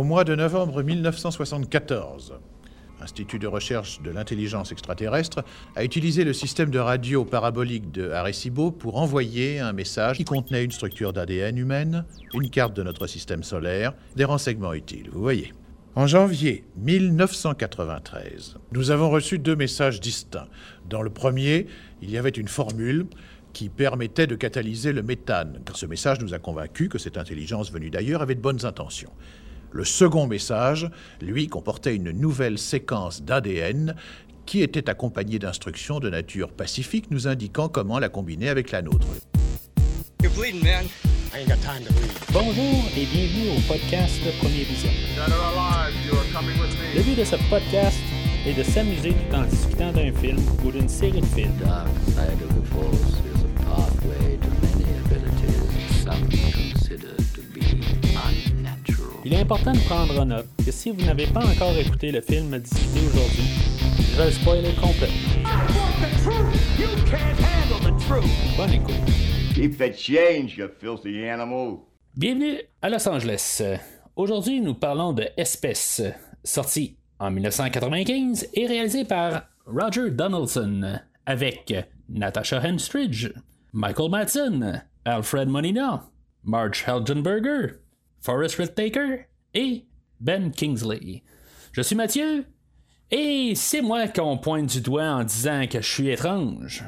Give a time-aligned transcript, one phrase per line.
[0.00, 2.40] Au mois de novembre 1974,
[3.02, 5.44] Institut de recherche de l'intelligence extraterrestre,
[5.76, 10.64] a utilisé le système de radio parabolique de Arecibo pour envoyer un message qui contenait
[10.64, 15.52] une structure d'ADN humaine, une carte de notre système solaire, des renseignements utiles, vous voyez.
[15.96, 20.48] En janvier 1993, nous avons reçu deux messages distincts.
[20.88, 21.66] Dans le premier,
[22.00, 23.04] il y avait une formule
[23.52, 27.70] qui permettait de catalyser le méthane, car ce message nous a convaincus que cette intelligence
[27.70, 29.10] venue d'ailleurs avait de bonnes intentions.
[29.72, 30.90] Le second message,
[31.20, 33.94] lui, comportait une nouvelle séquence d'ADN
[34.44, 39.06] qui était accompagnée d'instructions de nature pacifique nous indiquant comment la combiner avec la nôtre.
[42.32, 44.90] Bonjour et bienvenue au podcast Premier Vision.
[46.96, 47.98] Le but de ce podcast
[48.44, 51.52] est de s'amuser tout en discutant d'un film ou d'une série de films.
[59.30, 62.20] Il est important de prendre en note que si vous n'avez pas encore écouté le
[62.20, 63.44] film discuté aujourd'hui,
[64.00, 65.14] je vais le spoiler complètement.
[68.56, 68.94] Bonne écoute.
[69.54, 71.76] Keep the change, you filthy animal.
[72.16, 73.62] Bienvenue à Los Angeles.
[74.16, 76.02] Aujourd'hui, nous parlons de Espèce,
[76.42, 81.72] sorti en 1995 et réalisé par Roger Donaldson, avec
[82.08, 83.28] Natasha Henstridge,
[83.72, 86.10] Michael Madsen, Alfred Molina,
[86.42, 87.76] Marge Helgenberger,
[88.20, 89.84] Forrest Whitaker et
[90.20, 91.22] Ben Kingsley.
[91.72, 92.44] Je suis Mathieu
[93.10, 96.84] et c'est moi qu'on pointe du doigt en disant que je suis étrange.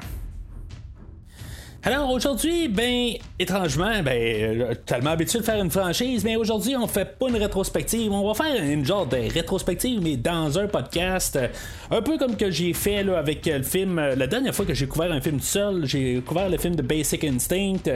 [1.85, 6.87] Alors aujourd'hui, ben, étrangement, ben, euh, tellement habitué de faire une franchise, mais aujourd'hui, on
[6.87, 8.13] fait pas une rétrospective.
[8.13, 11.35] On va faire une genre de rétrospective, mais dans un podcast.
[11.35, 11.49] euh,
[11.91, 13.97] Un peu comme que j'ai fait là, avec euh, le film.
[14.17, 16.83] La dernière fois que j'ai couvert un film tout seul, j'ai couvert le film de
[16.83, 17.91] Basic Instinct.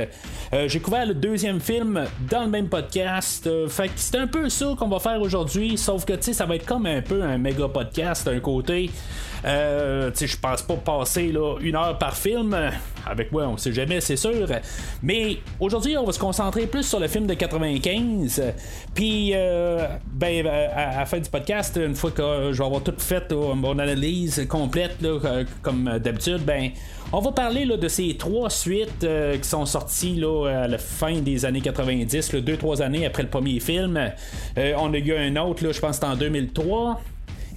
[0.66, 3.48] J'ai couvert le deuxième film dans le même podcast.
[3.68, 6.44] Fait que c'est un peu ça qu'on va faire aujourd'hui, sauf que, tu sais, ça
[6.44, 8.90] va être comme un peu un méga podcast d'un côté.
[9.44, 12.56] Euh, tu sais, je pense pas passer là, une heure par film.
[13.06, 14.48] Avec moi, on sait jamais, c'est sûr.
[15.02, 18.42] Mais aujourd'hui, on va se concentrer plus sur le film de 95.
[18.94, 22.64] Puis, euh, ben, euh, à, la fin du podcast, une fois que euh, je vais
[22.64, 24.96] avoir tout fait, mon analyse complète,
[25.62, 26.70] comme d'habitude, ben.
[27.12, 29.06] On va parler là, de ces trois suites
[29.40, 33.22] qui sont sorties là, à la fin des années 90, là, deux, trois années après
[33.22, 33.96] le premier film.
[34.56, 37.00] On a eu un autre, je pense en 2003.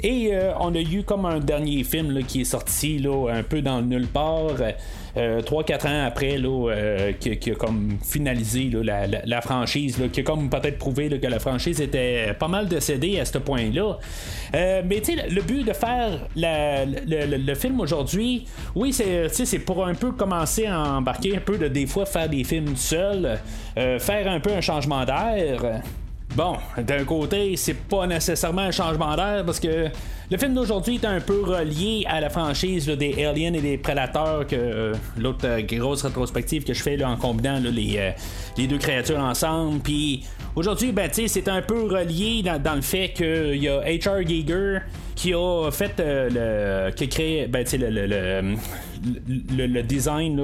[0.02, 3.80] Et euh, on a eu comme un dernier film qui est sorti un peu dans
[3.80, 4.52] le nulle part.
[5.18, 10.78] euh, 3-4 ans après, euh, qui, a comme finalisé la, franchise, qui a comme peut-être
[10.78, 13.98] prouvé que la franchise était pas mal décédée à ce point-là.
[14.56, 18.46] Euh, mais tu le but de faire le, le- film aujourd'hui,
[18.76, 22.44] oui, c'est pour un peu commencer à embarquer un peu de des fois faire des
[22.44, 23.38] films seuls,
[23.78, 25.82] euh, faire un peu un changement d'air.
[26.36, 29.88] Bon, d'un côté, c'est pas nécessairement un changement d'air parce que
[30.32, 34.46] le film d'aujourd'hui est un peu relié à la franchise des Aliens et des Prédateurs
[34.46, 38.12] que euh, l'autre euh, grosse rétrospective que je fais là, en combinant euh,
[38.58, 39.80] les deux créatures ensemble.
[39.80, 40.24] Puis
[40.56, 44.28] aujourd'hui, ben, c'est un peu relié dans, le fait qu'il y a H.R.
[44.28, 44.80] Giger
[45.16, 46.92] qui a fait le.
[46.92, 48.56] qui a créé ben, le,
[49.04, 50.40] le- design,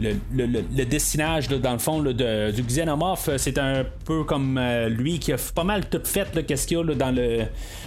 [0.00, 3.30] le, dessinage, dans le fond, de- du xénomorphe.
[3.36, 6.80] C'est un peu comme euh, lui qui a pas mal tout fait, qu'est-ce qu'il y
[6.80, 7.40] a dans le.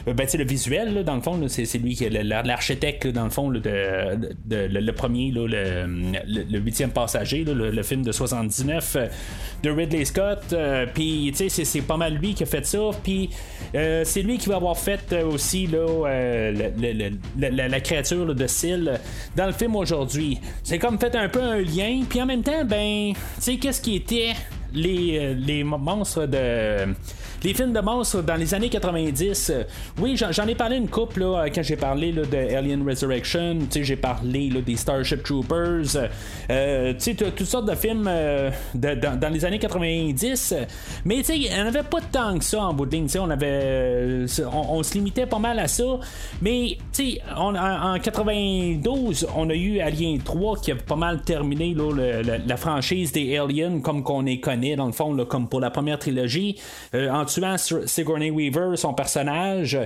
[0.08, 3.50] euh, Ben, le visuel, dans le fond, c'est, lui qui est l'architecte, dans le fond,
[3.50, 3.60] de,
[4.50, 9.08] le, premier, le, huitième passager, le, film de 79 euh,
[9.64, 10.42] de Ridley Scott.
[10.54, 12.80] euh, Puis, tu sais, c'est, pas mal lui qui a fait ça.
[13.04, 13.30] Puis,
[13.76, 16.52] euh, c'est lui qui va avoir fait euh, aussi euh,
[17.38, 18.48] la, créature de
[18.88, 18.98] euh,
[19.38, 20.40] dans le film aujourd'hui.
[20.64, 22.02] C'est comme fait un peu un lien.
[22.10, 24.34] Puis en même temps, ben, tu sais, qu'est-ce qui était
[24.74, 26.94] les, euh, les mo- monstres de.
[27.48, 29.64] Les films de monstres dans les années 90, euh,
[30.02, 34.50] oui, j'en, ai parlé une couple là, quand j'ai parlé de Alien Resurrection, j'ai parlé
[34.50, 36.10] des Starship Troopers,
[36.50, 40.66] euh, toutes sortes de films euh, dans, les années 90, euh,
[41.06, 43.08] mais tu sais, il n'y en avait pas tant que ça en bout de ligne,
[43.18, 45.86] on on, on se limitait pas mal à ça,
[46.42, 46.78] mais
[47.38, 52.22] on- en, en 92, on a eu Alien 3 qui a pas mal terminé là,
[52.46, 55.98] la franchise des Aliens comme qu'on les connaît dans le fond, comme pour la première
[55.98, 56.60] trilogie,
[56.94, 59.78] euh, tuant Sigourney Weaver, son personnage.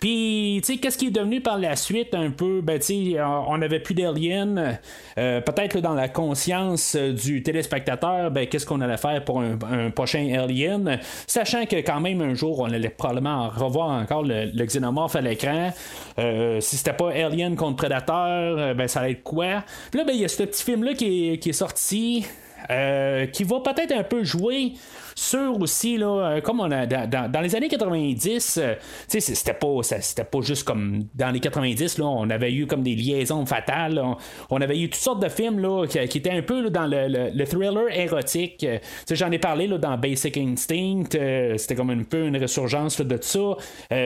[0.00, 3.20] Puis, tu sais, qu'est-ce qui est devenu par la suite un peu, ben, tu sais,
[3.20, 4.78] on n'avait plus d'Aliens.
[5.18, 10.32] Euh, Peut-être dans la conscience du téléspectateur, ben, qu'est-ce qu'on allait faire pour un, prochain
[10.38, 15.16] Alien, sachant que quand même un jour, on allait probablement revoir encore le, le xénomorphe
[15.16, 15.72] à l'écran.
[16.18, 18.14] Euh, si c'était pas Alien contre Predator,
[18.58, 19.64] euh, ben, ça allait être quoi?
[19.90, 22.26] Puis là, ben, il y a ce petit film-là qui est, qui est sorti.
[22.70, 24.74] euh, qui va peut-être un peu jouer
[25.20, 28.60] sûr aussi, là, comme on a dans, les années 90,
[29.08, 32.94] c'était pas, c'était pas juste comme dans les 90, là, on avait eu comme des
[32.94, 34.02] liaisons fatales.
[34.50, 37.90] On, avait eu toutes sortes de films là, qui, étaient un peu dans le, thriller
[37.90, 38.66] érotique.
[39.10, 41.04] J'en ai parlé là, dans Basic Instinct.
[41.10, 43.56] c'était comme un peu une résurgence de ça.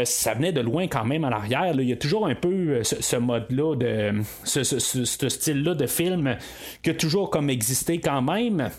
[0.04, 1.74] ça venait de loin quand même en arrière.
[1.74, 4.12] Il y a toujours un peu ce, mode-là, de
[4.44, 6.36] ce, ce style-là de film
[6.82, 8.70] qui a toujours comme existé quand même.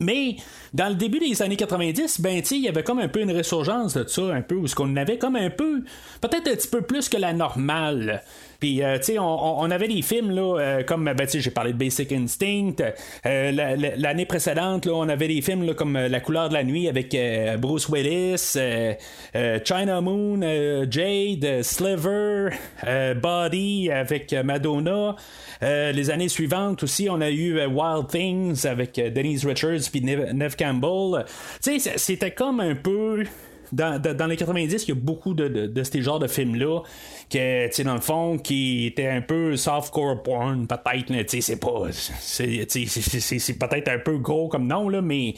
[0.00, 0.36] Mais
[0.72, 3.94] dans le début des années 90, ben il y avait comme un peu une résurgence
[3.94, 5.82] de ça, un peu, où ce qu'on avait comme un peu,
[6.20, 8.22] peut-être un petit peu plus que la normale.
[8.64, 12.76] Euh, tu sais, on, avait des films, euh, comme, ben, j'ai parlé de Basic Instinct.
[13.26, 13.52] Euh,
[13.96, 17.16] l'année précédente, on avait des films là, comme La couleur de la nuit avec
[17.58, 18.56] Bruce Willis,
[19.64, 20.40] China Moon,
[20.90, 22.50] Jade, Sliver,
[23.20, 25.16] Body avec Madonna.
[25.62, 31.24] les années suivantes aussi, on a eu Wild Things avec Denise Richards puis Neve Campbell.
[31.62, 33.24] Tu sais, c'était comme un peu
[33.74, 36.82] dans, les 90, il y a beaucoup de, de, ces genres de films-là,
[37.30, 41.84] que, dans le fond, qui étaient un peu softcore porn, peut-être, c'est pas.
[42.20, 45.34] C'est peut-être un peu gros comme nom, là, mais,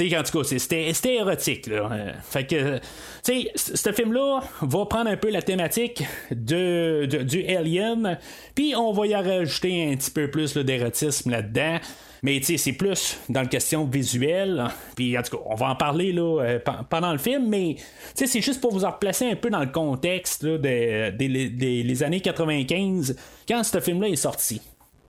[0.00, 2.14] en tout cas, c'était érotique, là.
[2.22, 2.80] Fait que,
[3.22, 8.18] tu sais, ce film-là va prendre un peu la thématique de, du Alien,
[8.54, 11.78] puis on va y rajouter un petit peu plus d'érotisme là-dedans.
[12.22, 14.66] Mais tu sais, c'est plus dans le question visuelle.
[14.94, 16.58] Puis en tout cas, on va en parler là, euh,
[16.88, 17.76] pendant le film, mais
[18.14, 23.16] c'est juste pour vous en replacer un peu dans le contexte des, années 95
[23.48, 24.60] quand ce film-là est sorti.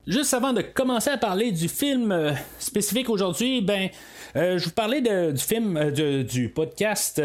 [0.07, 3.89] Juste avant de commencer à parler du film euh, spécifique aujourd'hui, ben,
[4.35, 7.21] euh, je vous parlais du film, du podcast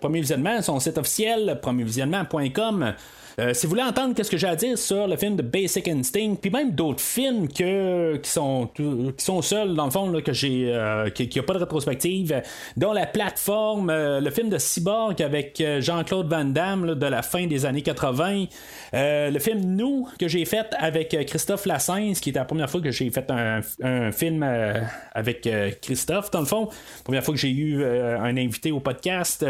[0.00, 2.94] Premier Visionnement, son site officiel, premiervisionnement.com.
[3.40, 5.88] Euh, si vous voulez entendre ce que j'ai à dire sur le film de Basic
[5.88, 10.22] Instinct, puis même d'autres films que, qui, sont, qui sont seuls, dans le fond, là,
[10.22, 12.42] que j'ai, euh, qui n'a pas de rétrospective,
[12.76, 17.46] dont la plateforme, euh, le film de Cyborg avec Jean-Claude Van Damme de la fin
[17.46, 18.46] des années 80,
[18.92, 22.90] le film Nous que j'ai fait avec Christophe Lassens, qui était la première fois que
[22.90, 23.62] j'ai fait un,
[24.12, 24.46] film
[25.12, 25.48] avec
[25.80, 26.68] Christophe, dans le fond,
[27.02, 29.44] première fois que j'ai eu un invité au podcast.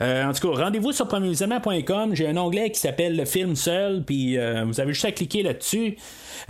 [0.00, 4.38] En tout cas, rendez-vous sur premiervisionnement.com, j'ai un onglet qui s'appelle le film seul, puis
[4.38, 5.96] euh, vous avez juste à cliquer là-dessus.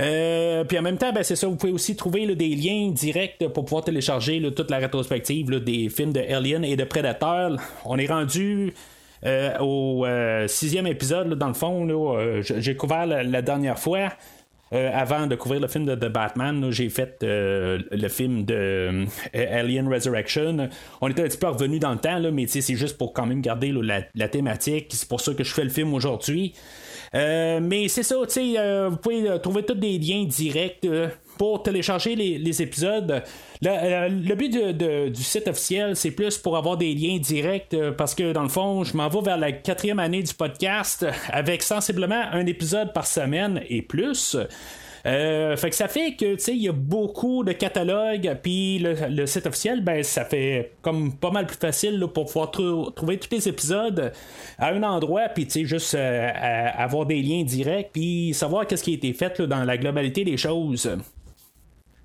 [0.00, 3.49] Euh, puis en même temps, ben, c'est ça, vous pouvez aussi trouver des liens directs
[3.55, 7.56] pour pouvoir télécharger toute la rétrospective des films de Alien et de Predator.
[7.87, 8.75] On est rendu
[9.25, 10.05] euh, au
[10.47, 11.89] sixième épisode, dans le fond.
[12.43, 14.11] j'ai couvert la, dernière fois.
[14.70, 19.05] Avant de couvrir le film de, Batman, j'ai fait le film de
[19.35, 20.69] Alien Resurrection.
[21.00, 23.41] On était un petit peu revenu dans le temps, mais c'est juste pour quand même
[23.41, 24.88] garder la, thématique.
[24.91, 26.55] C'est pour ça que je fais le film aujourd'hui.
[27.15, 30.87] Euh, mais c'est ça, euh, vous pouvez euh, trouver tous des liens directs
[31.38, 33.23] pour télécharger les, épisodes.
[33.62, 34.50] Le, but
[35.12, 38.85] du site officiel, c'est plus pour avoir des liens directs parce que dans le fond,
[38.85, 43.62] je m'en vais vers la quatrième année du podcast avec sensiblement un épisode par semaine
[43.69, 44.37] et plus.
[45.06, 48.79] Euh, fait que ça fait que, tu sais, il y a beaucoup de catalogues, puis
[48.79, 53.31] le, site officiel, ben, ça fait comme pas mal plus facile pour pouvoir trouver tous
[53.31, 54.12] les épisodes
[54.58, 56.31] à un endroit, puis, tu sais, juste euh,
[56.76, 60.37] avoir des liens directs, puis savoir qu'est-ce qui a été fait dans la globalité des
[60.37, 60.90] choses.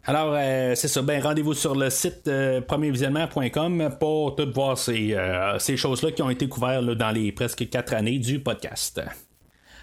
[0.06, 1.02] Alors, euh, c'est ça.
[1.02, 2.30] Ben, rendez-vous sur le site
[2.68, 5.18] premiervisionnement.com pour tout voir ces,
[5.60, 9.02] ces choses-là qui ont été couvertes dans les presque quatre années du podcast.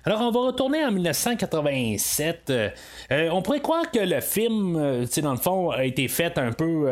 [0.06, 2.48] Alors, on va retourner en 1987.
[2.48, 2.68] Euh,
[3.12, 6.52] euh, on pourrait croire que le film, euh, dans le fond, a été fait un
[6.52, 6.88] peu,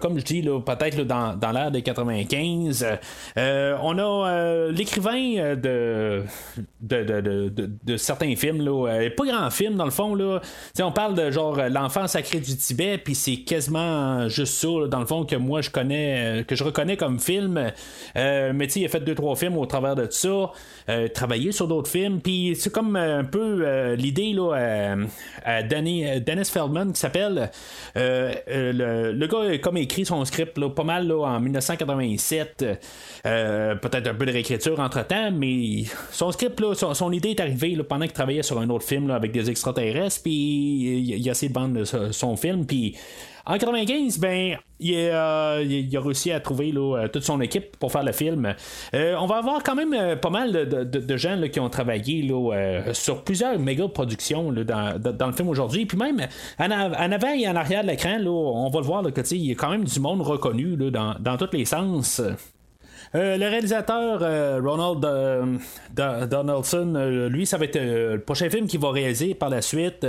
[0.00, 2.86] comme je dis, peut-être dans, dans l'ère des 95.
[3.36, 6.24] on a l'écrivain de
[6.80, 8.64] de, certains films,
[9.16, 10.14] pas grand film, dans le fond.
[10.14, 10.40] Là.
[10.80, 15.06] on parle de genre L'enfant sacré du Tibet, puis c'est quasiment juste ça, dans le
[15.06, 17.72] fond, que moi je connais, que je reconnais comme film.
[18.14, 20.50] mais il a fait deux, trois films au travers de ça.
[21.14, 25.06] travaillé sur d'autres films, puis c'est comme euh, un peu euh, l'idée là, euh,
[25.44, 27.50] à, Dennis Feldman qui s'appelle.
[27.94, 32.64] le, gars a comme écrit son script pas mal en 1987.
[33.22, 38.04] Peut-être un peu de réécriture entre temps, mais son script, son, idée est arrivée pendant
[38.04, 42.36] qu'il travaillait sur un autre film avec des extraterrestres, puis il, a essayé de son
[42.36, 42.96] film, puis
[43.46, 48.02] en 95, ben, euh, il, a réussi à trouver euh, toute son équipe pour faire
[48.02, 48.54] le film.
[48.94, 52.32] Euh, on va avoir quand même pas mal de, gens qui ont travaillé
[52.92, 55.86] sur plusieurs méga productions dans, le film aujourd'hui.
[55.86, 56.26] Puis même
[56.58, 59.70] en, avant et en arrière de l'écran, on va le voir, il y a quand
[59.70, 62.22] même du monde reconnu dans, dans tous les sens.
[63.16, 68.78] Euh, le réalisateur euh, Ronald euh, Donaldson, lui, ça va être le prochain film qu'il
[68.78, 70.06] va réaliser par la suite.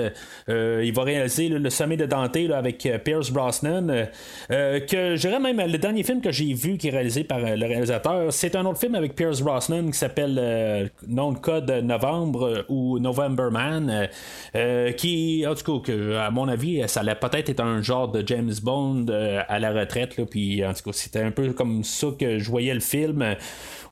[0.47, 4.07] il va réaliser le sommet de Dante avec Pierce Brosnan.
[4.49, 8.31] que je même le dernier film que j'ai vu qui est réalisé par le réalisateur,
[8.31, 14.09] c'est un autre film avec Pierce Brosnan qui s'appelle Non Code Novembre ou November Man.
[14.97, 18.53] qui, en tout cas, à mon avis, ça allait peut-être être un genre de James
[18.61, 19.07] Bond
[19.47, 20.21] à la retraite.
[20.29, 22.90] puis, en tout cas, c'était un peu comme ça que je voyais le film.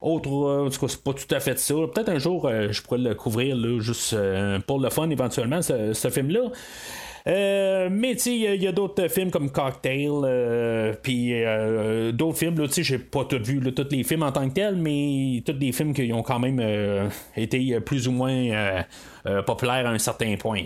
[0.01, 1.74] Autre, euh, en tout cas, c'est pas tout à fait ça.
[1.94, 6.10] Peut-être un jour, euh, je pourrais le couvrir juste euh, pour le fun éventuellement, ce,
[6.10, 6.50] film-là.
[7.89, 11.34] mais tu il y a, d'autres films comme Cocktail, puis
[12.13, 14.75] d'autres films, là, tu j'ai pas tout vu, tous les films en tant que tels,
[14.75, 18.86] mais tous les films qui ont quand même été plus ou moins
[19.46, 20.63] populaires à un certain point.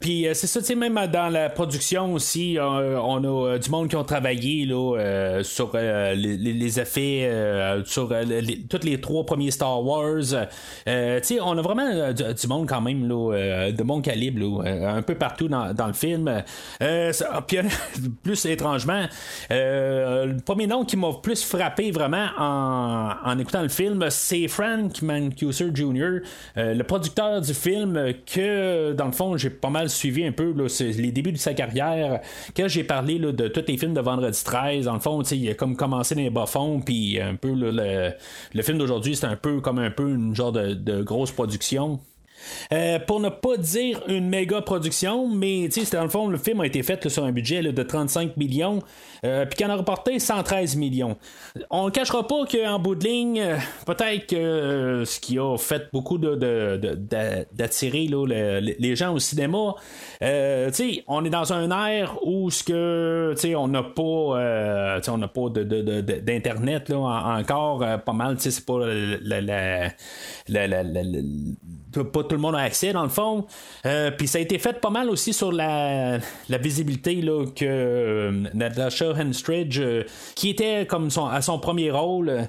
[0.00, 3.58] Puis euh, c'est ça, tu sais, même dans la production aussi, euh, on a euh,
[3.58, 7.30] du monde qui ont travaillé là, sur les, effets,
[7.84, 8.08] sur
[8.70, 10.22] tous les trois premiers Star Wars.
[10.86, 15.48] tu on a vraiment du, monde quand même là, de bon calibre, un peu partout
[15.48, 16.42] dans, le film.
[17.46, 17.58] puis
[18.22, 19.06] plus étrangement,
[19.50, 25.02] le premier nom qui m'a plus frappé vraiment en, en écoutant le film, c'est Frank
[25.02, 26.20] Mancuser Jr.,
[26.56, 31.12] le producteur du film, que dans le fond, j'ai pas mal suivi un peu les
[31.12, 32.20] débuts de sa carrière,
[32.56, 35.54] quand j'ai parlé de tous les films de Vendredi 13, dans le fond, il a
[35.54, 39.78] comme commencé dans les bas-fonds, puis un peu le, film d'aujourd'hui, c'est un peu comme
[39.78, 42.00] un peu une genre de grosse production.
[42.72, 46.66] Euh, pour ne pas dire une méga production, mais dans le fond, le film a
[46.66, 48.80] été fait sur un budget de 35 millions,
[49.24, 51.16] euh, puis qu'il en a rapporté 113 millions.
[51.70, 53.56] On ne cachera pas qu'en bout de ligne, euh,
[53.86, 59.74] peut-être que ce qui a fait beaucoup d'attirer les gens au cinéma,
[60.20, 68.12] on est dans un air où ce que on n'a pas, pas d'internet encore pas
[68.12, 68.78] mal, c'est pas
[69.22, 69.90] la,
[71.92, 73.46] pas tout le monde a accès dans le fond.
[73.86, 76.18] Euh, puis ça a été fait pas mal aussi sur la,
[76.48, 80.04] visibilité là, que euh, Natasha Henstridge, euh,
[80.34, 82.48] qui était comme son, à son premier rôle,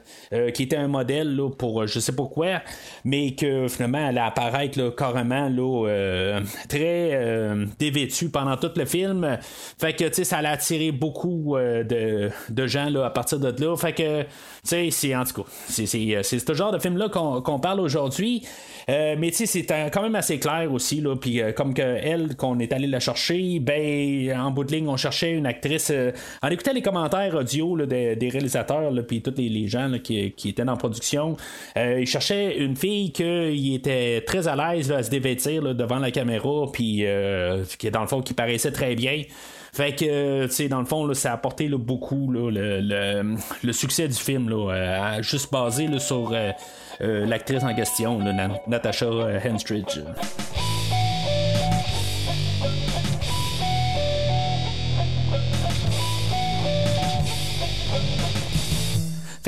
[0.54, 2.62] qui était un modèle là, pour je sais pas quoi,
[3.04, 9.38] mais que finalement elle apparaît là, carrément là, très dévêtue pendant tout le film.
[9.80, 13.76] Fait que ça a attiré beaucoup de, de, gens là, à partir de là.
[13.76, 14.26] Fait que
[14.64, 18.44] sais, c'est en tout cas, c'est ce genre de film-là qu'on parle aujourd'hui.
[18.88, 21.16] mais tu sais, c'est quand même assez clair aussi, là.
[21.16, 24.88] Puis euh, comme que elle, qu'on est allé la chercher, ben en bout de ligne,
[24.88, 25.92] on cherchait une actrice.
[25.92, 30.74] Euh, en écoutant les commentaires audio des, réalisateurs, puis tous les, gens qui, étaient dans
[30.74, 31.38] la production,
[31.78, 36.12] euh, ils cherchaient une fille qui était très à l'aise à se dévêtir devant la
[36.12, 37.06] caméra, puis
[37.78, 39.24] qui dans le fond qui paraissait très bien.
[39.74, 43.38] Fait que, tu sais, dans le fond, ça a apporté beaucoup le,
[43.72, 48.20] succès du film, là, juste basé sur euh, l'actrice en question,
[48.68, 49.08] Natasha
[49.46, 50.00] Henstridge.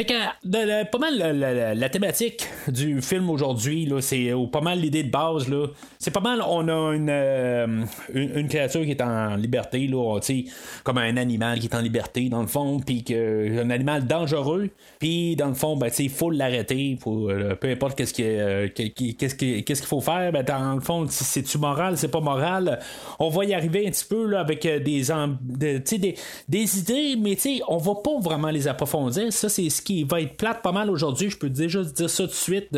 [0.04, 1.18] Fait que pas mal
[1.78, 5.48] la, thématique du film aujourd'hui, c'est pas mal l'idée de base.
[5.48, 5.68] Là,
[5.98, 10.20] c'est pas mal, on a une, euh, une, créature qui est en liberté, là,
[10.84, 14.70] comme un animal qui est en liberté dans le fond, puis un animal dangereux,
[15.00, 19.88] puis dans le fond, ben, il faut l'arrêter, euh, peu importe qu'est-ce euh, qu'est-ce qu'il
[19.88, 22.80] faut faire, ben, dans le fond, c'est-tu moral, c'est pas moral,
[23.20, 26.16] on va y arriver un petit peu là, avec des, des,
[26.50, 27.38] des idées, mais
[27.70, 29.32] on va pas vraiment les approfondir.
[29.32, 32.24] Ça, c'est ce qui va être plate pas mal aujourd'hui, je peux déjà dire ça
[32.24, 32.70] tout de suite,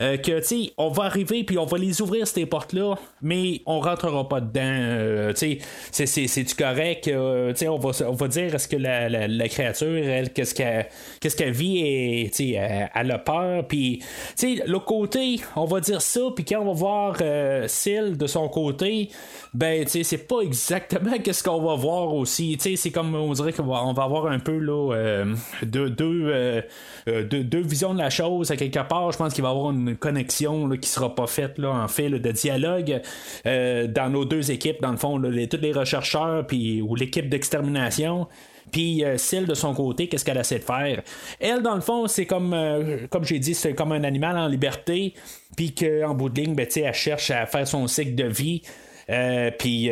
[0.00, 3.80] euh, que tu on va arriver puis on va les ouvrir ces portes-là, mais on
[3.80, 4.60] rentrera pas dedans.
[4.62, 5.58] Euh, tu
[5.92, 7.08] sais, c'est correct.
[7.08, 10.54] Euh, tu sais, on va, on va dire est-ce que la, la, créature, elle, qu'est-ce
[10.54, 10.88] qu'elle
[11.20, 13.66] qu'est-ce qu'elle vit et tu sais, elle, a peur.
[13.66, 13.98] Puis,
[14.36, 17.16] tu sais, l'autre côté, on va dire ça, puis quand on va voir
[17.68, 19.10] Syl de son côté,
[19.54, 22.56] ben, tu sais, c'est pas exactement qu'est-ce qu'on va voir aussi.
[22.56, 25.24] Tu sais, c'est comme on dirait qu'on va, on va avoir un peu là,
[25.62, 25.90] deux
[26.40, 26.62] euh,
[27.08, 28.50] euh, deux, visions de la chose.
[28.50, 31.58] À quelque part, je pense qu'il va y avoir une connexion qui sera pas faite
[31.58, 33.00] là, en fait de dialogue
[33.46, 37.28] euh, dans nos deux équipes, dans le fond, les, tous les rechercheurs puis, ou l'équipe
[37.28, 38.26] d'extermination.
[38.72, 41.02] Puis celle de son côté, qu'est-ce qu'elle essaie de faire?
[41.40, 42.54] Elle, dans le fond, c'est comme,
[43.10, 45.14] comme j'ai dit, c'est comme un animal en liberté,
[45.56, 48.62] puis qu'en bout de ligne, ben, elle cherche à faire son cycle de vie.
[49.58, 49.90] Puis,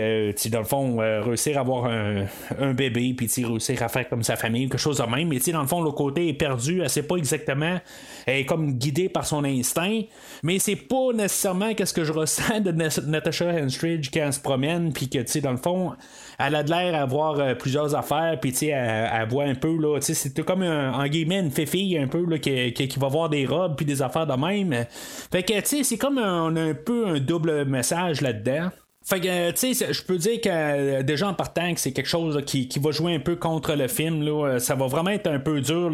[0.50, 4.68] dans le fond, réussir à avoir un, bébé, puis réussir à faire comme sa famille,
[4.68, 5.28] quelque chose de même.
[5.28, 7.80] Mais dans le fond, le côté est perdu, elle sait pas exactement.
[8.26, 10.02] Elle est comme guidée par son instinct,
[10.42, 14.92] mais c'est pas nécessairement qu'est-ce que je ressens de Natasha Henstridge quand elle se promène,
[14.92, 15.92] puis que, tu dans le fond,
[16.38, 19.98] elle a de l'air à avoir plusieurs affaires, puis, sais, elle, voit un peu, là,
[20.00, 23.46] c'est comme, un, en guillemets, une fille un peu, là, qui, qui, va voir des
[23.46, 24.86] robes, puis des affaires de même.
[25.30, 28.70] Fait que, tu sais, c'est comme un, un peu un double message là-dedans.
[29.08, 32.10] Fait que, tu sais, je peux dire que euh, déjà en partant que c'est quelque
[32.10, 34.22] chose qui, va jouer un peu contre le film.
[34.22, 35.90] Là, euh, ça va vraiment être un peu dur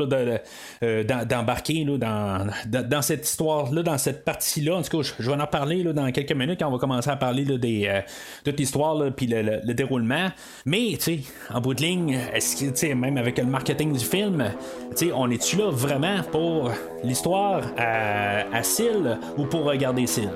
[0.83, 4.75] euh, d'embarquer dans, dans, cette histoire-là, dans cette partie-là.
[4.75, 7.15] En tout cas, je, vais en parler dans quelques minutes quand on va commencer à
[7.15, 8.03] parler des,
[8.45, 10.31] de l'histoire puis le, déroulement.
[10.67, 14.45] Mais, tu sais, en bout de ligne, est-ce que, même avec le marketing du film,
[14.97, 16.73] tu on est-tu là vraiment pour
[17.05, 18.63] l'histoire à, à
[19.37, 20.31] ou pour regarder Syl?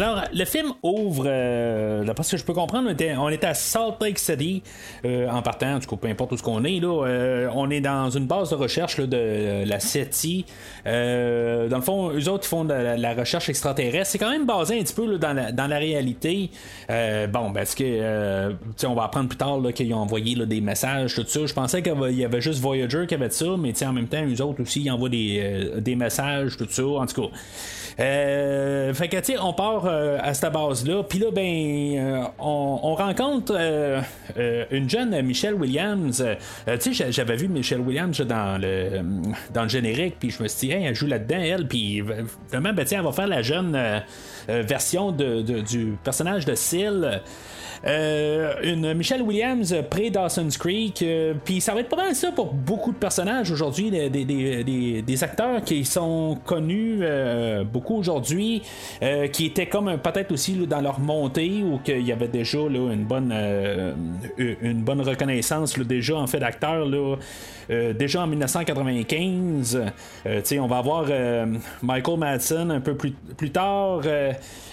[0.00, 3.54] Alors, le film ouvre, euh, d'après ce que je peux comprendre, on était, on à
[3.54, 4.62] Salt Lake City
[5.04, 6.78] euh, en partant, du coup, peu importe où ce qu'on est.
[6.78, 10.44] Là, euh, on est dans une base de recherche de la SETI.
[10.84, 14.12] dans le fond, eux autres, ils font de la, recherche extraterrestre.
[14.12, 16.50] C'est quand même basé un petit peu dans, la, dans la réalité.
[16.88, 18.52] bon, parce que,
[18.86, 21.44] on va apprendre plus tard qu'ils ont envoyé des messages, tout ça.
[21.44, 24.42] Je pensais qu'il y avait juste Voyager qui avait ça, mais en même temps, eux
[24.42, 26.84] autres aussi, ils envoient des messages, tout ça.
[26.84, 27.36] En tout cas.
[28.00, 31.02] Euh, fait que, tu sais, on part euh, à cette base-là.
[31.02, 33.54] Puis là, ben, euh, on, rencontre
[34.70, 36.24] une jeune Michelle Williams.
[36.80, 39.02] tu sais, j'avais vu Michelle Williams dans le,
[39.52, 40.16] dans le générique.
[40.18, 41.66] Puis je me suis dit, elle joue là-dedans, elle.
[41.66, 43.78] Puis vraiment, ben, elle va faire la jeune
[44.48, 47.20] version de, du personnage de Syl.
[47.86, 51.02] Euh, une Michelle Williams pré Dawson's Creek.
[51.02, 55.62] Euh, puis ça va être pas mal ça pour beaucoup de personnages aujourd'hui, des, acteurs
[55.62, 58.62] qui sont connus euh, beaucoup aujourd'hui,
[59.32, 63.34] qui étaient comme peut-être aussi dans leur montée ou qu'il y avait déjà une bonne
[64.38, 66.86] une bonne reconnaissance déjà en fait d'acteurs
[67.68, 69.82] déjà en 1995.
[70.60, 71.06] on va avoir
[71.82, 74.02] Michael Madsen un peu plus, tard.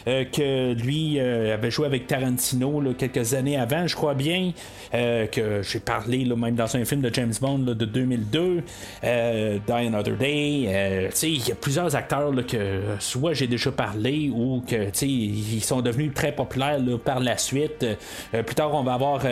[0.08, 4.52] Euh, que lui euh, avait joué avec Tarantino quelques années avant, je crois bien,
[4.94, 8.62] euh, que j'ai parlé même dans un film de James Bond de 2002,
[9.02, 11.10] Die Another Day.
[11.24, 16.14] il y a plusieurs acteurs que soit j'ai déjà parlé ou que ils sont devenus
[16.14, 17.86] très populaires par la suite.
[18.32, 19.24] plus tard, on va avoir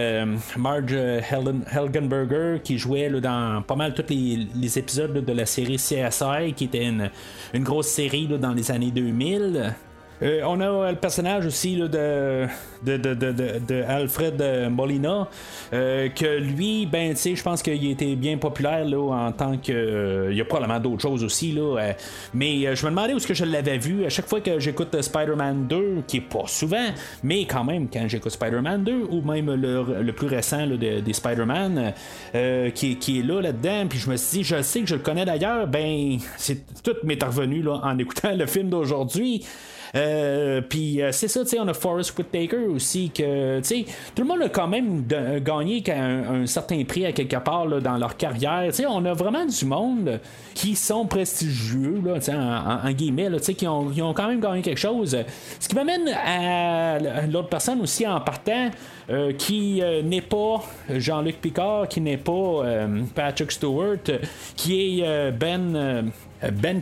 [0.57, 6.65] Marge Helgenberger qui jouait dans pas mal tous les, épisodes de la série CSI, qui
[6.65, 7.09] était une,
[7.55, 9.75] grosse série dans les années 2000.
[10.23, 15.27] Euh, on a le personnage aussi de, de, de, de, Alfred Molina,
[15.73, 19.71] euh, que lui, ben, je pense qu'il était bien populaire là, en tant que.
[19.73, 21.93] Euh, il y a probablement d'autres choses aussi, là.
[22.33, 24.05] mais je me demandais où est-ce que je l'avais vu.
[24.05, 26.87] À chaque fois que j'écoute Spider-Man 2, qui est pas souvent,
[27.23, 31.93] mais quand même, quand j'écoute Spider-Man 2, ou même le, plus récent des Spider-Man,
[32.73, 35.25] qui, est là, là-dedans, puis je me suis dit, je sais que je le connais
[35.25, 39.43] d'ailleurs, ben, c'est tout m'est revenu là, en écoutant le film d'aujourd'hui.
[39.95, 43.59] Euh, puis euh, c'est ça, on a Forrest Whitaker aussi, que,
[44.15, 45.05] tout le monde a quand même
[45.43, 48.63] gagné un, certain prix à quelque part dans leur carrière.
[48.67, 50.19] Tu sais, on a vraiment du monde
[50.55, 54.79] qui sont prestigieux, là, en, en, guillemets, là, qui, ont, ont quand même gagné quelque
[54.79, 55.15] chose.
[55.59, 58.71] Ce qui m'amène à l'autre personne aussi en partant.
[59.09, 62.63] Euh, qui n'est pas Jean-Luc Picard, qui n'est pas
[63.13, 63.97] Patrick Stewart,
[64.55, 66.09] qui est Ben
[66.41, 66.81] Ben,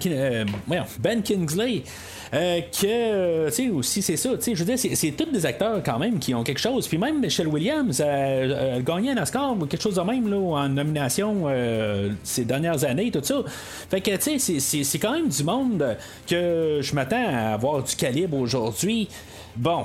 [0.99, 1.83] ben Kingsley.
[2.33, 5.29] Euh, que, euh, tu sais, aussi, c'est ça, tu sais, je veux dire, c'est tous
[5.31, 6.87] des acteurs quand même qui ont quelque chose.
[6.87, 10.69] Puis même Michelle Williams a, gagné un Oscar ou quelque chose de même, là, en
[10.69, 13.41] nomination euh, ces dernières années, tout ça.
[13.89, 17.95] Fait que, tu sais, c'est quand même du monde que je m'attends à avoir du
[17.95, 19.09] calibre aujourd'hui.
[19.57, 19.83] Bon,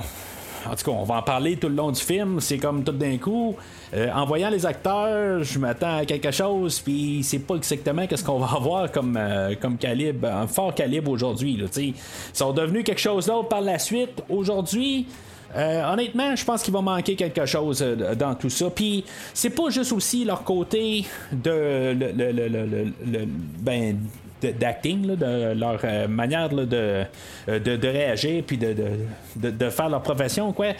[0.64, 2.40] en tout cas, on va en parler tout le long du film.
[2.40, 3.56] C'est comme tout d'un coup.
[3.94, 8.24] Euh, en voyant les acteurs, je m'attends à quelque chose, puis c'est pas exactement qu'est-ce
[8.24, 11.58] qu'on va avoir comme, euh, comme calibre, un fort calibre aujourd'hui.
[11.76, 11.94] Ils
[12.32, 14.22] sont devenus quelque chose d'autre par la suite.
[14.28, 15.06] Aujourd'hui,
[15.56, 17.84] euh, honnêtement, je pense qu'il va manquer quelque chose
[18.18, 18.68] dans tout ça.
[18.70, 23.24] Puis c'est pas juste aussi leur côté de le,
[23.60, 23.98] ben,
[24.42, 28.74] d'acting, de leur manière de, de, de, réagir puis de,
[29.36, 30.72] de, faire leur profession, quoi.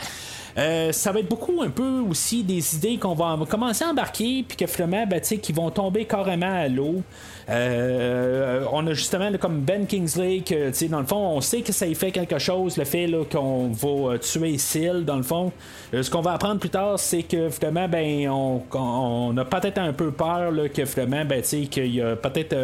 [0.58, 4.44] Euh, ça va être beaucoup un peu aussi des idées qu'on va commencer à embarquer,
[4.46, 7.02] puis que finalement, ben, qui vont tomber carrément à l'eau.
[7.48, 11.86] Euh, on a justement comme Ben Kingsley que dans le fond on sait que ça
[11.86, 15.52] y fait quelque chose le fait qu'on va euh, tuer Seal dans le fond
[15.92, 20.10] ce qu'on va apprendre plus tard c'est que finalement ben on, a peut-être un peu
[20.10, 22.56] peur là, que finalement ben, qu'il y a peut-être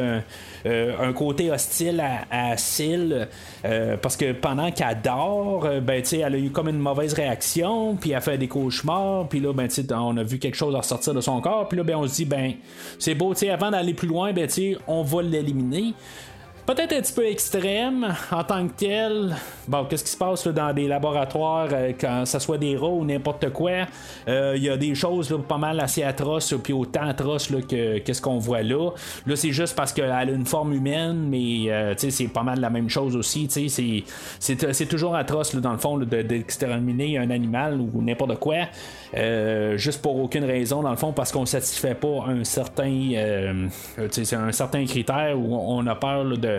[0.67, 3.29] un, côté hostile à, à Seal
[4.03, 8.21] parce que pendant qu'elle dort ben, elle a eu comme une mauvaise réaction puis elle
[8.21, 11.69] fait des cauchemars puis là ben, on a vu quelque chose ressortir de son corps
[11.69, 12.55] puis là ben, on se dit ben
[12.99, 14.49] c'est beau avant d'aller plus loin ben,
[14.87, 15.95] on va l'éliminer
[16.67, 19.35] peut-être un petit peu extrême en tant que tel.
[19.67, 23.05] Bon, qu'est-ce qui se passe dans des laboratoires, euh, quand ça soit des rats ou
[23.05, 23.87] n'importe quoi,
[24.29, 28.23] euh, il y a des choses pas mal assez atroces, puis autant atroces que qu'est-ce
[28.23, 28.91] qu'on voit là.
[29.27, 32.71] Là, c'est juste parce qu'elle a une forme humaine, mais euh, c'est pas mal la
[32.71, 33.49] même chose aussi.
[34.39, 38.69] C'est toujours atroce, dans le fond, d'exterminer un animal ou n'importe quoi.
[39.77, 43.13] juste pour aucune raison, dans le fond, parce qu'on satisfait pas un certain,
[43.99, 46.52] un certain critère où on a peur de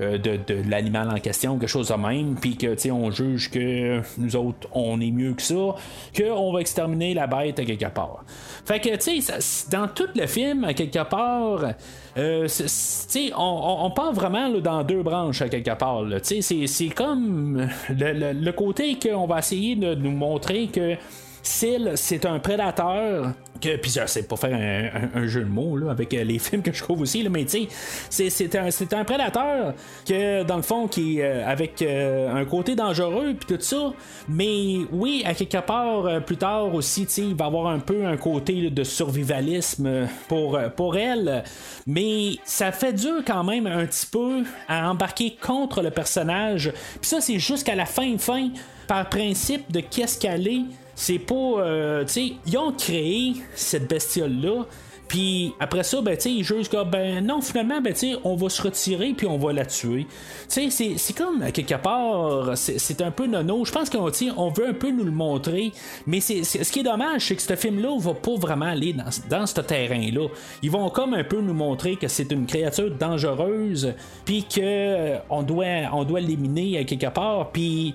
[0.00, 4.00] euh, de, de, l'animal en question, quelque chose de même, puis que on juge que
[4.18, 5.74] nous autres, on est mieux que ça,
[6.16, 8.24] qu'on va exterminer la bête à quelque part.
[8.64, 11.72] Fait que, tu sais, dans tout le film, à quelque part,
[12.18, 12.48] euh,
[13.36, 16.04] on, on, part vraiment dans deux branches à quelque part.
[16.22, 20.96] C'est comme le, le côté qu'on va essayer de nous montrer que
[21.46, 26.38] C'est un prédateur que, puis sais pas faire un, jeu de mots avec euh, les
[26.40, 27.68] films que je trouve aussi, mais tu
[28.10, 29.74] sais, c'est un, prédateur
[30.06, 33.92] que, dans le fond, qui euh, avec euh, un côté dangereux, puis tout ça,
[34.28, 38.16] mais oui, à quelque part, plus tard aussi, tu il va avoir un peu un
[38.16, 41.44] côté de survivalisme pour, pour elle,
[41.86, 47.08] mais ça fait dur quand même un petit peu à embarquer contre le personnage, puis
[47.08, 48.50] ça, c'est jusqu'à la fin, fin,
[48.86, 50.62] par principe de qu'est-ce qu'elle est
[50.96, 51.34] c'est pas.
[51.34, 54.64] Euh, tu sais, ils ont créé cette bestiole-là
[55.08, 59.14] puis après ça, ben, ils jugent que, ben non, finalement, ben, on va se retirer
[59.16, 60.06] puis on va la tuer.
[60.48, 63.64] C'est, c'est comme, quelque part, c'est un peu nono.
[63.64, 65.72] Je pense qu'on on veut un peu nous le montrer,
[66.06, 69.46] mais ce qui est dommage, c'est que ce film-là va pas vraiment aller dans, dans
[69.46, 70.28] ce terrain-là.
[70.62, 75.42] Ils vont comme un peu nous montrer que c'est une créature dangereuse, puis que on
[75.42, 77.50] doit, on doit l'éliminer quelque part.
[77.50, 77.94] Puis,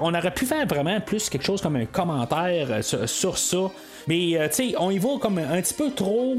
[0.00, 3.70] on aurait pu faire vraiment plus quelque chose comme un commentaire euh, sur ça.
[4.06, 6.36] Mais, euh, tu sais, on y va comme un petit peu trop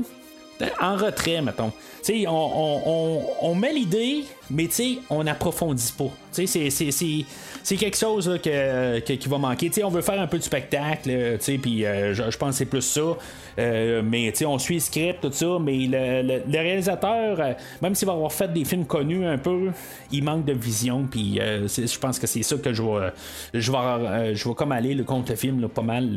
[0.80, 1.72] en retrait, mettons.
[2.04, 6.12] Tu sais, on, met l'idée, mais tu sais, on n'approfondit pas.
[6.34, 9.68] Tu sais, c'est quelque chose qui va manquer.
[9.68, 12.52] Tu sais, on veut faire un peu de spectacle, tu sais, puis euh, je, pense
[12.52, 13.02] que c'est plus ça.
[13.58, 17.96] Euh, mais tu sais, on suit le script, tout ça, mais le, réalisateur, euh, même
[17.96, 19.72] s'il va avoir fait des films connus un peu,
[20.12, 23.12] il manque de vision, puis je pense que c'est ça que je vais,
[23.54, 26.10] je vais, je vais comme aller le le film pas mal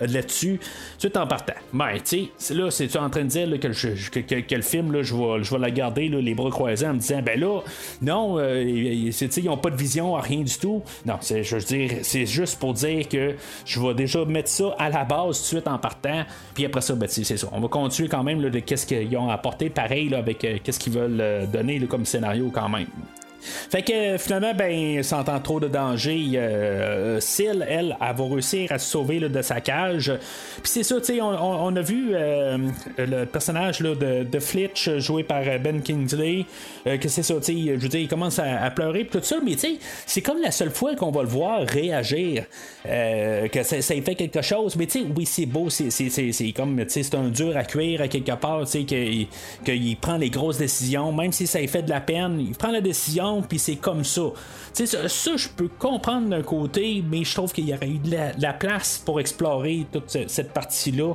[0.00, 0.58] là-dessus,
[0.98, 1.52] tout en partant.
[1.72, 5.14] Mais tu sais, là, c'est-tu en train de dire que, que, le film, là, je
[5.14, 7.51] vais, je vais la garder les bras croisés en me disant, ben là,
[8.00, 10.82] non, euh, ils n'ont pas de vision, rien du tout.
[11.06, 13.34] Non, c'est, je veux dire, c'est juste pour dire que
[13.64, 16.24] je vais déjà mettre ça à la base tout de suite en partant.
[16.54, 17.48] Puis après ça, ben, c'est ça.
[17.52, 20.92] On va continuer quand même de qu'est-ce qu'ils ont apporté, pareil, avec euh, qu'est-ce qu'ils
[20.92, 22.86] veulent euh, donner comme scénario quand même.
[23.70, 28.78] Fait que finalement, ben, sentant trop de danger, euh, Syl, elle, elle va réussir à
[28.78, 30.12] se sauver de sa cage.
[30.62, 32.58] Puis c'est ça, tu sais, on, a vu euh,
[32.98, 36.46] le personnage de, de, Flitch joué par Ben Kingsley,
[36.86, 39.36] euh, que c'est ça, tu sais, je veux dire, il commence à, pleurer, tout ça,
[39.44, 42.44] mais tu sais, c'est comme la seule fois qu'on va le voir réagir,
[42.86, 46.76] euh, que ça, ça, fait quelque chose, mais tu sais, oui, c'est beau, c'est, comme,
[46.84, 49.28] tu sais, c'est un dur à cuire à quelque part, tu sais,
[49.64, 52.80] qu'il prend les grosses décisions, même si ça fait de la peine, il prend la
[52.80, 54.22] décision puis c'est comme ça.
[54.72, 58.16] Ça, ça, je peux comprendre d'un côté, mais je trouve qu'il y aurait eu de
[58.38, 61.14] la, place pour explorer toute cette partie-là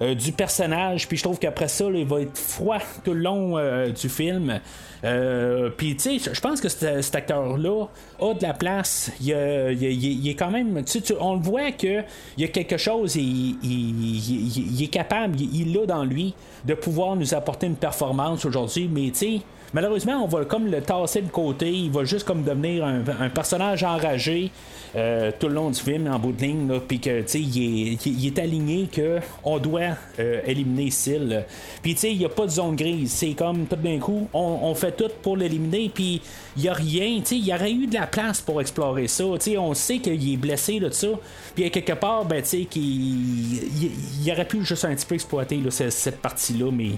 [0.00, 1.08] euh, du personnage.
[1.08, 4.60] Puis je trouve qu'après ça, il va être froid tout le long euh, du film.
[5.04, 7.86] Euh, puis tu sais, je pense que cet, acteur-là
[8.20, 9.10] a de la place.
[9.20, 10.84] Il, est quand même.
[11.20, 12.04] on le voit qu'il
[12.36, 17.66] y a quelque chose, il est capable, il l'a dans lui de pouvoir nous apporter
[17.66, 18.90] une performance aujourd'hui.
[18.92, 19.40] Mais tu sais,
[19.74, 21.70] Malheureusement, on va comme le tasser de côté.
[21.70, 24.50] Il va juste comme devenir un, personnage enragé
[24.96, 26.80] euh, tout le long du film en bout de ligne.
[26.86, 31.44] Puis que il est, il est aligné que on doit euh, éliminer Syl.
[31.82, 33.10] Puis tu sais, il n'y a pas de zone grise.
[33.12, 35.90] C'est comme tout d'un coup, on, fait tout pour l'éliminer.
[35.94, 36.22] Puis
[36.56, 37.20] il n'y a rien.
[37.30, 39.24] Il y aurait eu de la place pour explorer ça.
[39.38, 41.08] sais on sait qu'il est blessé de ça.
[41.54, 46.22] Puis quelque part, ben, qu'il il, aurait pu juste un petit peu exploiter cette, cette
[46.22, 46.70] partie-là.
[46.72, 46.92] Mais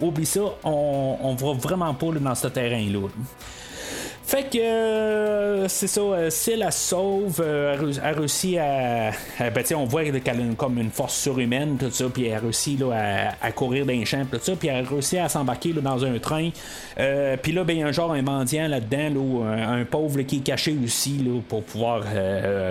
[0.00, 3.08] oublie ça, on, on va vraiment pas dans ce terrain-là.
[4.24, 9.10] Fait que euh, c'est ça, euh, si la sauve, euh, a réussi à.
[9.38, 12.76] ben, on voit qu'elle a comme une force surhumaine, tout ça, puis elle a réussi
[12.78, 16.04] là, à, courir dans les champs, tout ça, puis elle a réussi à s'embarquer dans
[16.04, 16.50] un train.
[17.42, 20.36] puis là, ben, il y a un genre un mendiant là-dedans, là, un, pauvre qui
[20.36, 22.04] est caché aussi là, pour pouvoir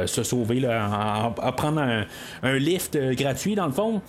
[0.07, 2.05] se sauver, là, en, prendre
[2.41, 4.01] un, lift gratuit dans le fond.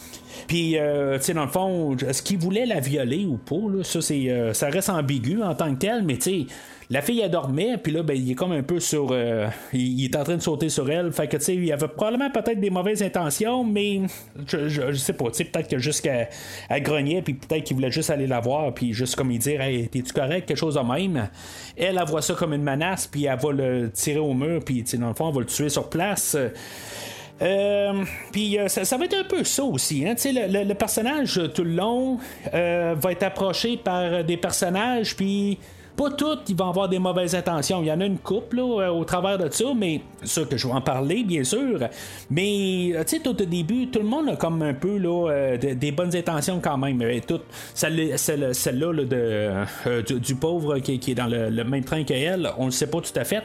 [0.46, 4.00] Puis, tu sais, dans le fond, est-ce qu'il voulait la violer ou pas, là, ça,
[4.00, 6.46] c'est, ça reste ambigu en tant que tel, mais tu sais
[6.92, 9.08] la fille, elle dormait, puis là, ben, il est comme un peu sur.
[9.12, 11.10] Euh, il, est en train de sauter sur elle.
[11.10, 14.02] Fait que, tu sais, il avait probablement peut-être des mauvaises intentions, mais
[14.46, 15.30] je, sais pas.
[15.30, 16.28] Tu sais, peut-être que jusqu'à
[16.68, 19.62] à grogner, puis peut-être qu'il voulait juste aller la voir, puis juste comme il dire,
[19.62, 21.30] hey, t'es-tu correct, quelque chose de même.
[21.78, 24.84] Elle, elle voit ça comme une menace, puis elle va le tirer au mur, puis,
[24.98, 26.36] dans le fond, elle va le tuer sur place.
[27.42, 30.06] Euh, puis euh, ça, va être un peu ça aussi.
[30.06, 30.14] Hein?
[30.24, 32.18] Le, le, personnage tout le long
[32.52, 35.58] va être approché par des personnages, puis
[35.96, 37.82] pas toutes, ils vont avoir des mauvaises intentions.
[37.82, 40.66] Il y en a une couple euh, au travers de ça, mais ça que je
[40.66, 41.80] vais en parler, bien sûr.
[42.30, 45.30] Mais, euh, tu sais, tout au début, tout le monde a comme un peu là,
[45.30, 47.02] euh, des bonnes intentions quand même.
[47.74, 53.00] Celle-là de, du, pauvre qui, est dans le, même train qu'elle, on le sait pas
[53.00, 53.44] tout à fait.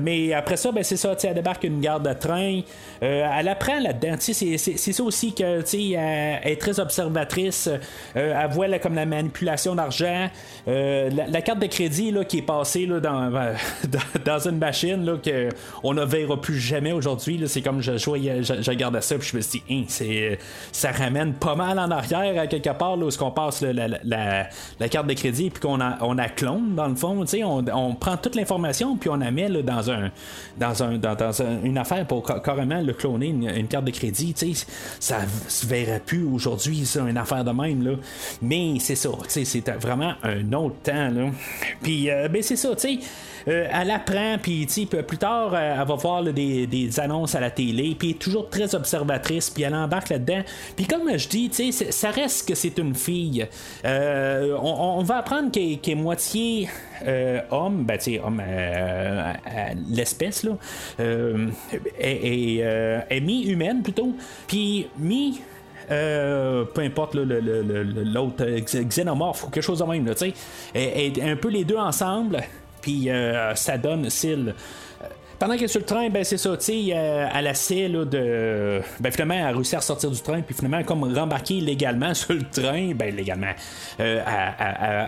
[0.00, 2.60] mais après ça, ben, c'est ça, elle débarque une garde de train.
[3.00, 4.16] elle apprend là-dedans.
[4.18, 7.70] C'est, ça aussi que, elle est très observatrice.
[8.14, 10.28] elle voit comme la manipulation d'argent.
[11.36, 13.30] La carte de crédit là, qui est passée là, dans,
[14.24, 15.18] dans, une machine là,
[15.82, 17.42] qu'on ne verra plus jamais aujourd'hui.
[17.46, 20.38] C'est comme je, je, je, je regardais ça puis je me suis dit, hein, c'est,
[20.72, 24.48] ça ramène pas mal en arrière à quelque part là, où on passe la, la,
[24.80, 27.22] la, carte de crédit puis qu'on a, on a clone dans le fond.
[27.44, 30.10] On, on prend toute l'information puis on la met là, dans, un,
[30.56, 34.34] dans, un, dans, dans une affaire pour carrément le cloner une, carte de crédit.
[35.00, 35.18] Ça
[35.48, 37.84] se verrait plus aujourd'hui, une affaire de même.
[37.84, 37.96] Là.
[38.40, 41.10] Mais c'est ça, c'est vraiment un autre temps.
[41.10, 41.25] Là.
[41.82, 42.98] Puis, euh, ben, c'est ça, tu sais.
[43.48, 44.66] Euh, elle apprend, puis
[45.06, 48.74] plus tard, euh, elle va voir des, des, annonces à la télé, puis toujours très
[48.74, 50.42] observatrice, puis elle embarque là-dedans.
[50.74, 53.46] Puis comme je dis, ça reste que c'est une fille.
[53.84, 56.68] On, va apprendre qu'elle est moitié
[57.52, 58.42] homme, ben tu homme,
[59.90, 60.56] l'espèce, là,
[62.00, 62.56] est,
[63.10, 64.12] est mi-humaine plutôt,
[64.48, 65.40] puis mi-
[65.90, 70.32] euh, peu importe l'autre euh, xénomorphe ou quelque chose de même, tu
[70.74, 72.40] sais, un peu les deux ensemble,
[72.80, 74.54] puis euh, ça donne style
[75.38, 78.04] pendant qu'elle est sur le train, ben c'est ça, tu sais, euh, elle essaie là,
[78.04, 78.80] de.
[79.00, 82.34] Ben finalement, elle a réussi à sortir du train, puis finalement, comme rembarquer légalement sur
[82.34, 83.52] le train, ben légalement,
[84.00, 84.22] euh,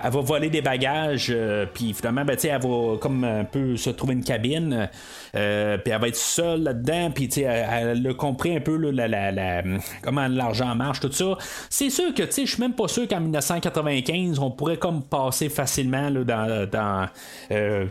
[0.05, 3.45] elle, va voler des bagages, euh, puis finalement, ben tu sais, elle va comme un
[3.45, 4.89] peu se trouver une cabine,
[5.33, 9.31] puis elle va être seule là-dedans, puis sais, elle, a compris un peu là, la,
[9.33, 9.63] la,
[10.03, 11.37] comment l'argent marche, tout ça.
[11.71, 15.03] C'est sûr que, tu sais, je suis même pas sûr qu'en 1995, on pourrait comme
[15.03, 17.09] passer facilement là, dans, dans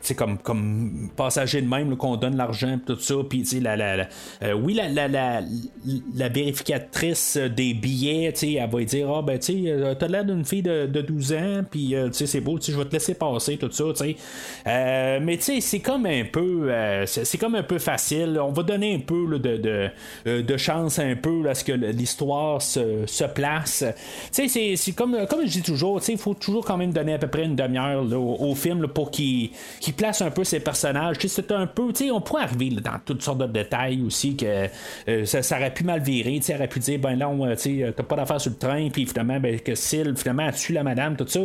[0.02, 3.15] sais, comme, comme passager de même qu'on donne l'argent, tout ça.
[3.30, 4.08] Puis, la, la,
[4.43, 9.95] euh, oui, la, la, la, vérificatrice des billets, elle va dire, ah, ben, tu euh,
[9.95, 12.93] t'as l'air d'une fille de, de, 12 ans, puis, euh, c'est beau, je vais te
[12.93, 14.15] laisser passer, tout ça, tu
[14.65, 15.19] sais.
[15.19, 16.71] mais, tu sais, c'est comme un peu,
[17.37, 18.39] comme un peu facile.
[18.41, 19.57] On va donner un peu de,
[20.25, 23.83] de, de, chance un peu à ce que l'histoire se, se, place.
[24.33, 27.17] Tu c'est comme, comme je dis toujours, tu il faut toujours quand même donner à
[27.17, 29.51] peu près une demi-heure au, film pour qu'il
[29.95, 31.17] place un peu ses personnages.
[31.17, 34.35] Tu c'est un peu, tu sais, on pourrait arriver dans toutes sortes de détails aussi
[34.35, 34.67] que
[35.07, 36.39] euh, ça, aurait pu mal virer.
[36.41, 39.39] Ça aurait pu dire, ben là, tu t'as pas d'affaires sur le train, puis finalement,
[39.39, 41.41] ben, que Syl, finalement, a tué la madame, tout ça.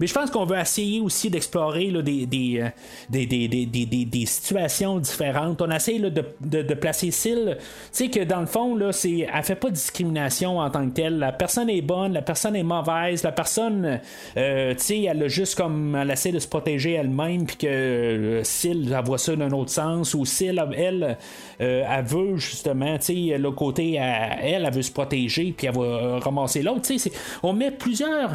[0.00, 3.66] Mais je pense qu'on veut essayer aussi d'explorer euh, des des, des,
[4.06, 5.25] des, situations différentes.
[5.60, 9.54] On essaie de, placer Syl, tu sais, que dans le fond, là, c'est, elle fait
[9.54, 11.18] pas de discrimination en tant que telle.
[11.18, 14.00] La personne est bonne, la personne est mauvaise, la personne,
[14.36, 18.40] euh, tu sais, elle a juste comme, elle essaie de se protéger elle-même, puis que
[18.44, 21.16] Syl, elle voit ça d'un autre sens aussi, elle, elle,
[21.60, 25.74] euh, elle veut justement, tu sais, le côté, elle, elle veut se protéger, puis elle
[25.74, 26.82] va euh, ramasser l'autre.
[26.82, 27.12] Tu sais,
[27.42, 28.32] on met plusieurs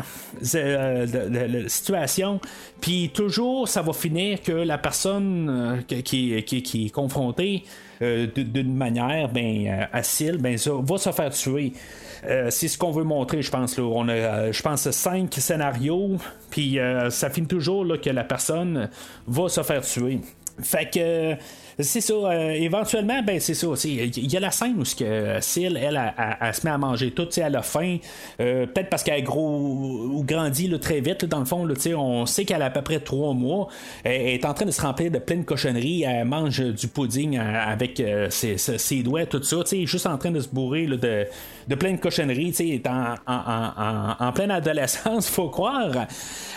[0.55, 2.39] euh, situations,
[2.79, 7.63] puis toujours, ça va finir que la personne qui, qui, est confrontée
[8.01, 11.73] d'une manière ben, acile, ben, ça, va se faire tuer.
[12.49, 13.77] c'est ce qu'on veut montrer, je pense.
[13.77, 13.83] Là.
[13.83, 16.17] On a, je pense, cinq scénarios,
[16.49, 18.89] puis ça finit toujours là, que la personne
[19.27, 20.19] va se faire tuer.
[20.61, 21.35] Fait que
[21.79, 22.13] c'est ça.
[22.13, 23.67] Euh, éventuellement, ben c'est ça.
[23.85, 25.99] Il y a la scène où que Syl, elle,
[26.41, 27.97] elle, se met à manger tout à la fin.
[28.39, 31.65] Euh, peut-être parce qu'elle gros ou grandit très vite, dans le fond.
[31.65, 33.67] Là, on sait qu'elle a à peu près trois mois.
[34.03, 36.03] Elle, est en train de se remplir de plein de cochonneries.
[36.03, 39.57] Elle mange du pudding euh, avec ses, ses, doigts, tout ça.
[39.71, 41.25] Juste en train de se bourrer de,
[41.67, 42.81] de plein de cochonneries.
[42.87, 46.07] En, en, en, en, pleine adolescence, faut croire.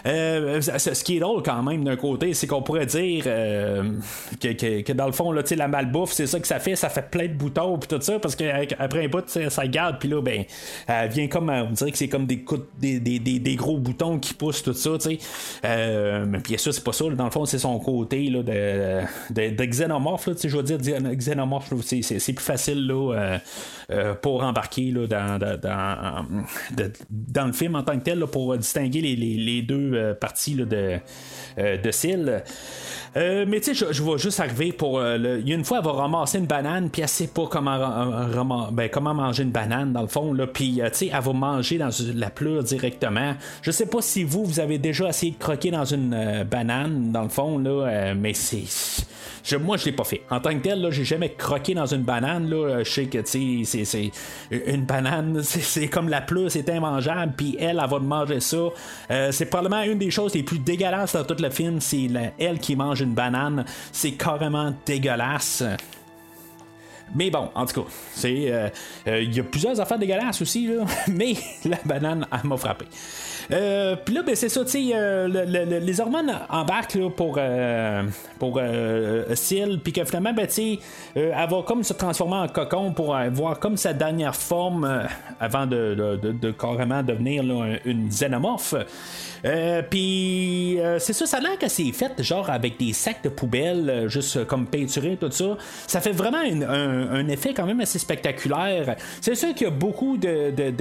[0.05, 5.07] ce qui est drôle quand même d'un côté, c'est qu'on pourrait dire que, que, dans
[5.07, 7.79] le fond, là, la malbouffe, c'est ça que ça fait, ça fait plein de boutons
[7.79, 10.45] puis tout ça, parce qu'après un bout, ça garde, puis là, ben,
[10.87, 12.45] elle vient comme, on dirait que c'est comme des,
[12.79, 15.19] des, des, des, gros boutons qui poussent, tout ça, tu sais.
[15.65, 19.55] Euh, bien sûr, c'est pas ça, dans le fond, c'est son côté là, de, de,
[19.55, 20.79] de xénomorphe, je veux dire,
[21.17, 23.39] xénomorphe, c'est plus facile là, euh,
[23.91, 26.27] euh, pour embarquer là,
[27.11, 30.99] dans, le film en tant que tel, pour distinguer les, deux parties là, de,
[31.57, 32.43] de cils.
[33.15, 34.99] Mais tu sais, je, vais juste arriver pour.
[34.99, 39.15] Euh, une fois, elle va ramasser une banane, puis elle sait pas comment, ben, comment
[39.15, 40.33] manger une banane, dans le fond.
[40.33, 43.35] Là, puis, euh, tu sais, elle va manger dans la pleure directement.
[43.63, 47.13] Je sais pas si vous, vous avez déjà essayé de croquer dans une euh, banane,
[47.13, 48.65] dans le fond, là, mais c'est.
[49.59, 50.23] Moi, je l'ai pas fait.
[50.31, 52.49] En tant que tel, là, j'ai jamais croqué dans une banane.
[52.49, 52.83] Là.
[52.83, 54.11] Je sais que, tu sais, c'est,
[54.51, 57.35] une banane, c'est, comme la pleure, c'est immangeable.
[57.37, 58.69] Puis elle, elle va manger ça.
[59.31, 61.81] c'est probablement une des choses les plus dégueulasses dans tout le film.
[61.81, 63.65] C'est elle qui mange banane.
[63.93, 65.65] C'est carrément dégueulasse.
[67.15, 68.51] Mais bon, en tout cas, c'est.
[68.51, 68.69] Euh,
[69.07, 72.87] euh, il y a plusieurs affaires dégueulasses aussi, là, mais la banane, elle m'a frappé.
[73.53, 77.39] Euh, puis là, ben, c'est ça, tu sais, les hormones embarquent là, pour,
[78.39, 78.61] pour
[79.35, 80.79] Syl, puis que finalement, ben, tu
[81.15, 85.07] elle va comme se transformer en cocon pour avoir comme sa dernière forme
[85.41, 87.43] avant de, carrément devenir
[87.85, 88.75] une xénomorphe.
[89.45, 93.23] Euh, puis euh, c'est ça, ça a l'air que c'est fait genre avec des sacs
[93.23, 95.57] de poubelle, euh, juste comme peinturé, tout ça.
[95.87, 98.97] Ça fait vraiment un, effet quand même assez spectaculaire.
[99.21, 100.73] C'est sûr qu'il y a beaucoup d'effets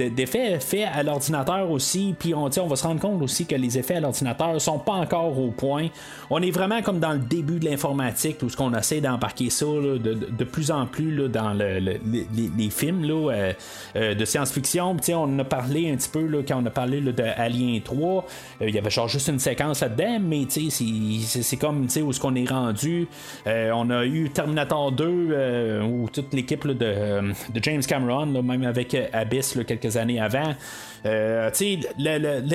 [0.52, 3.78] de, faits à l'ordinateur aussi, puis on, on va se rendre compte aussi que les
[3.78, 5.88] effets à l'ordinateur sont pas encore au point.
[6.30, 9.66] On est vraiment comme dans le début de l'informatique, où ce qu'on essaie d'embarquer ça
[9.66, 13.52] de, plus en plus là, dans les, films là,
[13.94, 14.96] de science-fiction.
[15.08, 18.26] On a parlé un petit peu quand on a parlé de Alien 3.
[18.60, 22.34] Euh, il y avait genre juste une séquence là-dedans, mais c'est comme où est-ce qu'on
[22.34, 23.08] est rendu.
[23.46, 28.96] Euh, on a eu Terminator 2, euh, où toute l'équipe de, James Cameron, même avec
[29.12, 30.54] Abyss quelques années avant.
[31.06, 31.50] Euh,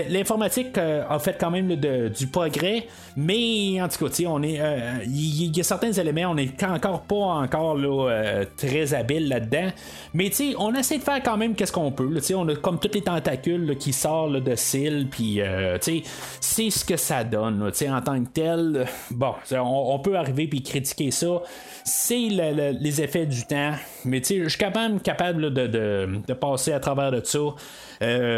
[0.09, 4.62] l'informatique euh, a fait quand même du progrès, mais en tout cas, on est, il
[4.62, 9.69] euh, y, a certains éléments, on n'est encore pas encore là, très habile là-dedans,
[10.13, 12.09] mais on essaie de faire quand même qu'est-ce qu'on peut.
[12.35, 15.41] on a comme tous les tentacules qui sortent de cils, puis
[16.41, 17.62] c'est ce que ça donne.
[17.63, 21.41] en tant que tel, bon, on, peut arriver puis critiquer ça.
[21.83, 23.73] C'est les effets du temps,
[24.05, 27.39] mais je suis capable, capable de, de, passer à travers de ça.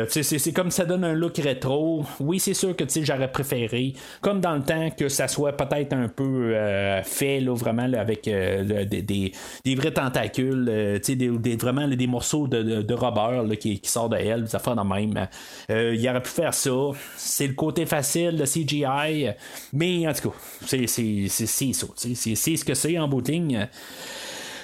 [0.01, 2.03] Euh, c'est comme ça donne un look rétro.
[2.19, 6.07] Oui, c'est sûr que j'aurais préféré, comme dans le temps, que ça soit peut-être un
[6.07, 9.31] peu euh, fait là, vraiment avec euh, des,
[9.75, 14.75] vrais tentacules, des, vraiment des morceaux de, de, qui, qui sortent de elle, des affaires
[14.75, 15.27] de même.
[15.69, 16.71] il aurait pu faire ça.
[17.17, 19.29] C'est le côté facile, le CGI.
[19.73, 20.35] Mais en tout cas,
[20.65, 21.87] c'est ça.
[21.95, 23.21] C'est ce que c'est en bout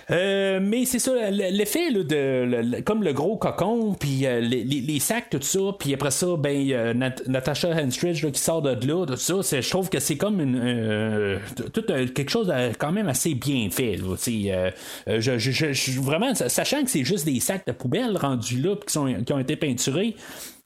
[0.09, 5.41] euh, mais c'est ça, l'effet de comme le gros cocon, puis euh, les, sacs, tout
[5.41, 9.89] ça, puis après ça, ben Natasha Henstridge qui sort de là, tout ça, je trouve
[9.89, 11.39] que c'est comme une euh,
[11.73, 13.97] tout quelque chose quand même assez bien fait.
[13.97, 19.33] je, vraiment, sachant que c'est juste des sacs de poubelle rendus là, qui, sont, qui
[19.33, 20.15] ont été peinturés.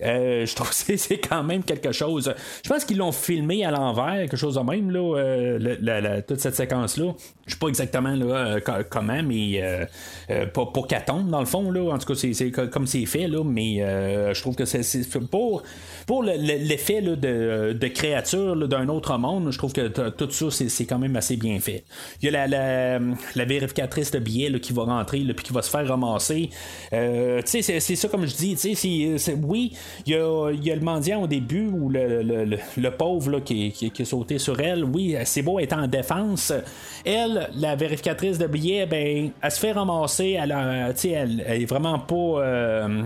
[0.04, 2.34] Euh, je trouve que c'est quand même quelque chose.
[2.64, 6.56] Je pense qu'ils l'ont filmé à l'envers, quelque chose de même, là, euh, toute cette
[6.56, 7.14] séquence-là.
[7.46, 9.88] Je sais pas exactement là, euh, comment, mais
[10.54, 11.72] pour, pour qu'elle tombe, dans le fond.
[11.72, 11.94] Là.
[11.94, 13.78] En tout cas, c'est comme c'est fait, là, mais
[14.34, 14.82] je trouve que c'est
[15.30, 15.64] pour,
[16.08, 21.16] pour l'effet de, créature d'un autre monde, je trouve que tout ça, c'est quand même
[21.16, 21.84] assez bien fait.
[22.22, 23.00] Il y a la,
[23.36, 26.50] la, vérificatrice de billets qui va rentrer, puis qui va se faire ramasser.
[26.92, 28.58] c'est ça, comme je dis,
[29.44, 29.74] oui,
[30.06, 34.84] il y, a, le mendiant au début ou le, pauvre qui, qui, sauté sur elle.
[34.84, 36.54] Oui, c'est beau être en défense.
[37.06, 40.38] Elle, la vérificatrice de billets, ben, elle se fait ramasser.
[40.42, 43.04] Elle, elle, elle est vraiment pas euh,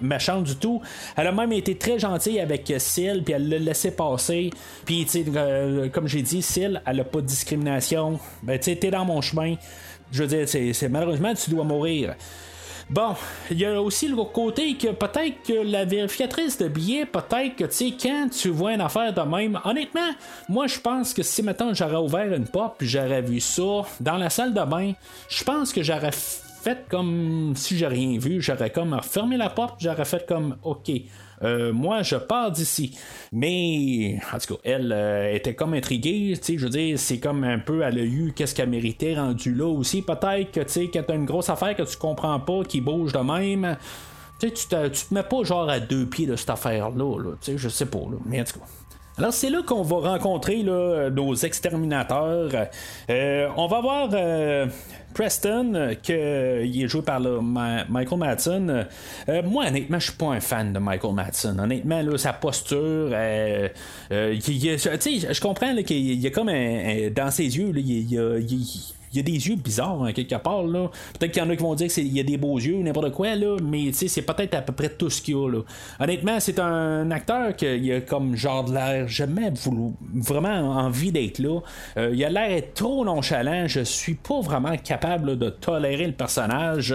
[0.00, 0.80] méchante du tout.
[1.16, 4.50] Elle a même été très gentille avec Syl, puis elle l'a laissé passer.
[4.84, 8.18] Puis, euh, comme j'ai dit, Syl, elle a pas de discrimination.
[8.42, 9.54] Ben, tu es dans mon chemin.
[10.12, 12.14] Je veux dire, c'est malheureusement, tu dois mourir.
[12.90, 13.14] Bon,
[13.52, 17.64] il y a aussi le côté que peut-être que la vérificatrice de billets, peut-être que,
[17.66, 20.10] tu sais, quand tu vois une affaire de même, honnêtement,
[20.48, 24.16] moi, je pense que si maintenant j'aurais ouvert une porte puis j'aurais vu ça dans
[24.16, 24.94] la salle de bain,
[25.28, 29.76] je pense que j'aurais fait comme si j'ai rien vu, j'aurais comme fermé la porte,
[29.78, 30.90] j'aurais fait comme, ok.
[31.42, 32.98] Euh, moi, je pars d'ici.
[33.32, 36.34] Mais, en tout cas, elle euh, était comme intriguée.
[36.36, 39.14] Tu sais, je veux dire, c'est comme un peu, elle a eu qu'est-ce qu'elle méritait
[39.14, 40.02] rendu là aussi.
[40.02, 43.12] Peut-être que, tu sais, quand t'as une grosse affaire que tu comprends pas, qui bouge
[43.12, 43.76] de même,
[44.38, 47.16] tu sais, tu te, mets pas genre à deux pieds de cette affaire-là.
[47.40, 47.98] tu sais, je sais pas.
[47.98, 48.16] Là.
[48.26, 48.66] Mais en tout cas.
[49.18, 52.50] Alors c'est là qu'on va rencontrer là, nos exterminateurs.
[53.10, 54.08] Euh, on va voir
[55.14, 58.86] Preston, qui est joué par Michael Madsen.
[59.28, 61.58] Euh, moi, honnêtement, je suis pas un fan de Michael Madsen.
[61.58, 63.68] Honnêtement, là, sa posture, euh,
[64.12, 68.38] euh, je comprends qu'il y a comme un, dans ses yeux, il y a
[69.12, 70.90] il y a des yeux bizarres hein, quelque part là.
[71.18, 72.82] Peut-être qu'il y en a qui vont dire qu'il y a des beaux yeux ou
[72.82, 75.60] n'importe quoi là, mais c'est peut-être à peu près tout ce qu'il y a là.
[75.98, 81.38] Honnêtement, c'est un acteur qui a comme genre de l'air jamais voulu, vraiment envie d'être
[81.38, 81.60] là.
[81.96, 83.66] Euh, il a l'air trop nonchalant.
[83.66, 86.94] Je suis pas vraiment capable de tolérer le personnage.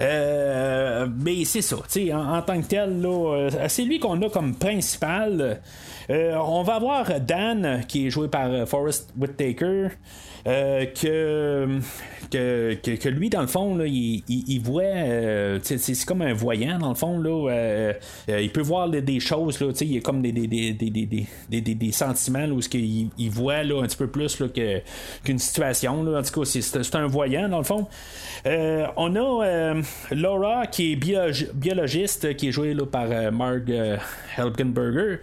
[0.00, 4.54] Euh, mais c'est ça, en, en, tant que tel, euh, c'est lui qu'on a comme
[4.54, 5.60] principal.
[6.08, 9.88] on va avoir Dan, qui est joué par Forrest Whitaker.
[10.46, 11.80] Euh, que,
[12.30, 14.82] que, que, lui, dans le fond, là, il, voit.
[14.82, 17.18] Euh, c'est comme un voyant, dans le fond.
[17.18, 17.92] Là, euh,
[18.28, 19.60] il peut voir des choses.
[19.60, 23.86] Là, il a comme des, des, des, des, sentiments là, où il, voit là, un
[23.86, 24.42] petit peu plus
[25.24, 26.02] qu'une situation.
[26.04, 26.20] Là.
[26.20, 27.86] En tout cas, c'est un voyant, dans le fond.
[28.44, 29.74] on a
[30.12, 30.96] Laura, qui est
[31.54, 33.70] biologiste, qui est jouée là, par Marg
[34.38, 35.18] Helgenberger.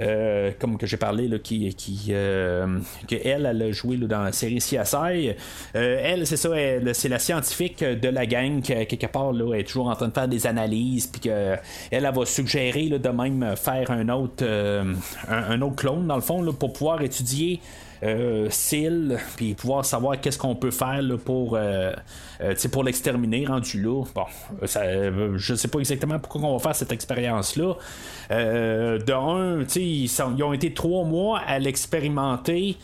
[0.00, 4.32] Euh, comme que j'ai parlé, là, qui, qui euh, que elle, a joué dans la
[4.32, 5.34] série CSI.
[5.74, 6.50] Euh, elle, c'est ça,
[6.94, 10.28] c'est la scientifique de la gang qui, quelque part, est toujours en train de faire
[10.28, 14.44] des analyses, puis qu'elle, elle, va suggérer de même faire un autre,
[15.28, 17.60] un, autre clone, dans le fond, pour pouvoir étudier
[18.02, 18.48] euh,
[19.36, 21.92] puis pouvoir savoir qu'est-ce qu'on peut faire pour, euh,
[22.40, 24.04] euh pour l'exterminer rendu là.
[24.14, 24.24] Bon,
[24.64, 24.82] ça,
[25.36, 27.74] je sais pas exactement pourquoi on va faire cette expérience-là.
[28.30, 32.76] De un, ils, ils ont été trois mois à l'expérimenter,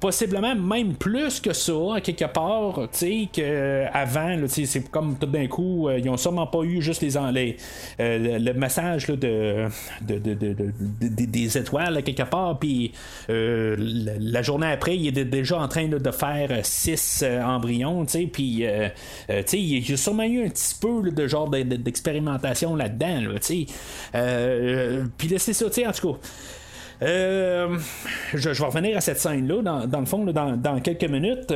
[0.00, 2.88] possiblement même plus que ça, quelque part,
[3.32, 7.56] qu'avant, c'est comme tout d'un coup, ils ont sûrement pas eu juste les, les
[7.98, 9.66] le message de,
[10.02, 10.68] de, de,
[11.08, 12.92] des étoiles, quelque part, puis
[13.28, 18.26] la journée après, il est déjà en train de faire 6 euh, embryons, tu sais,
[18.26, 18.88] puis euh,
[19.30, 23.66] euh, il y a sûrement eu un petit peu de genre d'expérimentation là-dedans, tu
[24.12, 25.06] sais.
[25.16, 26.18] puis c'est ça, tu sais, en tout cas.
[27.00, 31.54] je, vais revenir à cette scène-là, dans, le fond, dans, quelques minutes.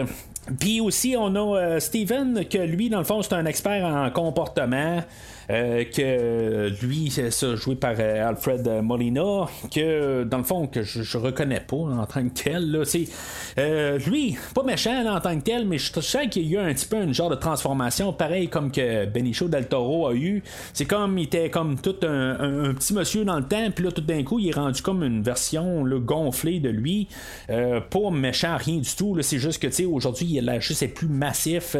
[0.59, 5.03] Puis aussi, on a Steven, que lui, dans le fond, c'est un expert en comportement.
[5.51, 10.83] Euh, que lui, c'est ça, joué par euh, Alfred Molina, que dans le fond, que
[10.83, 12.71] je, reconnais pas en tant que tel.
[12.71, 12.83] Là,
[13.59, 16.65] euh, lui, pas méchant en tant que tel, mais je sens qu'il y a eu
[16.71, 20.43] un petit peu un genre de transformation, pareil comme que Benicio del Toro a eu.
[20.75, 24.03] C'est comme il était comme tout un, petit monsieur dans le temps, puis là tout
[24.03, 27.09] d'un coup, il est rendu comme une version le gonflée de lui.
[27.49, 29.17] pas méchant, rien du tout.
[29.23, 31.75] C'est juste que tu sais, aujourd'hui, il est juste plus massif.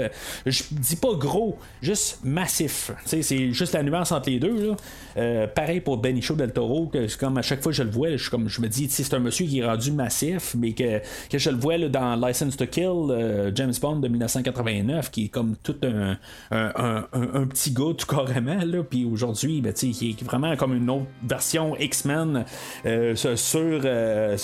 [0.47, 2.93] je dis pas gros, juste massif.
[3.05, 3.23] C'est
[3.59, 4.73] juste la nuance entre les deux.
[5.17, 8.17] Euh, pareil pour Benicio del Toro, que comme à chaque fois que je le vois,
[8.17, 11.01] je, comme, je me dis, c'est un monsieur qui est rendu massif, mais que,
[11.31, 15.29] que je le vois dans License to Kill, euh, James Bond de 1989, qui est
[15.29, 16.17] comme tout un,
[16.51, 18.59] un, petit gars tout carrément.
[18.65, 22.45] Là, puis aujourd'hui, ben, il est vraiment comme une autre version X-Men
[22.87, 23.31] euh, sur
[23.81, 24.37] de,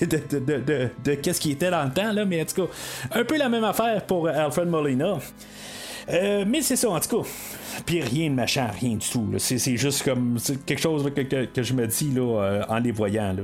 [0.00, 2.72] de, de, de, qu'est-ce qui était dans le temps, là, mais en tout cas,
[3.12, 5.18] un peu la même affaire pour Alfred Molina.
[6.46, 7.28] Mais c'est ça, en tout cas.
[7.86, 9.26] Puis rien de machin, rien du tout.
[9.38, 13.32] C'est, juste comme quelque chose que, je me dis là, euh, en les voyant.
[13.32, 13.42] Là.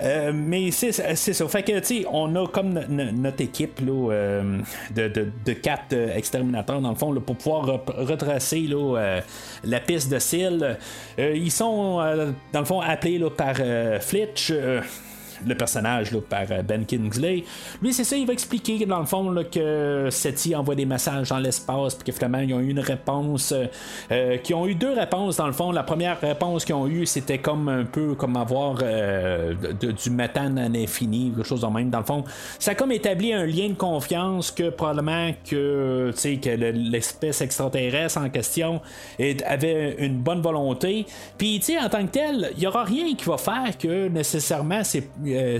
[0.00, 1.48] Euh, mais c'est, ça.
[1.48, 4.58] Fait que, tu on a comme notre équipe là, euh,
[4.94, 9.20] de, quatre exterminateurs, dans le fond, pour pouvoir retracer là,
[9.62, 10.78] la piste de Syl.
[11.18, 11.98] ils sont,
[12.52, 13.56] dans le fond, appelés là, par
[14.00, 14.52] Flitch
[15.46, 17.44] le personnage là, par euh, Ben Kingsley.
[17.82, 21.28] Lui, c'est ça, il va expliquer dans le fond là, que SETI envoie des messages
[21.30, 23.66] dans l'espace, puis que finalement, ils ont eu une réponse, euh,
[24.10, 25.72] euh, ont eu deux réponses dans le fond.
[25.72, 30.68] La première réponse qu'ils ont eue, c'était comme un peu comme avoir du méthane à
[30.68, 31.90] l'infini, quelque chose de même.
[31.90, 32.24] Dans le fond,
[32.58, 38.28] ça a comme établi un lien de confiance que probablement que, que l'espèce extraterrestre en
[38.28, 38.80] question
[39.46, 41.06] avait une bonne volonté.
[41.36, 45.08] Puis, en tant que tel, il n'y aura rien qui va faire que nécessairement c'est
[45.34, 45.58] euh,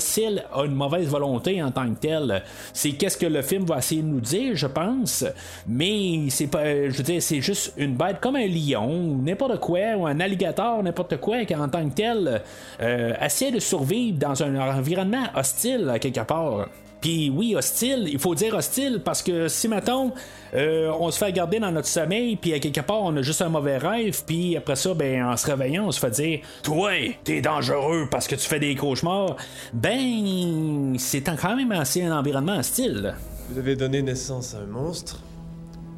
[0.53, 2.43] a une mauvaise volonté en tant que tel.
[2.72, 5.25] C'est qu'est-ce que le film va essayer de nous dire, je pense.
[5.66, 10.07] Mais c'est pas, je veux c'est juste une bête comme un lion, n'importe quoi, ou
[10.07, 12.43] un alligator, n'importe quoi, qui en tant que tel
[12.81, 16.68] euh, essaie de survivre dans un environnement hostile à quelque part.
[17.05, 20.15] Puis oui, hostile, il faut dire hostile parce que si mettons
[20.55, 23.43] euh, on se fait garder dans notre sommeil, puis à quelque part on a juste
[23.43, 26.93] un mauvais rêve, puis après ça, ben en se réveillant, on se fait dire Toi,
[27.23, 29.37] t'es dangereux parce que tu fais des cauchemars.
[29.75, 33.15] Ben, c'est quand même assez un environnement hostile.
[33.51, 35.21] Vous avez donné naissance à un monstre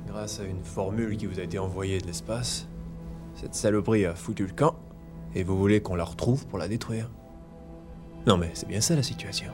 [0.09, 2.67] grâce à une formule qui vous a été envoyée de l'espace.
[3.41, 4.75] Cette saloperie a foutu le camp,
[5.37, 7.09] et vous voulez qu'on la retrouve pour la détruire.
[8.27, 9.53] Non mais c'est bien ça la situation.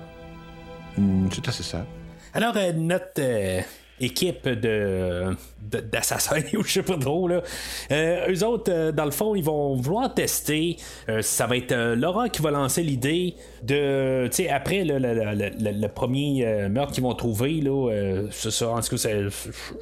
[0.97, 1.87] Hmm, c'est assez ça.
[2.35, 3.61] Alors, euh, notre euh,
[4.01, 7.43] équipe de, d'assassins ou je sais pas trop là.
[7.91, 10.77] Euh, eux autres dans le fond ils vont vouloir tester
[11.21, 16.93] ça va être Laura qui va lancer l'idée de tu sais après le, premier meurtre
[16.93, 19.09] qu'ils vont trouver là ça en tout cas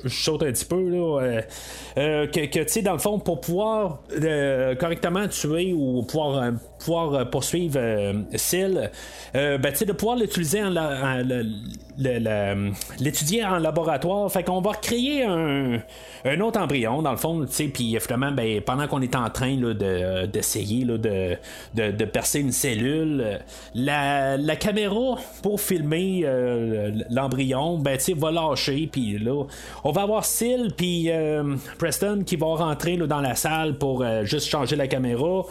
[0.04, 1.42] je saute un petit peu là
[1.96, 4.02] que, que tu sais dans le fond pour pouvoir
[4.78, 6.52] correctement tuer ou pouvoir
[6.84, 7.78] pouvoir poursuivre
[8.34, 8.90] Syl
[9.34, 11.22] ben tu sais de pouvoir l'utiliser en, en,
[12.98, 14.30] l'étudier en laboratoire.
[14.30, 19.02] Fait qu'on va recréer un, autre embryon, dans le fond, puis finalement, ben, pendant qu'on
[19.02, 21.36] est en train de, d'essayer de, de,
[21.74, 23.40] de, percer une cellule,
[23.74, 29.44] la, la caméra pour filmer euh, l'embryon, ben, va lâcher, puis là,
[29.84, 34.24] on va avoir Syl, puis euh, Preston qui va rentrer dans la salle pour euh,
[34.24, 35.44] juste changer la caméra.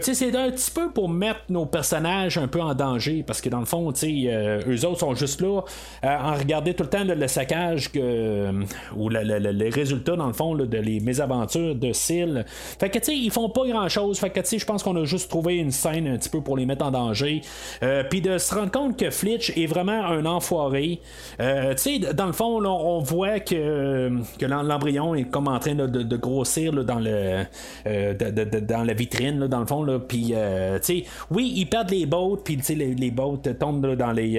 [0.00, 3.60] c'est un petit peu pour mettre nos personnages un peu en danger, parce que dans
[3.60, 5.60] le fond, tu sais, eux autres sont juste là
[6.02, 8.50] en regarder tout le temps le saccage que,
[8.96, 12.44] ou les résultats, dans le fond, de les mésaventures de Syl.
[12.78, 14.18] Fait que, tu sais, ils font pas grand chose.
[14.18, 16.40] Fait que, tu sais, je pense qu'on a juste trouvé une scène un petit peu
[16.40, 17.42] pour les mettre en danger.
[17.82, 21.00] Euh, puis de se rendre compte que Flitch est vraiment un enfoiré.
[21.40, 25.74] Euh, tu sais, dans le fond, on voit que, que l'embryon est comme en train
[25.74, 27.44] de, grossir dans le
[27.86, 29.84] euh, dans la vitrine, dans le fond.
[30.06, 30.34] Puis,
[30.82, 34.34] sais, oui, ils perdent les bottes, puis les, les bottes tombent dans les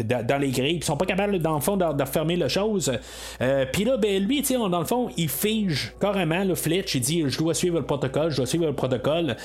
[0.00, 2.92] dans les grilles, ils sont pas capables, dans le fond, de, de fermer la chose.
[3.72, 6.94] puis là, ben, lui, dans le fond, il fige carrément le Fletch.
[6.94, 9.36] Il dit Je dois suivre le protocole, je dois suivre le protocole.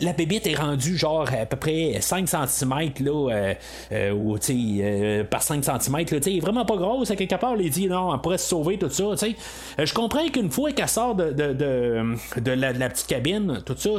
[0.00, 3.54] La bébite est rendue genre à peu près 5 cm là, euh,
[3.92, 6.04] euh, ou euh, par 5 cm.
[6.04, 7.10] Tu sais, vraiment pas grosse.
[7.10, 9.04] À quelque part, il dit Non, on pourrait se sauver, tout ça.
[9.78, 13.90] Je comprends qu'une fois qu'elle sort de, de, de, la, petite cabine, tout ça,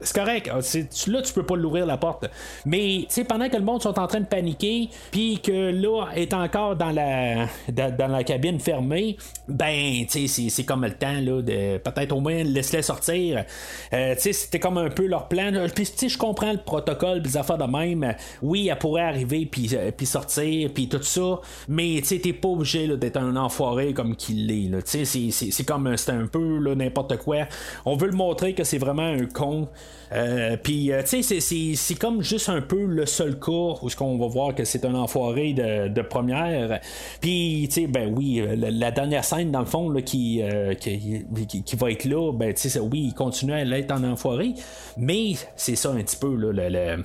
[0.00, 0.50] c'est correct.
[0.52, 0.60] Ah,
[1.06, 2.28] là, tu peux pas l'ouvrir la porte.
[2.64, 6.76] Mais pendant que le monde sont en train de paniquer, puis que là, est encore
[6.76, 9.16] dans la, dans, la cabine fermée,
[9.48, 13.44] ben, sais, c'est comme le temps là, de peut-être au moins laisser sortir.
[13.92, 15.52] Euh, c'était comme un peu leur plan.
[15.74, 18.14] Puis je comprends le protocole, les affaires de même.
[18.42, 21.40] Oui, elle pourrait arriver puis, euh, puis sortir, puis tout ça.
[21.68, 24.66] Mais tu t'es pas obligé d'être un enfoiré comme qu'il l'est.
[24.84, 27.46] C'est comme c'est un peu n'importe quoi.
[27.84, 29.68] On veut le montrer que c'est vraiment un con.
[30.12, 34.18] Euh, euh, tu sais, c'est comme juste un peu le seul cas où ce qu'on
[34.18, 36.80] va voir que c'est un enfoiré de, de première.
[37.20, 41.24] Puis, tu sais, ben oui, la, dernière scène, dans le fond, là, qui, euh, qui,
[41.64, 44.54] qui, va être là, ben, tu sais, oui, il continue à l'être en enfoiré.
[44.96, 47.02] Mais c'est ça un petit peu, là, le le,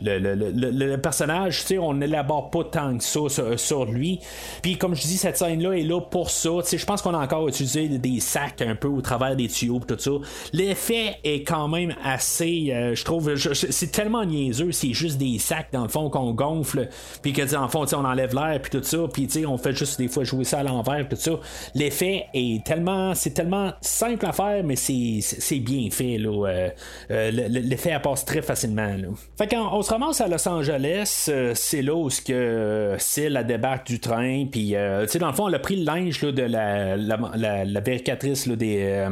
[0.00, 4.20] le, le, le personnage, on n'élabore pas tant que ça sur, lui.
[4.62, 6.50] Puis comme je dis, cette scène-là est là pour ça.
[6.70, 9.98] Je pense qu'on a encore utilisé des sacs un peu au travers des tuyaux tout
[9.98, 10.10] ça.
[10.52, 15.68] L'effet est quand même assez, euh, je trouve, c'est tellement niaiseux, c'est juste des sacs
[15.72, 16.88] dans le fond qu'on gonfle,
[17.22, 19.98] puis que dans le fond, on enlève l'air, puis tout ça, puis on fait juste
[19.98, 21.32] des fois jouer ça à l'envers, tout ça.
[21.74, 26.48] L'effet est tellement, c'est tellement simple à faire, mais c'est bien fait là.
[26.48, 26.70] Euh,
[27.10, 28.96] euh, l'effet passe très facilement.
[28.96, 29.08] Là.
[29.36, 29.46] Fait
[29.84, 34.00] se ramasse à Los Angeles, euh, c'est là où que euh, Syl a débarque du
[34.00, 36.96] train, puis euh, tu sais dans le fond elle a pris le linge de la,
[36.96, 39.06] la, vérificatrice des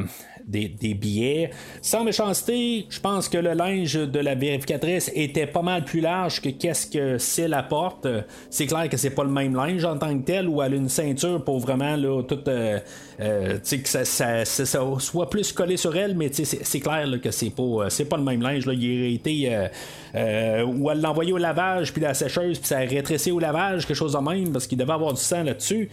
[0.47, 1.51] des, billets.
[1.80, 6.40] Sans méchanceté, je pense que le linge de la vérificatrice était pas mal plus large
[6.40, 8.07] que qu'est-ce que c'est la porte.
[8.51, 10.76] C'est clair que c'est pas le même linge en tant que tel, ou elle a
[10.76, 12.78] une ceinture pour vraiment là, tout, euh,
[13.20, 17.88] euh, que ça, soit plus collé sur elle, mais c'est clair que c'est pas, euh,
[17.88, 18.66] c'est pas le même linge.
[18.66, 18.72] Là.
[18.74, 19.49] Il a été.
[20.64, 23.86] ou elle l'a envoyé au lavage, puis la sécheuse, puis ça a rétréci au lavage,
[23.86, 25.88] quelque chose de même, parce qu'il devait avoir du sang là-dessus.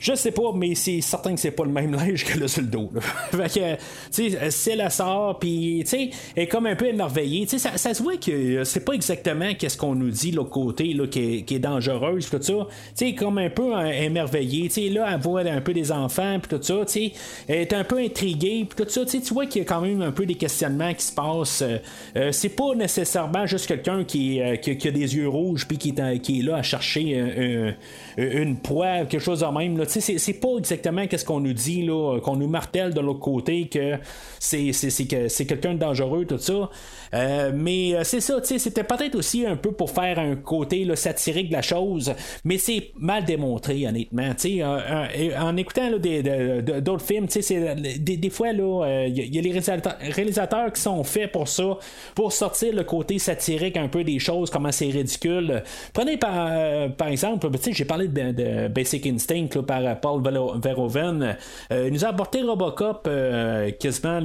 [0.00, 2.62] Je sais pas, mais c'est certain que c'est pas le même linge qu'elle a sur
[2.62, 2.90] le dos.
[3.30, 3.74] fait que,
[4.10, 7.44] tu sais, c'est la sort, puis, tu sais, elle est comme un peu émerveillée.
[7.46, 10.94] Tu sais, ça, se voit que c'est pas exactement qu'est-ce qu'on nous dit, l'autre côté,
[10.94, 12.66] là, qui est, qui est dangereuse, tout ça.
[12.96, 14.68] Tu sais, comme un peu hein, émerveillée.
[14.68, 17.12] Tu sais, là, elle voit un peu des enfants, puis tout ça, tu sais,
[17.46, 19.04] elle est un peu intriguée, puis tout ça.
[19.04, 21.12] Tu sais, tu vois qu'il y a quand même un peu des questionnements qui se
[21.12, 21.60] passent.
[21.60, 21.76] Euh,
[22.16, 25.94] euh, c'est pas nécessairement juste quelqu'un qui, euh, qui, a des yeux rouges, puis qui,
[26.22, 27.74] qui est là à chercher
[28.16, 29.76] une proie, quelque chose de même.
[29.76, 33.68] Là c'est pas exactement qu'est-ce qu'on nous dit, là, qu'on nous martèle de l'autre côté,
[33.68, 33.96] que
[34.38, 36.70] c'est, c'est, quelqu'un de dangereux, tout ça.
[37.14, 41.48] Euh, mais euh, c'est ça, c'était peut-être aussi un peu pour faire un côté satirique
[41.48, 42.12] de la chose,
[42.44, 44.30] mais c'est mal démontré, honnêtement.
[44.44, 51.02] Euh, en écoutant d'autres films, des, des, fois, il y, a les réalisateurs, qui sont
[51.04, 51.78] faits pour ça,
[52.14, 55.62] pour sortir le côté satirique un peu des choses, comment c'est ridicule.
[55.92, 61.36] Prenez par, par exemple, j'ai parlé de, Basic Instinct par Paul Verhoeven.
[61.70, 63.08] il nous a apporté Robocop
[63.78, 64.20] quasiment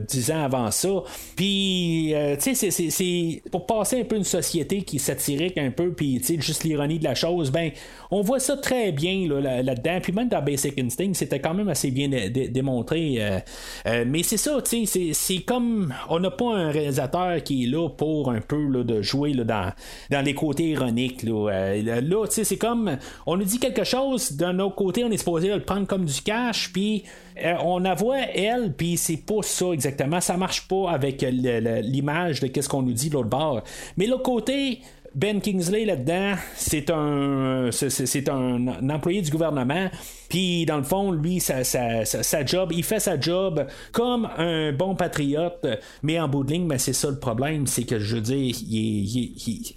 [0.00, 0.88] dix ans avant ça.
[1.36, 5.70] Puis, euh, tu sais, c'est pour passer un peu une société qui est satirique un
[5.70, 7.70] peu, puis, tu sais, juste l'ironie de la chose, ben,
[8.10, 9.98] on voit ça très bien là-dedans.
[10.02, 13.16] puis même dans Basic Instinct, c'était quand même assez bien démontré.
[13.18, 13.38] Euh,
[13.86, 17.66] euh, mais c'est ça, tu sais, c'est comme, on n'a pas un réalisateur qui est
[17.66, 19.72] là pour un peu là, de jouer là, dans,
[20.10, 21.22] dans les côtés ironiques.
[21.22, 22.96] Là, là tu sais, c'est comme,
[23.26, 26.20] on nous dit quelque chose, d'un autre côté, on est supposé le prendre comme du
[26.22, 27.04] cash, puis
[27.44, 27.96] euh, on la
[28.34, 30.20] elle, puis c'est pas ça exactement.
[30.20, 33.62] Ça marche pas avec l'image de qu'est-ce qu'on nous dit de l'autre bord.
[33.96, 34.80] Mais l'autre côté,
[35.18, 39.90] ben Kingsley là-dedans, c'est un, c'est, un employé du gouvernement.
[40.28, 44.94] Puis, dans le fond, lui, sa, sa, job, il fait sa job comme un bon
[44.94, 45.66] patriote,
[46.04, 48.54] mais en bout de ligne, ben, c'est ça le problème, c'est que, je veux dire,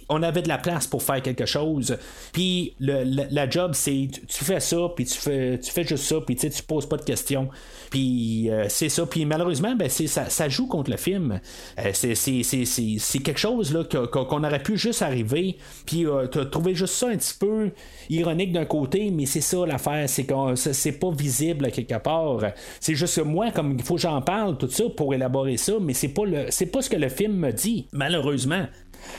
[0.08, 1.96] on avait de la place pour faire quelque chose,
[2.32, 6.36] puis la, job, c'est, tu, fais ça, puis tu fais, tu fais juste ça, puis
[6.36, 7.48] tu poses pas de questions,
[7.92, 11.40] puis euh, c'est ça, puis malheureusement, ben, c'est, ça, joue contre le film.
[11.78, 13.78] Euh, c'est, quelque chose
[14.10, 17.70] qu'on aurait pu juste arriver, puis euh, trouver juste ça un petit peu
[18.08, 22.40] ironique d'un côté, mais c'est ça l'affaire, c'est qu'on c'est pas visible quelque part.
[22.80, 25.92] C'est juste moi, comme il faut que j'en parle, tout ça, pour élaborer ça, mais
[25.92, 28.68] c'est pas le c'est pas ce que le film me dit, malheureusement.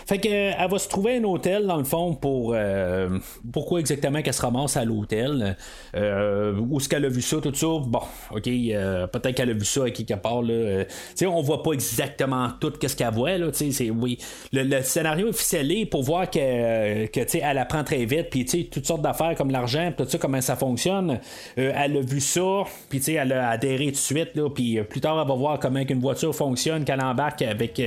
[0.05, 3.09] Fait que euh, elle va se trouver un hôtel dans le fond pour euh,
[3.51, 5.57] pourquoi exactement qu'elle se ramasse à l'hôtel.
[5.95, 7.67] Euh, où est-ce qu'elle a vu ça, tout ça?
[7.67, 10.41] Bon, ok, peut-être qu'elle a vu ça à quelque part.
[10.41, 10.83] Là.
[11.15, 13.37] sais on voit pas exactement tout ce qu'elle voit.
[13.37, 14.17] Là, c'est, oui.
[14.51, 19.01] Le, scénario est ficelé pour voir que, que elle apprend très vite, puis toutes sortes
[19.01, 21.19] d'affaires comme l'argent, tout ça, comment ça fonctionne.
[21.55, 25.19] elle a vu ça, puis elle a adhéré tout de suite, là, puis plus tard,
[25.21, 27.81] elle va voir comment une voiture fonctionne, qu'elle embarque avec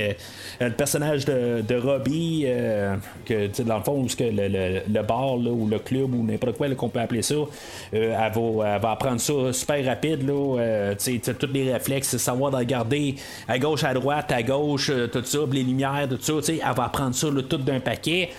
[0.59, 5.67] le personnage de, de Robbie, euh, que dans le fond, que le, le, bar ou
[5.67, 7.47] le club ou n'importe quoi qu'on peut appeler ça, euh,
[7.93, 10.27] elle, va, apprendre ça super rapide.
[10.27, 13.15] Là, euh, tous les réflexes, savoir de regarder
[13.47, 16.53] à gauche, à droite, à gauche, tout ça, les lumières, tout ça.
[16.53, 18.29] Elle va apprendre ça tout d'un paquet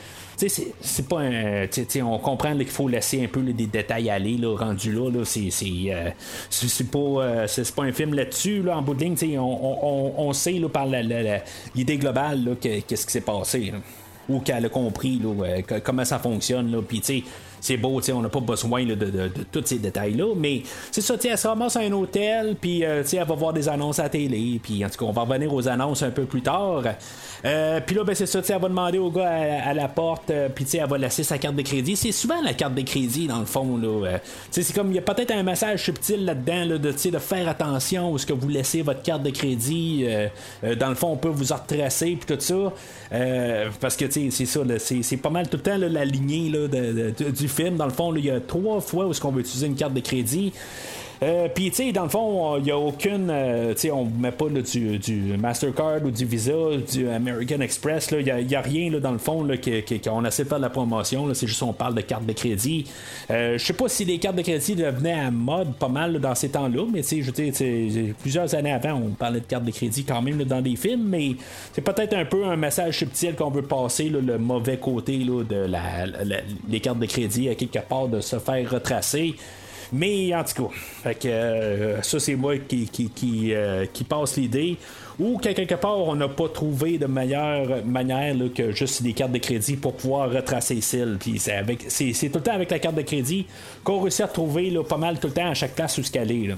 [0.47, 1.67] c'est pas un.
[2.03, 5.11] on comprend qu'il faut laisser un peu des détails aller, là, rendu là.
[5.11, 9.39] là c'est c'est pas, c'est pas un film là-dessus, là, en bout de ligne.
[9.39, 13.73] On, on, sait là, par l'idée globale qu'est-ce qui s'est passé.
[14.29, 16.83] ou qu'elle a compris là, comment ça fonctionne.
[16.87, 17.25] Puis,
[17.61, 21.39] c'est beau, on n'a pas besoin de, de, tous ces détails-là, mais c'est ça, elle
[21.39, 24.85] se ramasse à un hôtel, puis elle va voir des annonces à la télé, puis
[24.85, 26.83] en tout cas, on va revenir aux annonces un peu plus tard.
[27.45, 29.31] Euh, puis là, ben, c'est ça, elle va demander au gars
[29.65, 31.97] à, la porte, euh, puis elle va laisser sa carte de crédit.
[31.97, 33.77] C'est souvent la carte de crédit, dans le fond.
[33.77, 34.19] Là, euh,
[34.51, 38.13] c'est comme, il y a peut-être un message subtil là-dedans là, de, de faire attention
[38.13, 40.07] où ce que vous laissez votre carte de crédit.
[40.79, 42.73] dans le fond, on peut vous retracer, puis tout ça.
[43.81, 47.77] parce que, c'est ça, c'est pas mal tout le temps la lignée là, du film.
[47.77, 49.95] Dans le fond, il y a trois fois où est-ce qu'on veut utiliser une carte
[49.95, 50.53] de crédit.
[51.23, 53.29] Euh, puis, tu sais, dans le fond, il n'y a aucune.
[53.31, 56.53] Euh, tu sais, on met pas du, Mastercard ou du Visa,
[56.93, 58.11] du American Express.
[58.13, 61.33] Il n'y a, rien, là, dans le fond, qu'on essaie de faire de la promotion.
[61.35, 62.87] C'est juste on parle de carte de crédit.
[63.31, 66.35] Euh, je sais pas si les cartes de crédit devenaient à mode pas mal dans
[66.35, 70.05] ces temps-là, mais tu sais, je plusieurs années avant, on parlait de carte de crédit
[70.05, 71.33] quand même dans des films, mais
[71.73, 76.07] c'est peut-être un peu un message subtil qu'on veut passer, le mauvais côté de la,
[76.69, 79.35] les cartes de crédit à quelque part de se faire retracer.
[79.93, 80.71] Mais en tout
[81.05, 84.77] cas, euh, ça c'est moi qui, euh, passe l'idée.
[85.19, 89.33] Ou qu'à quelque part, on n'a pas trouvé de meilleure manière que juste des cartes
[89.33, 91.19] de crédit pour pouvoir retracer les.
[91.19, 93.45] Puis c'est, tout le temps avec la carte de crédit
[93.83, 96.31] qu'on réussit à trouver pas mal tout le temps à chaque place où ce qu'elle
[96.31, 96.55] est.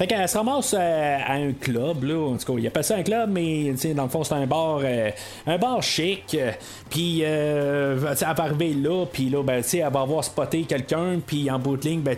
[0.00, 2.30] Fait qu'elle se ramasse à, un club, là.
[2.30, 4.80] En tout cas, il a passé un club, mais dans le fond, c'est un bar
[5.46, 6.38] un bar chic.
[6.88, 11.58] Puis elle va arriver là, puis là, ben, elle va avoir spoté quelqu'un, puis en
[11.58, 12.16] bout de ligne, ben,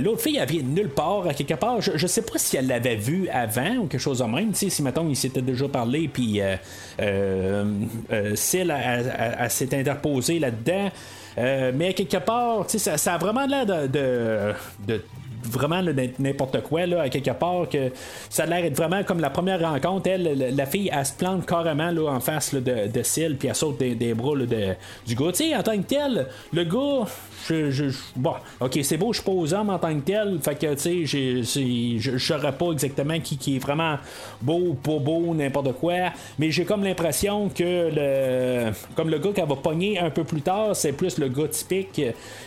[0.00, 1.80] l'autre fille, elle vient de nulle part, quelque part.
[1.80, 4.54] Je, je sais pas si elle l'avait vu avant ou quelque chose de même.
[4.54, 6.54] Si, mettons, il s'était déjà parlé, puis euh,
[7.00, 7.64] euh,
[8.10, 10.88] elle, s'est interposée là-dedans.
[11.36, 15.02] Euh, mais quelque part, ça, ça a vraiment l'air de, de,
[15.44, 15.82] vraiment
[16.18, 17.90] n'importe quoi là, à quelque part que
[18.30, 21.46] ça a l'air d'être vraiment comme la première rencontre elle la fille elle se plante
[21.46, 24.74] carrément là, en face de, de Syl puis elle saute des, bras de,
[25.06, 27.06] du gars tu sais en tant que tel le gars
[27.48, 30.38] je, bon, ok, c'est beau, je suis pas aux hommes en tant que tel.
[30.40, 33.96] Fait que, tu sais, je saurais pas exactement qui, qui est vraiment
[34.40, 36.12] beau pas beau, n'importe quoi.
[36.38, 38.72] Mais j'ai comme l'impression que le.
[38.94, 42.00] Comme le gars qu'elle va pogner un peu plus tard, c'est plus le gars typique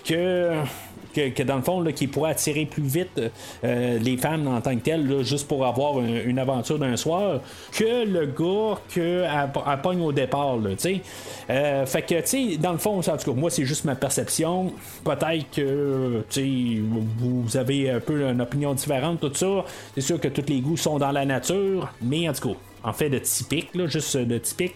[0.06, 0.52] que
[1.18, 3.22] que, dans le fond, là, qui pourrait attirer plus vite
[3.64, 7.42] euh, les femmes en tant que telles, juste pour avoir une, aventure d'un soir,
[7.72, 10.58] que le gars qu'elle pogne au départ.
[10.58, 10.70] Là,
[11.50, 13.96] euh, fait que, tu sais, dans le fond, en tout cas, moi, c'est juste ma
[13.96, 14.74] perception.
[15.04, 16.24] Peut-être que
[17.18, 19.66] vous avez un peu une opinion différente, tout ça.
[19.96, 22.94] C'est sûr que tous les goûts sont dans la nature, mais en tout cas, en
[22.94, 24.76] fait, de typique, là, juste de typique.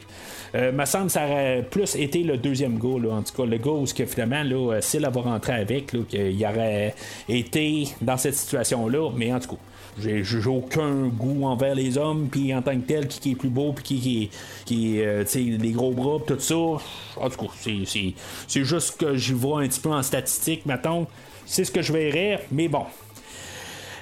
[0.53, 3.45] Euh, me semble que ça aurait plus été le deuxième go, là, en tout cas,
[3.45, 6.93] le go où que finalement, là, euh, s'il avait rentré avec, qu'il aurait
[7.29, 9.61] été dans cette situation-là, mais en tout cas.
[9.99, 13.73] J'ai, aucun goût envers les hommes, puis en tant que tel, qui, est plus beau,
[13.73, 14.29] puis qui,
[14.65, 16.55] qui, euh, tu sais, des gros bras, tout ça.
[16.55, 18.13] En tout cas, c'est,
[18.47, 21.07] c'est juste que j'y vois un petit peu en statistique, mettons.
[21.45, 22.85] C'est ce que je verrais, mais bon,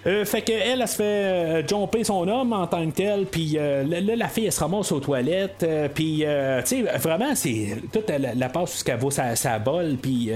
[0.08, 3.56] euh, fait qu'elle, elle, se fait euh, jumper son homme en tant que tel, puis
[3.58, 6.26] euh, là, la fille, elle se ramasse aux toilettes, puis, tu
[6.66, 7.78] sais, vraiment, c'est.
[7.92, 10.32] Toute la, passe jusqu'à vaut sa, sa bol, puis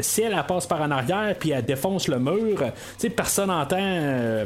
[0.00, 2.64] si elle, passe par en arrière, puis elle défonce le mur, tu
[2.98, 3.76] sais, personne n'entend.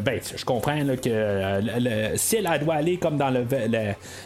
[0.00, 3.44] ben, je comprends là, que si elle, doit aller comme dans le,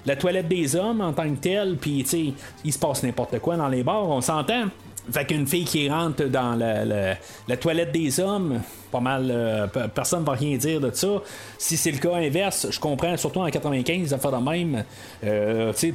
[0.06, 2.32] la toilette des hommes en tant que tel, puis, tu sais,
[2.64, 4.64] il se passe n'importe quoi dans les bars, on s'entend.
[5.10, 10.26] Fait qu'une fille qui rentre dans la, toilette des hommes, pas mal, euh, personne ne
[10.26, 11.08] va rien dire de ça.
[11.56, 14.84] Si c'est le cas inverse, je comprends, surtout en 95, ça fait de même.
[15.24, 15.94] Euh, tu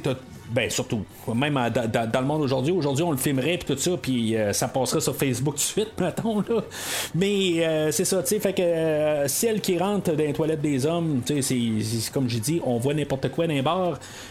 [0.50, 1.04] ben surtout,
[1.34, 4.68] même dans, le monde aujourd'hui, aujourd'hui on le filmerait puis tout ça, puis euh, ça
[4.68, 6.62] passerait sur Facebook tout de suite, mettons là.
[7.14, 11.22] Mais c'est ça, tu sais, fait que celle qui rentre dans les toilettes des hommes,
[11.24, 13.64] tu sais, c'est comme j'ai dit, on voit n'importe quoi dans les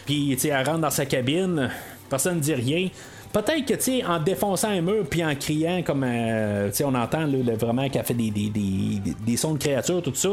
[0.04, 1.70] puis tu sais, elle rentre dans sa cabine,
[2.08, 2.88] personne ne dit rien.
[3.34, 6.84] Peut-être que, tu sais, en défonçant un mur puis en criant comme, euh, tu sais,
[6.84, 7.26] on entend
[7.58, 10.28] vraiment qu'elle fait des, des, des, des, sons de créatures, tout ça.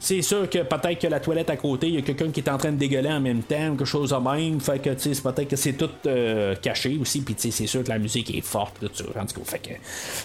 [0.00, 2.48] C'est sûr que peut-être que la toilette à côté, il y a quelqu'un qui est
[2.48, 4.60] en train de dégueuler en même temps, quelque chose de même.
[4.60, 7.20] Fait que, tu sais, peut-être que c'est tout euh, caché aussi.
[7.20, 9.04] Puis, tu sais, c'est sûr que la musique est forte, tout ça.
[9.20, 9.74] En tout cas, fait que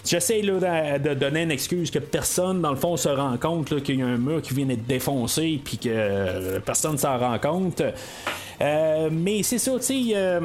[0.06, 3.98] j'essaie là, de, donner une excuse que personne, dans le fond, se rend compte qu'il
[3.98, 7.82] y a un mur qui vient d'être défoncé, puis que euh, personne s'en rend compte.
[8.58, 10.40] mais c'est ça, tu sais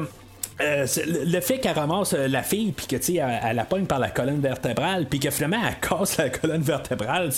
[0.60, 0.86] euh,
[1.26, 3.98] le fait qu'elle ramasse euh, la fille puis que tu elle, elle la pogne par
[3.98, 7.30] la colonne vertébrale puis que finalement elle casse la colonne vertébrale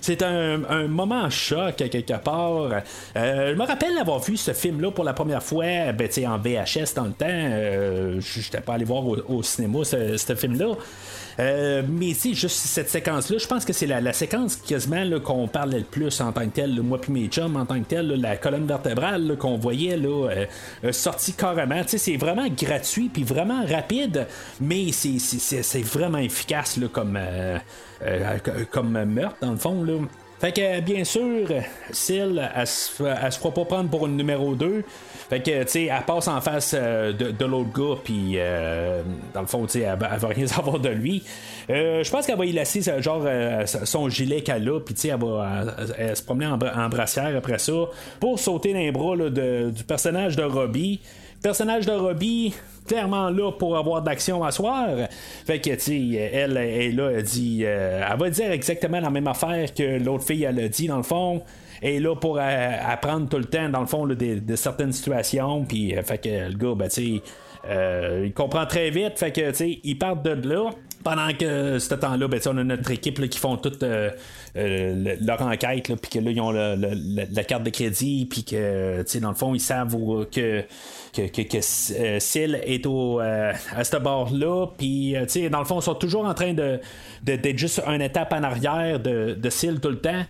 [0.00, 2.82] c'est un, un, moment choc quelque part.
[3.16, 6.38] Euh, je me rappelle avoir vu ce film là pour la première fois ben, en
[6.38, 7.26] VHS dans le temps.
[7.28, 10.74] Je j'étais pas allé voir au, cinéma ce film là
[11.38, 15.78] euh, mais si, juste cette séquence-là, je pense que c'est la, séquence quasiment qu'on parlait
[15.78, 18.36] le plus en tant que tel, moi puis mes chums en tant que tel, la
[18.36, 20.46] colonne vertébrale qu'on voyait là, euh,
[20.84, 21.82] euh, sortie carrément.
[21.86, 24.26] C'est vraiment gratuit puis vraiment rapide,
[24.60, 27.18] mais c'est vraiment efficace là, comme,
[28.70, 29.82] comme meurtre dans le fond.
[29.82, 29.94] Là.
[30.38, 31.48] Fait que bien sûr,
[31.90, 34.84] Syl, elle, se fera pas prendre pour une numéro 2.
[35.28, 39.02] Fait que, tu sais, elle passe en face euh, de, l'autre gars, puis euh,
[39.34, 41.24] dans le fond, tu sais, elle, va rien savoir de lui.
[41.68, 43.26] Euh, je pense qu'elle va y laisser genre
[43.66, 47.72] son gilet qu'elle a, puis tu sais, elle va se promener en, brassière après ça
[48.20, 51.00] pour sauter dans les bras du personnage de Robbie.
[51.42, 52.54] Personnage de Robbie,
[52.86, 54.88] clairement là pour avoir d'action à soir.
[55.44, 57.62] Fait que, tu elle est là, elle dit.
[57.64, 61.02] elle va dire exactement la même affaire que l'autre fille, elle a dit, dans le
[61.02, 61.42] fond
[61.82, 65.64] est là pour euh, apprendre tout le temps, dans le fond, de, certaines situations.
[65.64, 67.20] Puis, euh, fait que le gars, ben, tu
[67.68, 69.18] euh, il comprend très vite.
[69.18, 70.70] Fait que, tu sais, il part de là.
[71.02, 76.10] Pendant que ce temps-là, ben, on a notre équipe qui font toute leur enquête, puis
[76.10, 79.94] que là, ils ont la carte de crédit, puis que, dans le fond, ils savent
[80.32, 80.64] que,
[81.12, 85.14] que, que, est au, à ce bord-là, puis,
[85.48, 86.80] dans le fond, ils sont toujours en train de,
[87.22, 90.24] d'être juste une étape en arrière de, de tout le temps.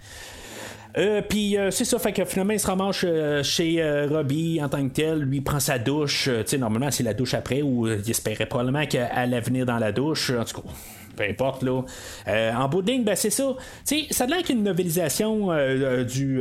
[0.98, 4.68] Euh, puis euh, c'est ça, fait que finalement il se ramasse euh, chez Robbie en
[4.68, 7.86] tant que tel, lui prend sa douche, tu sais normalement c'est la douche après ou
[7.86, 10.68] il espérait probablement qu'elle allait venir dans la douche, en tout cas
[11.16, 11.62] peu importe.
[11.62, 11.82] Là.
[12.26, 13.54] en bout de ligne, ben, c'est ça.
[13.84, 15.48] sais ça a l'air qu'une novelisation
[16.04, 16.40] du,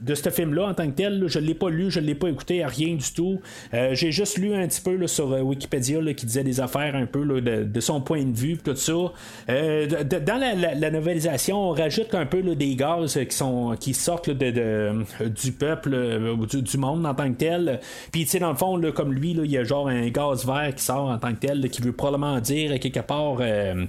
[0.00, 1.24] de ce film-là en tant que tel.
[1.26, 3.40] je ne l'ai pas lu, je ne l'ai pas écouté, rien du tout.
[3.72, 7.40] J'ai juste lu un petit peu là, sur Wikipédia qui disait des affaires un peu
[7.40, 8.92] de, son point de vue, tout ça.
[8.92, 15.52] dans la, novelisation, on rajoute un peu des gaz qui, sont, qui sortent de, du
[15.52, 17.80] peuple, du, du, monde en tant que tel.
[18.12, 20.74] Puis, tu sais, dans le fond, comme lui, il y a genre un gaz vert
[20.74, 23.86] qui sort en tant que tel, qui veut probablement dire quelque part euh,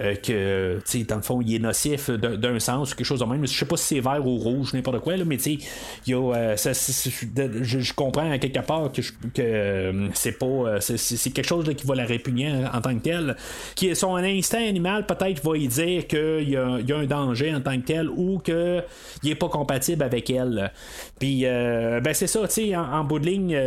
[0.00, 3.20] euh, que, tu sais, dans le fond, il est nocif d'un sens ou quelque chose
[3.20, 3.46] de même.
[3.46, 6.56] Je sais pas si c'est vert ou rouge, n'importe quoi, là, mais tu sais, euh,
[6.56, 9.00] je, comprends à quelque part que,
[9.34, 10.80] que c'est pas.
[10.80, 13.36] c'est quelque chose qui va la répugner en, tant que tel.
[13.74, 17.60] Qui, son instinct animal, peut-être, va y dire qu'il y, y, a un danger en
[17.60, 20.72] tant que tel ou qu'il est pas compatible avec elle.
[21.18, 23.58] Puis, ben, c'est ça, tu sais, en, bout de ligne,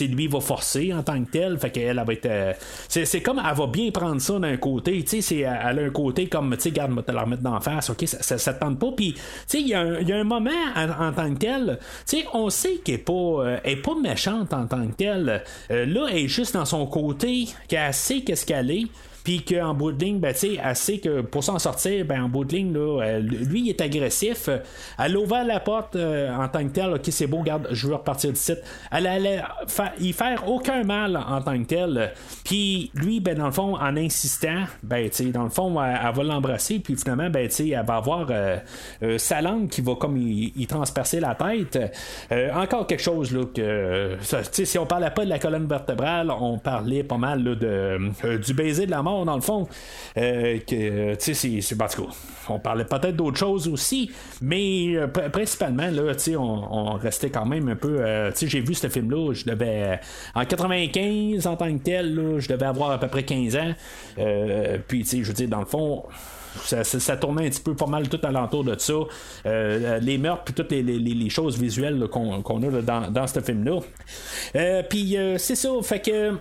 [0.00, 1.58] lui, va forcer en tant que tel.
[1.58, 2.56] Fait qu'elle, elle va être.
[2.88, 6.26] c'est comme, elle va bien prendre ça d'un côté, tu sais elle a un côté
[6.28, 8.92] comme, tu sais, garde, te la remettre d'en face, ok, ça, ça, tente pas.
[8.96, 12.50] Puis, tu sais, il y, a un moment en, tant que tel, tu sais, on
[12.50, 15.42] sait qu'elle est pas, euh, est pas méchante en tant que telle.
[15.70, 18.86] Euh, là, elle est juste dans son côté, qu'elle sait qu'est-ce qu'elle est
[19.24, 22.44] puis qu'en bout de ligne, ben, elle sait que pour s'en sortir, ben, en bout
[22.44, 24.50] de ligne, là, lui, il est agressif.
[24.98, 27.86] Elle a ouvert la porte euh, en tant que tel, ok, c'est beau, garde, je
[27.86, 28.62] veux repartir du site.
[28.92, 29.40] Elle allait
[29.98, 32.12] y faire aucun mal en tant que tel.
[32.44, 36.78] Puis lui, ben, dans le fond, en insistant, ben, dans le fond, elle, va l'embrasser,
[36.78, 38.58] puis finalement, ben, elle va avoir euh,
[39.02, 41.78] euh, sa langue qui va comme y, transpercer la tête.
[42.54, 44.18] encore quelque chose, là, que,
[44.50, 48.86] si on parlait pas de la colonne vertébrale, on parlait pas mal de, du baiser
[48.86, 49.68] de la mort dans le fond.
[50.16, 51.76] Euh, que, tu sais, c'est.
[52.48, 54.10] On parlait peut-être d'autres choses aussi,
[54.42, 57.98] mais euh, principalement, là, tu sais, on, restait quand même un peu.
[58.00, 60.00] Euh, tu sais, j'ai vu ce film-là, je devais.
[60.34, 63.72] en 95, en tant que tel, je devais avoir à peu près 15 ans.
[64.88, 66.04] puis, tu sais, je veux dire, dans le fond
[66.62, 68.94] ça, tournait un petit peu pas mal tout alentour de ça.
[69.46, 73.80] Euh, les meurtres, puis toutes les, choses visuelles qu'on, a dans, ce film-là.
[74.56, 76.32] Euh, puis euh, c'est ça, fait que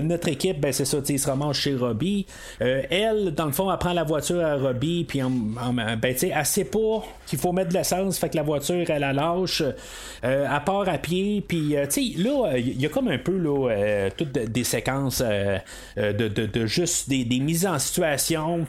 [0.00, 2.26] notre équipe, ben, c'est ça, il se ramasse chez Robbie.
[2.60, 7.04] elle, dans le fond, elle prend la voiture à Robbie, puis ben, elle sait pas
[7.26, 9.62] qu'il faut mettre de l'essence, fait que la voiture, elle la lâche.
[10.22, 11.74] elle part à pied, puis
[12.16, 17.24] là, il y a comme un peu là, toutes des séquences de, de, juste des,
[17.24, 18.01] des mises en situation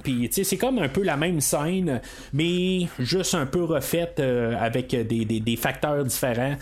[0.03, 2.01] puis c'est comme un peu la même scène,
[2.33, 6.55] mais juste un peu refaite euh, avec des, facteurs différents.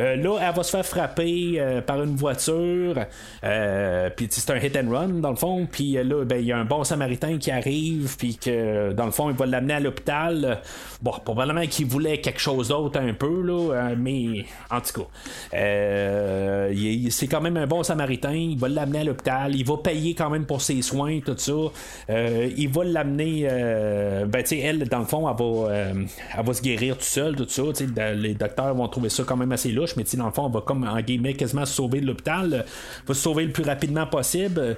[0.00, 2.94] Euh, là, elle va se faire frapper euh, par une voiture,
[4.16, 5.66] puis c'est un hit and run dans le fond.
[5.70, 9.12] Puis là, ben, il y a un bon samaritain qui arrive, puis que dans le
[9.12, 10.60] fond, il va l'amener à l'hôpital.
[11.02, 15.08] Bon, probablement qu'il voulait quelque chose d'autre un peu, là, mais en tout cas,
[17.10, 18.32] c'est quand même un bon samaritain.
[18.32, 21.52] Il va l'amener à l'hôpital, il va payer quand même pour ses soins, tout ça.
[22.18, 23.42] Euh, il va l'amener.
[23.44, 26.04] Euh, ben, tu sais, elle, dans le fond, elle va, euh,
[26.36, 27.62] elle va se guérir tout seul, tout ça.
[28.14, 30.60] Les docteurs vont trouver ça quand même assez louche, mais dans le fond, elle va
[30.60, 32.64] comme, en guillemets, quasiment se sauver de l'hôpital.
[33.06, 34.76] va se sauver le plus rapidement possible.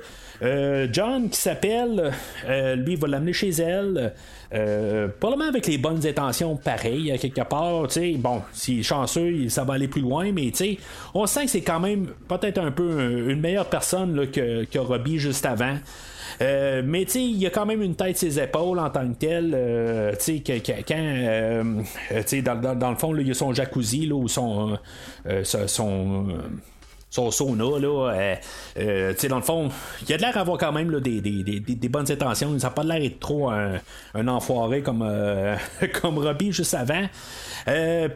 [0.93, 2.12] John, qui s'appelle,
[2.76, 4.14] lui, il va l'amener chez elle.
[5.20, 7.86] probablement avec les bonnes intentions pareilles, quelque part.
[8.18, 10.51] Bon, s'il est chanceux, ça va aller plus loin, mais
[11.12, 15.18] on sent que c'est quand même peut-être un peu une meilleure personne que, que Robbie
[15.18, 15.76] juste avant.
[16.43, 19.14] Euh, mais tu il y a quand même une tête ses épaules en tant que
[19.14, 19.53] tel.
[19.55, 24.14] Euh, tu sais, quand, euh, dans, dans, le fond, il y a son jacuzzi là,
[24.14, 24.78] ou son,
[25.45, 26.26] son
[27.11, 28.35] son sauna, là, euh,
[28.79, 29.69] euh, tu sais, dans le fond,
[30.09, 32.57] il a de l'air d'avoir quand même là, des, des, des, des, bonnes intentions.
[32.61, 33.81] Ça n'a pas l'air d'être trop un,
[34.15, 35.57] un enfoiré comme, euh,
[36.01, 37.07] comme Robbie juste avant.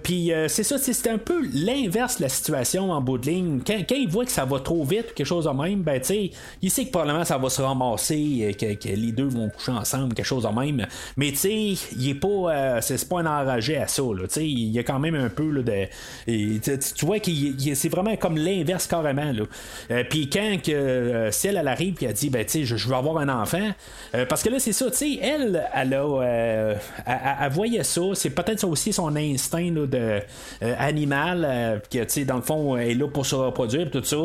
[0.03, 3.61] Puis c'est ça, c'est un peu l'inverse de la situation en bout de ligne.
[3.66, 6.07] Quand, quand, il voit que ça va trop vite quelque chose de même, ben tu
[6.07, 6.30] sais,
[6.62, 10.14] il sait que probablement ça va se ramasser, que, que, les deux vont coucher ensemble,
[10.14, 10.86] quelque chose de même.
[11.16, 14.03] Mais tu sais, il est pas, c'est pas un enragé à ça.
[14.28, 15.86] Sais, il y a quand même un peu là, de,
[16.26, 17.30] tu vois que
[17.74, 19.32] c'est vraiment comme l'inverse carrément.
[19.32, 19.45] Là.
[19.91, 23.18] Euh, puis quand que, euh, elle, arrive et elle dit ben, je, je veux avoir
[23.18, 23.70] un enfant,
[24.14, 26.74] euh, parce que là, c'est ça, tu sais, elle, elle, a,
[27.07, 30.20] elle, voyait ça, c'est peut-être aussi son instinct de,
[30.78, 34.16] animal, que, dans le fond, elle est là pour se reproduire, tout ça.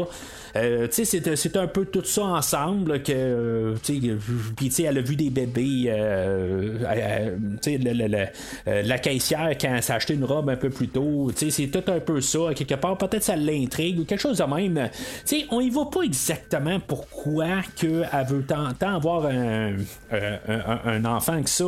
[0.92, 5.94] C'est un peu tout ça ensemble que puis elle a vu des bébés
[8.66, 12.00] la caissière quand elle s'est acheté une robe un peu plus tôt c'est tout un
[12.00, 14.90] peu ça quelque part peut-être ça l'intrigue ou quelque chose de même.
[15.26, 19.76] Tu sais, on y voit pas exactement pourquoi que elle veut tant, avoir un,
[20.12, 21.66] un, un, enfant que ça.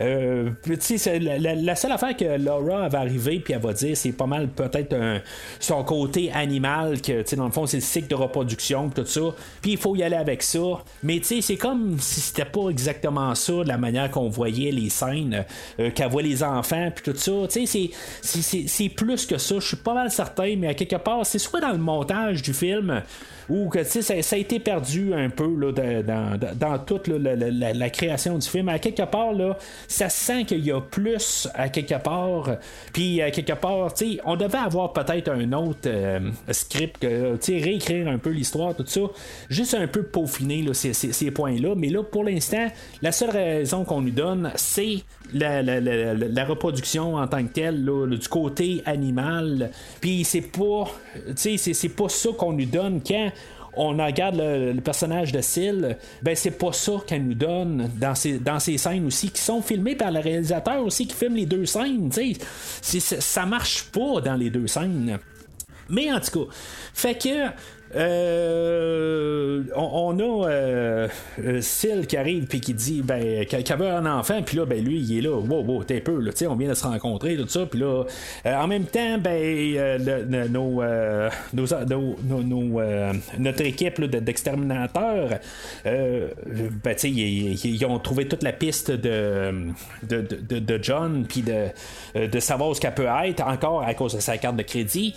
[0.00, 4.12] Euh, tu sais, la, seule affaire que Laura va arriver puis elle va dire, c'est
[4.12, 4.94] pas mal peut-être
[5.60, 9.06] son côté animal, que tu sais, dans le fond, c'est le cycle de reproduction, tout
[9.06, 9.20] ça.
[9.62, 10.82] Puis il faut y aller avec ça.
[11.02, 14.70] Mais tu sais, c'est comme si c'était pas exactement ça, de la manière qu'on voyait
[14.70, 15.44] les scènes,
[15.80, 17.32] euh, qu'elle voit les enfants, puis tout ça.
[17.50, 17.90] Tu sais,
[18.22, 19.56] c'est plus que ça.
[19.58, 22.52] Je suis pas mal certain, mais à quelque part, c'est soit dans le montage du
[22.54, 23.02] film
[23.48, 25.72] ou que ça, ça a été perdu un peu là,
[26.02, 28.68] dans, dans, toute la, création du film.
[28.68, 29.56] À quelque part, là,
[29.88, 32.56] ça sent qu'il y a plus à quelque part.
[32.92, 33.92] Puis à quelque part,
[34.24, 37.06] on devait avoir peut-être un autre euh, script,
[37.46, 39.00] réécrire un peu l'histoire, tout ça.
[39.48, 41.74] Juste un peu peaufiner là, ces, points-là.
[41.76, 42.66] Mais là, pour l'instant,
[43.02, 44.98] la seule raison qu'on nous donne, c'est
[45.32, 49.70] la, reproduction en tant que telle, du côté animal.
[50.00, 50.90] Puis c'est pas,
[51.34, 53.30] c'est pas ça qu'on nous donne quand
[53.76, 58.38] on regarde le, personnage de Syl, ben c'est pas ça qu'elle nous donne dans ces,
[58.38, 61.66] dans ces scènes aussi, qui sont filmées par le réalisateur aussi, qui filme les deux
[61.66, 62.10] scènes.
[62.82, 65.18] Ça marche pas dans les deux scènes.
[65.88, 66.52] Mais en tout cas,
[66.94, 67.46] fait que
[67.96, 71.60] euh, on, a euh, euh
[72.06, 75.18] qui arrive puis qui dit ben qu'elle veut un enfant puis là ben lui il
[75.18, 75.34] est là.
[75.34, 78.04] Wow wow t'es peu là on vient de se rencontrer tout ça puis là
[78.44, 79.98] euh, en même temps ben
[80.50, 80.82] nos,
[83.38, 85.30] notre équipe d'exterminateurs
[85.84, 89.70] ben tu ils, ont trouvé toute la piste de
[90.02, 94.14] de, de, de John puis de, de savoir ce qu'elle peut être encore à cause
[94.14, 95.14] de sa carte de crédit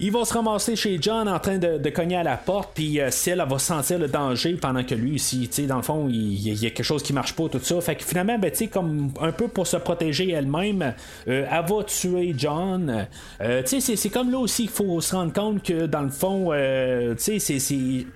[0.00, 3.10] il va se ramasser chez John en train de, cogner à la porte, puis euh,
[3.26, 6.70] elle va sentir le danger pendant que lui, si, dans le fond, il, y a
[6.70, 7.80] quelque chose qui marche pas, tout ça.
[7.80, 10.94] Fait que finalement, ben, comme un peu pour se protéger elle-même,
[11.28, 13.06] euh, elle va tuer John.
[13.40, 17.14] Euh, c'est comme là aussi qu'il faut se rendre compte que, dans le fond, euh,
[17.18, 17.38] c'est,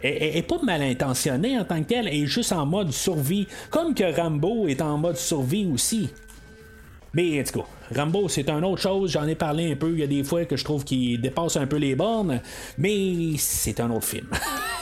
[0.03, 3.47] elle, est pas mal intentionnée en tant que telle, elle est juste en mode survie.
[3.71, 6.11] Comme que Rambo est en mode survie aussi.
[7.15, 7.65] Mais en tout
[7.95, 9.11] Rambo, c'est une autre chose.
[9.11, 9.93] J'en ai parlé un peu.
[9.93, 12.41] Il y a des fois que je trouve qu'il dépasse un peu les bornes,
[12.77, 14.27] mais c'est un autre film.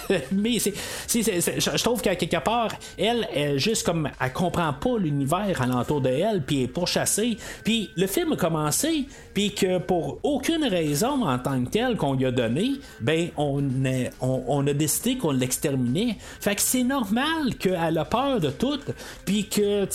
[0.33, 0.75] mais c'est,
[1.09, 6.09] je trouve qu'à quelque part, elle, elle, juste comme elle comprend pas l'univers alentour de
[6.09, 7.37] elle, puis elle est pourchassée.
[7.65, 12.15] Puis le film a commencé, puis que pour aucune raison en tant que telle qu'on
[12.15, 13.63] lui a donné, ben on,
[14.21, 16.17] on, a décidé qu'on l'exterminait.
[16.41, 18.81] Fait que c'est normal qu'elle a peur de tout,
[19.25, 19.87] puis que,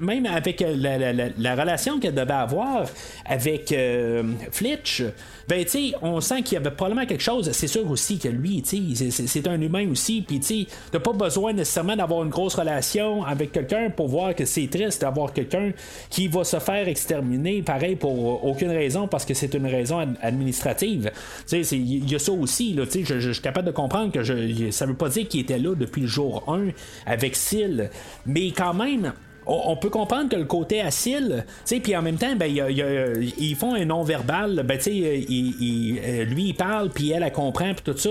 [0.00, 2.86] même avec la, la relation qu'elle devait avoir
[3.26, 5.02] avec euh, Flitch,
[5.48, 5.64] ben,
[6.02, 7.50] on sent qu'il y avait probablement quelque chose.
[7.52, 11.96] C'est sûr aussi que lui, c'est un humain aussi, puis tu t'as pas besoin nécessairement
[11.96, 15.72] d'avoir une grosse relation avec quelqu'un pour voir que c'est triste d'avoir quelqu'un
[16.10, 21.10] qui va se faire exterminer, pareil, pour aucune raison, parce que c'est une raison administrative.
[21.48, 24.12] Tu sais, il y a ça aussi, là, tu sais, je, suis capable de comprendre
[24.12, 26.68] que je, ça veut pas dire qu'il était là depuis le jour 1
[27.06, 27.90] avec Syl,
[28.26, 29.12] mais quand même,
[29.46, 31.44] on peut comprendre que le côté acide,
[31.82, 37.10] puis en même temps, ben, ils font un non-verbal, ben, euh, lui il parle, puis
[37.10, 38.10] elle, elle comprend, puis tout ça.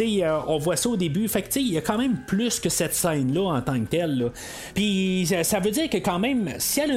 [0.00, 2.68] Euh, on voit ça au début, fait que il y a quand même plus que
[2.68, 4.30] cette scène-là en tant que telle.
[4.74, 6.96] Puis ça veut dire que quand même, si elle a,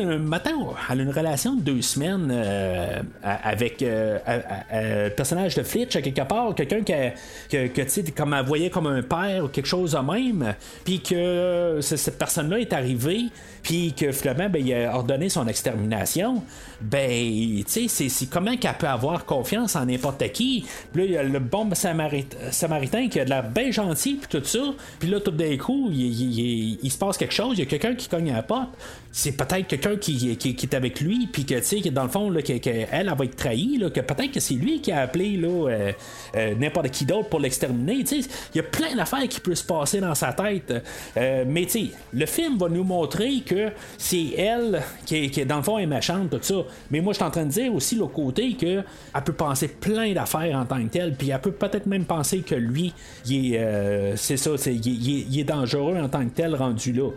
[0.89, 6.53] elle a une relation de deux semaines euh, avec le personnage de Flitch, quelque part,
[6.55, 10.53] quelqu'un que, que, comme elle voyait comme un père ou quelque chose de même,
[10.83, 13.29] puis que cette personne-là est arrivée,
[13.69, 16.41] puis que finalement, ben, a ordonné son extermination,
[16.81, 20.65] ben, tu sais, c'est comment qu'elle peut avoir confiance en n'importe qui?
[20.93, 24.39] Puis là, il y a le bon samaritain qui a de l'air bien gentil, puis
[24.39, 24.59] tout ça.
[24.99, 28.07] Puis là, tout d'un coup, il, se passe quelque chose, il y a quelqu'un qui
[28.07, 28.69] cogne à la porte.
[29.11, 32.29] C'est peut-être quelqu'un qui, qui, est avec lui, puis que, tu sais, dans le fond,
[32.29, 35.35] là, qu'elle elle, va être trahie, là, que peut-être que c'est lui qui a appelé
[35.35, 35.91] là, euh,
[36.35, 38.03] euh, n'importe qui d'autre pour l'exterminer.
[38.03, 40.73] Tu sais, il y a plein d'affaires qui peuvent se passer dans sa tête.
[41.17, 45.57] Euh, mais, tu sais, le film va nous montrer que c'est elle qui, qui, dans
[45.57, 46.63] le fond, est méchante, tout ça.
[46.91, 48.83] Mais moi, je suis en train de dire aussi l'autre côté qu'elle
[49.25, 52.55] peut penser plein d'affaires en tant que telle, puis elle peut peut-être même penser que
[52.55, 52.93] lui,
[53.27, 57.09] il est, euh, c'est ça, il est dangereux en tant que tel rendu là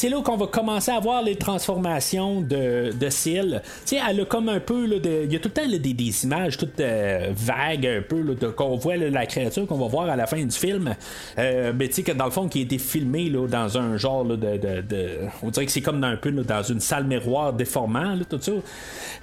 [0.00, 3.60] c'est là qu'on va commencer à voir les transformations de, de Syl.
[3.84, 6.56] Tu sais, elle a comme un peu, il y a tout le temps des, images
[6.56, 10.42] toutes euh, vagues, un peu, qu'on voit la créature qu'on va voir à la fin
[10.42, 10.94] du film.
[11.38, 13.98] Euh, mais tu sais, que dans le fond, qui a été filmé là, dans un
[13.98, 17.52] genre de, de, On dirait que c'est comme dans un peu dans une salle miroir
[17.52, 18.52] déformant, tout ça.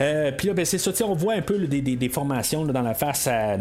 [0.02, 2.94] Euh, puis là, ben, c'est ça, on voit un peu des, des, formations dans la
[2.94, 3.54] face à,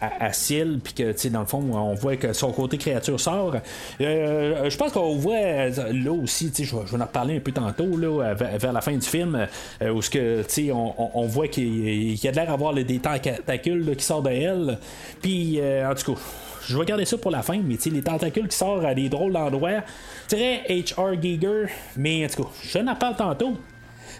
[0.00, 3.18] à, à, puis que, tu sais, dans le fond, on voit que son côté créature
[3.18, 3.56] sort.
[3.98, 8.72] je pense qu'on voit là aussi je vais, en reparler un peu tantôt, là, vers,
[8.72, 9.46] la fin du film,
[9.82, 14.04] où ce que, on, on, voit qu'il y a de l'air d'avoir des tentacules qui
[14.04, 14.78] sortent de elle.
[15.22, 16.20] Puis, en tout cas,
[16.66, 19.32] je vais garder ça pour la fin, mais les tentacules qui sortent à des drôles
[19.32, 19.82] d'endroits.
[20.28, 21.20] Très H.R.
[21.20, 21.66] Giger,
[21.96, 23.56] mais en tout cas, je n'en parle tantôt.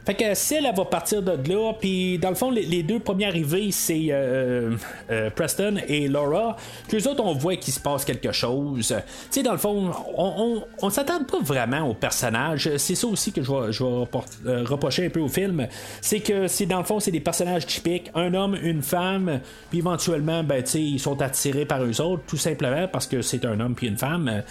[0.04, 3.26] Fait que Sil, elle va partir de là, puis dans le fond, les, deux premiers
[3.26, 4.76] arrivés, c'est euh,
[5.10, 6.56] euh, Preston et Laura.
[6.88, 8.88] Puis les autres, on voit qu'il se passe quelque chose.
[8.88, 8.94] Tu
[9.30, 12.76] sais, dans le fond, on, on, s'attend pas vraiment au personnage.
[12.76, 15.66] C'est ça aussi que je vais, je euh, reprocher un peu au film.
[16.00, 18.10] C'est que c'est dans le fond, c'est des personnages typiques.
[18.14, 19.40] Un homme, une femme,
[19.70, 23.22] puis éventuellement, ben, tu sais, ils sont attirés par eux autres, tout simplement parce que
[23.22, 24.42] c'est un homme puis une femme.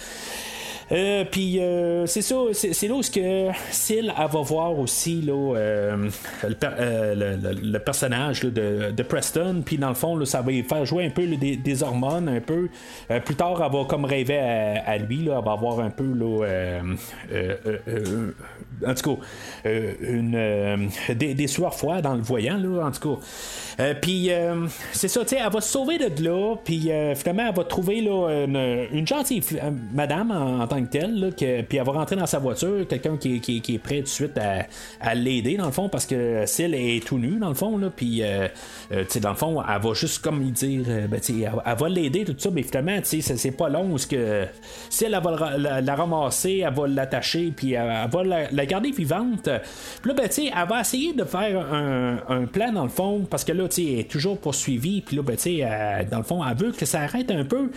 [0.92, 6.10] Euh, puis euh, c'est ça, c'est là où que Syl va voir aussi là, euh,
[6.42, 9.62] le, personnage de, Preston.
[9.64, 12.68] Puis dans le fond, ça va faire jouer un peu des, hormones, un peu.
[13.24, 16.04] plus tard, elle va comme rêver à, lui, elle va avoir un peu
[18.86, 19.22] en tout cas
[19.64, 23.16] une, des, des sueurs froides dans le voyant, là, en tout
[23.78, 23.94] cas.
[23.94, 24.30] puis
[24.92, 28.00] c'est ça, tu sais, elle va se sauver de là, puis finalement, elle va trouver
[28.00, 29.42] là, une, gentille
[29.92, 33.78] madame en, tant que telle, puis elle va rentrer dans sa voiture, quelqu'un qui, est
[33.78, 34.38] prêt tout de suite
[35.00, 37.90] à, l'aider, dans le fond, parce que Syl est tout nu, dans le fond, là,
[37.94, 38.48] puis, euh,
[38.92, 42.24] euh, dans le fond, elle va juste comme lui dire, euh, ben, elle, va l'aider,
[42.24, 44.46] tout ça, mais finalement, c'est pas long, parce que
[44.90, 49.48] si elle, va la, ramasser, elle va l'attacher, puis elle, va la, garder vivante,
[50.02, 53.52] puis là, ben, elle va essayer de faire un, plan, dans le fond, parce que
[53.52, 55.36] là, tu elle est toujours poursuivie, puis là, ben,
[56.10, 57.70] dans le fond, elle veut que ça arrête un peu,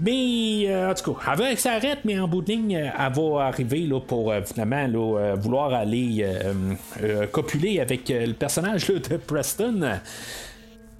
[0.00, 3.12] mais, en tout cas, elle veut que ça arrête, mais en bout de ligne, elle
[3.12, 6.26] va arriver là, pour finalement là, vouloir aller
[7.32, 9.98] copuler avec le personnage de Preston.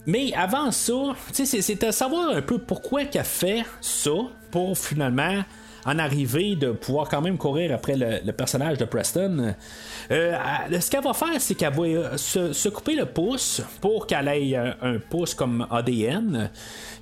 [0.09, 4.11] Mais avant ça, c'est à savoir un peu pourquoi qu'elle fait ça
[4.51, 5.45] pour finalement
[5.84, 9.54] en arriver de pouvoir quand même courir après le, personnage de Preston.
[10.10, 10.36] Euh,
[10.80, 14.56] ce qu'elle va faire, c'est qu'elle va euh, se, couper le pouce pour qu'elle ait
[14.56, 16.50] un, pouce comme ADN.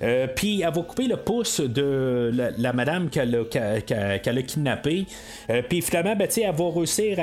[0.03, 5.05] Euh, puis elle va couper le pouce de la, madame qu'elle a, kidnappée.
[5.69, 7.17] puis finalement, ben, elle va réussir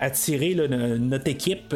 [0.00, 1.74] à, tirer notre équipe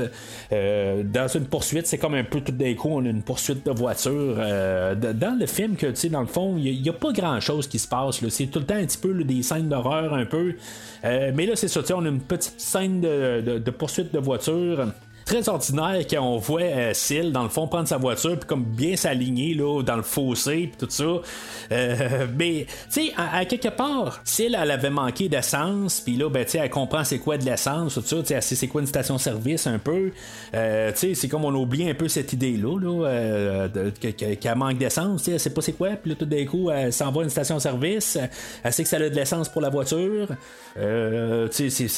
[0.50, 1.86] dans une poursuite.
[1.86, 4.36] C'est comme un peu tout d'un coup, on a une poursuite de voiture.
[4.36, 7.88] dans le film, que dans le fond, il n'y a, pas grand chose qui se
[7.88, 8.20] passe.
[8.28, 10.54] C'est tout le temps un petit peu des scènes d'horreur un peu.
[11.02, 14.92] mais là, c'est ça, on a une petite scène de poursuite de voiture
[15.29, 18.64] très ordinaire quand on voit euh, Syl, dans le fond, prendre sa voiture, puis comme
[18.64, 21.20] bien s'aligner là, dans le fossé, puis tout ça.
[21.70, 26.47] Euh, mais, tu sais, à, quelque part, Syl, elle avait manqué d'essence, puis là, ben,
[26.47, 28.87] tu sais, elle comprend c'est quoi de l'essence, tout ça, tu sais, c'est quoi une
[28.87, 30.12] station-service un peu.
[30.55, 33.68] Euh, tu sais, c'est comme on oublie un peu cette idée-là, là,
[33.99, 36.91] qu'elle manque d'essence, tu sais, sait pas c'est quoi, puis là, tout d'un coup, elle
[36.91, 38.18] s'en va à une station-service,
[38.64, 40.29] elle sait que ça a de l'essence pour la voiture.
[40.74, 41.89] tu sais,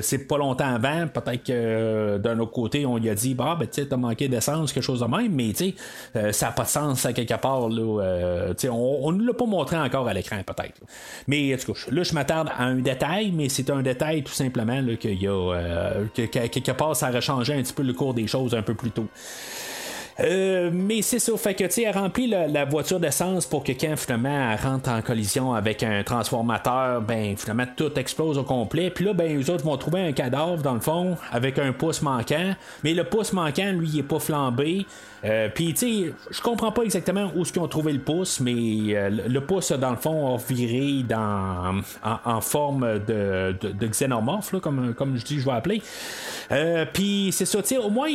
[0.00, 3.68] c'est pas longtemps avant, peut-être que d'un autre côté, on lui a dit, bah, ben,
[3.68, 5.74] tu t'as manqué d'essence, quelque chose de même, mais, tu
[6.16, 8.02] euh, ça n'a pas de sens à quelque part, là.
[8.02, 10.80] Euh, on ne l'a pas montré encore à l'écran, peut-être.
[11.26, 14.82] Mais, en tout là, je m'attarde à un détail, mais c'est un détail tout simplement,
[14.98, 18.14] qu'il y a, euh, que, quelque part, ça aurait changé un petit peu le cours
[18.14, 19.08] des choses un peu plus tôt.
[20.20, 23.72] Euh, mais c'est ça, fait que tu sais, elle remplit la, voiture d'essence pour que
[23.72, 28.90] quand finalement elle rentre en collision avec un transformateur, ben finalement tout explose au complet.
[28.90, 32.02] Puis là, ben eux autres vont trouver un cadavre dans le fond avec un pouce
[32.02, 32.54] manquant.
[32.82, 34.86] Mais le pouce manquant, lui, il est pas flambé.
[35.24, 38.40] Euh, Puis, tu sais, je comprends pas exactement où est-ce qu'ils ont trouvé le pouce,
[38.40, 38.54] mais
[38.94, 41.82] euh, le pouce, dans le fond, a viré dans,
[42.24, 45.82] en, forme de, de, xénomorphe, là, comme, comme je dis, je vais appeler.
[46.52, 48.10] Euh, Puis, c'est ça, tu sais, au moins,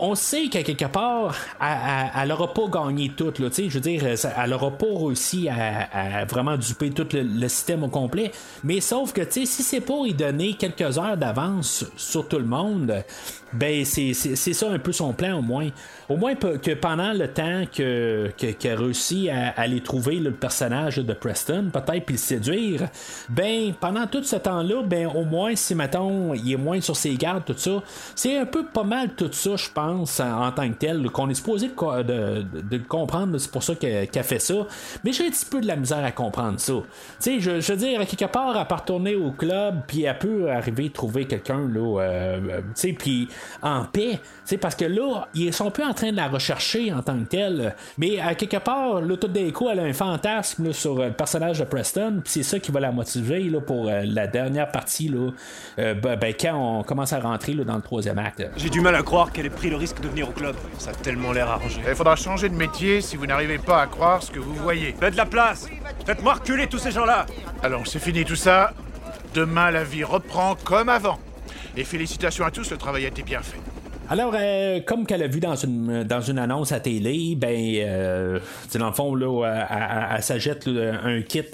[0.00, 4.50] on sait qu'à quelque part, elle n'aura pas gagné tout, là, je veux dire, elle
[4.50, 8.32] n'aura pas réussi à, vraiment duper tout le, système au complet,
[8.64, 13.04] mais sauf que, si c'est pour y donner quelques heures d'avance sur tout le monde,
[13.52, 15.68] ben, c'est ça un peu son plan, au moins.
[16.08, 21.12] Au moins que pendant le temps que, qu'elle réussit à, aller trouver le personnage de
[21.12, 22.88] Preston, peut-être, puis le séduire,
[23.28, 27.14] ben, pendant tout ce temps-là, ben, au moins, si, mettons, il est moins sur ses
[27.14, 27.82] gardes, tout ça,
[28.14, 31.34] c'est un peu pas mal tout ça, je pense, en, tant que tel, qu'on est
[31.34, 34.66] supposé de, de, comprendre, c'est pour ça qu'elle, fait ça.
[35.04, 36.74] Mais j'ai un petit peu de la misère à comprendre ça.
[37.20, 40.50] Tu sais, je, veux dire, quelque part, elle peut retourner au club, puis elle peut
[40.50, 43.28] arriver à trouver quelqu'un, là, euh, euh, tu sais, puis
[43.62, 44.20] en paix,
[44.60, 47.74] parce que là, ils sont peu en train de la rechercher en tant que telle.
[47.98, 51.12] Mais à quelque part, là, tout d'un coup, elle a un fantasme sur euh, le
[51.12, 54.70] personnage de Preston, puis c'est ça qui va la motiver là, pour euh, la dernière
[54.70, 55.30] partie, là,
[55.78, 58.44] euh, ben, ben, quand on commence à rentrer là, dans le troisième acte.
[58.56, 60.56] J'ai du mal à croire qu'elle ait pris le risque de venir au club.
[60.78, 61.80] Ça a tellement l'air arrangé.
[61.86, 64.94] Il faudra changer de métier si vous n'arrivez pas à croire ce que vous voyez.
[64.98, 65.68] Faites de la place
[66.06, 67.26] Faites-moi reculer tous ces gens-là
[67.62, 68.72] Alors, c'est fini tout ça.
[69.34, 71.18] Demain, la vie reprend comme avant.
[71.78, 73.60] Et félicitations à tous, le travail a été bien fait.
[74.10, 78.40] Alors, euh, comme qu'elle a vu dans une, dans une annonce à télé, ben, euh,
[78.74, 81.44] dans le fond, là, elle, elle un kit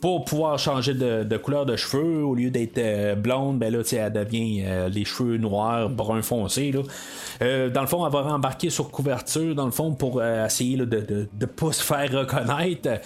[0.00, 2.24] pour pouvoir changer de, couleur de cheveux.
[2.24, 6.72] Au lieu d'être euh, blonde, ben là, elle devient euh, les cheveux noirs, brun foncé.
[6.72, 6.80] Là.
[7.42, 10.84] Euh, dans le fond, elle va rembarquer sur couverture, dans le fond, pour essayer là,
[10.84, 13.00] de ne pas se faire reconnaître.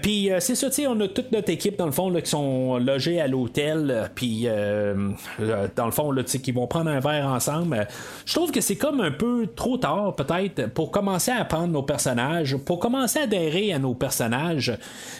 [0.00, 2.30] Puis c'est ça, tu sais, on a toute notre équipe, dans le fond, là, qui
[2.30, 7.00] sont logés à l'hôtel, puis dans le fond, là, tu sais, qui vont prendre un
[7.00, 7.86] verre ensemble.
[8.24, 11.82] Je trouve que c'est comme un peu trop tard, peut-être, pour commencer à apprendre nos
[11.82, 14.72] personnages, pour commencer à adhérer à nos personnages.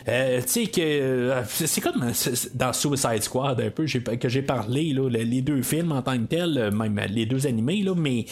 [0.07, 0.13] Tu
[0.47, 2.11] sais, que euh, c'est comme
[2.55, 6.25] dans Suicide Squad, un peu, que j'ai parlé, là, les deux films en tant que
[6.25, 8.27] tels, même les deux animés, là, mais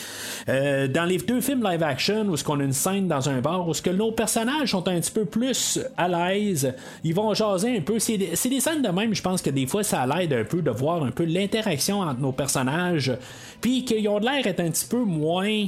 [0.49, 3.41] euh, dans les deux films live action, où est-ce qu'on a une scène dans un
[3.41, 7.33] bar, où est-ce que nos personnages sont un petit peu plus à l'aise, ils vont
[7.35, 7.99] jaser un peu.
[7.99, 10.63] C'est des, des, scènes de même, je pense que des fois, ça l'aide un peu
[10.63, 13.13] de voir un peu l'interaction entre nos personnages,
[13.61, 15.67] puis qu'ils ont l'air d'être un petit peu moins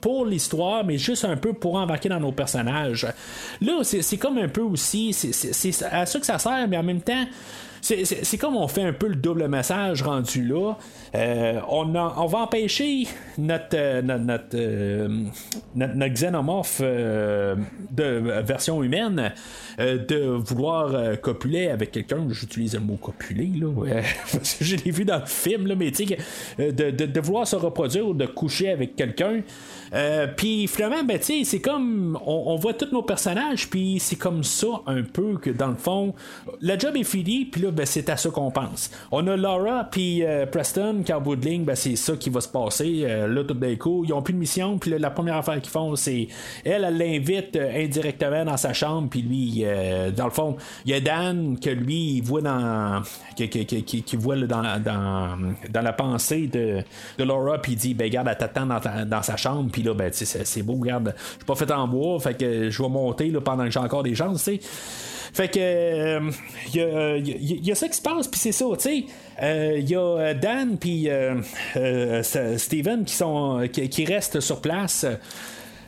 [0.00, 3.06] pour l'histoire, mais juste un peu pour embarquer dans nos personnages.
[3.60, 7.00] Là, c'est comme un peu aussi, c'est à ça que ça sert, mais en même
[7.00, 7.26] temps,
[7.80, 10.74] c'est comme on fait un peu le double message rendu là.
[11.14, 13.06] Euh, on, on, va empêcher
[13.38, 15.08] notre, euh, notre, notre, euh,
[15.74, 19.32] notre, notre, xénomorphe de version humaine
[19.78, 22.26] de vouloir copuler avec quelqu'un.
[22.30, 23.68] J'utilise le mot copuler, là,
[24.60, 26.18] je l'ai vu dans le film, là, mais tu sais,
[26.58, 29.42] de, de, vouloir se reproduire ou de coucher avec quelqu'un.
[29.92, 34.68] Euh, puis finalement, ben, c'est comme on, voit tous nos personnages, puis c'est comme ça
[34.86, 36.14] un peu que dans le fond,
[36.60, 38.90] la job est finie, puis là, ben, c'est à ça qu'on pense.
[39.12, 42.30] On a Laura puis euh, Preston qui en bout de ligne, ben, c'est ça qui
[42.30, 43.02] va se passer.
[43.04, 45.70] Euh, là, tout d'un coup, ils ont plus de mission, puis la première affaire qu'ils
[45.70, 46.28] font, c'est
[46.64, 49.64] elle, elle l'invite indirectement dans sa chambre, puis lui,
[50.16, 53.02] dans le fond, il y a Dan que lui, il voit dans,
[53.36, 56.82] qui, qui, voit dans, dans, la pensée de,
[57.18, 59.92] de Laura, puis il dit, ben, garde, elle t'attend dans, dans sa chambre puis là,
[59.92, 63.26] ben, c'est beau, regarde, je suis pas fait en bois, fait que je vais monter
[63.26, 64.60] là, pendant que j'ai encore des chances, tu sais.
[65.34, 65.58] Fait que
[66.72, 68.96] il euh, y, y, y, a ça qui se passe, puis c'est ça, tu sais.
[68.96, 69.06] Il
[69.42, 71.42] euh, y a Dan puis euh,
[72.56, 75.04] Steven qui sont qui, restent sur place.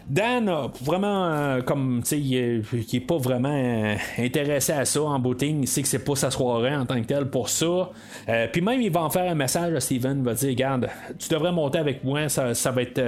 [0.09, 5.03] Dan a vraiment euh, comme tu sais il est pas vraiment euh, intéressé à ça
[5.03, 7.91] en booting, il sait que c'est pas sa soirée en tant que tel pour ça.
[8.29, 10.89] Euh, puis même il va en faire un message à Steven, il va dire regarde,
[11.19, 13.03] tu devrais monter avec moi, ça, va être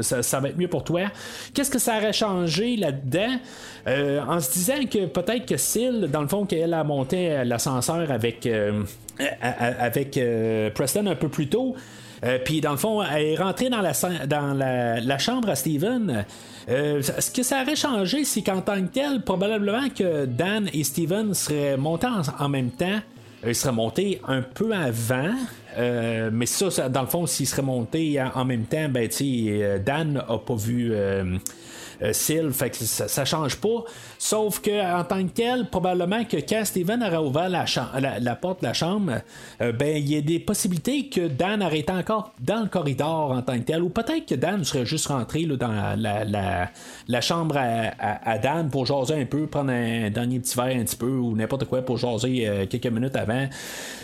[0.00, 1.02] ça, va être mieux pour toi.
[1.54, 3.38] Qu'est-ce que ça aurait changé là-dedans?
[3.86, 8.48] En se disant que peut-être que Syl dans le fond qu'elle a monté l'ascenseur avec
[10.74, 11.74] Preston un peu plus tôt
[12.24, 13.92] euh, puis dans le fond, elle est rentrée dans la,
[14.26, 16.24] dans la, chambre à Steven.
[16.68, 20.84] Euh, ce que ça aurait changé, c'est qu'en tant que tel, probablement que Dan et
[20.84, 23.00] Steven seraient montés en, en même temps.
[23.46, 25.34] Ils seraient montés un peu avant.
[25.76, 29.08] Euh, mais ça, dans le fond, s'ils seraient montés en, même temps, ben,
[29.84, 30.92] Dan n'a pas vu
[32.02, 33.84] euh, Syl, fait que ça, ça, change pas.
[34.18, 37.64] Sauf que en tant que tel, probablement que quand Steven aurait ouvert la,
[38.20, 39.14] la, porte de la chambre,
[39.60, 43.32] euh, ben il y a des possibilités que Dan aurait été encore dans le corridor
[43.32, 46.24] en tant que tel, ou peut-être que Dan serait juste rentré dans la,
[47.06, 50.84] la, chambre à, à, Dan pour jaser un peu, prendre un dernier petit verre un
[50.84, 53.48] petit peu, ou n'importe quoi pour jaser euh, quelques minutes avant.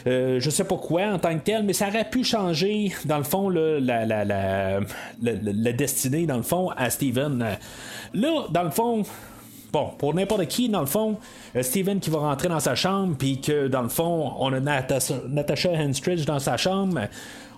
[0.06, 3.18] Euh, je sais pas quoi en tant que tel, mais ça aurait pu changer dans
[3.18, 4.80] le fond la, la, la,
[5.22, 7.44] la, destinée dans le fond à Steven.
[8.14, 9.02] Là, dans le fond,
[9.72, 11.16] bon, pour n'importe qui, dans le fond,
[11.56, 14.60] euh, Steven qui va rentrer dans sa chambre, puis que dans le fond, on a
[14.60, 17.00] Natasha, Natasha Henstridge dans sa chambre.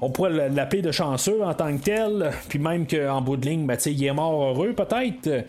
[0.00, 3.66] On pourrait l'appeler de chanceux en tant que tel, puis même qu'en bout de ligne,
[3.66, 5.46] ben, il est mort heureux peut-être.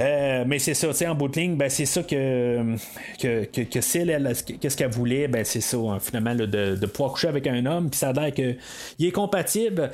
[0.00, 2.74] Euh, mais c'est ça, tu sais, en bout de ligne, ben, c'est ça que,
[3.18, 7.12] que, que, que qu'est-ce qu'elle voulait, ben, c'est ça, hein, finalement, là, de, de pouvoir
[7.12, 9.90] coucher avec un homme, puis ça a l'air qu'il est compatible.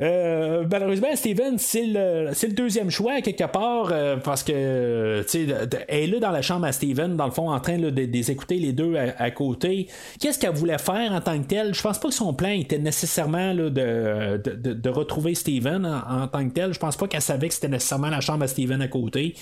[0.00, 5.46] Euh, malheureusement, Steven, c'est le, deuxième choix quelque part euh, parce que tu
[5.88, 8.30] elle est là dans la chambre à Steven, dans le fond, en train de, les
[8.30, 9.88] écouter les deux à, côté.
[10.20, 11.74] Qu'est-ce qu'elle voulait faire en tant que telle?
[11.74, 16.46] Je pense pas que son plan était nécessairement là, de, de, retrouver Steven en, tant
[16.48, 16.72] que tel.
[16.72, 19.34] Je pense pas qu'elle savait que c'était nécessairement la chambre à Steven à côté.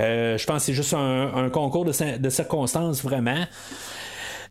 [0.00, 3.46] Euh, je pense que c'est juste un, concours de circonstances vraiment.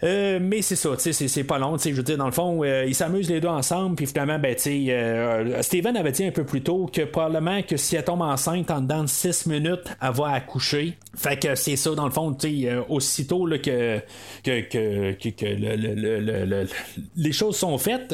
[0.06, 1.78] Euh, mais c'est ça, c'est pas long.
[1.78, 4.56] Je veux dire, dans le fond, euh, ils s'amusent les deux ensemble, puis finalement, ben,
[4.68, 8.70] euh, Steven avait dit un peu plus tôt que probablement que si elle tombe enceinte
[8.70, 10.98] en dedans de 6 minutes, elle va accoucher.
[11.16, 14.00] Fait que c'est ça, dans le fond, euh, aussitôt là, que,
[14.44, 16.68] que, que, que le, le, le,
[17.16, 18.14] les choses sont faites,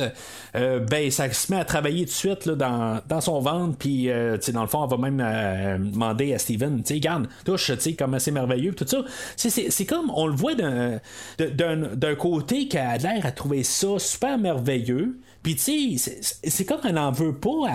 [0.56, 3.78] euh, ben ça se met à travailler tout de suite là, dans, dans son ventre,
[3.78, 7.28] puis euh, dans le fond, on va même euh, demander à Steven, tu sais, garde,
[7.45, 9.03] touche, tu sais, comme c'est merveilleux, tout ça.
[9.36, 15.19] C'est comme, on le voit d'un côté qui a l'air à trouver ça super merveilleux.
[15.43, 17.68] Puis, tu sais, c'est comme qu'on n'en veut pas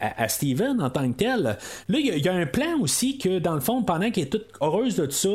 [0.00, 1.56] à, Steven en tant que tel.
[1.88, 4.46] Là, il y, a un plan aussi que, dans le fond, pendant qu'elle est toute
[4.60, 5.28] heureuse de tout ça,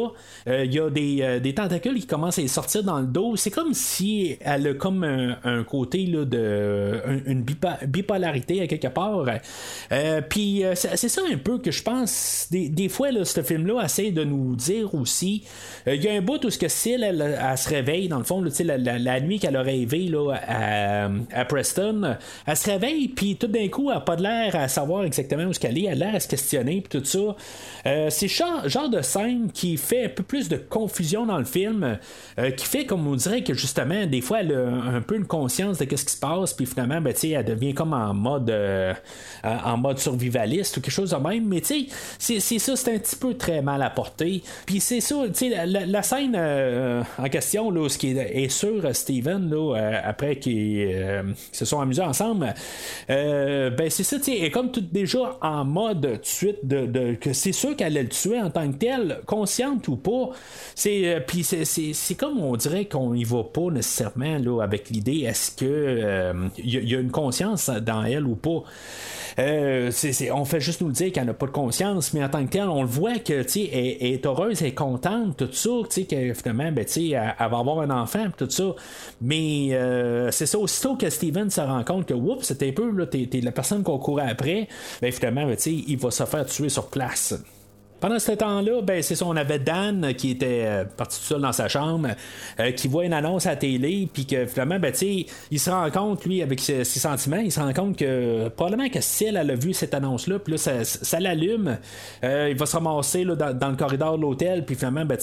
[0.48, 3.38] euh, il y a des, euh, des, tentacules qui commencent à sortir dans le dos.
[3.38, 7.02] C'est comme si elle a comme un, côté là, de.
[7.26, 7.44] une
[7.88, 9.26] bipolarité à quelque part.
[9.92, 12.48] Euh, puis, c'est ça un peu que je pense.
[12.52, 15.44] Des, fois, là, ce film-là essaie de nous dire aussi.
[15.86, 18.42] Il y a un bout où ce que Syl, elle, se réveille, dans le fond,
[18.42, 23.36] la, la, la, nuit qu'elle a rêvé là, à, à Preston elle se réveille, puis
[23.36, 26.04] tout d'un coup, elle n'a pas de l'air à savoir exactement où qu'elle est, elle
[26.04, 27.36] a l'air à se questionner, puis tout ça.
[27.86, 31.46] Euh, c'est genre, genre de scène qui fait un peu plus de confusion dans le
[31.46, 31.98] film,
[32.40, 35.26] euh, qui fait comme on dirait que justement, des fois, elle a un peu une
[35.26, 38.94] conscience de ce qui se passe, puis finalement, ben, elle devient comme en mode, euh,
[39.44, 41.46] en mode survivaliste ou quelque chose de même.
[41.48, 41.88] Mais tu
[42.20, 44.44] sais, c'est ça, c'est un petit peu très mal apporté.
[44.66, 49.50] Puis c'est ça, tu sais, la, scène en question, là, ce qui est, sûr, Steven,
[49.50, 52.54] là, après qu'il se sont amusés ensemble,
[53.08, 57.52] ben c'est ça, tu est comme tout déjà en mode de suite de, que c'est
[57.52, 60.30] sûr qu'elle allait le tuer en tant que tel, consciente ou pas.
[60.76, 65.22] C'est euh, puis c'est comme on dirait qu'on y va pas nécessairement là, avec l'idée
[65.22, 68.64] est-ce que euh, il y, a une conscience dans elle ou pas?
[69.40, 69.92] Euh,
[70.34, 72.52] on fait juste nous le dire qu'elle n'a pas de conscience, mais en tant que
[72.52, 75.70] tel, on le voit que elle, elle est heureuse, elle est contente, tout ça,
[76.10, 78.74] que finalement, ben, elle, elle va avoir un enfant, tout ça.
[79.22, 79.78] Mais
[80.32, 83.28] c'est ça, aussitôt que Steven se rend compte que, oups, c'était un peu, là, t'es,
[83.42, 84.68] la personne qu'on courait après,
[85.02, 87.36] ben, finalement, ben, il va se faire tuer sur place.
[88.00, 91.42] Pendant ce temps-là, ben, c'est ça, on avait Dan qui était euh, parti tout seul
[91.42, 92.10] dans sa chambre,
[92.60, 95.90] euh, qui voit une annonce à la télé, puis que finalement, ben, il se rend
[95.90, 99.56] compte, lui, avec ses, sentiments, il se rend compte que probablement que si elle, a
[99.56, 101.78] vu cette annonce-là, puis là, ça, l'allume,
[102.24, 105.18] euh, il va se ramasser là, dans, le corridor de l'hôtel, puis finalement, ben,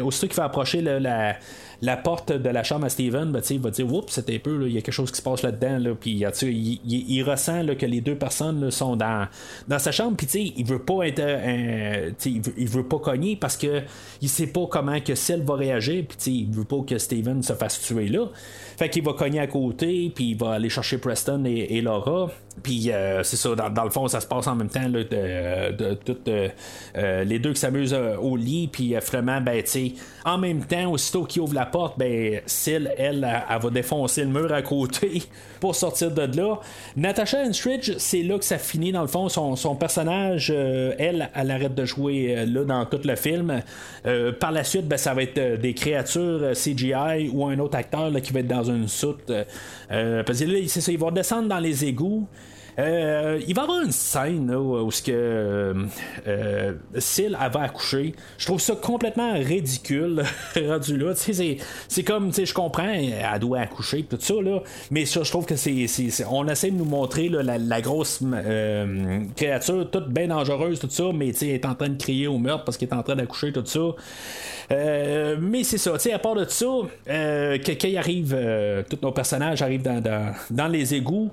[0.00, 1.36] aussitôt qu'il va approcher la
[1.82, 4.74] la porte de la chambre à Steven, ben, il va dire Oups, un peu, il
[4.74, 5.78] y a quelque chose qui se passe là-dedans.
[5.78, 9.28] Là, puis il, il, ressent là, que les deux personnes sont dans,
[9.68, 10.16] dans sa chambre.
[10.16, 11.20] Puis il veut pas être.
[11.20, 13.82] Euh, il, veut, il, veut, pas cogner parce que
[14.22, 16.04] il sait pas comment que celle va réagir.
[16.08, 18.26] Puis il veut pas que Steven se fasse tuer là.
[18.76, 22.30] Fait qu'il va cogner à côté, puis il va aller chercher Preston et, Laura.
[22.62, 26.50] Puis euh, c'est ça, dans, le fond, ça se passe en même temps de, de,
[26.96, 29.92] euh, les deux qui s'amusent au lit, puis vraiment, ben, tu
[30.26, 34.28] en même temps, aussitôt qu'il ouvre la porte, ben, Syl, elle, elle, va défoncer le
[34.28, 35.22] mur à côté
[35.60, 36.56] pour sortir de là.
[36.96, 39.28] Natasha Enstridge, c'est là que ça finit, dans le fond.
[39.28, 43.62] Son, personnage, euh, elle, elle arrête de jouer euh, là dans tout le film.
[44.04, 48.10] Euh, par la suite, ben, ça va être des créatures CGI ou un autre acteur
[48.20, 49.32] qui va être dans une soute.
[49.88, 52.26] parce que là, c'est ça, ils vont descendre dans les égouts.
[52.78, 55.86] Euh, il va y avoir une scène où ce que euh,
[56.26, 56.74] euh
[57.52, 58.14] va accoucher.
[58.36, 60.22] Je trouve ça complètement ridicule
[60.56, 61.14] rendu là.
[61.14, 65.56] C'est comme, je comprends, elle doit accoucher tout ça là, mais ça, je trouve que
[65.56, 65.86] c'est,
[66.30, 71.30] on essaie de nous montrer la, grosse euh, créature toute bien dangereuse tout ça, mais
[71.30, 73.64] elle est en train de crier au meurtre parce qu'elle est en train d'accoucher tout
[73.64, 73.80] ça.
[75.40, 76.66] mais c'est ça, à part de ça,
[77.08, 78.36] euh, quand arrive,
[78.90, 81.30] tous nos personnages arrivent dans, dans, dans les égouts.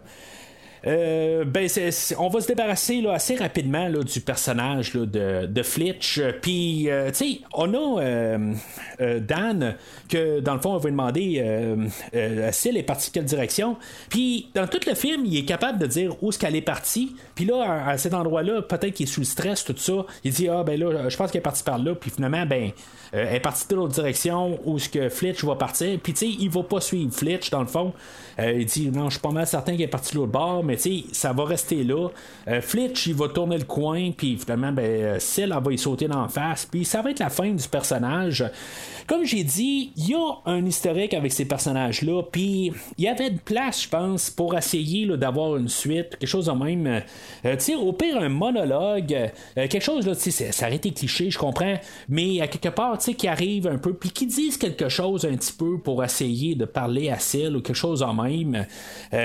[0.86, 1.70] Euh, ben,
[2.18, 6.22] on va se débarrasser là, assez rapidement là, du personnage là, de, de Flitch.
[6.42, 9.76] Puis, euh, tu sais, on a euh, Dan
[10.10, 13.78] que, dans le fond, on va demander euh, s'il est parti quelle direction.
[14.10, 17.16] Puis, dans tout le film, il est capable de dire où est-ce qu'elle est partie.
[17.36, 20.06] Puis là, à, cet endroit-là, peut-être qu'il est sous le stress, tout ça.
[20.24, 21.96] Il dit, ah, ben là, je pense qu'elle est partie par là.
[21.96, 22.72] Puis finalement, ben,
[23.14, 25.98] elle est partie de l'autre direction où ce que Flitch va partir.
[26.02, 27.94] Puis, tu sais, il va pas suivre Flitch, dans le fond.
[28.38, 30.74] il dit, non, je suis pas mal certain qu'il est parti de l'autre bord, mais
[30.74, 32.10] mais ça va rester là.
[32.48, 36.28] Euh, Flitch, il va tourner le coin, puis finalement, ben, Syl, va y sauter d'en
[36.28, 38.44] face, puis ça va être la fin du personnage.
[39.08, 43.30] Comme j'ai dit, il y a un historique avec ces personnages-là, puis il y avait
[43.30, 46.88] de place, je pense, pour essayer d'avoir une suite, quelque chose de même.
[46.88, 51.30] Euh, tu sais, au pire, un monologue, euh, quelque chose, là, ça aurait été cliché,
[51.30, 51.76] je comprends,
[52.10, 55.26] mais à quelque part, tu sais, qui arrive un peu, puis qui disent quelque chose
[55.26, 58.66] un petit peu pour essayer de parler à Syl ou quelque chose en même.
[59.12, 59.18] tu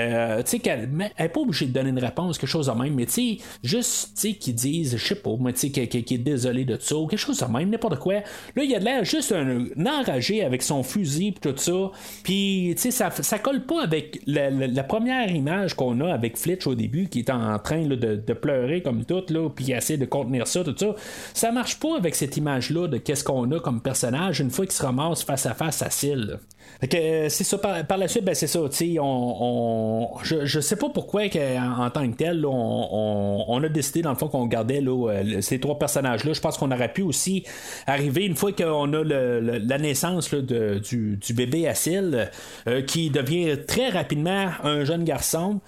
[0.45, 3.05] sais, qu'elle n'est pas pas obligé de donner une réponse, quelque chose de même, mais
[3.05, 6.17] tu sais, juste, tu sais, qu'ils disent, je sais pas, mais tu sais, qu'il est
[6.23, 8.15] désolé de ça, ou quelque chose de même, n'importe quoi.
[8.55, 11.91] Là, il a l'air juste un, enragé avec son fusil, pis tout ça.
[12.23, 16.65] Puis, tu sais, ça, ça colle pas avec la, première image qu'on a avec Flitch
[16.67, 20.05] au début, qui est en train de, pleurer comme tout, là, puis il essaie de
[20.05, 20.95] contenir ça, tout ça.
[21.33, 24.73] Ça marche pas avec cette image-là de qu'est-ce qu'on a comme personnage une fois qu'il
[24.73, 26.39] se ramasse face à face à Syl.
[26.93, 30.89] Euh, c'est ça, par, la suite, ben, c'est ça, tu on, je, je sais pas
[30.89, 35.11] pourquoi en, en, tant que tel, on, a décidé dans le fond qu'on gardait là,
[35.11, 36.31] euh, ces trois personnages-là.
[36.33, 37.43] Je pense qu'on aurait pu aussi
[37.85, 42.29] arriver une fois qu'on a la naissance du, bébé Asile,
[42.67, 45.59] euh, qui devient très rapidement un jeune garçon.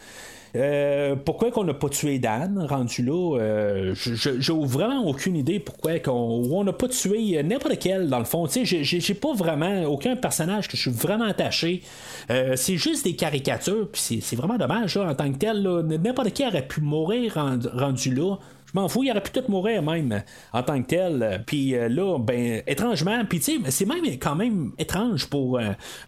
[0.56, 6.00] Euh, pourquoi qu'on n'a pas tué Dan rendu là euh, J'ai vraiment aucune idée pourquoi
[6.00, 6.12] qu'on
[6.52, 8.48] on n'a pas tué n'importe quel dans le fond.
[8.48, 11.82] J'ai pas vraiment aucun personnage que je suis vraiment attaché.
[12.30, 15.62] Euh, c'est juste des caricatures, puis c'est vraiment dommage en tant que tel.
[15.62, 17.36] N'importe qui aurait pu mourir
[17.74, 18.36] rendu là.
[18.74, 20.24] Je m'en fous, il aurait pu tout mourir même
[20.54, 21.44] en tant que tel.
[21.46, 25.60] Puis là, ben, étrangement, puis tu sais, c'est même quand même étrange pour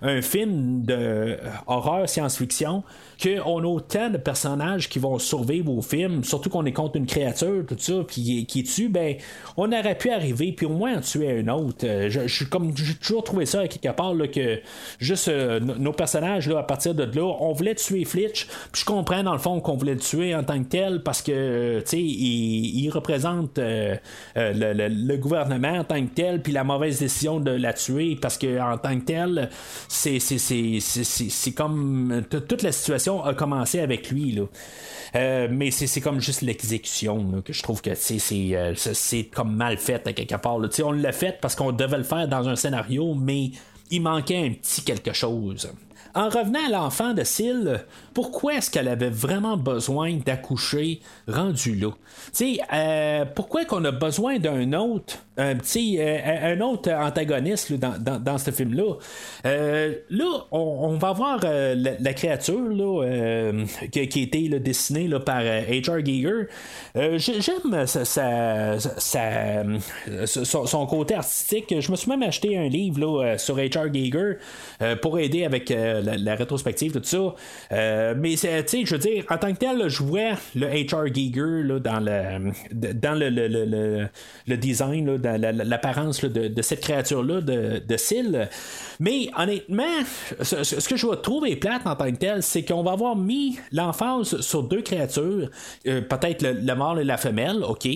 [0.01, 1.37] un film de
[1.67, 2.83] horreur science-fiction
[3.23, 7.05] qu'on a autant de personnages qui vont survivre au film, surtout qu'on est contre une
[7.05, 9.15] créature, tout ça, qui, qui tue, ben,
[9.55, 11.85] on aurait pu arriver, puis au moins en tuer un autre.
[11.85, 14.59] Euh, je, comme j'ai toujours trouvé ça à quelque part, là, que
[14.99, 18.85] juste euh, nos personnages, là, à partir de là, on voulait tuer Flitch, puis je
[18.85, 21.85] comprends dans le fond qu'on voulait le tuer en tant que tel, parce que, tu
[21.85, 23.95] sais, il, représente euh,
[24.35, 28.59] le, gouvernement en tant que tel, puis la mauvaise décision de la tuer, parce que
[28.59, 29.49] en tant que tel,
[29.87, 34.31] c'est comme toute la situation a commencé avec lui.
[34.31, 34.43] Là.
[35.15, 40.07] Euh, mais c'est comme juste l'exécution que je trouve que euh, c'est comme mal fait
[40.07, 40.57] à quelque part.
[40.83, 43.51] On l'a fait parce qu'on devait le faire dans un scénario, mais
[43.91, 45.71] il manquait un petit quelque chose.
[46.15, 47.83] En revenant à l'enfant de Syl,
[48.13, 51.89] pourquoi est-ce qu'elle avait vraiment besoin d'accoucher rendu là?
[52.73, 58.37] Euh, pourquoi qu'on a besoin d'un autre, un petit, euh, un autre antagoniste dans, dans,
[58.37, 58.95] ce film-là?
[59.45, 63.51] Euh, là, on, va voir la, créature là,
[63.91, 66.05] qui, a été dessinée par H.R.
[66.05, 66.47] Giger.
[67.17, 67.85] J'aime
[70.25, 71.75] son, côté artistique.
[71.79, 73.93] Je me suis même acheté un livre sur H.R.
[73.93, 74.33] Giger
[75.01, 77.35] pour aider avec la, rétrospective, tout ça.
[78.03, 81.13] Euh, mais, tu sais, je veux dire, en tant que tel, je vois le H.R.
[81.13, 84.07] Giger là, dans, le, dans le, le,
[84.47, 88.49] le, design, dans l'apparence de, de, cette créature-là, de, de Syl.
[88.99, 89.83] Mais honnêtement,
[90.41, 93.59] ce, que je vais trouver plate en tant que tel, c'est qu'on va avoir mis
[93.71, 95.49] l'emphase sur deux créatures,
[95.87, 97.87] euh, peut-être le, mâle et la femelle, ok?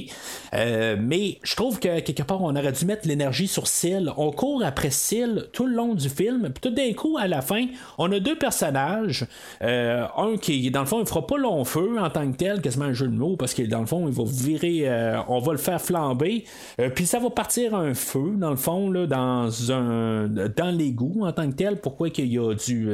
[0.53, 4.11] Euh, mais je trouve que quelque part, on aurait dû mettre l'énergie sur Syl.
[4.17, 7.41] On court après Syl tout le long du film, puis tout d'un coup, à la
[7.41, 7.65] fin,
[7.97, 9.25] on a deux personnages.
[10.17, 12.85] Un qui, dans le fond, il fera pas long feu en tant que tel, quasiment
[12.85, 15.51] un jeu de mots, parce que dans le fond, il va virer, euh, on va
[15.53, 16.43] le faire flamber,
[16.79, 19.49] euh, puis ça va partir un feu, dans le fond, dans
[20.71, 21.77] l'égout en tant que tel.
[21.77, 22.89] Pourquoi qu'il y a du.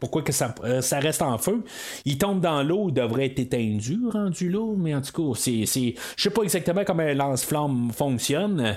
[0.00, 1.62] pourquoi que ça, ça reste en feu?
[2.04, 5.64] Il tombe dans l'eau, il devrait être éteindu, rendu là, mais en tout cas, c'est.
[5.64, 8.76] Je sais pas exactement comment lance-flamme fonctionne.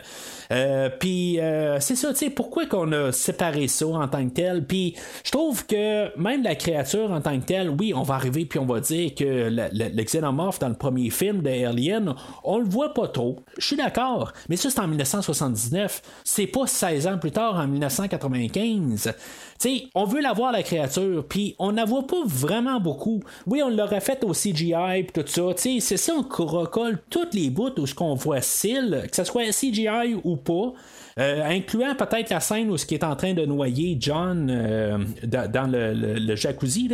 [0.99, 1.39] Puis
[1.79, 4.65] c'est ça, tu sais, pourquoi qu'on a séparé ça en tant que tel?
[4.65, 8.45] Puis je trouve que même la créature en tant que telle, oui, on va arriver
[8.45, 12.65] puis on va dire que le, xénomorphe dans le premier film de Alien, on le
[12.65, 13.39] voit pas trop.
[13.57, 16.01] Je suis d'accord, mais ça c'est en 1979.
[16.23, 19.13] C'est pas 16 ans plus tard, en 1995.
[19.59, 23.21] Sais, on veut la voir la créature, puis on la voit pas vraiment beaucoup.
[23.47, 25.43] Oui, on l'aurait fait au CGI puis tout ça.
[25.55, 29.51] C'est ça, on recolle toutes les bouts où ce qu'on voit Sil, que ce soit
[29.51, 30.73] CGI ou pas.
[31.17, 34.97] Euh, incluant peut-être la scène où ce qui est en train de noyer John euh,
[35.23, 36.89] dans, le, jacuzzi.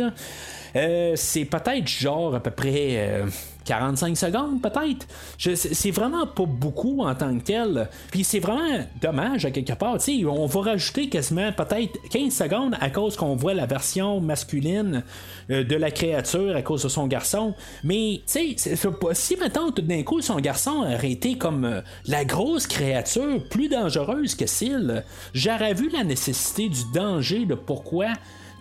[0.76, 3.22] Euh, c'est peut-être genre à peu près
[3.64, 5.06] 45 secondes peut-être.
[5.38, 7.88] C'est vraiment pas beaucoup en tant que tel.
[8.10, 9.98] Puis c'est vraiment dommage à quelque part.
[10.26, 15.02] on va rajouter quasiment peut-être 15 secondes à cause qu'on voit la version masculine
[15.50, 17.54] euh, de la créature à cause de son garçon.
[17.84, 18.76] Mais tu sais,
[19.12, 23.68] si maintenant tout d'un coup son garçon aurait été comme euh, la grosse créature plus
[23.68, 25.04] dangereuse que Syl,
[25.34, 28.08] j'aurais vu la nécessité du danger de pourquoi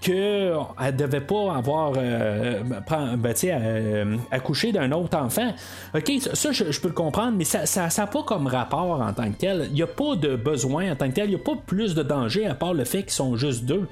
[0.01, 5.53] qu'elle devait pas avoir euh, ben, euh, accouché d'un autre enfant.
[5.95, 9.31] Ok, ça, je, peux le comprendre, mais ça n'a ça, pas comme rapport en tant
[9.31, 9.67] que tel.
[9.69, 11.25] Il n'y a pas de besoin en tant que tel.
[11.25, 13.87] Il n'y a pas plus de danger à part le fait qu'ils sont juste deux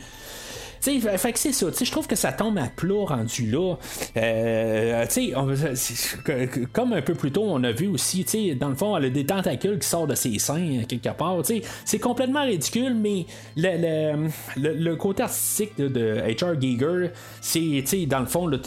[0.79, 1.67] sais, fait que c'est ça.
[1.71, 3.75] Je trouve que ça tombe à plat rendu là.
[4.17, 5.05] Euh,
[6.73, 8.25] comme un peu plus tôt, on a vu aussi,
[8.55, 11.37] dans le fond, elle a des tentacules qui sortent de ses seins quelque part.
[11.85, 13.25] C'est complètement ridicule, mais
[13.55, 14.27] le,
[14.57, 16.59] le, le, côté artistique de, H.R.
[16.59, 17.11] Giger,
[17.41, 18.57] c'est, dans le fond, le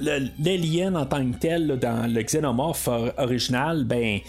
[0.00, 2.88] l'alien en tant que tel dans le xénomorphe
[3.18, 4.20] original, ben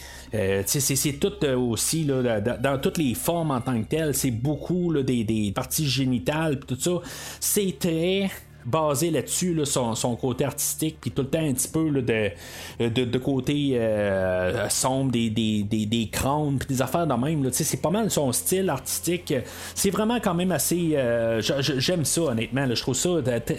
[0.65, 5.23] c'est tout aussi là, dans, toutes les formes en tant que tel, c'est beaucoup des,
[5.23, 7.01] des, parties génitales tout ça.
[7.39, 8.29] C'est très
[8.65, 13.17] basé là-dessus, son, son, côté artistique, puis tout le temps un petit peu de, de,
[13.17, 17.49] côté euh, sombre, des, des, des, des crânes, puis des affaires de même.
[17.51, 19.33] C'est pas mal son style artistique.
[19.75, 20.91] C'est vraiment quand même assez.
[20.93, 22.65] Euh, j'aime ça, honnêtement.
[22.73, 23.09] je trouve ça.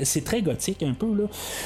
[0.02, 1.24] C'est très gothique un peu, là.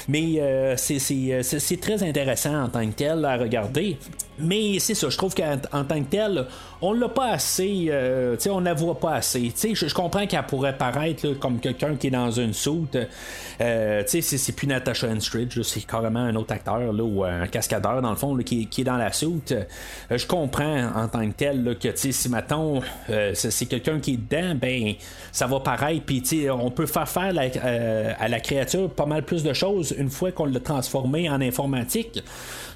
[0.08, 3.96] mais euh, c'est très intéressant en tant que tel à regarder.
[4.38, 6.46] Mais c'est ça, je trouve qu'en tant que tel,
[6.82, 9.52] on l'a pas assez, euh, on la voit pas assez.
[9.56, 12.96] Je, je comprends qu'elle pourrait paraître comme quelqu'un qui est dans une soute.
[13.60, 18.10] Euh, c'est plus Natasha Henstridge, c'est carrément un autre acteur là, ou un cascadeur dans
[18.10, 19.52] le fond qui, est dans la soute.
[19.52, 19.64] Euh,
[20.16, 22.80] je comprends en tant que tel que si maintenant
[23.10, 24.94] euh, c'est quelqu'un qui est dedans, ben
[25.32, 26.04] ça va paraître.
[26.04, 27.32] Puis on peut faire faire
[28.18, 32.22] à la créature pas mal plus de choses une fois qu'on l'a transformé en informatique.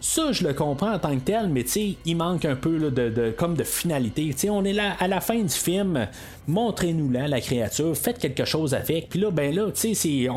[0.00, 1.64] Ça, je le comprends en tant que tel, mais
[2.04, 4.32] il manque un peu de, comme de finalité.
[4.50, 6.06] on est là à la fin du film,
[6.46, 9.08] montrez-nous là la créature, faites quelque chose avec.
[9.08, 9.70] Puis là, ben là,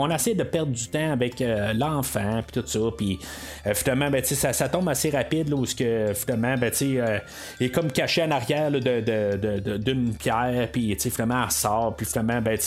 [0.02, 2.80] on essaie de perdre du temps avec euh, l'enfant, puis tout ça.
[2.98, 3.20] Puis
[3.68, 7.20] euh, finalement, ben, ça, ça tombe assez rapide, là, où que, finalement, ben, euh,
[7.60, 12.06] il est comme caché en arrière d'une de, de, pierre, puis finalement, elle sort, puis
[12.06, 12.58] finalement, ben,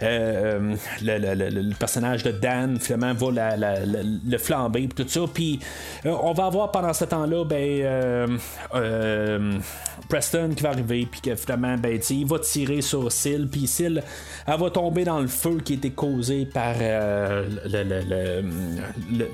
[0.00, 5.20] le, le, personnage de Dan, finalement, va le flamber, puis tout ça.
[5.32, 5.58] Puis
[6.04, 8.38] on va avoir pendant ce temps-là, ben,
[10.08, 14.02] Preston qui va arriver, puis que finalement, ben, il va tirer sur Syl, puis Syl,
[14.46, 17.48] elle va tomber dans le feu qui été causé par euh,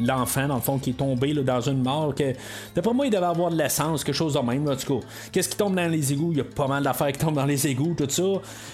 [0.01, 2.15] l'enfant, dans le fond, qui est tombé dans une mort.
[2.15, 2.33] Que,
[2.75, 5.07] d'après moi, il devait avoir de l'essence, quelque chose de même, en tout cas.
[5.33, 6.33] Qu'est-ce qui tombe dans les égouts?
[6.33, 8.23] Il y a pas mal d'affaires qui tombent dans les égouts, tout ça.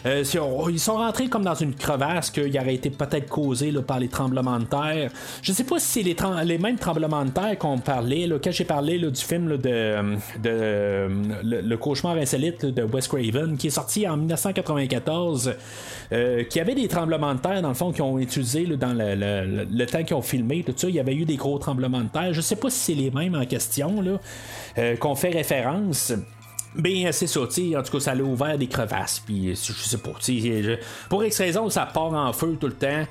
[0.04, 4.58] ils sont rentrés comme dans une crevasse qui aurait été peut-être causée par les tremblements
[4.58, 5.10] de terre.
[5.42, 8.98] Je sais pas si c'est les, mêmes tremblements de terre qu'on parlait quand j'ai parlé
[8.98, 10.18] du film de,
[11.42, 15.54] le, cauchemar insolite de Wes Craven, qui est sorti en 1994,
[16.12, 18.41] euh, qui avait des tremblements de terre, dans le fond, qui ont utilisé
[18.76, 20.88] dans le, temps qu'ils ont filmé, tout ça.
[20.88, 22.32] Il y avait eu des gros tremblements de terre.
[22.32, 24.02] Je sais pas si c'est les mêmes en question,
[24.78, 26.12] euh, qu'on fait référence.
[26.74, 30.12] Ben, c'est ça, en tout cas, ça a ouvert des crevasses, puis je sais pas,
[31.10, 33.04] pour X raison, ça part en feu tout le temps.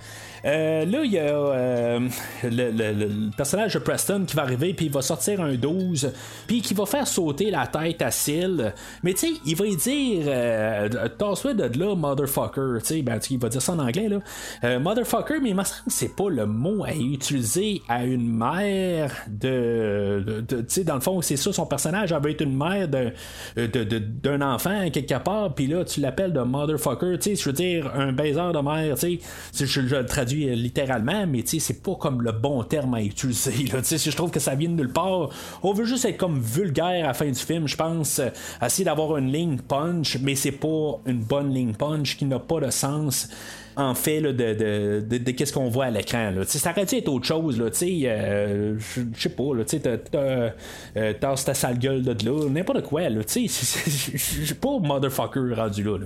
[0.45, 1.99] Euh, là, il y a euh,
[2.43, 6.11] le, personnage de Preston qui va arriver, puis il va sortir un 12,
[6.47, 8.73] puis qui va faire sauter la tête à Syl.
[9.03, 12.79] Mais tu sais, il va dire euh, Toss-toi de là, motherfucker.
[12.79, 14.19] Tu sais, ben, il va dire ça en anglais, là.
[14.63, 18.27] Euh, motherfucker, mais il me semble que c'est pas le mot à utiliser à une
[18.27, 20.43] mère de.
[20.47, 23.11] tu sais, dans le fond, c'est ça, son personnage avait été une mère d'un
[23.55, 27.19] de, enfant quelque part, puis là, tu l'appelles de motherfucker.
[27.19, 29.19] Tu sais, je veux dire, un baiser de mère, tu
[29.51, 33.01] sais, je, je le traduis euh, littéralement, mais c'est pas comme le bon terme à
[33.01, 33.51] utiliser.
[33.51, 35.29] Je trouve que ça vient de nulle part.
[35.63, 38.19] On veut juste être comme vulgaire à la fin du film, je pense.
[38.19, 38.29] Euh,
[38.65, 42.59] essayer d'avoir une ligne punch, mais c'est pas une bonne ligne punch qui n'a pas
[42.59, 43.29] de sens
[43.75, 46.33] en fait de, qu'est-ce qu'on voit à l'écran.
[46.45, 47.59] Ça aurait dû être autre chose.
[47.59, 53.01] Là, euh, je sais pas, t'as, t'as, ta sale gueule de là, n'importe quoi.
[53.09, 55.97] Je suis pas motherfucker rendu là.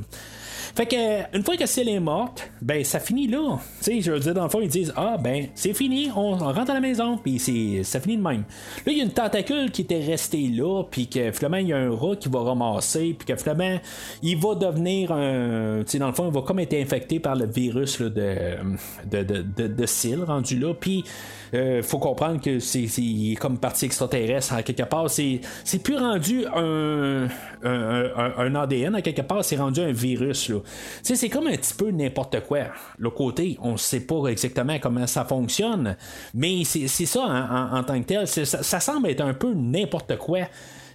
[0.76, 3.60] Fait que une fois que Celle est morte, ben ça finit là.
[3.80, 6.35] Tu sais, je veux dire, dans le fond, ils disent Ah ben c'est fini, on,
[6.35, 8.43] rentre à la maison, puis c'est ça finit de même.
[8.85, 11.73] Là, il y a une tentacule qui était restée là, puis que finalement, il y
[11.73, 13.80] a un rat qui va ramasser, puis que finalement,
[14.22, 15.80] il va devenir un.
[15.85, 18.10] Tu sais, dans le fond, il va comme être infecté par le virus de,
[19.10, 21.06] de, de, de, de rendu là, puis
[21.56, 22.88] euh, faut comprendre que c'est
[23.40, 25.10] comme partie extraterrestre à quelque part.
[25.10, 25.40] C'est
[25.84, 27.27] plus rendu un,
[27.64, 30.52] un, ADN à quelque part, c'est rendu un virus.
[31.03, 32.60] C'est comme un petit peu n'importe quoi.
[32.98, 35.95] Le côté, on sait pas exactement comment ça fonctionne,
[36.34, 38.27] mais c'est ça en, tant que tel.
[38.27, 40.41] ça semble être un peu n'importe quoi.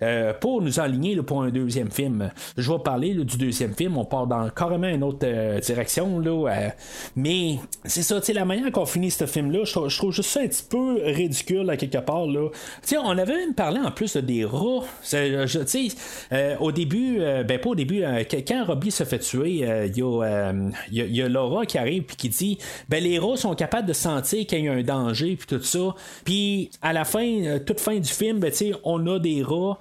[0.02, 2.30] Euh, pour nous aligner pour un deuxième film.
[2.56, 6.18] Je vais parler du deuxième film, on part dans carrément une autre euh, direction.
[6.20, 6.68] Là, euh,
[7.16, 10.64] mais c'est ça, la manière qu'on finit ce film-là, je, trouve juste ça un petit
[10.68, 12.26] peu ridicule à quelque part.
[12.26, 12.48] Là.
[13.04, 14.84] on avait même parlé en plus des rats.
[16.60, 18.02] au début, ben pas au début,
[18.46, 19.96] quand Robbie se fait tuer, il
[20.92, 22.58] y, a Laura qui arrive et qui dit
[22.88, 25.94] ben les rats sont capables de sentir qu'il y a un danger puis tout ça.
[26.24, 28.52] Puis à la fin, toute fin du film, ben,
[28.84, 29.78] on a des rats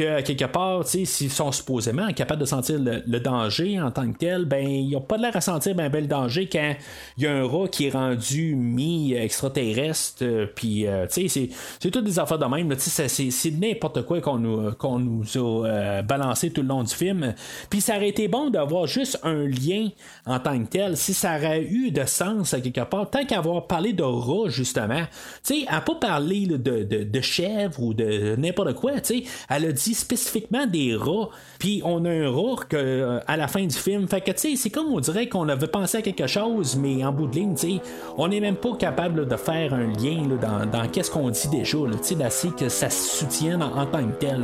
[0.00, 4.46] que quelque part, s'ils sont supposément capables de sentir le, danger en tant que tel,
[4.46, 6.74] ben ils n'ont pas l'air à sentir ben, le danger quand
[7.18, 11.90] il y a un rat qui est rendu mi-extraterrestre, euh, puis euh, tu sais, c'est
[11.90, 16.62] toutes des affaires de même, c'est n'importe quoi qu'on nous, nous a euh, balancé tout
[16.62, 17.34] le long du film.
[17.68, 19.88] Puis ça aurait été bon d'avoir juste un lien
[20.24, 23.66] en tant que tel, si ça aurait eu de sens à quelque part, tant qu'avoir
[23.66, 25.02] parlé de rat, justement,
[25.44, 29.24] tu sais, à pas parler de, de, de chèvre ou de n'importe quoi, tu sais,
[29.50, 33.64] elle a dit spécifiquement des rats, puis on a un rat que, à la fin
[33.64, 36.26] du film, fait que tu sais, c'est comme on dirait qu'on avait pensé à quelque
[36.26, 37.80] chose, mais en bout de ligne, tu sais,
[38.16, 41.78] on n'est même pas capable de faire un lien dans, dans qu'est-ce qu'on dit déjà,
[41.78, 44.40] tu sais, d'assez que ça se soutienne en, en tant que tel.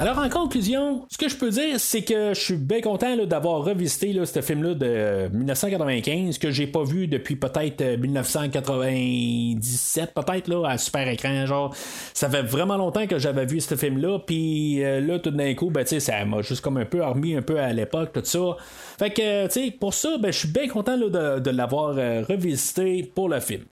[0.00, 3.62] Alors, en conclusion, ce que je peux dire, c'est que je suis bien content d'avoir
[3.62, 10.78] revisité ce film-là de 1995 que j'ai pas vu depuis peut-être 1997, euh, peut-être à
[10.78, 11.44] super écran.
[11.44, 11.76] Genre,
[12.14, 15.68] ça fait vraiment longtemps que j'avais vu ce film-là, puis euh, là, tout d'un coup,
[15.68, 18.56] ben, ça m'a juste comme un peu remis un peu à l'époque, tout ça.
[18.98, 23.02] Fait que, tu sais, pour ça, ben, je suis bien content de, l'avoir euh, revisité
[23.14, 23.64] pour le film.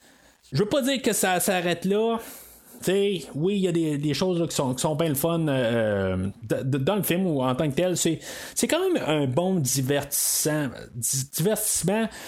[0.53, 2.19] Je veux pas dire que ça s'arrête là
[3.35, 7.03] oui, il y a des, choses qui, sont, sont bien le fun euh, dans le
[7.03, 7.97] film ou en tant que tel.
[7.97, 8.21] C'est,
[8.69, 10.69] quand même un bon divertissement,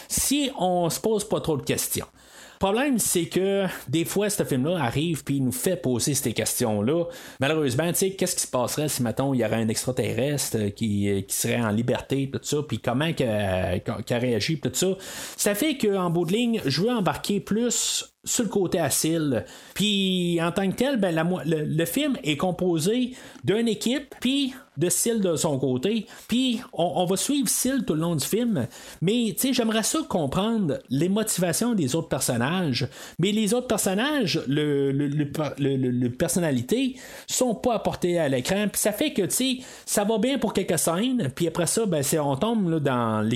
[0.08, 2.06] si on se pose pas trop de questions.
[2.62, 6.34] Le problème, c'est que des fois, ce film-là arrive puis il nous fait poser ces
[6.34, 7.04] questions-là.
[7.40, 11.24] Malheureusement, tu sais, qu'est-ce qui se passerait si, mettons, il y aurait un extraterrestre qui,
[11.26, 13.26] qui serait en liberté, tout ça, puis comment qu'il
[14.10, 14.88] réagit, tout ça.
[15.38, 19.44] Ça fait qu'en bout de ligne, je veux embarquer plus sur le côté Asile.
[19.74, 21.14] Puis en tant que tel, ben,
[21.46, 23.12] le, film est composé
[23.44, 26.06] d'une équipe, puis de Syl de son côté.
[26.26, 28.66] Puis on, va suivre Syl tout le long du film.
[29.02, 32.88] Mais j'aimerais ça comprendre les motivations des autres personnages.
[33.18, 38.66] Mais les autres personnages, le, le, le, personnalité, sont pas apportés à l'écran.
[38.72, 39.22] Puis ça fait que
[39.86, 41.30] ça va bien pour quelques scènes.
[41.34, 43.28] Puis après ça, ben, on tombe dans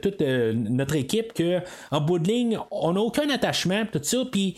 [0.00, 1.60] toute euh, notre équipe que
[1.90, 4.17] en bout de ligne, on n'a aucun attachement, tout ça.
[4.24, 4.56] Puis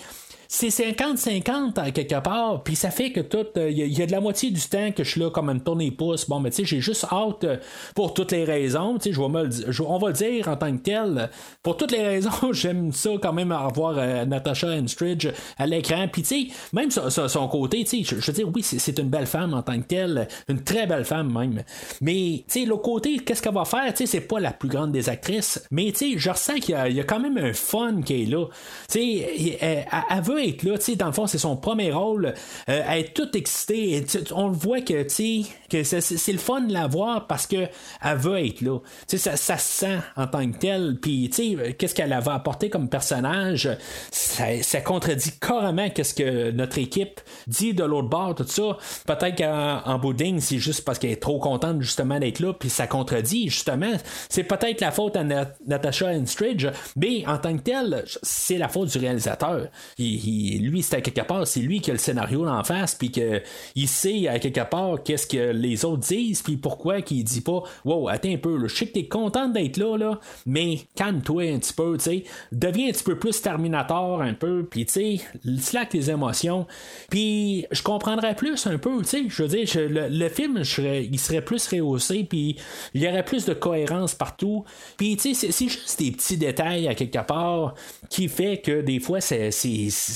[0.52, 4.20] c'est 50-50 quelque part, puis ça fait que tout, il euh, y, a de la
[4.20, 6.28] moitié du temps que je suis là comme une tournée pouce.
[6.28, 7.56] Bon, mais tu sais, j'ai juste hâte euh,
[7.94, 10.56] pour toutes les raisons, tu sais, je vais me le, on va le dire en
[10.56, 11.30] tant que tel.
[11.62, 16.22] Pour toutes les raisons, j'aime ça quand même avoir euh, Natasha Enstridge à l'écran, puis
[16.22, 19.26] tu sais, même son, son côté, tu sais, je, veux dire, oui, c'est une belle
[19.26, 21.62] femme en tant que telle, une très belle femme même.
[22.00, 24.68] Mais tu sais, l'autre côté, qu'est-ce qu'elle va faire, tu sais, c'est pas la plus
[24.68, 28.02] grande des actrices, mais tu sais, je ressens qu'il y, a quand même un fun
[28.04, 28.46] qui est là.
[28.90, 30.76] Tu sais, elle, elle veut être là.
[30.96, 32.34] Dans le fond, c'est son premier rôle.
[32.68, 34.04] Euh, être tout excité.
[34.32, 37.70] On le voit que, que c'est le fun de la voir parce qu'elle
[38.16, 38.78] veut être là.
[39.06, 40.98] Ça, ça se sent en tant que tel.
[41.00, 43.68] Puis, qu'est-ce qu'elle va apporter comme personnage?
[44.10, 48.76] Ça, contredit carrément qu'est-ce que notre équipe dit de l'autre bord, tout ça.
[49.06, 52.86] Peut-être qu'en bout c'est juste parce qu'elle est trop contente justement d'être là, puis ça
[52.86, 53.92] contredit justement.
[54.28, 58.90] C'est peut-être la faute à Natasha Enstridge, mais en tant que tel, c'est la faute
[58.90, 59.68] du réalisateur.
[59.98, 60.29] il,
[60.60, 63.88] lui, c'est à quelque part, c'est lui qui a le scénario en face, puis qu'il
[63.88, 68.08] sait à quelque part qu'est-ce que les autres disent, puis pourquoi qu'il dit pas, wow,
[68.08, 71.72] attends un peu, je sais que t'es content d'être là, là, mais calme-toi un petit
[71.72, 75.16] peu, tu sais, deviens un petit peu plus Terminator, un peu, puis tu sais,
[75.58, 76.66] slack les émotions,
[77.10, 81.44] puis je comprendrais plus un peu, tu sais, je veux dire, le, film, il serait
[81.44, 82.56] plus rehaussé, puis
[82.94, 84.64] il y aurait plus de cohérence partout,
[84.96, 87.74] puis tu sais, c'est juste des petits détails à quelque part
[88.08, 89.50] qui fait que des fois, c'est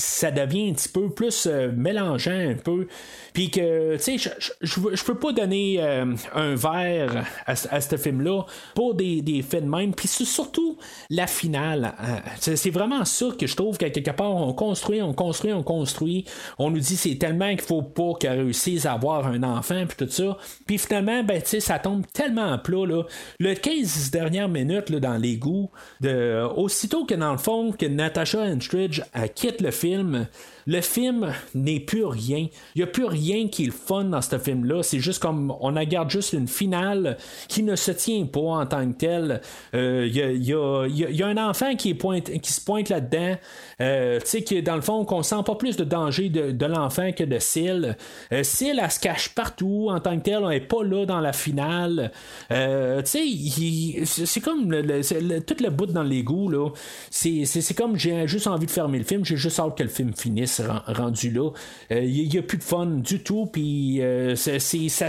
[0.05, 2.87] ça devient un petit peu plus euh, mélangeant un peu.
[3.33, 8.43] Puis que, tu sais, je, peux pas donner euh, un verre à, ce film-là
[8.75, 9.93] pour des, des de même.
[9.93, 10.77] Puis surtout
[11.09, 11.93] la finale.
[11.99, 12.21] Hein.
[12.39, 16.25] c'est vraiment ça que je trouve qu'à quelque part, on construit, on construit, on construit.
[16.59, 20.05] On nous dit c'est tellement qu'il faut pas qu'elle réussisse à avoir un enfant, puis
[20.05, 20.37] tout ça.
[20.65, 23.03] Puis finalement, ben, tu sais, ça tombe tellement à plat, là.
[23.39, 28.39] Le 15 dernières minutes, là, dans l'égout, de, aussitôt que dans le fond, que Natasha
[28.39, 29.01] Enstridge
[29.35, 30.27] quitte le film, film
[30.67, 32.47] le film n'est plus rien.
[32.75, 34.81] Il n'y a plus rien qui est le fun dans ce film-là.
[34.83, 37.17] C'est juste comme on regarde juste une finale
[37.47, 39.41] qui ne se tient pas en tant que telle.
[39.73, 43.35] Il y, a, un enfant qui, se pointe là-dedans.
[43.81, 47.11] Euh, tu sais, que dans le fond, qu'on sent pas plus de danger de, l'enfant
[47.11, 47.95] que de Syl.
[48.31, 50.43] Euh, Syl, elle se cache partout en tant que telle.
[50.43, 52.11] On n'est pas là dans la finale.
[52.51, 56.73] Euh, tu sais, c'est comme le, tout le bout dans l'égout.
[57.11, 59.23] C'est comme j'ai juste envie de fermer le film.
[59.23, 60.54] J'ai juste hâte que le film finisse
[60.87, 61.49] rendu là.
[61.91, 64.01] Il n'y a plus de fun du tout, puis
[64.35, 64.59] ça,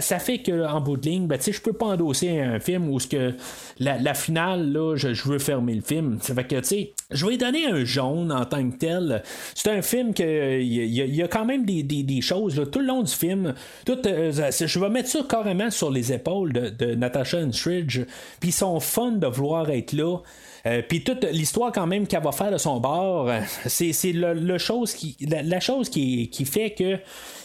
[0.01, 3.35] ça, fait qu'en bout de ligne, ben, je peux pas endosser un film où que
[3.79, 6.19] la, finale, là, je, veux fermer le film.
[6.21, 9.23] Ça fait que, tu sais, je vais donner un jaune en tant que tel.
[9.55, 13.13] C'est un film que il y, a quand même des, choses tout le long du
[13.13, 13.55] film.
[13.85, 18.01] Tout, je vais mettre ça carrément sur les épaules de, de Natasha Enstridge.
[18.41, 20.19] Puis ils sont fun de vouloir être là.
[20.67, 24.59] Euh, puis toute l'histoire quand même qu'elle va faire de son bord, euh, c'est, le,
[24.59, 26.99] chose qui, la, chose qui, qui fait que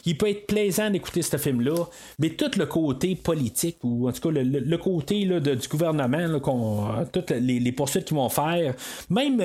[0.06, 1.85] il peut être plaisant d'écouter ce film-là,
[2.19, 7.06] mais tout le côté politique, ou en tout cas le, côté là, du gouvernement, qu'on,
[7.11, 8.73] toutes les, poursuites qu'ils vont faire,
[9.10, 9.41] même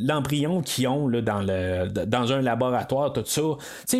[0.00, 3.42] l'embryon qu'ils ont là, dans, le, dans un laboratoire, tout ça,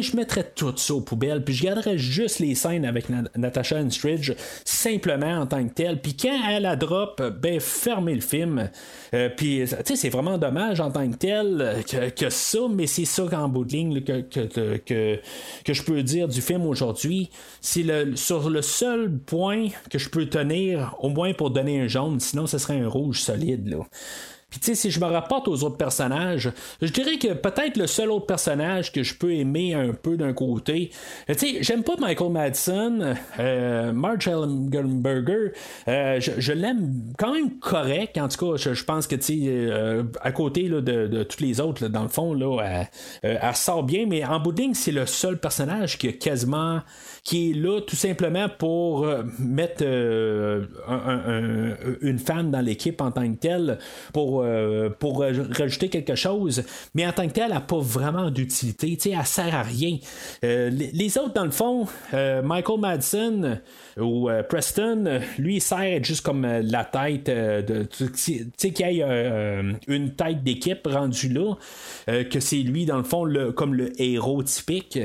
[0.00, 3.06] je mettrais tout ça aux poubelles, puis je garderais juste les scènes avec
[3.36, 4.32] Natasha Enstridge,
[4.64, 6.00] simplement en tant que telle.
[6.00, 8.70] Puis quand elle a drop, ben fermez le film.
[9.14, 11.76] Euh, puis, tu sais, c'est vraiment dommage en tant que tel
[12.16, 15.20] que, ça, mais c'est ça qu'en bout de ligne que, que
[15.64, 17.30] que, je peux dire du film aujourd'hui.
[17.60, 21.88] C'est le, sur le seul point que je peux tenir, au moins pour donner un
[21.88, 23.68] jaune, sinon ce serait un rouge solide.
[23.68, 23.78] Là.
[24.50, 26.50] Puis tu sais, si je me rapporte aux autres personnages,
[26.82, 30.32] je dirais que peut-être le seul autre personnage que je peux aimer un peu d'un
[30.32, 30.90] côté,
[31.28, 35.52] tu sais, j'aime pas Michael Madsen, euh, Marge Ellenberger,
[35.88, 40.02] euh, je, l'aime quand même correct, en tout cas, je, pense que tu sais, euh,
[40.20, 42.86] à côté là, de, de tous les autres, dans le fond, là,
[43.22, 46.80] elle, sort bien, mais en bout c'est le seul personnage qui a quasiment
[47.24, 49.06] qui est là tout simplement pour
[49.38, 49.84] mettre
[52.00, 53.78] une femme dans l'équipe en tant que telle,
[54.12, 56.62] pour euh, pour, rajouter quelque chose,
[56.94, 58.98] mais en tant que tel, elle n'a pas vraiment d'utilité.
[59.10, 59.98] Elle ne sert à rien.
[60.44, 63.60] Euh, les, autres, dans le fond, euh, Michael Madsen
[63.98, 67.84] ou Preston, lui, il sert juste comme la tête de.
[67.84, 68.08] Tu
[68.56, 71.54] sais, qu'il y ait une tête d'équipe rendue là,
[72.06, 74.98] que c'est lui, dans le fond, le, comme le héros typique.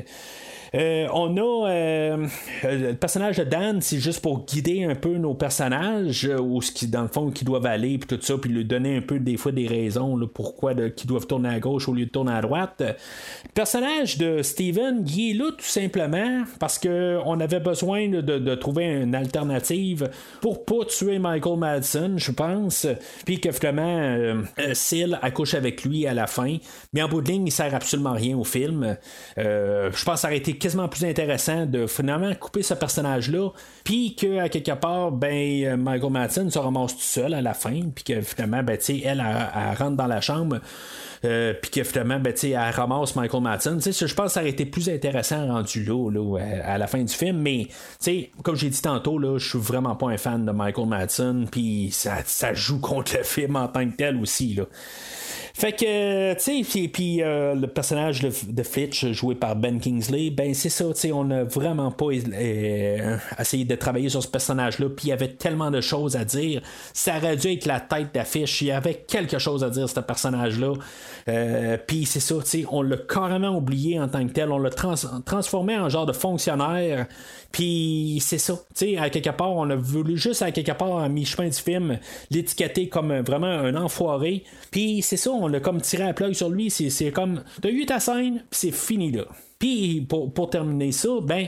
[0.73, 2.27] Euh, on a euh,
[2.63, 6.71] le personnage de Dan, c'est juste pour guider un peu nos personnages, euh, ou ce
[6.71, 9.19] qui, dans le fond, qui doivent aller, puis tout ça, puis lui donner un peu
[9.19, 12.41] des fois des raisons pourquoi qu'ils doivent tourner à gauche au lieu de tourner à
[12.41, 12.75] droite.
[12.79, 18.85] Le personnage de Steven, il est là tout simplement parce qu'on avait besoin de, trouver
[18.85, 20.09] une alternative
[20.41, 22.87] pour pas tuer Michael Madsen, je pense,
[23.25, 24.43] puis que finalement, euh,
[25.21, 26.57] accouche avec lui à la fin.
[26.93, 28.97] Mais en bout de ligne, il sert absolument rien au film.
[29.37, 33.49] je pense que quasiment plus intéressant de finalement couper ce personnage-là,
[33.84, 37.80] puis qu'à quelque part, ben, euh, Michael Madsen se ramasse tout seul à la fin,
[37.94, 40.60] puis que finalement, ben, elle, elle, elle, rentre dans la chambre.
[41.23, 43.80] Euh, puis que finalement, ben, elle ramasse Michael Madsen.
[43.82, 47.14] Je pense que ça aurait été plus intéressant rendu là, là à la fin du
[47.14, 47.38] film.
[47.38, 47.68] Mais
[48.44, 51.48] comme j'ai dit tantôt, je suis vraiment pas un fan de Michael Madsen.
[51.49, 54.53] Puis ça, ça, joue contre le film en tant que tel aussi.
[54.53, 54.65] Là.
[55.57, 60.53] Fait que, tu sais, puis euh, le personnage de, Fitch joué par Ben Kingsley, ben
[60.53, 64.90] c'est ça, tu sais, on n'a vraiment pas euh, essayé de travailler sur ce personnage-là,
[64.90, 66.61] puis il y avait tellement de choses à dire.
[66.94, 70.02] Ça aurait dû être la tête d'affiche, il y avait quelque chose à dire, ce
[70.02, 70.73] personnage-là.
[71.30, 74.60] Euh, puis c'est ça, tu sais, on l'a carrément oublié en tant que tel, on
[74.60, 77.07] l'a transformé en genre de fonctionnaire
[77.56, 80.98] puis c'est ça, tu sais, à quelque part, on a voulu juste à quelque part,
[80.98, 81.99] à mi-chemin du film,
[82.30, 84.44] l'étiqueter comme vraiment un enfoiré.
[84.72, 86.69] Puis c'est ça, on l'a comme tiré à plug sur lui.
[86.69, 89.26] C'est comme, t'as eu ta scène, c'est fini là.
[89.59, 91.47] Puis pour, pour terminer ça, ben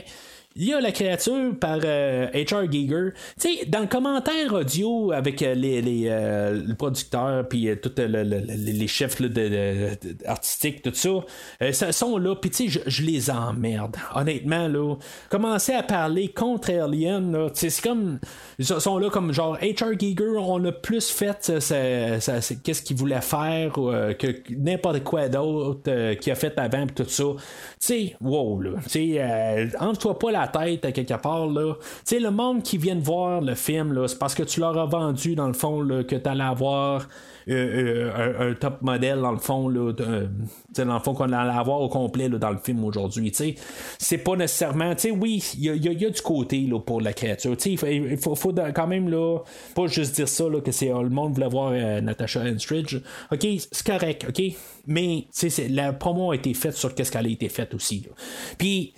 [0.58, 1.84] il y a la créature par H.R.
[1.84, 3.12] Euh, Giger.
[3.40, 7.92] Tu sais, dans le commentaire audio avec euh, les, les euh, le producteur puis tous
[7.96, 9.90] les chefs de,
[10.26, 12.34] artistiques, tout ça, sont là.
[12.34, 13.96] Puis tu sais, je, les emmerde.
[14.16, 14.96] Honnêtement, là,
[15.28, 18.18] commencer à parler contre Alien, c'est comme.
[18.58, 19.96] Ils sont là comme genre H.R.
[19.96, 21.52] Giger, on a plus fait
[22.64, 27.24] qu'est-ce qu'il voulait faire que n'importe quoi d'autre qu'il a fait avant, tout ça.
[27.24, 27.38] Tu
[27.78, 28.70] sais, wow, là.
[28.90, 31.46] Tu sais, entre-toi pas la tête à quelque part.
[31.46, 31.74] Là.
[31.74, 34.76] Tu sais, le monde qui vient de voir le film, c'est parce que tu leur
[34.78, 37.06] as vendu, dans le fond, là, que tu allais avoir
[37.48, 41.80] euh, euh, un, top modèle dans le fond là, dans le fond qu'on allait avoir
[41.80, 43.32] au complet dans le film aujourd'hui.
[43.98, 44.92] C'est pas nécessairement.
[45.18, 47.56] Oui, il y, a, du côté pour la créature.
[47.64, 47.78] Il
[48.18, 48.34] faut,
[48.74, 49.38] quand même là,
[49.74, 52.96] pas juste dire ça que c'est le monde voulait voir euh, Natasha Enstridge.
[53.32, 54.42] Ok, c'est correct, ok?
[54.88, 55.28] Mais
[55.68, 58.06] la promo a été faite sur qu'est-ce qu'elle a été faite aussi.
[58.56, 58.94] Puis,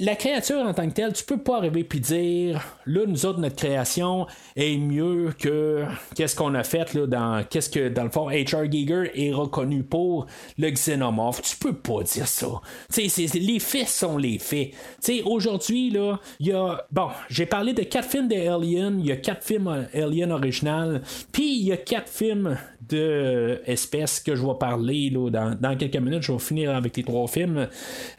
[0.00, 3.38] la créature en tant que telle, tu peux pas arriver puis dire là, nous autres,
[3.38, 5.84] notre création est mieux que
[6.14, 8.70] qu'est-ce qu'on a fait là, dans qu'est-ce que dans le fond, H.R.
[8.70, 10.26] Giger est reconnu pour
[10.58, 11.42] le xénomorphe.
[11.42, 12.48] Tu peux pas dire ça.
[12.96, 14.72] les faits sont les faits.
[15.24, 16.84] aujourd'hui, là, il y a.
[16.90, 21.58] Bon, j'ai parlé de quatre films d'Alien, il y a quatre films Alien original, puis
[21.58, 26.22] il y a quatre films de espèces que je vais parler là, dans, quelques minutes.
[26.22, 27.68] Je vais finir avec les trois films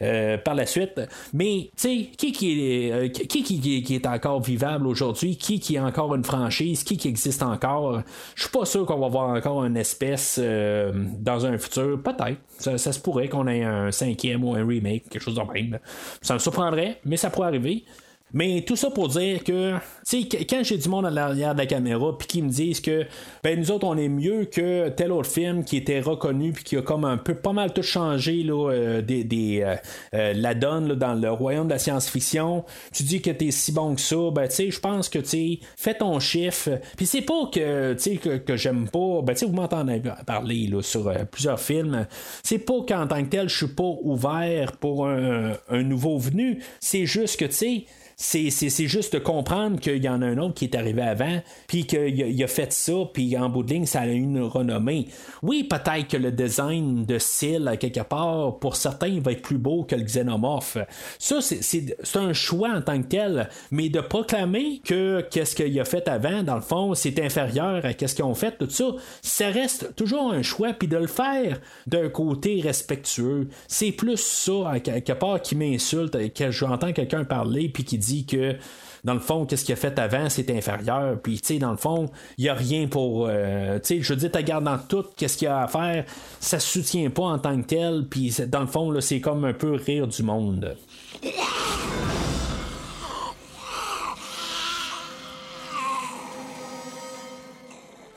[0.02, 1.00] euh, par la suite.
[1.32, 5.36] Mais, tu sais, qui, qui, est, euh, qui, qui, est encore vivable aujourd'hui?
[5.36, 6.84] Qui, qui est encore une franchise?
[6.84, 8.02] Qui, qui existe encore?
[8.34, 12.00] Je suis pas sûr qu'on va voir encore une espèce euh, dans un futur.
[12.02, 12.38] Peut-être.
[12.58, 15.78] Ça, se pourrait qu'on ait un cinquième ou un remake, quelque chose de même.
[16.20, 17.84] Ça me surprendrait, mais ça pourrait arriver.
[18.32, 19.74] Mais tout ça pour dire que,
[20.08, 22.80] tu sais, quand j'ai du monde à l'arrière de la caméra, puis qui me disent
[22.80, 23.06] que,
[23.42, 26.76] ben nous autres, on est mieux que tel autre film qui était reconnu, puis qui
[26.76, 29.74] a comme un peu pas mal tout changé, là, euh, des, euh,
[30.14, 32.64] euh, la donne dans le royaume de la science-fiction.
[32.92, 35.26] Tu dis que t'es si bon que ça, ben tu sais, je pense que, tu
[35.26, 36.70] sais, fais ton chiffre.
[36.96, 40.68] Puis c'est pas que, tu sais, que, j'aime pas, ben tu sais, vous m'entendez parler,
[40.68, 42.06] là, sur plusieurs films.
[42.42, 46.62] C'est pas qu'en tant que tel, je suis pas ouvert pour un nouveau venu.
[46.80, 47.84] C'est juste que, tu sais,
[48.20, 51.86] c'est juste de comprendre qu'il y en a un autre qui est arrivé avant, puis
[51.86, 55.08] qu'il a, fait ça, puis en bout de ligne, ça a une renommée.
[55.42, 59.56] Oui, peut-être que le design de style, quelque part, pour certains, il va être plus
[59.56, 60.76] beau que le xénomorphe.
[61.18, 65.84] Ça, c'est un choix en tant que tel, mais de proclamer que qu'est-ce qu'il a
[65.86, 68.84] fait avant, dans le fond, c'est inférieur à qu'est-ce qu'ils ont fait, tout ça,
[69.22, 73.48] ça reste toujours un choix, puis de le faire d'un côté respectueux.
[73.66, 78.56] C'est plus ça, quelque part, qui m'insulte, que j'entends quelqu'un parler, puis qui dit que
[79.04, 81.18] dans le fond, qu'est-ce qu'il a fait avant, c'est inférieur.
[81.22, 83.26] Puis, tu sais, dans le fond, il n'y a rien pour.
[83.28, 86.04] Euh, tu sais, je dire, tu garde dans tout, qu'est-ce qu'il y a à faire,
[86.38, 88.06] ça se soutient pas en tant que tel.
[88.08, 90.76] Puis, dans le fond, là, c'est comme un peu rire du monde.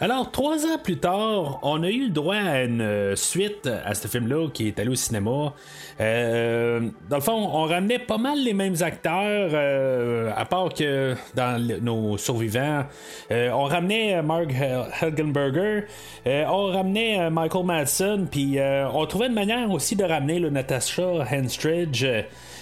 [0.03, 3.95] Alors, trois ans plus tard, on a eu le droit à une euh, suite à
[3.95, 5.53] ce film-là qui est allé au cinéma.
[6.01, 11.15] Euh, dans le fond, on ramenait pas mal les mêmes acteurs, euh, à part que
[11.35, 12.83] dans nos survivants.
[13.31, 14.49] on ramenait Mark
[15.01, 15.85] Helgenberger,
[16.25, 22.05] on ramenait Michael Madsen, puis on trouvait une manière aussi de ramener le Natasha Henstridge.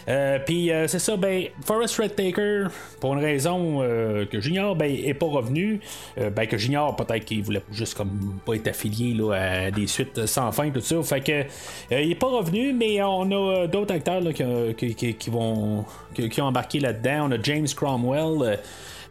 [0.08, 2.68] Euh, puis euh, c'est ça, ben, Forrest Redtaker,
[3.00, 5.80] pour une raison euh, que j'ignore, ben, est pas revenu.
[6.18, 10.26] ben, que j'ignore, peut-être qu'il voulait juste comme pas être affilié là, à des suites
[10.26, 11.02] sans fin, tout ça.
[11.04, 11.44] Fait que
[11.92, 16.80] il est pas revenu, mais on a d'autres acteurs là, qui, vont qui, ont embarqué
[16.80, 17.28] là-dedans.
[17.30, 18.60] On a James Cromwell.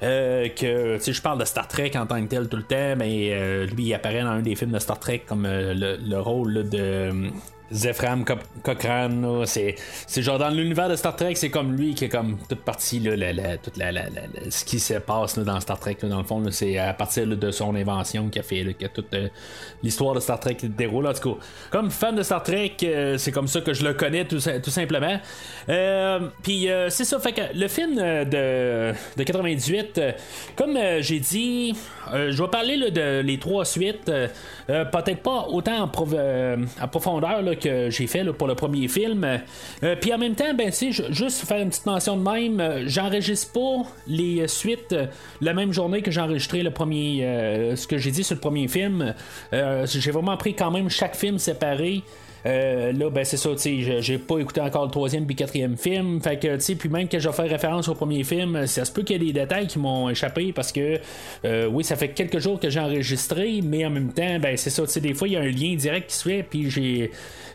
[0.01, 3.85] que je parle de Star Trek en tant que tel tout le temps, mais lui
[3.85, 7.31] il apparaît dans un des films de Star Trek comme le, rôle de
[7.73, 8.25] Zephram
[8.63, 9.77] Cochrane, c'est,
[10.07, 12.99] c'est genre dans l'univers de Star Trek, c'est comme lui qui est comme toute partie,
[12.99, 13.93] là, la, toute la,
[14.51, 17.75] ce qui se passe dans Star Trek, dans le fond, c'est à partir de son
[17.75, 19.29] invention qui a fait que toute euh,
[19.83, 21.07] l'histoire de Star Trek déroule.
[21.07, 21.39] En tout
[21.71, 25.21] comme fan de Star Trek, euh, c'est comme ça que je le connais tout, simplement.
[25.69, 30.01] Euh, puis c'est ça, fait que le film de, de 98,
[30.57, 31.75] comme j'ai dit,
[32.13, 34.11] je vais parler de les trois suites,
[34.93, 39.25] peut-être pas autant en, profondeur que j'ai fait pour le premier film.
[39.83, 43.53] Euh, puis en même temps, ben, juste faire une petite mention de même, euh, j'enregistre
[43.53, 45.07] pas les suites euh,
[45.41, 48.69] la même journée que j'ai enregistré le premier, ce que j'ai dit sur le premier
[48.69, 49.15] film.
[49.53, 52.03] j'ai vraiment pris quand même chaque film séparé.
[52.47, 56.21] Euh, là, ben c'est ça, tu j'ai pas écouté encore le troisième puis quatrième film.
[56.21, 58.93] Fait que, tu sais, puis même que je fais référence au premier film, ça se
[58.93, 60.99] peut qu'il y ait des détails qui m'ont échappé parce que,
[61.45, 64.71] euh, oui, ça fait quelques jours que j'ai enregistré, mais en même temps, ben c'est
[64.71, 66.71] ça, tu sais, des fois, il y a un lien direct qui se fait, puis
[66.71, 67.11] j'ai.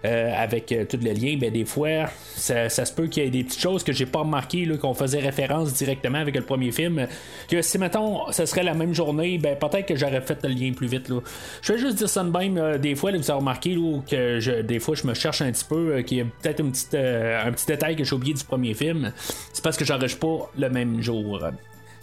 [0.06, 2.06] Euh, avec tous les liens, ben des fois,
[2.36, 5.19] ça, se peut qu'il y ait des petites choses que j'ai pas remarqué, qu'on faisait
[5.19, 7.07] référence directement avec le premier film.
[7.49, 10.72] Que si, mettons, ce serait la même journée, ben peut-être que j'aurais fait le lien
[10.73, 11.22] plus vite, là.
[11.61, 13.77] Je vais juste dire ça de même, des fois, vous avez remarqué,
[14.10, 16.64] que je, des fois, je me cherche un petit peu, euh, qu'il y a peut-être
[16.94, 19.11] euh, un petit détail que j'ai oublié du premier film.
[19.53, 21.40] C'est parce que j'enregistre pas le même jour.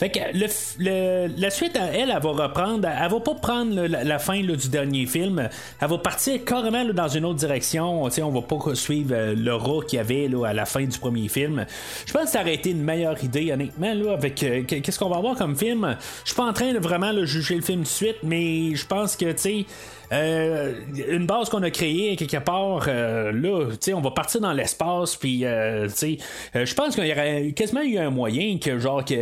[0.03, 2.89] Fait que le, la suite, elle, elle, va reprendre.
[2.89, 5.49] Elle va pas prendre la, fin du dernier film.
[5.81, 8.03] Elle va partir carrément dans une autre direction.
[8.03, 11.65] on va pas suivre euh, le qu'il y avait à la fin du premier film.
[12.05, 15.19] Je pense que ça aurait été une meilleure idée, honnêtement, là, avec qu'est-ce qu'on va
[15.19, 15.97] avoir comme film?
[16.25, 19.15] Je suis pas en train de vraiment juger le film de suite, mais je pense
[19.15, 19.67] que, tu sais.
[20.13, 20.75] Euh,
[21.09, 25.45] une base qu'on a créée quelque part, euh, là, on va partir dans l'espace, puis,
[25.45, 29.15] euh, je pense qu'il y aurait quasiment eu un moyen que, genre, que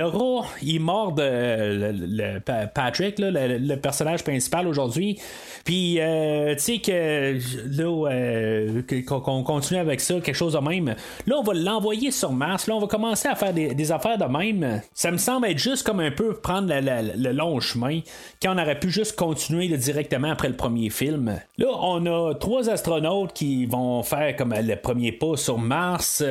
[0.00, 5.18] rat, il mord le, le- Pa- Patrick, là, le, le personnage principal aujourd'hui.
[5.64, 7.38] Puis, euh, tu sais que
[7.76, 10.94] là, euh, qu'on continue avec ça, quelque chose de même.
[11.26, 12.66] Là, on va l'envoyer sur Mars.
[12.66, 14.80] Là, on va commencer à faire des, affaires de même.
[14.94, 18.00] Ça me semble être juste comme un peu prendre le, le- le long chemin
[18.42, 21.40] quand on aurait pu juste continuer directement après le premier film.
[21.58, 26.22] Là, on a trois astronautes qui vont faire comme le premier pas sur Mars.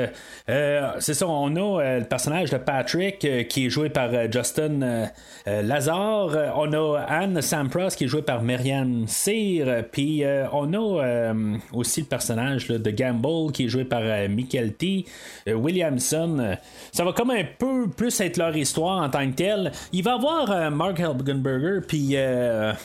[0.49, 4.09] Euh, c'est ça, on a euh, le personnage de Patrick euh, qui est joué par
[4.31, 4.81] Justin.
[4.81, 5.05] Euh,
[5.47, 9.05] On a Anne Sampras qui est jouée par Marianne.
[9.27, 11.33] Euh, Puis on a
[11.73, 15.05] aussi le personnage de Gamble qui est joué par Michael T.
[15.47, 16.57] Williamson.
[16.91, 19.71] Ça va comme un peu plus être leur histoire en tant que telle.
[19.93, 22.15] Il va y avoir Mark Helgenberger puis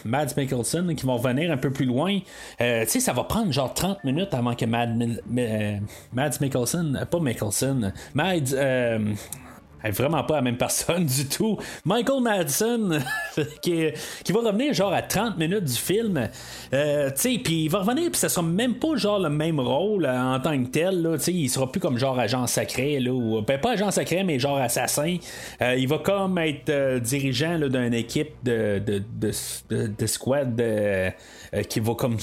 [0.05, 2.19] Mads Mikkelsen qui vont revenir un peu plus loin.
[2.61, 5.77] Euh, tu sais, ça va prendre genre 30 minutes avant que Mad, euh,
[6.12, 8.55] Mads Mikkelsen, euh, pas Mikkelsen, Mads.
[9.85, 11.59] Euh, est vraiment pas la même personne du tout.
[11.85, 13.05] Michael Madsen,
[13.62, 13.86] qui,
[14.24, 16.28] qui va revenir genre à 30 minutes du film.
[16.73, 19.61] Euh, tu sais, puis il va revenir, puis ça sera même pas genre le même
[19.61, 21.09] rôle euh, en tant que tel.
[21.15, 24.24] Tu sais, il sera plus comme genre agent secret, là, ou ben, pas agent secret,
[24.24, 25.16] mais genre assassin.
[25.61, 31.11] Euh, il va comme être euh, dirigeant d'une équipe de, de, de, de- squad euh,
[31.55, 32.19] euh, qui va comme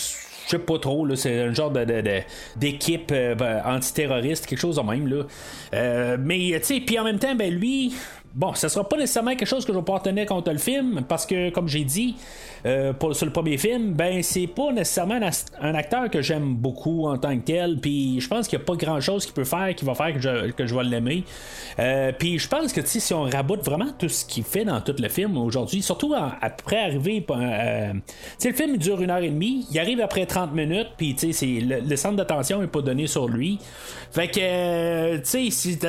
[0.52, 2.22] sais pas trop, là, c'est un genre de, de- de-
[2.56, 5.08] d'équipe euh, ben, antiterroriste, quelque chose de même.
[5.08, 5.24] Là.
[5.74, 7.94] Euh, mais, tu sais, puis en même temps, ben lui,
[8.34, 11.04] bon, ça sera pas nécessairement quelque chose que je vais pouvoir tenir contre le film,
[11.08, 12.16] parce que, comme j'ai dit,
[12.66, 15.20] euh, pour, sur le premier film, ben c'est pas nécessairement
[15.60, 18.66] un, acteur que j'aime beaucoup en tant que tel, puis je pense qu'il n'y a
[18.66, 21.24] pas grand chose qu'il peut faire qui va faire que je, que je vais l'aimer.
[21.80, 24.96] Euh, puis je pense que si on raboute vraiment tout ce qu'il fait dans tout
[24.98, 27.94] le film aujourd'hui, surtout en- après arriver, euh,
[28.44, 31.34] le film il dure une heure et demie, il arrive après 30 minutes, puis tu
[31.34, 33.60] sais, le, le centre d'attention est pas donné sur lui.
[34.12, 35.80] Fait que, euh, tu sais, si,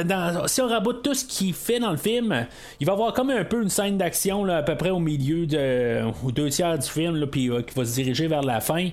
[0.46, 2.31] si on raboute tout ce qu'il fait dans le film,
[2.80, 6.02] il va avoir comme un peu une scène d'action à peu près au milieu de,
[6.22, 8.88] ou deux tiers du film, euh, qui va se diriger vers la fin.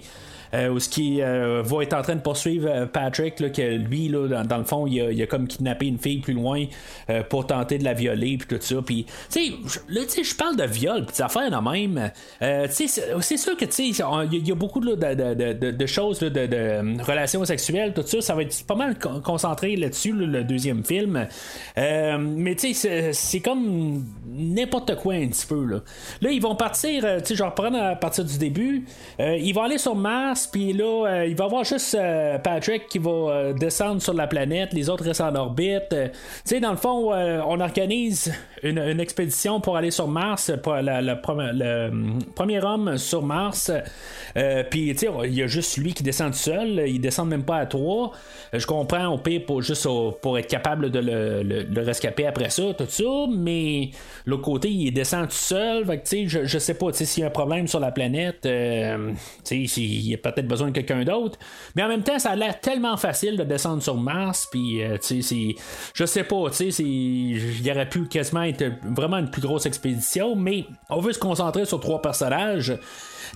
[0.54, 3.62] Euh, où ce qui euh, va être en train de poursuivre euh, Patrick, là, que
[3.62, 6.66] lui, là, dans, le fond, il a, a comme kidnappé une fille plus loin
[7.10, 8.82] euh, pour tenter de la violer, puis tout ça.
[8.86, 9.80] Puis, tu sais, je-
[10.36, 12.12] parle de viol, puis des affaires même.
[12.70, 12.88] C'est-
[13.38, 14.02] sûr que, tu sais, il y,
[14.52, 16.30] a- beaucoup de, de- choses, de,
[17.04, 18.22] relations sexuelles, tout ça.
[18.22, 21.28] Ça va être pas mal con- concentré là-dessus, là, le deuxième film.
[21.78, 24.04] Mais, tu sais, c'est comme
[24.40, 25.80] n'importe quoi un petit peu, là.
[26.22, 28.86] Là, ils vont partir, euh, tu sais, je vais reprendre à partir du début.
[29.20, 32.38] Euh, ils vont aller sur Mars, puis là, euh, il va y avoir juste euh,
[32.40, 35.92] Patrick qui va euh, descendre sur la planète, les autres restent en orbite.
[35.94, 36.14] Euh, tu
[36.46, 38.34] sais, dans le fond, euh, on organise
[38.64, 41.14] une, une expédition pour aller sur Mars, pour le
[42.34, 43.72] premier homme sur Mars.
[44.38, 47.44] Euh, puis, tu sais, il y a juste lui qui descend seul, il descend même
[47.44, 48.12] pas à trois.
[48.54, 49.88] Euh, Je comprends au pire pour, juste
[50.22, 53.90] pour être capable de le, le- le rescaper après ça, tout ça, mais
[54.30, 55.86] l'autre côté, il descend tout seul.
[56.10, 59.12] Je, je sais pas, s'il y a un problème sur la planète, euh,
[59.44, 61.38] s'il y a peut-être besoin de quelqu'un d'autre.
[61.76, 64.98] Mais en même temps, ça a l'air tellement facile de descendre sur Mars, puis, euh,
[65.02, 66.46] je sais pas,
[66.80, 68.66] il y aurait pu quasiment être
[68.96, 72.74] vraiment une plus grosse expédition, mais on veut se concentrer sur trois personnages.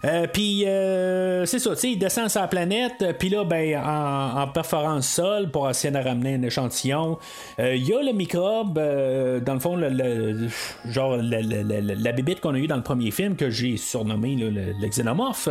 [0.06, 3.78] Euh, puis euh, c'est ça, tu sais, il descend sur la planète, puis là, ben,
[3.78, 7.18] en, en perforant le sol pour essayer de ramener un échantillon,
[7.60, 10.50] euh, il y a le microbe, dans le fond, le, le-
[10.90, 14.36] genre le- le- la bébite qu'on a eue dans le premier film que j'ai surnommé
[14.36, 15.48] le xénomorphe.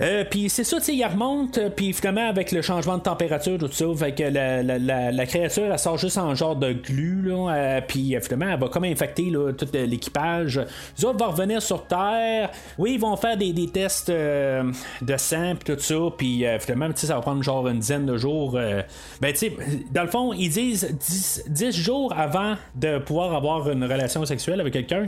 [0.00, 3.02] Euh, puis c'est ça, tu sais, il remonte, euh, puis finalement, avec le changement de
[3.02, 6.72] température, tout ça, fait que la, la- la- créature, elle sort juste en genre de
[6.72, 10.60] glu, euh, puis finalement, elle va comme infecter tout l'équipage.
[10.98, 12.50] Les autres vont revenir sur Terre.
[12.78, 17.00] Oui, ils vont faire des, des tests de sang, puis tout ça, puis finalement, tu
[17.00, 18.52] sais, ça va prendre genre une dizaine de jours.
[18.52, 19.52] ben, tu sais,
[19.92, 24.60] dans le fond, ils disent 10, 10 jours avant de pouvoir avoir une relation sexuelle
[24.60, 25.06] avec quelqu'un.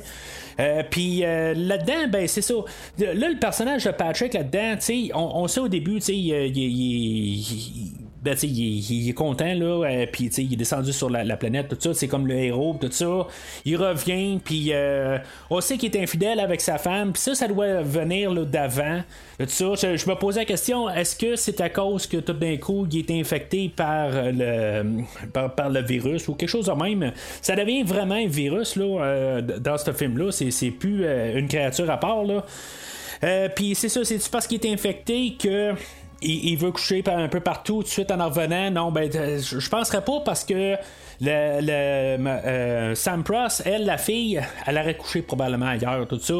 [0.90, 2.54] Puis là-dedans, ben c'est ça.
[2.98, 4.76] Là, le personnage de Patrick là-dedans,
[5.14, 7.94] on, sait au début, il, il-
[9.08, 12.08] est- content, là, euh, puis il est descendu sur la, la planète, tout ça, c'est
[12.08, 13.26] comme le héros, tout ça.
[13.64, 17.48] Il revient, puis euh, on sait qu'il est infidèle avec sa femme, puis ça, ça
[17.48, 19.00] doit venir d'avant.
[19.38, 22.56] Tout ça, je, me posais la question, est-ce que c'est à cause que tout d'un
[22.58, 25.02] coup, il est infecté par le,
[25.32, 27.12] par, le virus ou quelque chose de même?
[27.40, 31.90] Ça devient vraiment un virus, là, euh, dans ce film-là, c'est, plus euh, une créature
[31.90, 32.44] à part, là.
[33.22, 35.74] Euh, puis c'est ça, c'est parce qu'il est infecté que
[36.22, 38.70] il, veut coucher un peu partout tout de suite en revenant?
[38.70, 40.76] Non, ben, je, je penserais pas parce que
[41.20, 46.34] le, le Sam Pross, elle, la fille, elle aurait couché probablement ailleurs, tout ça.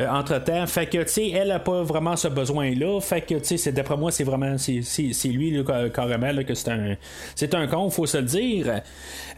[0.00, 0.66] Euh, entre-temps.
[0.66, 3.00] Fait que, tu sais, elle n'a pas vraiment ce besoin-là.
[3.00, 6.96] Fait que, tu sais, d'après moi, c'est vraiment, c'est lui, là, carrément, que c'est un,
[7.34, 8.80] c'est un con, faut se le dire.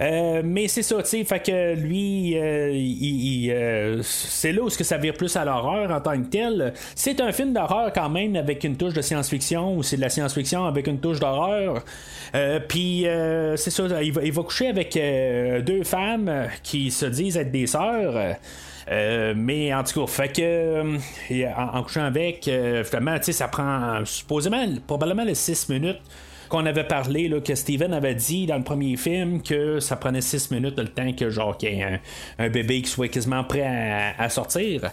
[0.00, 4.84] Euh, mais c'est ça, tu sais, fait que lui, euh, il, c'est là où que
[4.84, 6.72] ça vire plus à l'horreur en tant que tel.
[6.94, 10.10] C'est un film d'horreur quand même avec une touche de science-fiction, ou c'est de la
[10.10, 11.82] science-fiction avec une touche d'horreur.
[12.68, 13.06] Puis,
[13.56, 14.98] c'est ça, il va, il va coucher avec
[15.64, 18.36] deux femmes qui se disent être des sœurs.
[18.90, 20.98] Euh, mais en tout cas, fait que euh,
[21.56, 26.00] en, couchant avec, euh, finalement, ça prend supposément probablement les 6 minutes
[26.52, 30.20] qu'on avait parlé, là, que Steven avait dit dans le premier film que ça prenait
[30.20, 31.98] 6 minutes le temps que genre qu'il y ait
[32.38, 33.64] un, bébé qui soit quasiment prêt
[34.18, 34.90] à, sortir.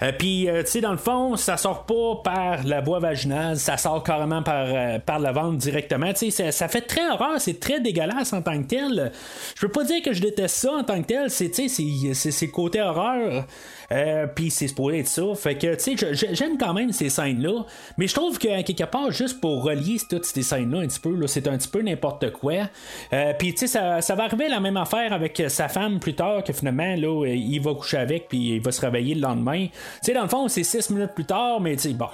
[0.00, 3.58] Euh, puis, euh, tu sais, dans le fond, ça sort pas par la voie vaginale,
[3.58, 6.14] ça sort carrément par, euh, par la ventre directement.
[6.14, 9.12] Tu sais, ça, fait très horreur, c'est très dégueulasse en tant que tel.
[9.54, 12.14] Je peux pas dire que je déteste ça en tant que tel, c'est, tu sais,
[12.14, 13.44] c'est, côté horreur.
[13.90, 15.22] Euh, puis c'est supposé être ça.
[15.34, 17.64] Fait que, tu sais, j'aime quand même ces scènes-là.
[17.98, 21.26] Mais je trouve que, quelque part, juste pour relier toutes ces scènes-là un petit peu,
[21.26, 22.68] c'est un petit peu n'importe quoi.
[23.12, 26.44] Euh, puis, tu sais, ça, va arriver la même affaire avec sa femme plus tard,
[26.44, 29.66] que finalement, là, il va coucher avec, puis il va se réveiller le lendemain.
[29.66, 29.72] Tu
[30.02, 32.08] sais, dans le fond, c'est six minutes plus tard, mais tu sais, bon.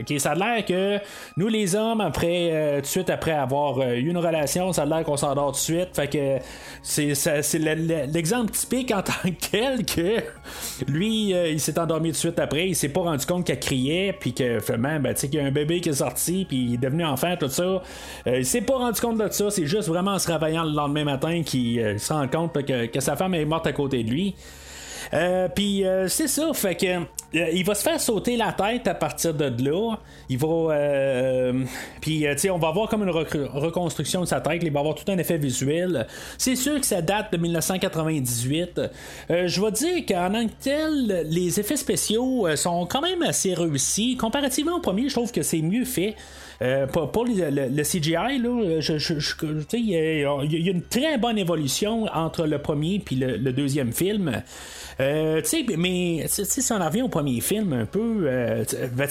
[0.00, 0.98] OK, ça a l'air que
[1.36, 4.82] nous les hommes après euh, tout de suite après avoir euh, eu une relation, ça
[4.82, 5.88] a l'air qu'on s'endort tout de suite.
[5.94, 6.38] Fait que
[6.82, 10.22] c'est l'exemple typique en tant que tel que
[10.86, 13.60] lui euh, il s'est endormi tout de suite après, il s'est pas rendu compte qu'elle
[13.60, 16.44] criait puis que finalement ben tu sais qu'il y a un bébé qui est sorti
[16.48, 17.82] puis il est devenu enfant tout ça.
[18.26, 21.04] il s'est pas rendu compte de ça, c'est juste vraiment en se réveillant le lendemain
[21.04, 24.34] matin qu'il se rend compte que, sa femme est morte à côté de lui.
[25.54, 29.34] puis c'est ça, fait que euh, il va se faire sauter la tête à partir
[29.34, 29.96] de là.
[30.28, 30.46] Il va.
[30.48, 31.64] Euh,
[32.00, 34.62] puis, euh, tu sais, on va avoir comme une reconstruction de sa tête.
[34.62, 36.06] Il va avoir tout un effet visuel.
[36.38, 38.80] C'est sûr que ça date de 1998.
[39.28, 44.16] je vais dire qu'en tant que tel, les effets spéciaux sont quand même assez réussis.
[44.16, 46.16] Comparativement au premier, je trouve que c'est mieux fait.
[46.92, 48.40] Pour, le, CGI,
[49.72, 54.42] il y, a une très bonne évolution entre le premier et le, deuxième film.
[55.00, 55.40] Euh,
[55.76, 59.08] mais si on revient au premier film un peu, euh, ben,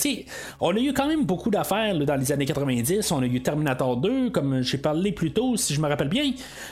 [0.59, 3.11] on a eu quand même beaucoup d'affaires dans les années 90.
[3.11, 6.31] On a eu Terminator 2, comme j'ai parlé plus tôt, si je me rappelle bien,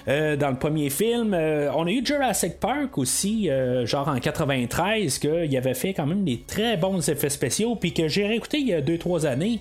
[0.10, 1.34] euh, dans le premier film.
[1.34, 3.50] on a eu Jurassic Park aussi,
[3.86, 8.08] genre en 93, qu'il avait fait quand même des très bons effets spéciaux, puis que
[8.10, 9.60] j'ai réécouté il y a 2-3 années.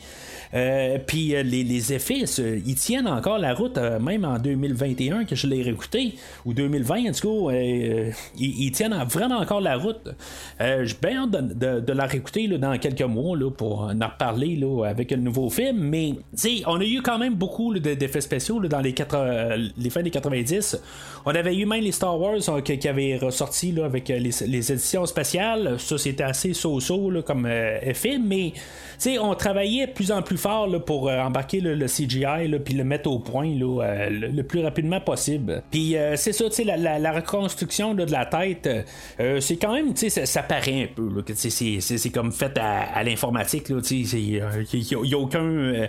[0.55, 5.35] Euh, puis euh, les, effets, ils tiennent encore la route, euh, même en 2021 que
[5.35, 6.15] je l'ai réécouté,
[6.45, 7.57] ou 2020 en tout cas,
[8.39, 10.09] ils, tiennent vraiment encore la route.
[10.61, 15.13] J'ai bien hâte de, la réécouter dans quelques mois là, pour en reparler là, avec
[15.13, 16.15] un nouveau film, mais
[16.67, 18.95] on a eu quand même beaucoup d'effets spéciaux dans les,
[19.77, 20.81] les fins des 90.
[21.27, 25.77] On avait eu même les Star Wars qui, avaient ressorti avec les, éditions spéciales.
[25.79, 28.53] Ça, c'était assez so-so comme effet, mais
[29.21, 33.11] on travaillait de plus en plus fort pour euh, embarquer le CGI puis le mettre
[33.11, 35.63] au point euh, le, plus rapidement possible.
[35.71, 38.69] Puis euh, c'est ça, la, reconstruction de la tête,
[39.41, 41.09] c'est quand même, ça, paraît un peu.
[41.35, 43.69] c'est comme fait à, l'informatique.
[43.69, 44.07] Il
[45.05, 45.89] n'y a, aucun.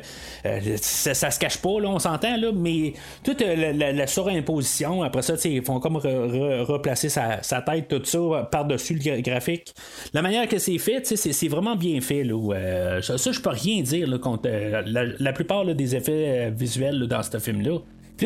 [0.78, 2.94] ça, ça se cache pas, on s'entend, mais
[3.24, 9.22] toute la, surimposition, après ça, ils font comme replacer sa, tête, tout ça, par-dessus le
[9.22, 9.74] graphique.
[10.14, 12.24] La manière que c'est fait, c'est vraiment bien fait.
[13.06, 17.80] Ça, je peux rien dire contre la, plupart des effets euh, visuels dans ce film-là.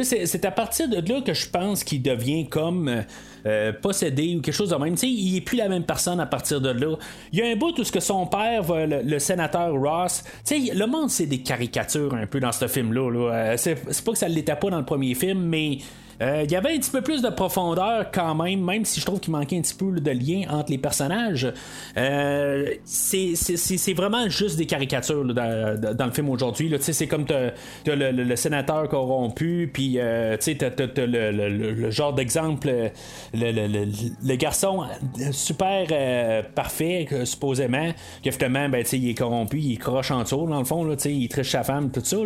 [0.03, 3.01] C'est à partir de là que je pense qu'il devient comme euh,
[3.47, 4.95] euh, possédé ou quelque chose de même.
[4.95, 6.95] sais il est plus la même personne à partir de là.
[7.31, 11.09] Il y a un bout où ce que son père, le, sénateur Ross, le monde
[11.09, 13.09] c'est des caricatures un peu dans ce film-là.
[13.09, 13.57] Là.
[13.57, 16.73] C'est pas que ça l'était pas dans le premier film, mais euh, il y avait
[16.73, 19.61] un petit peu plus de profondeur quand même, même si je trouve qu'il manquait un
[19.61, 21.51] petit peu de lien entre les personnages.
[21.97, 26.73] Euh, c'est vraiment juste des caricatures dans, le film aujourd'hui.
[26.79, 27.51] C'est comme t'as
[27.85, 32.91] le, le, sénateur corrompu, puis euh, t'as le, genre d'exemple,
[33.33, 34.83] le, garçon
[35.31, 37.91] super parfait, supposément,
[38.23, 41.27] que finalement, ben, il est corrompu, il croche en dessous, dans le fond, là, il
[41.29, 42.17] triche sa femme, tout ça.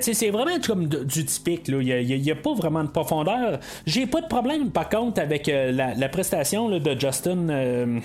[0.00, 1.68] c'est vraiment comme du typique.
[1.68, 3.58] Il n'y a, a, pas vraiment de profondeur.
[3.86, 8.00] J'ai pas de problème, par contre, avec euh, la, prestation de Justin.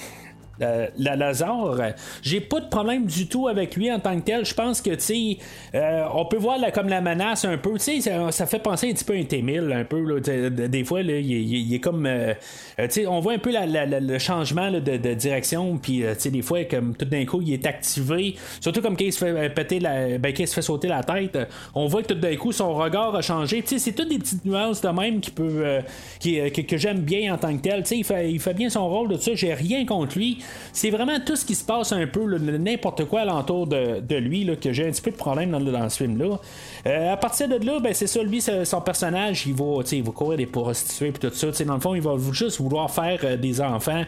[0.62, 1.82] Euh, euh, la Lazare,
[2.22, 4.46] j'ai pas de problème du tout avec lui en tant que tel.
[4.46, 5.38] Je pense que, tu sais,
[5.76, 8.94] euh, on peut voir comme la menace un peu, tu sais, ça, fait penser un
[8.94, 10.20] petit peu à un T-1000, un peu, là,
[10.68, 12.34] des fois, là, il, est comme, euh,
[12.78, 16.64] tu sais, on voit un peu le changement de, direction, puis, tu sais, des fois,
[16.66, 20.18] comme tout d'un coup, il est activé, surtout comme quand il se fait péter la,
[20.18, 21.38] ben, se fait sauter la tête,
[21.74, 24.20] on voit que tout d'un coup, son regard a changé, tu sais, c'est toutes des
[24.20, 25.80] petites nuances de même qui peut,
[26.20, 28.70] qui, que, j'aime bien en tant que tel, tu sais, il fait, il fait bien
[28.70, 30.40] son rôle de ça, j'ai rien contre lui
[30.74, 34.44] c'est vraiment tout ce qui se passe un peu, n'importe quoi alentour de, de lui,
[34.44, 36.40] là, que j'ai un petit peu de problème dans, dans ce film-là.
[36.88, 40.12] Euh, à partir de là, ben, c'est ça, lui, son personnage, il va, il va
[40.12, 41.52] courir des prostituées et tout ça.
[41.64, 44.04] dans le fond, il va juste vouloir faire euh, des enfants.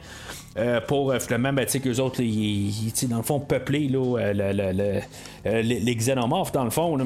[0.57, 6.63] Euh, pour finalement, ben, qu'eux autres, ils, dans le fond, peupler là, les xénomorphes, dans
[6.63, 6.97] le fond.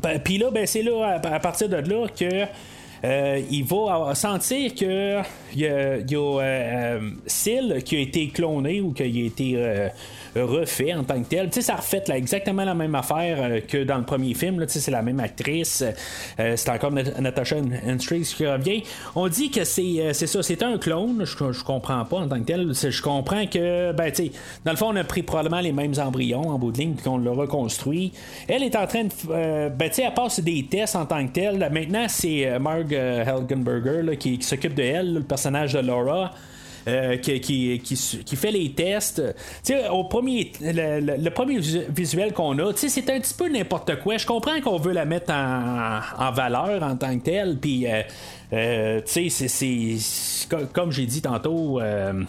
[0.00, 2.46] Ben, puis là, ben, c'est là, à, partir de là, que
[3.04, 5.20] euh, il va sentir que
[5.54, 7.10] il y a, y euh,
[7.80, 9.90] qui a été cloné ou qui a été
[10.40, 11.46] refait en tant que tel.
[11.48, 14.60] Tu sais, ça refait là, exactement la même affaire euh, que dans le premier film.
[14.66, 15.84] Tu sais, c'est la même actrice.
[16.38, 17.56] Euh, c'est encore Natasha
[17.86, 18.82] Henstridge qui revient.
[19.14, 21.24] On dit que c'est, euh, c'est ça, c'est un clone.
[21.24, 22.72] Je, je comprends pas en tant que tel.
[22.72, 24.32] Je comprends que, ben, tu sais,
[24.64, 27.04] dans le fond, on a pris probablement les mêmes embryons en bout de ligne puis
[27.04, 28.12] qu'on l'a reconstruit.
[28.48, 31.32] Elle est en train de, ben, tu sais, elle passe des tests en tant que
[31.32, 31.58] tel.
[31.72, 36.32] Maintenant, c'est Marg Helgenberger qui s'occupe de elle, le personnage de Laura.
[36.88, 37.80] Euh, qui,
[38.36, 39.22] fait les tests.
[39.90, 44.16] au premier, le, premier visuel qu'on a, c'est un petit peu n'importe quoi.
[44.16, 47.86] Je comprends qu'on veut la mettre en, valeur en tant que telle, puis.
[47.86, 48.02] Euh,
[48.54, 52.26] euh, tu sais, c'est comme j'ai dit tantôt, ben,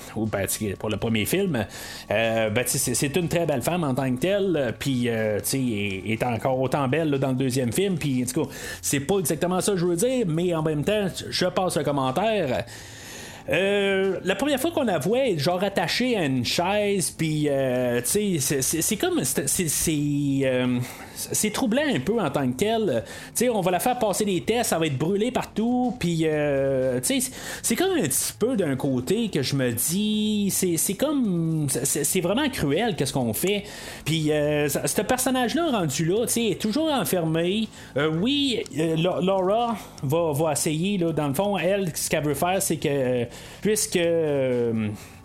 [0.80, 1.66] pour le premier film,
[2.08, 5.10] ben, c'est une très belle femme en tant que telle, puis
[5.46, 8.52] tu est, encore autant belle dans le deuxième film, puis en tout cas,
[8.82, 11.84] c'est pas exactement ça que je veux dire, mais en même temps, je passe un
[11.84, 12.64] commentaire.
[13.50, 18.40] Euh, la première fois qu'on la voit, genre attachée à une chaise, puis euh, tu
[18.40, 19.24] sais, c'est comme.
[19.24, 20.80] C'est euh,
[21.16, 23.04] c'est troublant un peu en tant que tel.
[23.34, 25.96] sais on va la faire passer des tests, ça va être brûlé partout.
[26.00, 27.00] Puis, euh,
[27.62, 31.68] c'est comme un petit peu d'un côté que je me dis, c'est comme.
[31.70, 33.64] C'est vraiment cruel qu'est-ce qu'on fait.
[34.06, 37.68] Puis, euh, ce personnage-là rendu là, tu est toujours enfermé.
[37.98, 38.64] Euh, oui,
[38.98, 43.26] Laura va, va essayer, là, dans le fond, elle, ce qu'elle veut faire, c'est que,
[43.62, 44.00] puisque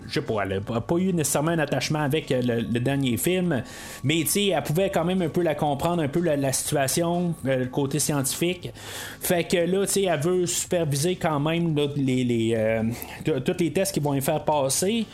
[0.09, 3.63] je sais pas, elle n'a pas eu nécessairement un attachement avec le, dernier film,
[4.03, 7.67] mais elle pouvait quand même un peu la comprendre, un peu la, situation, euh, le
[7.67, 8.73] côté scientifique.
[9.21, 12.83] Fait que là, tu elle veut superviser quand même les, les euh,
[13.25, 15.07] tous les tests qui vont y faire passer.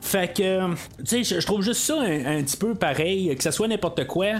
[0.00, 0.74] Fait que,
[1.04, 4.32] tu sais, je trouve juste ça un, petit peu pareil, que ce soit n'importe quoi.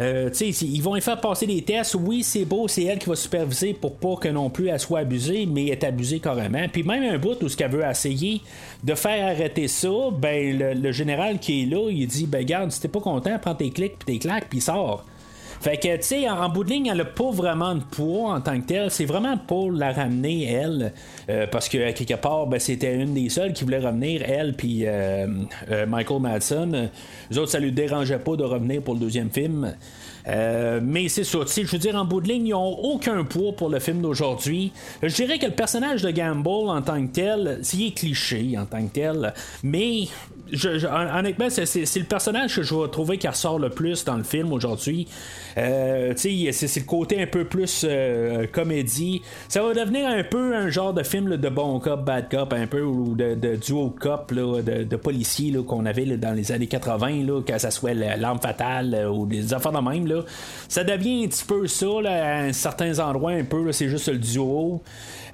[0.00, 1.94] Euh, ils vont y faire passer des tests.
[1.94, 5.00] Oui, c'est beau, c'est elle qui va superviser pour pas que non plus elle soit
[5.00, 6.66] abusée, mais elle est abusée carrément.
[6.72, 8.40] Puis même un bout où ce qu'elle veut essayer
[8.82, 12.80] de faire arrêter ça, ben le, général qui est là, il dit ben garde, si
[12.80, 15.04] t'es pas content, prends tes clics puis tes claques puis sors.
[15.60, 18.40] Fait que, tu sais, en, bout de ligne, elle a pas vraiment de poids en
[18.40, 18.90] tant que telle.
[18.90, 20.92] C'est vraiment pour la ramener, elle.
[21.28, 24.82] Euh, parce que, quelque part, ben, c'était une des seules qui voulait revenir, elle, puis
[24.86, 25.26] euh,
[25.86, 26.90] Michael Madsen.
[27.30, 29.74] Les autres, ça lui dérangeait pas de revenir pour le deuxième film.
[30.28, 33.52] Euh, mais c'est ça, je veux dire, en bout de ligne, ils n'ont aucun poids
[33.52, 34.72] pour le film d'aujourd'hui.
[35.02, 38.66] Je dirais que le personnage de Gamble en tant que tel, c'est est cliché en
[38.66, 40.08] tant que tel, mais
[41.16, 44.52] honnêtement, c'est, le personnage que je vais trouver qui ressort le plus dans le film
[44.52, 45.08] aujourd'hui.
[45.58, 49.22] Euh, c'est, le côté un peu plus euh, comédie.
[49.48, 52.66] Ça va devenir un peu un genre de film de bon cop, bad cop, un
[52.66, 57.42] peu, ou de, duo cop, de, de policier qu'on avait dans les années 80, là,
[57.42, 60.06] que ça soit l'arme fatale euh, ou des affaires de même.
[60.06, 60.22] Là.
[60.68, 64.82] Ça devient un petit peu ça, à certains endroits, un peu, c'est juste le duo.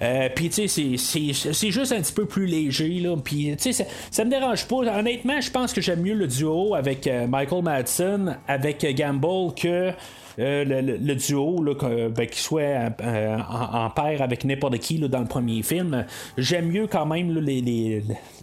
[0.02, 3.00] Euh, puis, tu sais, c'est juste un petit peu plus léger.
[3.00, 3.16] Là.
[3.16, 4.76] Puis, tu sais, ça, me dérange pas.
[4.76, 9.54] Honnêtement, je pense que j'aime mieux le duo avec euh, Michael Madsen, avec euh, Gamble,
[9.54, 9.92] que.
[10.38, 11.74] Le, duo, là,
[12.08, 16.04] ben, qu'il soit en, paire avec n'importe qui dans le premier film.
[16.38, 17.38] J'aime mieux quand même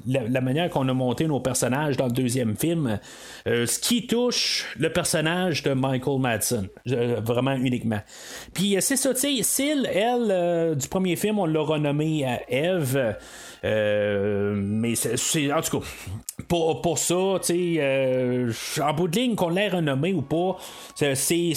[0.08, 3.00] la, manière qu'on a monté nos personnages dans le deuxième film.
[3.46, 8.00] ce qui touche le personnage de Michael Madsen, vraiment uniquement.
[8.54, 13.16] Puis c'est ça, tu sais, Syl, elle, du premier film, on l'a renommé à Eve.
[13.66, 15.86] Euh, mais c'est, en tout cas,
[16.50, 18.52] pour, pour ça, tu sais, euh,
[18.82, 20.58] en bout de ligne, qu'on l'ait renommé ou pas,
[20.96, 21.54] c'est,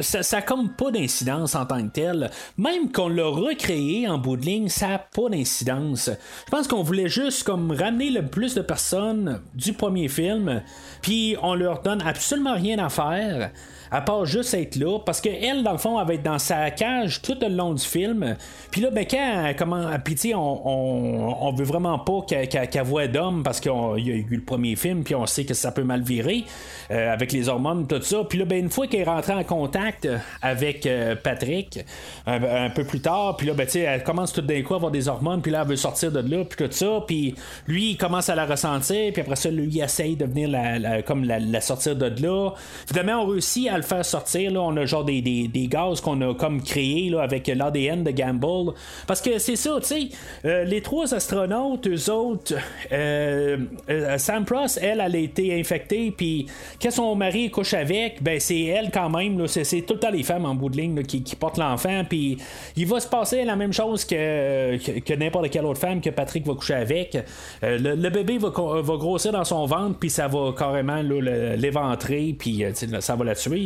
[0.00, 2.30] ça, ça a comme pas d'incidence en tant que tel.
[2.58, 6.10] Même qu'on l'a recréé en bout de ligne, ça a pas d'incidence.
[6.46, 10.62] Je pense qu'on voulait juste comme ramener le plus de personnes du premier film,
[11.02, 13.50] puis on leur donne absolument rien à faire
[13.90, 16.70] à part juste être là, parce qu'elle, dans le fond, elle va être dans sa
[16.70, 18.36] cage tout le long du film.
[18.70, 23.42] Puis là, ben, quand, comment, puis on, on, on, veut vraiment pas qu'elle voit d'homme
[23.42, 26.02] parce qu'il y a eu le premier film, puis on sait que ça peut mal
[26.02, 26.44] virer
[26.90, 28.24] euh, avec les hormones, tout ça.
[28.28, 30.08] Puis là, ben, une fois qu'elle est rentrée en contact
[30.42, 31.84] avec euh, Patrick,
[32.26, 35.08] un, peu plus tard, puis là, ben, elle commence tout d'un coup à avoir des
[35.08, 37.00] hormones, puis là, elle veut sortir de là, puis tout ça.
[37.06, 37.34] Puis
[37.66, 41.02] lui, il commence à la ressentir, puis après ça, lui, il essaye de venir la,
[41.02, 42.50] comme la, sortir de là.
[42.86, 44.50] Finalement, on réussit à le faire sortir.
[44.50, 48.04] Là, on a genre des, des, des gaz qu'on a comme créé là, avec l'ADN
[48.04, 48.72] de Gamble.
[49.06, 50.08] Parce que c'est ça, tu sais,
[50.44, 52.54] euh, les trois astronautes, eux autres,
[52.92, 53.56] euh,
[53.90, 56.46] euh, Sam Pross, elle, elle a été infectée, puis
[56.80, 60.10] quand son mari couche avec, ben c'est elle quand même, là, c'est, tout le temps
[60.10, 62.38] les femmes en bout de ligne qui, qui, portent l'enfant, puis
[62.76, 66.46] il va se passer la même chose que, que, n'importe quelle autre femme que Patrick
[66.46, 67.18] va coucher avec.
[67.62, 72.64] Le, bébé va, va, grossir dans son ventre, puis ça va carrément l'éventrer, puis
[73.00, 73.65] ça va la tuer.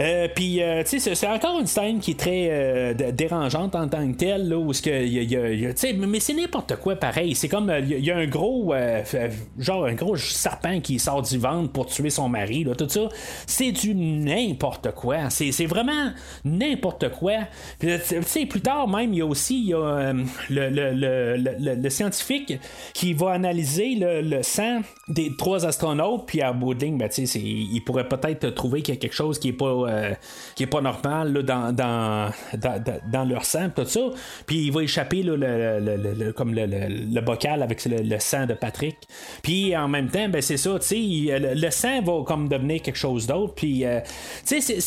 [0.00, 3.88] Euh, puis, euh, tu sais, c'est encore une scène qui est très euh, dérangeante en
[3.88, 7.34] tant que telle, là, où ce que, y mais c'est n'importe quoi pareil.
[7.34, 8.74] C'est comme, il y, a un gros,
[9.58, 13.08] genre, un gros serpent qui sort du ventre pour tuer son mari, là, tout ça.
[13.46, 15.30] C'est du n'importe quoi.
[15.30, 16.12] C'est vraiment
[16.44, 17.34] n'importe quoi.
[17.80, 17.88] Tu
[18.22, 20.12] sais, plus tard, même, il y a aussi y a,
[20.50, 22.58] le, le, le, scientifique
[22.92, 28.08] qui va analyser le, sang des trois astronautes, puis à bout de ben, il pourrait
[28.08, 30.12] peut-être trouver qu'il y a quelque chose qui est pas euh,
[30.54, 32.30] qui est pas normal dans, dans,
[33.10, 34.00] dans, leur sang, tout ça.
[34.46, 38.96] Puis il va échapper le, comme le, bocal avec le, sang de Patrick.
[39.42, 42.98] Puis en même temps, ben c'est ça, tu sais, le, sang va comme devenir quelque
[42.98, 43.54] chose d'autre.
[43.54, 44.00] Puis euh,
[44.46, 44.80] tu sais,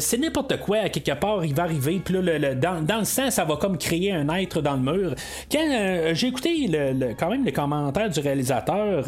[0.00, 2.00] c'est n'importe quoi à quelque part, il va arriver.
[2.04, 5.14] Puis là, dans, dans, le sang, ça va comme créer un être dans le mur.
[5.50, 6.70] Quand euh, j'ai écouté
[7.18, 9.04] quand même les commentaires du réalisateur,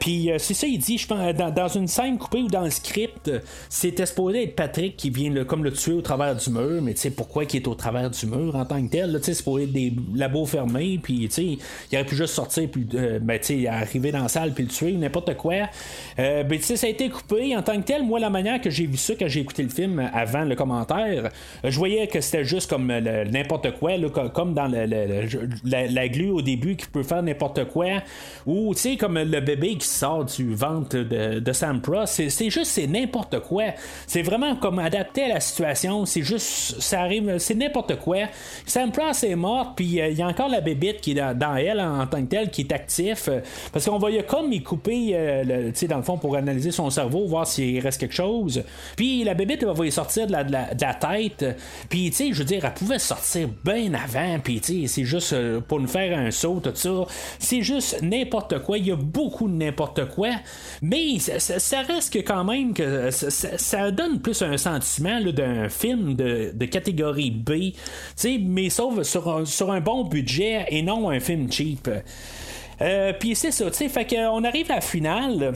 [0.00, 3.30] puis c'est ça, il dit, je pense, dans, une scène coupée ou dans le script,
[3.68, 6.94] c'était supposé être Patrick qui vient le, comme le tuer au travers du mur, mais
[6.94, 9.64] tu sais pourquoi il est au travers du mur en tant que tel, c'est supposé
[9.64, 11.44] être des labos fermés, puis tu sais,
[11.90, 14.64] il aurait pu juste sortir, puis euh, ben, tu sais, arriver dans la salle, puis
[14.64, 15.68] le tuer, n'importe quoi.
[16.18, 18.02] Euh, ben, tu sais, ça a été coupé en tant que tel.
[18.02, 21.30] Moi, la manière que j'ai vu ça quand j'ai écouté le film avant le commentaire,
[21.62, 23.92] je voyais que c'était juste comme n'importe quoi,
[24.32, 28.02] comme dans la, glu au début qui peut faire n'importe quoi,
[28.46, 32.50] ou tu sais, comme le bébé qui sort du ventre de, de Sam Pross, c'est
[32.50, 33.57] juste, c'est n'importe quoi.
[34.06, 36.04] C'est vraiment comme adapté à la situation.
[36.06, 38.18] C'est juste, ça arrive, c'est n'importe quoi.
[38.66, 41.56] Sam Pross est morte, puis euh, il y a encore la bébite qui est dans,
[41.56, 43.28] elle en, tant que telle, qui est actif.
[43.28, 43.40] Euh,
[43.72, 47.26] parce qu'on va y comme y couper, euh, dans le fond, pour analyser son cerveau,
[47.26, 48.62] voir s'il reste quelque chose.
[48.96, 51.44] Puis la bébite, va y sortir de la, tête.
[51.88, 54.38] Puis, tu sais, je veux dire, elle pouvait sortir bien avant.
[54.42, 56.90] Puis, tu sais, c'est juste pour nous faire un saut, tout ça.
[57.38, 58.78] C'est juste n'importe quoi.
[58.78, 60.30] Il y a beaucoup de n'importe quoi.
[60.82, 63.47] Mais ça, reste que quand même que ça,
[63.90, 67.72] donne plus un sentiment d'un film de, catégorie B,
[68.40, 71.88] mais sauf sur un, sur un bon budget et non un film cheap.
[72.80, 75.52] Euh, Puis c'est ça, tu sais, fait qu'on arrive à la finale.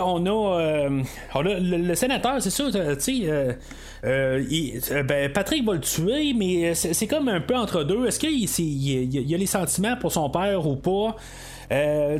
[0.00, 1.02] on a, euh,
[1.34, 3.56] on a le, sénateur, c'est sûr, tu sais,
[4.04, 8.06] euh, ben, Patrick va le tuer, mais c'est comme un peu entre deux.
[8.06, 11.16] Est-ce qu'il y, a les sentiments pour son père ou pas?
[11.72, 12.18] Euh,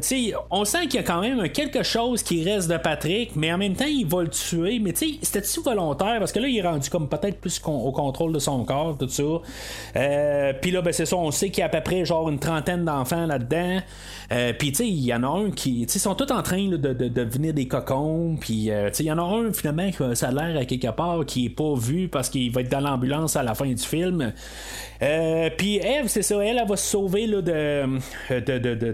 [0.50, 3.58] on sent qu'il y a quand même quelque chose qui reste de Patrick, mais en
[3.58, 4.78] même temps, il va le tuer.
[4.78, 6.18] Mais c'était-tu volontaire?
[6.18, 9.08] Parce que là, il est rendu comme peut-être plus au contrôle de son corps, tout
[9.08, 9.22] ça.
[9.96, 12.28] Euh, puis là, ben, c'est ça, on sait qu'il y a à peu près genre
[12.28, 13.78] une trentaine d'enfants là-dedans.
[14.32, 15.82] Euh, puis, tu il y en a un qui.
[15.82, 18.36] Ils sont tous en train de, devenir des cocons.
[18.40, 21.24] Puis, tu sais, il y en a un finalement, ça a l'air à quelque part,
[21.26, 24.32] qui est pas vu parce qu'il va être dans l'ambulance à la fin du film.
[25.02, 27.98] Euh, puis Eve, c'est ça, elle, elle, va se sauver là, de,
[28.30, 28.92] de, de, de,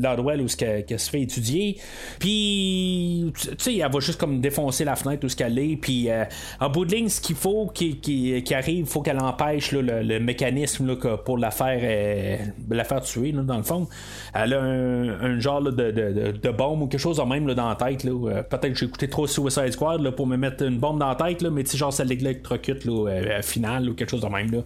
[0.00, 1.78] l'endroit où elle se fait étudier.
[2.18, 5.76] Puis, tu sais, elle va juste comme défoncer la fenêtre où ce qu'elle est.
[5.76, 6.24] Puis, euh,
[6.60, 10.96] en bout de ligne, ce qu'il faut qui, arrive, il faut qu'elle empêche le, mécanisme
[11.24, 12.36] pour la faire, euh,
[12.70, 13.88] la faire tuer, dans le fond.
[14.34, 18.04] Elle a un, genre de, bombe ou quelque chose de même dans la tête.
[18.04, 21.14] Là, peut-être que j'ai écouté trop Suicide Squad pour me mettre une bombe dans la
[21.14, 24.50] tête, mais tu genre ça l'électrocute là, final ou quelque chose de même.
[24.50, 24.58] Là.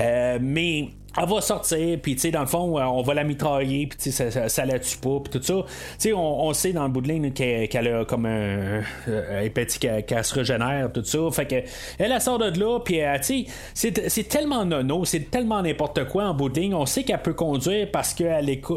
[0.00, 3.24] Euh, mais elle va sortir, puis tu sais, dans le fond, euh, on va la
[3.24, 5.64] mitrailler, puis tu sais, ça, ça, la tue pas, puis tout ça.
[5.64, 9.48] Tu sais, on, on, sait dans le bout de ligne qu'elle, a comme un, un
[9.52, 11.18] petit qu'elle, se régénère, tout ça.
[11.32, 11.54] Fait que
[11.98, 16.24] elle, elle sort de là, puis tu sais, c'est, tellement nono, c'est tellement n'importe quoi
[16.24, 16.74] en bout de ligne.
[16.74, 18.24] On sait qu'elle peut conduire parce que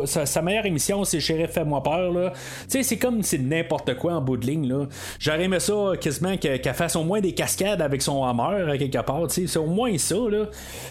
[0.06, 2.32] sa, sa meilleure émission, c'est Sheriff Fais-moi peur, là.
[2.32, 4.88] Tu sais, c'est comme c'est n'importe quoi en bout de ligne, là.
[5.20, 9.28] J'aurais aimé ça quasiment qu'elle, fasse au moins des cascades avec son hammer, quelque part,
[9.28, 10.48] tu sais, c'est au moins ça, là.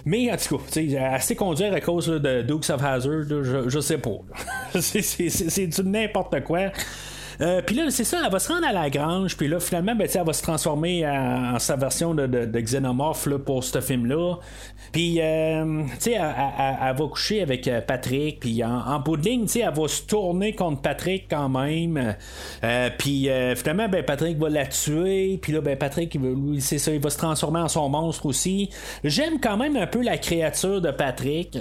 [0.07, 3.81] Mais en tout cas, tu sais, conduire à cause de Dukes of Hazard, je, je
[3.81, 4.19] sais pas.
[4.81, 6.71] c'est du n'importe quoi.
[7.41, 9.95] Euh, puis là, c'est ça, elle va se rendre à la grange, puis là, finalement,
[9.95, 14.37] ben, elle va se transformer en, sa version de, de, là, pour ce film-là.
[14.93, 19.43] Puis, euh, tu sais, elle, va coucher avec euh, Patrick, puis en, bout de ligne,
[19.43, 22.15] tu sais, elle va se tourner contre Patrick quand même.
[22.99, 26.17] puis, finalement, ben, Patrick va la tuer, puis là, ben, Patrick,
[26.61, 28.71] c'est ça, il va se transformer en son monstre aussi.
[29.03, 31.59] J'aime quand même un peu la créature de Patrick.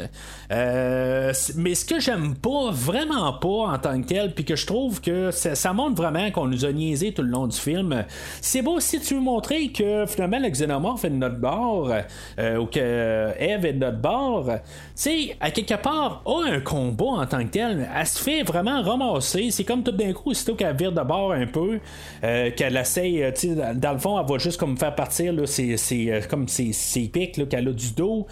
[0.49, 5.01] mais ce que j'aime pas, vraiment pas en tant que tel, puis que je trouve
[5.01, 8.03] que ça ça montre vraiment qu'on nous a niaisé tout le long du film.
[8.41, 11.89] C'est beau si tu veux montrer que finalement le xénomorphe est de notre bord,
[12.37, 14.51] euh, ou que Eve est de notre bord, tu
[14.95, 17.89] sais, à quelque part, a un combat en tant que tel.
[17.95, 19.51] Elle se fait vraiment ramasser.
[19.51, 21.79] C'est comme tout d'un coup, aussitôt qu'elle vire de bord un peu,
[22.25, 25.45] euh, qu'elle essaye, tu sais, dans le fond, elle va juste comme faire partir là,
[25.45, 25.77] ses,
[26.09, 26.73] euh, comme ses,
[27.07, 28.27] pics qu'elle a du dos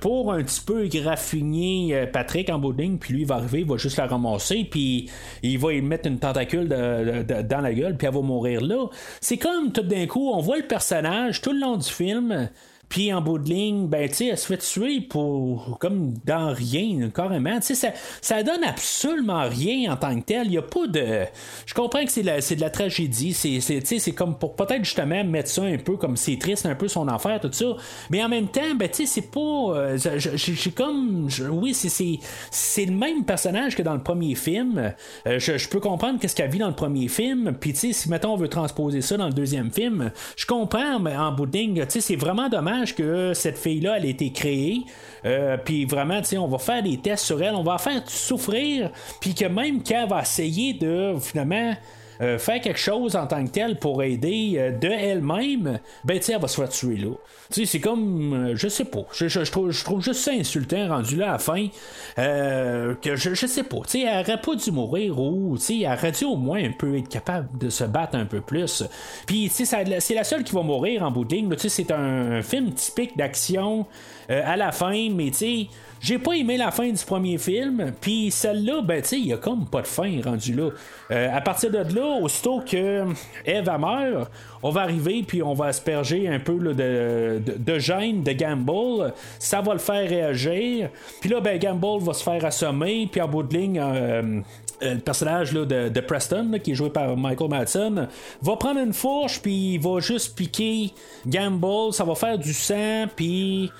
[0.00, 3.76] pour un petit peu graffiner Patrick en bout puis lui il va arriver, il va
[3.76, 5.10] juste la ramasser, puis
[5.42, 8.86] il va y mettre une tentacule dans la gueule, puis elle va mourir là.
[9.20, 12.48] C'est comme tout d'un coup, on voit le personnage tout le long du film
[12.90, 16.52] puis en bout de ligne, ben, tu sais, elle se fait tuer pour, comme dans
[16.52, 17.60] rien, carrément.
[17.60, 20.46] Tu sais, ça, ça donne absolument rien en tant que tel.
[20.46, 21.24] Il n'y a pas de.
[21.66, 23.32] Je comprends que c'est, de la tragédie.
[23.32, 26.88] C'est, c'est, comme pour peut-être justement mettre ça un peu comme c'est triste, un peu
[26.88, 27.76] son enfer, tout ça.
[28.10, 29.40] Mais en même temps, ben, tu sais, c'est pas.
[29.40, 31.28] Euh, j'ai comme.
[31.48, 32.18] oui, c'est,
[32.50, 34.92] c'est, le même personnage que dans le premier film.
[35.28, 37.52] Euh, je, peux comprendre qu'est-ce qu'elle vit dans le premier film.
[37.60, 40.98] Puis, tu sais, si mettons on veut transposer ça dans le deuxième film, je comprends,
[40.98, 44.08] mais en bout de ligne, tu sais, c'est vraiment dommage que cette fille-là, elle a
[44.08, 44.82] été créée.
[45.24, 48.90] Euh, puis vraiment, on va faire des tests sur elle, on va faire souffrir,
[49.20, 51.74] puis que même quand elle va essayer de finalement
[52.20, 56.32] euh, faire quelque chose en tant que tel pour aider euh, de elle-même, ben tu
[56.32, 57.12] elle va se faire tuer là.
[57.50, 60.88] Tu sais, c'est comme, euh, je sais pas, je, trouve, je trouve juste ça insultant
[60.88, 61.68] rendu là à la fin,
[62.16, 65.80] que je, je sais pas, tu sais, elle aurait pas dû mourir ou, tu sais,
[65.80, 68.84] elle aurait dû au moins un peu être capable de se battre un peu plus.
[69.26, 71.68] Puis, tu sais, c'est la seule qui va mourir en bout de ligne, tu sais,
[71.68, 73.86] c'est un film typique d'action
[74.30, 75.66] à la fin, mais tu sais,
[76.00, 79.32] j'ai pas aimé la fin du premier film, puis celle-là, ben, tu sais, il y
[79.34, 80.70] a comme pas de fin rendu là.
[81.10, 83.04] Euh, à partir de là, aussitôt que
[83.44, 84.30] Eve meurt,
[84.62, 89.12] on va arriver, puis on va asperger un peu de, de, de, gêne de Gamble.
[89.38, 90.88] Ça va le faire réagir.
[91.20, 94.40] Puis là, ben, Gamble va se faire assommer, puis en bout de ligne, euh,
[94.82, 98.08] euh, le personnage de, Preston, qui est joué par Michael Madsen,
[98.40, 100.92] va prendre une fourche, puis il va juste piquer
[101.26, 101.92] Gamble.
[101.92, 103.70] Ça va faire du sang, puis.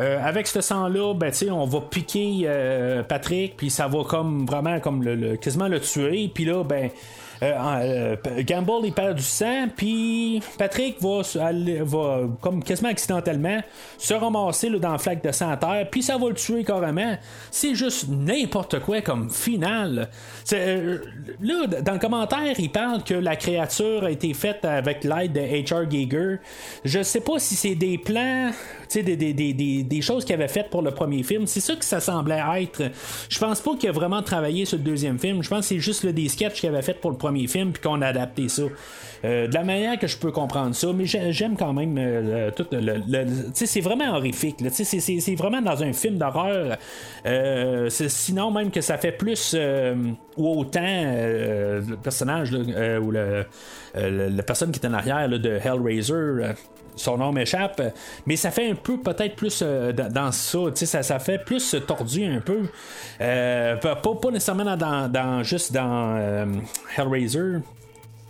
[0.00, 4.80] Euh, avec ce sang-là, ben, on va piquer euh, Patrick, puis ça va comme vraiment
[4.80, 6.30] comme le, quasiment le tuer.
[6.32, 6.90] Puis là, ben,
[7.42, 11.22] euh, Gamble il perd du sang, puis Patrick va,
[12.40, 13.60] comme quasiment accidentellement
[13.98, 17.16] se ramasser dans le flaque de sang à terre, puis ça va le tuer carrément.
[17.50, 20.08] C'est juste n'importe quoi comme final.
[20.50, 25.40] là, dans le commentaire, il parle que la créature a été faite avec l'aide de
[25.40, 25.90] H.R.
[25.90, 26.36] Giger.
[26.84, 28.50] Je sais pas si c'est des plans
[28.98, 31.46] des, des, des, des, choses qu'il avait faites pour le premier film.
[31.46, 32.82] C'est ça que ça semblait être.
[33.28, 35.42] Je pense pas qu'il a vraiment travaillé sur le deuxième film.
[35.42, 37.82] Je pense que c'est juste des sketchs qu'il avait fait pour le premier film puis
[37.82, 38.62] qu'on a adapté ça.
[39.24, 42.66] Euh, de la manière que je peux comprendre ça, mais j'aime quand même euh, tout
[42.72, 43.02] le.
[43.52, 44.56] c'est vraiment horrifique.
[44.70, 46.78] C'est vraiment dans un film d'horreur.
[47.26, 49.54] Euh, sinon, même que ça fait plus
[50.36, 53.44] ou autant le personnage ou le,
[53.94, 56.54] la personne qui est en arrière de Hellraiser
[57.00, 57.82] son nom m'échappe,
[58.26, 62.24] mais ça fait un peu peut-être plus euh, dans ça, ça, ça fait plus tordu
[62.24, 62.62] un peu.
[63.20, 66.46] Euh, pas, pas, nécessairement dans, juste dans euh,
[66.96, 67.58] Hellraiser.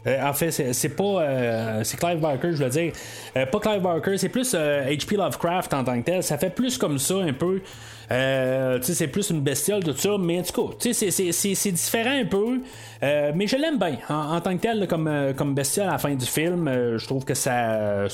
[0.06, 1.84] en fait, c'est pas.
[1.84, 2.92] c'est Clive Barker, je veux dire.
[3.34, 5.16] pas Clive Barker, c'est plus H.P.
[5.16, 6.22] Lovecraft en tant que tel.
[6.22, 7.60] Ça fait plus comme ça un peu.
[8.08, 10.16] c'est plus une bestiole, tout ça.
[10.18, 12.60] Mais en tout cas, c'est différent un peu.
[13.02, 15.98] Euh, mais je l'aime bien en, tant que tel comme, euh, comme bestiole à la
[15.98, 16.68] fin du film.
[16.68, 18.06] Euh, je trouve que ça.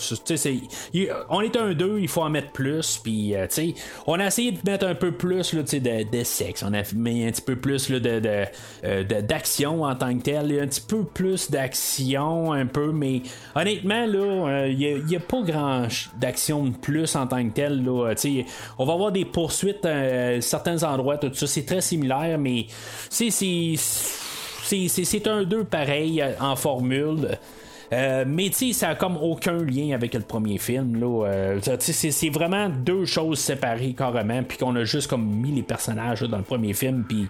[1.30, 2.98] on est un 2, il faut en mettre plus.
[2.98, 3.34] Puis,
[4.06, 6.62] on a essayé de mettre un peu plus là, de, de sexe.
[6.62, 10.60] On a mis un petit peu plus là, de, d'action en tant que tel.
[10.60, 12.92] Un petit peu plus d'action, un peu.
[12.92, 13.22] Mais
[13.54, 15.88] honnêtement, là, il n'y a, pas grand
[16.18, 17.84] d'action de plus en tant que tel.
[17.84, 18.14] Là,
[18.78, 22.66] on va avoir des poursuites euh, certains endroits, tout ça, c'est très similaire, mais
[23.08, 23.30] c'est
[24.66, 27.38] c'est un 2 pareil en formule.
[27.92, 31.00] Euh, mais tu sais, ça a comme aucun lien avec le premier film.
[31.00, 31.26] Là.
[31.26, 36.22] Euh, c'est, vraiment deux choses séparées carrément, puis qu'on a juste comme mis les personnages
[36.22, 37.28] dans le premier film, puis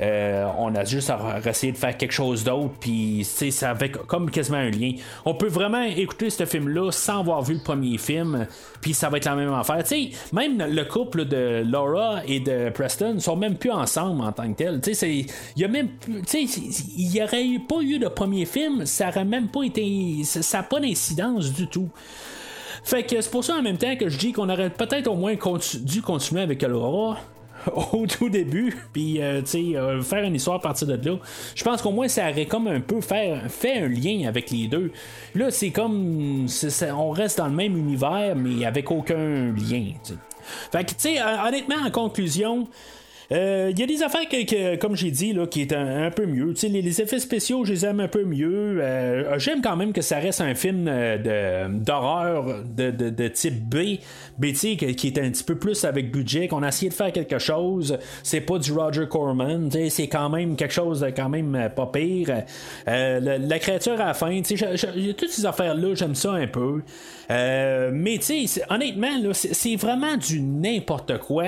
[0.00, 1.12] euh, on a juste
[1.46, 4.92] essayé de faire quelque chose d'autre, puis ça avait comme quasiment un lien.
[5.24, 8.46] On peut vraiment écouter ce film-là sans avoir vu le premier film,
[8.80, 9.86] puis ça va être la même affaire.
[9.86, 14.52] sais même le couple de Laura et de Preston sont même plus ensemble en tant
[14.52, 14.80] que tel.
[15.06, 15.26] Il
[15.56, 15.88] y a même,
[16.34, 19.91] il n'y aurait pas eu de premier film, ça aurait même pas été
[20.24, 21.88] ça n'a pas d'incidence du tout.
[22.84, 25.14] Fait que c'est pour ça en même temps que je dis qu'on aurait peut-être au
[25.14, 25.34] moins
[25.82, 27.18] dû continuer avec Laura
[27.92, 31.16] au tout début, puis euh, euh, faire une histoire à partir de là.
[31.54, 34.90] Je pense qu'au moins ça aurait comme un peu fait un lien avec les deux.
[35.34, 36.46] Là, c'est comme
[36.96, 39.92] on reste dans le même univers, mais avec aucun lien.
[40.72, 42.66] Fait que, tu sais, honnêtement, en conclusion,
[43.32, 46.26] il euh, y a des affaires que, comme j'ai dit, là, qui est un, peu
[46.26, 46.52] mieux.
[46.64, 48.78] Les, les, effets spéciaux, je les aime un peu mieux.
[48.78, 54.00] Euh, j'aime quand même que ça reste un film euh, d'horreur de, de, type B,
[54.36, 57.38] B qui, est un petit peu plus avec budget, qu'on a essayé de faire quelque
[57.38, 57.96] chose.
[58.22, 62.42] C'est pas du Roger Corman, c'est quand même quelque chose de quand même pas pire.
[62.86, 66.82] la, créature à la fin, toutes ces affaires-là, j'aime ça un peu.
[67.28, 71.44] Mais tu sais, honnêtement, c'est vraiment du n'importe quoi.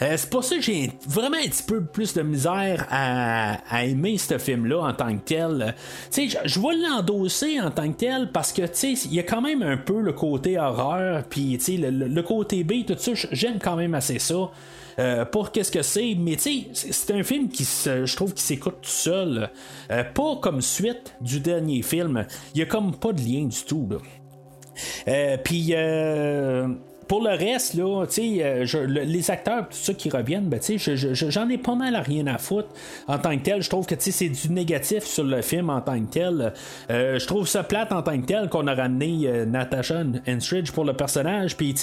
[0.00, 4.38] c'est pour ça que j'ai vraiment un petit peu plus de misère à, aimer ce
[4.38, 5.74] film-là en tant que tel.
[6.10, 9.20] Tu sais, je, vais l'endosser en tant que tel parce que, tu sais, il y
[9.20, 12.96] a quand même un peu le côté horreur, puis, tu sais, le, côté B, tout
[12.98, 14.50] ça, j'aime quand même assez ça.
[14.98, 18.42] Euh, pour qu'est-ce que c'est, mais tu sais, c'est un film qui je trouve qui
[18.42, 19.50] s'écoute tout seul,
[19.90, 22.26] euh, pas comme suite du dernier film.
[22.54, 23.88] Il y a comme pas de lien du tout.
[25.08, 25.74] Euh, puis
[27.10, 31.74] pour le reste, là, euh, les acteurs, tout ça qui reviennent, ben, j'en ai pas
[31.74, 32.68] mal à rien à foutre
[33.08, 33.62] en tant que tel.
[33.62, 36.52] Je trouve que c'est du négatif sur le film en tant que tel.
[36.88, 40.70] Euh, je trouve ça plate en tant que tel qu'on a ramené euh, Natasha Enstridge
[40.70, 41.56] pour le personnage.
[41.56, 41.74] Puis,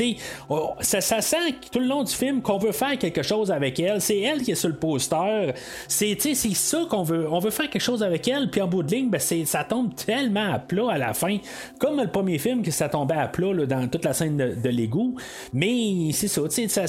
[0.47, 3.81] oh, ça, ça sent tout le long du film qu'on veut faire quelque chose avec
[3.81, 3.99] elle.
[3.99, 5.51] C'est elle qui est sur le poster.
[5.89, 6.17] C'est
[6.53, 7.27] ça qu'on veut.
[7.29, 8.49] On veut faire quelque chose avec elle.
[8.49, 11.35] Puis en bout de ligne, ben, ça tombe tellement à plat à la fin.
[11.79, 14.69] Comme le premier film, que ça tombait à plat dans toute la scène de, de
[14.69, 15.16] l'égout.
[15.53, 16.87] Mais c'est ça, tu sais,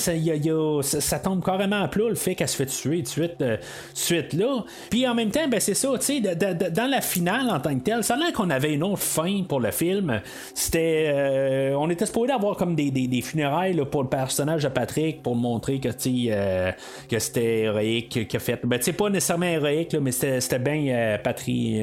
[1.01, 3.57] ça, tombe carrément à plat le fait qu'elle se fait tuer de suite, euh,
[3.95, 4.65] suite là.
[4.91, 8.05] Puis en même temps, ben c'est ça, tu dans la finale en tant que telle,
[8.05, 10.21] ça a qu'on avait une autre fin pour le film.
[10.55, 11.07] C'était.
[11.09, 15.35] Euh, on était supposé avoir comme des, des, funérailles pour le personnage de Patrick pour
[15.35, 16.73] montrer que, euh,
[17.11, 18.61] que c'était héroïque a fait.
[18.65, 21.83] Ben, tu pas nécessairement héroïque, mais c'était bien patri,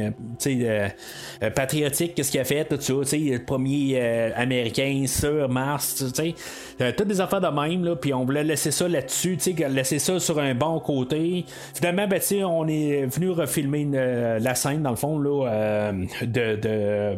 [1.56, 4.00] patriotique, qu'est-ce qu'il a fait, tout ça, le premier
[4.36, 6.35] américain sur Mars, tu sais.
[6.82, 9.38] Euh, toutes des affaires de même, là, puis on voulait laisser ça là-dessus,
[9.70, 11.46] laisser ça sur un bon côté.
[11.74, 15.92] Finalement, ben, on est venu refilmer euh, la scène, dans le fond, là, euh,
[16.24, 17.18] de,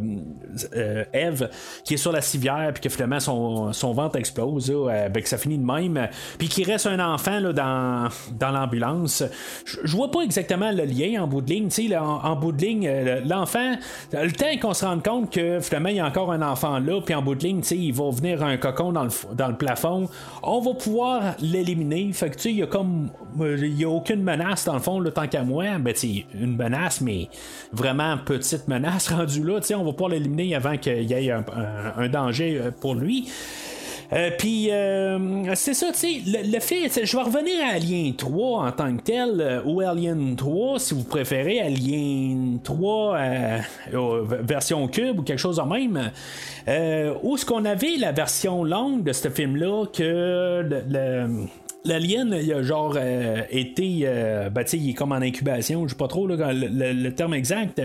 [1.14, 1.49] Eve,
[1.84, 5.38] qui est sur la civière, puis que finalement son, son ventre explose, ben, que ça
[5.38, 6.07] finit de même,
[6.38, 9.23] puis qu'il reste un enfant là, dans, dans l'ambulance.
[9.65, 12.64] Je vois pas exactement le lien en bout de ligne, sais, en, en, bout de
[12.64, 12.89] ligne,
[13.26, 13.76] l'enfant,
[14.14, 17.02] le temps qu'on se rende compte que finalement, il y a encore un enfant là,
[17.02, 19.03] puis en bout de ligne, il va venir un cocon dans
[19.34, 20.09] dans le plafond,
[20.43, 22.11] on va pouvoir l'éliminer.
[22.13, 23.09] Fait que tu il y a comme.
[23.39, 25.77] Il y a aucune menace dans le fond, le tant qu'à moi.
[25.79, 25.93] Ben,
[26.34, 27.29] une menace, mais
[27.71, 29.59] vraiment petite menace rendue là.
[29.61, 33.29] Tu on va pouvoir l'éliminer avant qu'il y ait un, danger euh, pour lui.
[34.13, 38.67] Euh, puis, euh, c'est ça, tu sais, le, fait, je vais revenir à Alien 3
[38.67, 43.17] en tant que tel, ou Alien 3, si vous préférez, Alien 3
[44.41, 46.11] version cube ou quelque chose de même.
[46.67, 51.47] Euh, où est-ce qu'on avait la version longue de ce film-là que le,
[51.85, 55.97] L'alien, il a genre euh, été, euh, ben, il est comme en incubation, je sais
[55.97, 57.81] pas trop le, terme exact,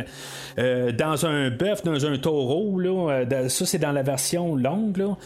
[0.56, 5.16] dans un bœuf, dans un taureau, là, ça c'est dans la version longue, là.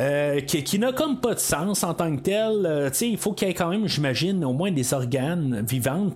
[0.00, 2.64] Euh, qui, n'a comme pas de sens en tant que tel.
[2.64, 6.10] Euh, il faut qu'il y ait quand même, j'imagine, au moins des organes vivants.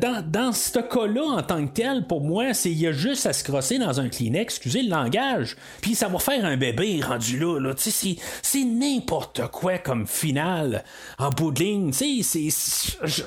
[0.00, 3.26] Dans, dans ce cas-là, en tant que tel, pour moi, c'est il y a juste
[3.26, 7.00] à se crosser dans un Kleenex, excusez le langage, puis ça va faire un bébé
[7.02, 7.58] rendu là.
[7.60, 10.82] là c'est n'importe quoi comme finale
[11.18, 11.90] en bout de ligne.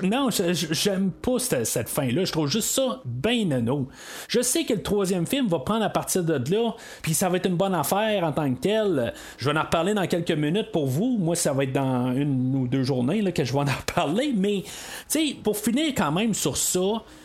[0.03, 2.25] non, j'aime pas cette, fin-là.
[2.25, 3.88] Je trouve juste ça bien nono.
[4.27, 6.71] Je sais que le troisième film va prendre à partir de là,
[7.03, 9.13] puis ça va être une bonne affaire en tant que tel.
[9.38, 11.17] Je vais en reparler dans quelques minutes pour vous.
[11.19, 14.33] Moi, ça va être dans une ou deux journées que je vais en reparler.
[14.35, 14.71] Mais, tu
[15.07, 16.79] sais, pour finir quand même sur ça,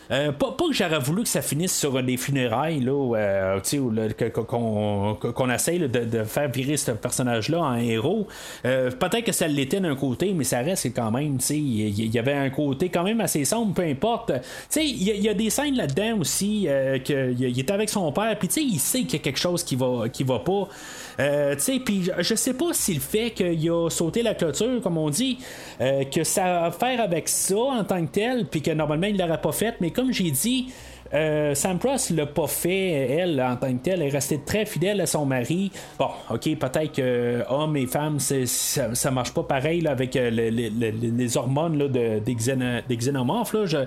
[0.09, 3.59] euh, pas, que j'aurais voulu que ça finisse sur des funérailles, là, euh,
[4.31, 8.27] qu'on, essaye de, faire virer ce personnage-là en héros.
[8.65, 12.13] Euh, peut-être que ça l'était d'un côté, mais ça reste quand même, tu sais, il
[12.13, 14.31] y, avait un côté quand même assez sombre, peu importe.
[14.33, 14.39] Tu
[14.69, 18.47] sais, il y, a des scènes là-dedans aussi, euh, qu'il est avec son père, puis
[18.47, 20.67] tu sais, il sait qu'il y a quelque chose qui va, qui va pas.
[21.19, 24.81] Euh, tu sais, puis je sais pas si le fait qu'il a sauté la clôture,
[24.81, 25.39] comme on dit,
[25.81, 29.07] euh, que ça a à faire avec ça en tant que tel, puis que normalement
[29.07, 30.71] il l'aurait pas fait, mais comme j'ai dit,
[31.13, 34.01] euh, Sam Cross l'a pas fait, elle, en tant que telle.
[34.01, 35.71] Elle est restée très fidèle à son mari.
[35.97, 41.87] Bon, ok, peut-être que hommes et femmes, ça, marche pas pareil avec euh, les, hormones
[41.87, 42.35] des,
[42.97, 43.53] xénomorphes.
[43.53, 43.65] Là.
[43.65, 43.77] Je,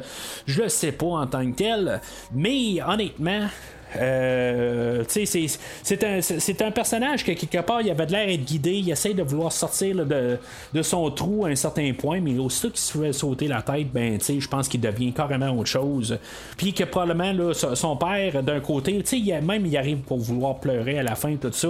[0.46, 2.00] je le sais pas en tant que tel.
[2.32, 3.46] Mais honnêtement,
[3.96, 9.14] euh, c'est un, personnage que quelque part il avait de l'air d'être guidé, il essaie
[9.14, 10.38] de vouloir sortir de,
[10.82, 14.18] son trou à un certain point, mais aussitôt qu'il se fait sauter la tête, ben
[14.20, 16.18] je pense qu'il devient carrément autre chose.
[16.56, 21.02] Puis que probablement son père, d'un côté, il, même il arrive pour vouloir pleurer à
[21.02, 21.68] la fin, tout ça.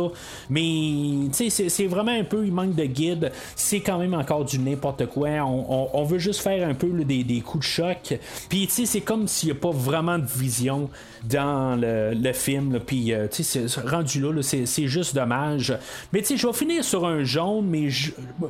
[0.48, 3.32] Mais c'est vraiment un peu, il manque de guide.
[3.56, 5.28] C'est quand même encore du n'importe quoi.
[5.40, 8.18] On, on, veut juste faire un peu des, des, coups de choc.
[8.48, 10.90] Puis c'est comme s'il n'y a pas vraiment de vision
[11.24, 12.78] dans le, film.
[12.86, 15.76] Puis, euh, tu sais, rendu là, c'est juste dommage.
[16.12, 17.88] Mais, tu sais, je vais finir sur un jaune, mais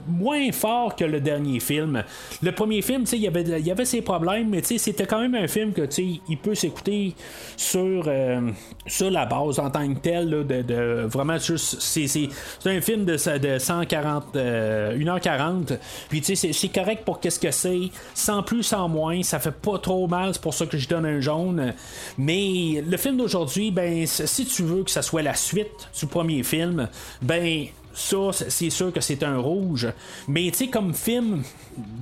[0.09, 2.03] moins fort que le dernier film.
[2.43, 5.21] Le premier film, tu sais, il y avait ses problèmes, mais, tu sais, c'était quand
[5.21, 7.15] même un film que, tu sais, il peut s'écouter
[7.57, 8.51] sur, euh,
[8.87, 11.37] sur la base en tant que tel, de, vraiment.
[11.39, 12.29] C'est
[12.67, 14.37] un film de, de 140, 1h40.
[14.37, 15.77] Euh,
[16.09, 17.91] Puis, tu sais, c'est correct pour qu'est-ce que c'est.
[18.15, 19.23] Sans plus, sans moins.
[19.23, 20.35] Ça fait pas trop mal.
[20.35, 21.75] C'est pour ça que je donne un jaune.
[22.19, 26.43] Mais le film d'aujourd'hui, ben, si tu veux que ça soit la suite du premier
[26.43, 26.89] film,
[27.23, 29.89] ben, ça, c'est sûr que c'est un rouge.
[30.29, 31.43] Mais tu sais, comme film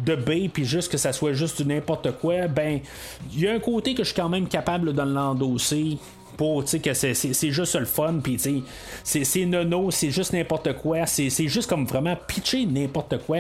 [0.05, 2.81] de B, puis juste que ça soit juste du n'importe quoi, ben,
[3.33, 5.99] il y a un côté que je suis quand même capable de l'endosser
[6.37, 8.39] pour que c'est juste le fun puis
[9.03, 13.39] c'est nono c'est juste n'importe quoi c'est juste comme vraiment pitcher n'importe quoi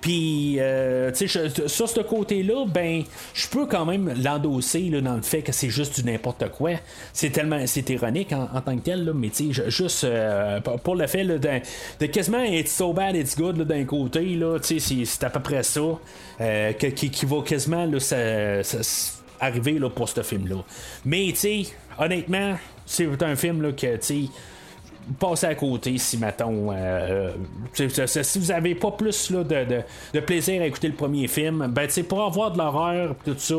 [0.00, 3.02] puis, euh, tu sais, sur ce côté-là, ben,
[3.34, 6.72] je peux quand même l'endosser dans le fait que c'est juste du n'importe quoi.
[7.12, 10.96] C'est tellement, c'est ironique en, tant que tel, là, mais tu sais, juste euh, pour
[10.96, 15.24] le fait de, quasiment être so bad it's good d'un côté, là, tu sais, c'est
[15.24, 15.80] à peu près ça
[16.40, 17.98] euh, qui, qui, va quasiment là,
[19.40, 20.62] arriver là, pour ce film-là.
[21.04, 21.62] Mais, tu sais,
[21.98, 24.30] honnêtement, c'est un film là, que, tu sais,
[25.18, 27.30] passer à côté si mettons euh,
[27.72, 32.02] si vous avez pas plus là, de, plaisir à écouter le premier film ben tu
[32.02, 33.54] pour avoir de l'horreur tout ça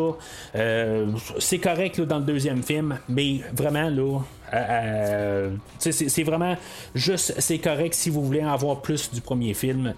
[0.55, 1.07] euh,
[1.39, 4.19] c'est correct dans le deuxième film mais vraiment là
[4.53, 6.55] euh, c'est vraiment
[6.95, 9.93] juste c'est correct si vous voulez avoir plus du premier film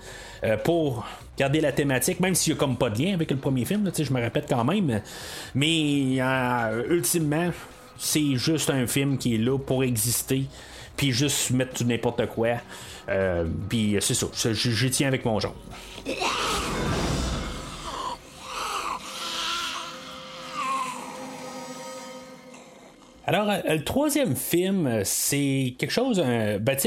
[0.63, 1.05] pour
[1.37, 3.91] garder la thématique même s'il n'y a comme pas de lien avec le premier film
[3.95, 5.01] je me répète quand même
[5.53, 6.19] mais
[6.89, 7.49] ultimement
[7.97, 10.45] c'est juste un film qui est là pour exister
[10.99, 12.57] puis juste mettre n'importe quoi.
[13.07, 15.55] Euh, puis c'est ça, je, tiens avec mon genre.
[23.29, 26.17] Alors, euh, le troisième film, euh, c'est quelque chose.
[26.17, 26.77] ben,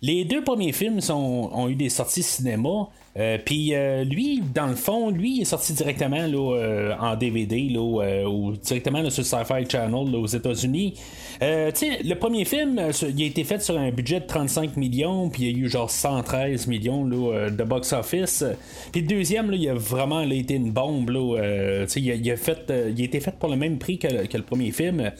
[0.00, 2.88] les deux premiers films ont eu des sorties cinéma.
[3.18, 7.16] Euh, puis euh, lui, dans le fond, lui il est sorti directement là, euh, en
[7.16, 10.94] DVD là, ou directement sur Sci-Fi Channel aux États-Unis.
[11.40, 15.50] le premier film, il a été fait sur un budget de 35 millions, puis il
[15.50, 18.44] y a eu genre 113 millions de box-office.
[18.92, 21.10] Puis le deuxième, il a vraiment été une bombe.
[21.10, 24.70] Là, il, a, fait, il a été fait pour le même prix que le premier
[24.70, 25.10] film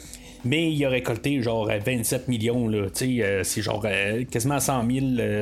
[0.44, 4.82] mais il a récolté genre 27 millions, là, euh, c'est genre euh, quasiment 100,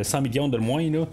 [0.02, 0.90] 100 euh, millions de moins.
[0.90, 1.06] Là.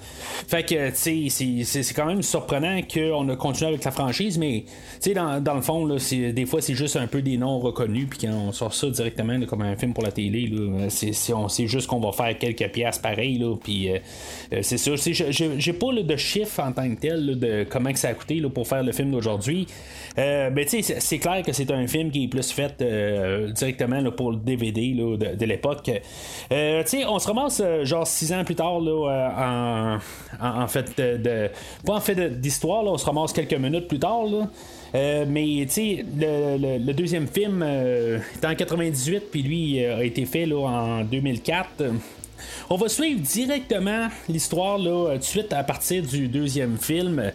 [0.47, 4.65] Fait que c'est quand même surprenant qu'on a continué avec la franchise, mais
[5.13, 8.19] dans, dans le fond, là, des fois c'est juste un peu des noms reconnus, puis
[8.19, 10.51] quand on sort ça directement comme un film pour la télé,
[10.89, 13.89] c'est juste qu'on va faire quelques pièces pareilles, puis
[14.61, 14.95] c'est sûr.
[14.97, 18.67] J'ai pas de chiffres en tant que tel de comment que ça a coûté pour
[18.67, 19.67] faire le film d'aujourd'hui.
[20.17, 22.83] mais c'est clair que c'est un film qui est plus fait
[23.53, 23.82] directement
[24.15, 25.91] pour le DVD de, l'époque.
[26.51, 29.97] Euh, on se ramasse euh, genre six ans plus tard là, euh,
[30.41, 31.49] en, fait de,
[31.85, 34.25] pas en fait d'histoire, on se ramasse quelques minutes plus tard.
[34.93, 41.03] mais tu le, deuxième film est en 98, puis lui a été fait là, en
[41.03, 41.83] 2004.
[42.69, 47.31] On va suivre directement l'histoire là, tout de suite à partir du deuxième film.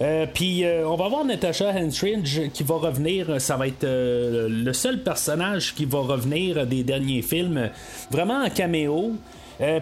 [0.00, 3.40] Euh, puis euh, on va voir Natasha Henstridge qui va revenir.
[3.40, 7.70] Ça va être euh, le seul personnage qui va revenir des derniers films,
[8.10, 9.14] vraiment en caméo.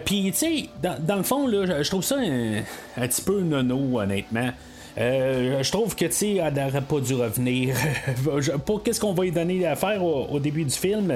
[0.07, 4.51] Puis, tu sais, dans, le fond, là, je trouve ça un, petit peu nono, honnêtement.
[4.99, 7.77] Euh, je trouve que, tu sais, elle n'aurait pas dû revenir.
[8.67, 11.13] pas qu'est-ce qu'on va lui donner à faire au, début du film?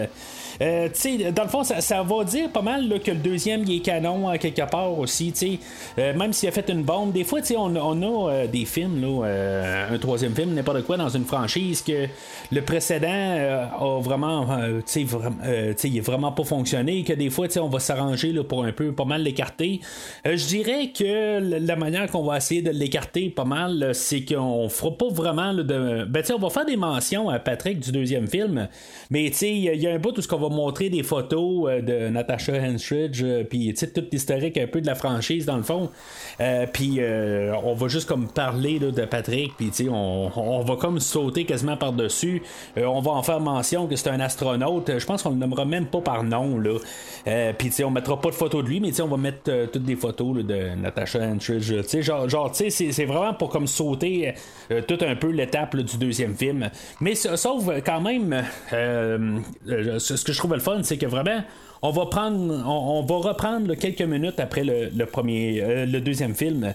[0.60, 0.88] Euh,
[1.32, 4.36] dans le fond, ça, va dire pas mal que le deuxième il est canon à
[4.36, 5.32] quelque part aussi.
[5.98, 9.00] Euh, même s'il a fait une bombe, des fois on, on a euh, des films,
[9.00, 12.06] là, un troisième film, n'importe quoi, dans une franchise que
[12.52, 14.46] le précédent a vraiment,
[14.94, 19.04] il est vraiment pas fonctionné, que des fois on va s'arranger pour un peu pas
[19.04, 19.80] mal l'écarter.
[20.24, 24.96] je dirais que la manière qu'on va essayer de l'écarter pas mal, c'est qu'on fera
[24.96, 26.04] pas vraiment de.
[26.04, 28.68] Ben, on va faire des mentions à Patrick du deuxième film,
[29.10, 32.08] mais il y, a un bout où ce qu'on va montrer des photos euh, de
[32.08, 35.90] Natasha Henstridge, euh, puis tout l'historique un peu de la franchise dans le fond.
[36.40, 37.00] Euh, puis
[37.62, 42.42] on va juste comme parler de Patrick, puis on, on va comme sauter quasiment par-dessus.
[42.76, 44.98] on va en faire mention que c'est un astronaute.
[44.98, 46.58] Je pense qu'on le nommera même pas par nom.
[46.58, 46.78] Là.
[47.58, 50.44] puis on mettra pas de photos de lui, mais on va mettre toutes des photos
[50.44, 52.00] de Natasha Henstridge.
[52.00, 54.34] Genre, genre c'est vraiment pour comme sauter
[54.86, 56.70] tout un peu l'étape du deuxième film.
[57.00, 61.42] Mais sauf quand même, ce que je trouve le fun, c'est que vraiment,
[61.82, 66.74] on va prendre, on, va reprendre quelques minutes après le, premier, euh, le deuxième film.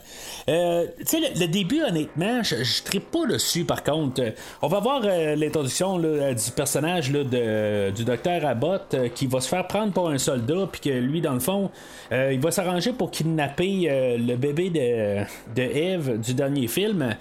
[0.50, 3.66] Euh, tu sais, le, début, honnêtement, je, ne pas dessus.
[3.66, 4.22] Par contre,
[4.62, 9.68] on va voir euh, l'introduction du personnage de, du docteur Abbott qui va se faire
[9.68, 11.70] prendre pour un soldat, puis que lui, dans le fond,
[12.12, 15.24] il va s'arranger pour kidnapper le bébé de,
[15.56, 17.16] de Eve du dernier film.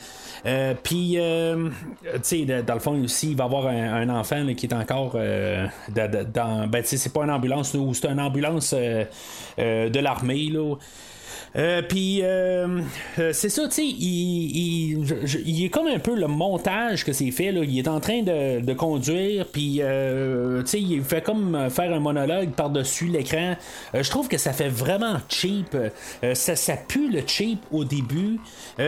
[0.82, 5.12] puis, tu sais, dans le fond aussi, il va avoir un, enfant qui est encore
[5.14, 6.68] dans.
[6.68, 9.04] Ben, tu sais, c'est pas une ambulance ou c'est une ambulance euh,
[9.58, 10.48] euh, de l'armée.
[10.50, 10.76] là.
[11.56, 12.20] Euh, puis
[13.32, 15.06] c'est ça, tu sais, il,
[15.46, 17.52] il, est comme un peu le montage que c'est fait.
[17.52, 17.60] Là.
[17.62, 22.50] Il est en train de, conduire, puis tu sais, il fait comme faire un monologue
[22.50, 23.54] par-dessus l'écran.
[23.94, 25.76] je trouve que ça fait vraiment cheap.
[26.34, 28.40] ça pue le cheap au début.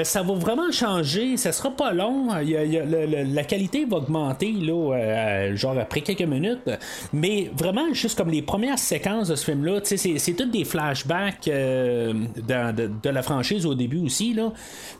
[0.02, 1.36] Ça va vraiment changer.
[1.36, 2.28] Ça sera pas long.
[2.32, 6.70] la qualité va augmenter, là, genre après quelques minutes.
[7.12, 11.46] Mais vraiment, juste comme les premières séquences de ce film-là, sais, c'est toutes des flashbacks
[11.46, 14.34] de, la franchise au début aussi.
[14.34, 14.52] Là.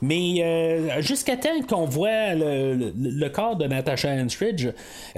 [0.02, 4.68] Mais euh, jusqu'à temps qu'on voit le, corps de Natasha Henstridge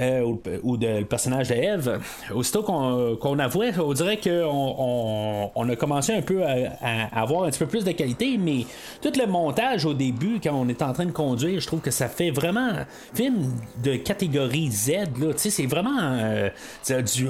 [0.01, 2.01] euh, ou, de, le personnage de Eve,
[2.35, 7.59] aussitôt qu'on, qu'on on dirait qu'on on, a commencé un peu à, avoir un petit
[7.59, 8.65] peu plus de qualité, mais
[9.03, 11.90] tout le montage au début, quand on est en train de conduire, je trouve que
[11.90, 12.72] ça fait vraiment
[13.14, 13.52] film
[13.82, 14.90] de catégorie Z.
[15.20, 15.32] Là.
[15.36, 16.51] C'est vraiment, euh,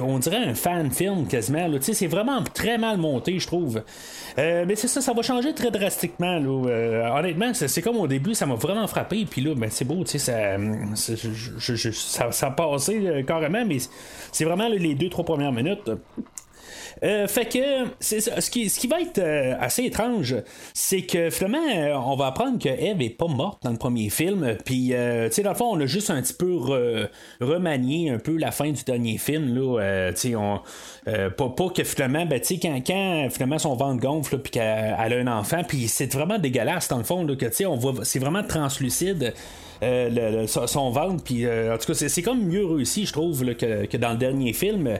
[0.01, 1.67] on dirait un fan film quasiment.
[1.81, 3.81] C'est vraiment très mal monté, je trouve.
[4.37, 6.39] mais c'est ça, ça va changer très drastiquement.
[6.67, 9.25] Euh, honnêtement, c'est comme au début, ça m'a vraiment frappé.
[9.29, 10.57] Puis là, ben, c'est beau, tu sais, ça,
[10.95, 13.77] ça, ça, a passé euh, carrément, mais
[14.31, 15.89] c'est vraiment les deux, trois premières minutes.
[17.03, 20.35] Euh, fait que c'est Ce qui, ce qui va être euh, assez étrange,
[20.73, 24.09] c'est que finalement, euh, on va apprendre que Eve est pas morte dans le premier
[24.09, 24.57] film.
[24.65, 24.93] Puis, tu
[25.31, 26.57] sais, dans le fond, on a juste un petit peu
[27.39, 29.55] remanié un peu la fin du dernier film.
[29.55, 30.61] Là, tu sais, on,
[31.05, 34.63] pas, pas, que finalement, ben, tu sais, quand, quand finalement son ventre gonfle, puis qu'elle
[34.63, 37.77] a un enfant, puis c'est vraiment dégueulasse dans le fond, là, que tu sais, on
[37.77, 39.33] voit, c'est vraiment translucide.
[39.81, 41.23] son ventre.
[41.23, 44.53] Puis, en tout cas, c'est comme mieux réussi, je trouve, que, que, dans le dernier
[44.53, 44.99] film.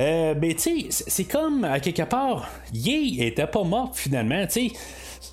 [0.00, 4.68] Euh, ben, tu sais, c'est comme, à quelque part, Yé était pas mort finalement, tu
[4.68, 4.72] sais.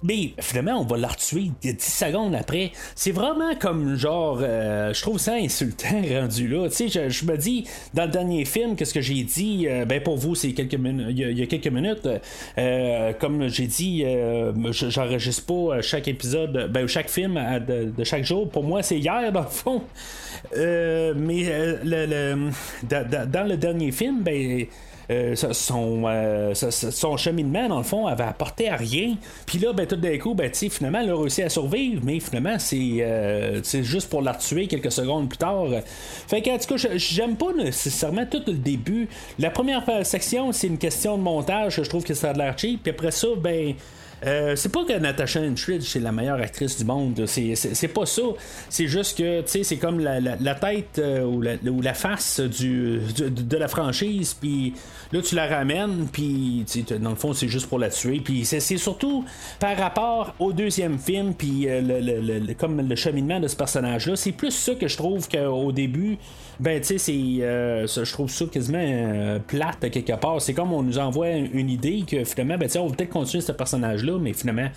[0.04, 2.72] Mais finalement, on va la retuer 10 secondes après.
[2.96, 6.70] C'est vraiment comme genre, euh, je trouve ça insultant rendu là.
[6.70, 10.02] Tu sais, je, me dis, dans le dernier film, qu'est-ce que j'ai dit euh, Ben
[10.02, 11.08] pour vous, c'est quelques minutes.
[11.10, 12.08] Il y, a quelques minutes,
[13.20, 14.06] comme j'ai dit,
[14.72, 18.50] j'enregistre pas chaque épisode, ben chaque film de, chaque jour.
[18.50, 19.84] Pour moi, c'est hier dans le fond.
[20.54, 21.46] mais
[21.84, 22.52] le,
[22.90, 24.68] dans le dernier film, ben
[25.10, 29.16] euh, son, euh, son cheminement, dans le fond, avait apporté à rien.
[29.46, 32.60] Puis là, ben, tout d'un coup, ben, finalement, elle a réussi à survivre, mais finalement,
[32.60, 35.68] c'est euh, juste pour la tuer quelques secondes plus tard.
[36.28, 39.08] Fait que, en tout cas, j'aime pas nécessairement tout le début.
[39.40, 42.84] La première section, c'est une question de montage, je trouve que ça a l'air cheap.
[42.84, 43.76] Puis après ça, ben.
[44.26, 47.26] Euh, c'est pas que Natasha Henstridge c'est la meilleure actrice du monde.
[47.28, 48.22] C'est pas ça.
[48.70, 53.58] C'est juste que c'est comme la, tête euh, ou, la, ou, la, face du, de
[53.58, 54.34] la franchise.
[54.34, 54.74] Puis
[55.12, 56.08] là, tu la ramènes.
[56.12, 56.66] Puis
[57.00, 58.20] dans le fond, c'est juste pour la tuer.
[58.20, 59.26] Puis c'est surtout
[59.60, 61.34] par rapport au deuxième film.
[61.34, 64.16] Puis euh, le, comme le cheminement de ce personnage-là.
[64.16, 66.18] C'est plus ça que je trouve qu'au début
[66.60, 70.98] ben tu sais c'est je trouve ça quasiment plate quelque part c'est comme on nous
[70.98, 74.34] envoie une idée que finalement ben on va peut-être continuer ce personnage là personnage-là, mais
[74.34, 74.70] finalement,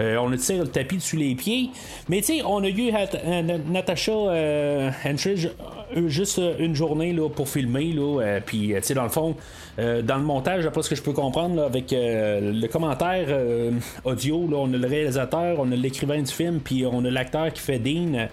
[0.00, 1.70] on a tiré le tapis dessus les pieds.
[2.08, 2.92] Mais tu sais, on a eu
[3.70, 5.48] Natasha Henstridge
[6.06, 9.36] juste une journée là, pour filmer, là, puis tu sais, dans le fond,
[9.78, 13.26] dans le montage, d'après ce que je peux comprendre, avec le commentaire
[14.04, 17.52] audio, là, on a le réalisateur, on a l'écrivain du film, puis on a l'acteur
[17.52, 18.28] qui fait Dean.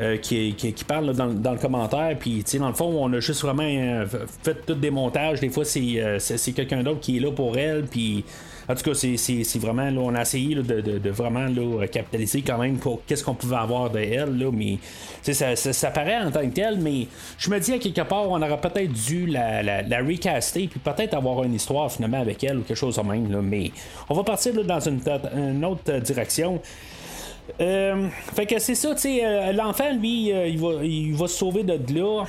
[0.00, 2.16] Euh, qui, parle dans, le commentaire.
[2.18, 4.04] Puis, dans le fond, on a juste vraiment euh,
[4.42, 5.38] fait tout des montages.
[5.38, 7.84] Des fois, euh, c'est, quelqu'un d'autre qui est là pour elle.
[7.84, 8.24] Puis,
[8.68, 12.78] en tout cas, c'est, vraiment, là, on a essayé de, vraiment là, capitaliser quand même
[12.78, 14.36] pour qu'est-ce qu'on pouvait avoir de elle.
[14.36, 14.78] Là, mais
[15.22, 17.06] ça, ça, paraît en tant que tel, mais
[17.38, 21.14] je me dis à quelque part, on aurait peut-être dû la, la, recaster, puis peut-être
[21.14, 23.28] avoir une histoire finalement avec elle ou quelque chose de même.
[23.42, 23.70] Mais
[24.08, 26.60] on va partir dans une autre direction.
[27.60, 31.36] Euh, fait que c'est ça, tu euh, l'enfant, lui, euh, il, va, il va se
[31.36, 32.24] sauver de là.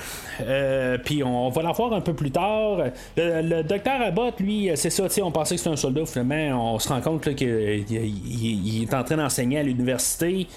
[1.04, 2.80] Puis on, va la voir un peu plus tard.
[3.18, 6.80] Le, docteur Abbott, lui, c'est ça, tu on pensait que c'était un soldat, finalement, on
[6.80, 10.48] se rend compte qu'il il, est en train d'enseigner à l'université.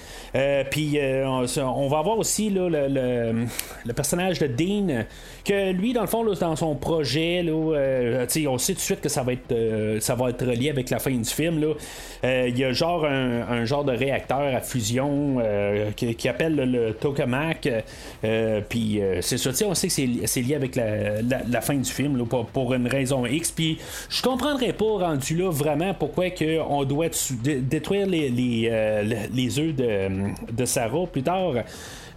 [0.71, 3.47] Puis on, va voir aussi là, le,
[3.85, 5.05] le, personnage de Dean,
[5.45, 9.01] que lui, dans le fond, là, dans son projet, là, on sait tout de suite
[9.01, 11.65] que ça va être, ça va être relié avec la fin du film.
[12.25, 17.69] Il y a genre un genre de réacteur à fusion euh, qui, appelle le, tokamak.
[18.25, 22.25] Euh, puis euh, c'est ça, on sait que c'est lié avec la, fin du film
[22.27, 23.51] pour, une raison X.
[23.51, 23.79] Puis
[24.09, 27.09] je comprendrais pas rendu là vraiment pourquoi que on doit
[27.43, 31.55] détruire les œufs de, de Sarah plus tard.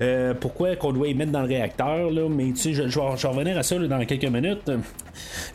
[0.01, 3.27] Euh, pourquoi qu'on doit y mettre dans le réacteur, là, mais tu sais, je, vais,
[3.27, 4.71] revenir à ça dans quelques minutes.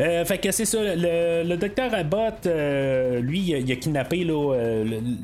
[0.00, 4.24] Euh, fait que c'est ça, le, docteur Abbott, euh, lui, il a kidnappé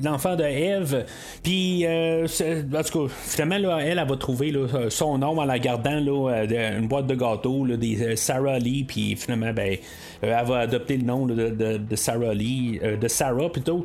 [0.03, 1.05] l'enfant de Eve,
[1.43, 4.53] puis en tout cas, finalement, là, elle, elle va trouver
[4.89, 6.45] son nom en la gardant là,
[6.79, 9.77] une boîte de gâteaux, des Sarah Lee, puis finalement, ben,
[10.23, 13.85] elle va adopter le nom de, Sarah Lee, de Sarah plutôt.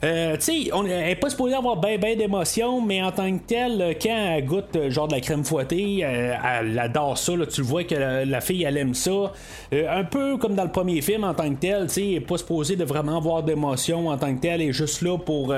[0.00, 3.96] tu sais, elle n'est pas supposée avoir bien ben, d'émotions, mais en tant que telle,
[4.00, 6.00] quand elle goûte euh, genre de la crème fouettée.
[6.04, 7.32] Euh, elle adore ça.
[7.50, 9.32] tu le vois que la, fille, elle aime ça.
[9.72, 11.86] Euh, un peu comme dans le premier film en tant que tel.
[11.96, 14.60] Elle n'est pas supposée de vraiment avoir d'émotion en tant que tel.
[14.60, 15.54] Elle est juste là pour,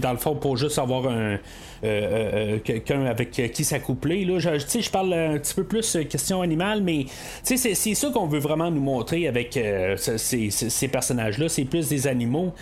[0.00, 1.38] dans le fond, pour juste avoir un.
[1.82, 4.26] quelqu'un avec qui s'accoupler.
[4.38, 7.06] Je, je parle un petit peu plus question animale, mais
[7.42, 9.58] c'est, c'est ça qu'on veut vraiment nous montrer avec
[9.96, 11.48] ces, ces, personnages-là.
[11.48, 12.52] C'est plus des animaux.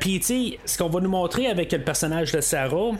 [0.00, 0.20] Puis,
[0.64, 2.92] ce qu'on va nous montrer avec le personnage de Sarah,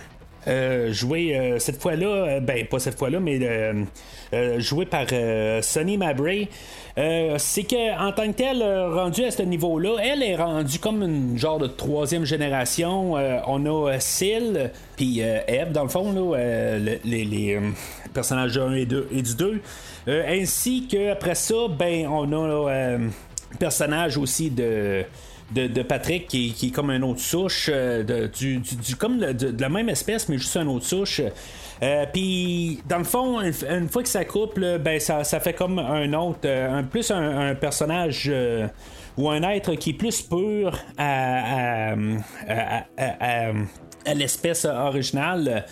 [0.47, 3.39] euh, joué euh, cette fois-là, euh, ben pas cette fois-là, mais
[4.59, 5.07] joué par
[5.63, 6.49] Sonny Mabray.
[6.97, 11.39] c'est que en tant que tel, rendu à ce niveau-là, elle est rendue comme une
[11.39, 13.15] genre de troisième génération.
[13.47, 17.59] on a Syl, puis Eve dans le fond, là, les,
[18.15, 19.61] personnages du 1 et, 2, et du 2.
[20.09, 23.01] ainsi qu'après ça, ben on a un
[23.59, 25.05] personnage aussi de
[25.53, 28.31] de, Patrick qui, est comme un autre souche, euh, de,
[28.99, 31.21] comme la même espèce, mais juste un autre souche.
[31.83, 36.13] Euh, puis, dans le fond, une, fois que ça couple, ben, ça, fait comme un
[36.13, 38.31] autre, euh, un, plus un, personnage
[39.17, 41.95] ou un être qui est plus pur à,
[44.15, 45.65] l'espèce originale.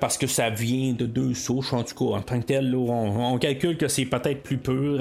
[0.00, 3.38] Parce que ça vient de deux souches, en tout cas, en tant que tel, on,
[3.38, 4.98] calcule que c'est peut-être plus pur.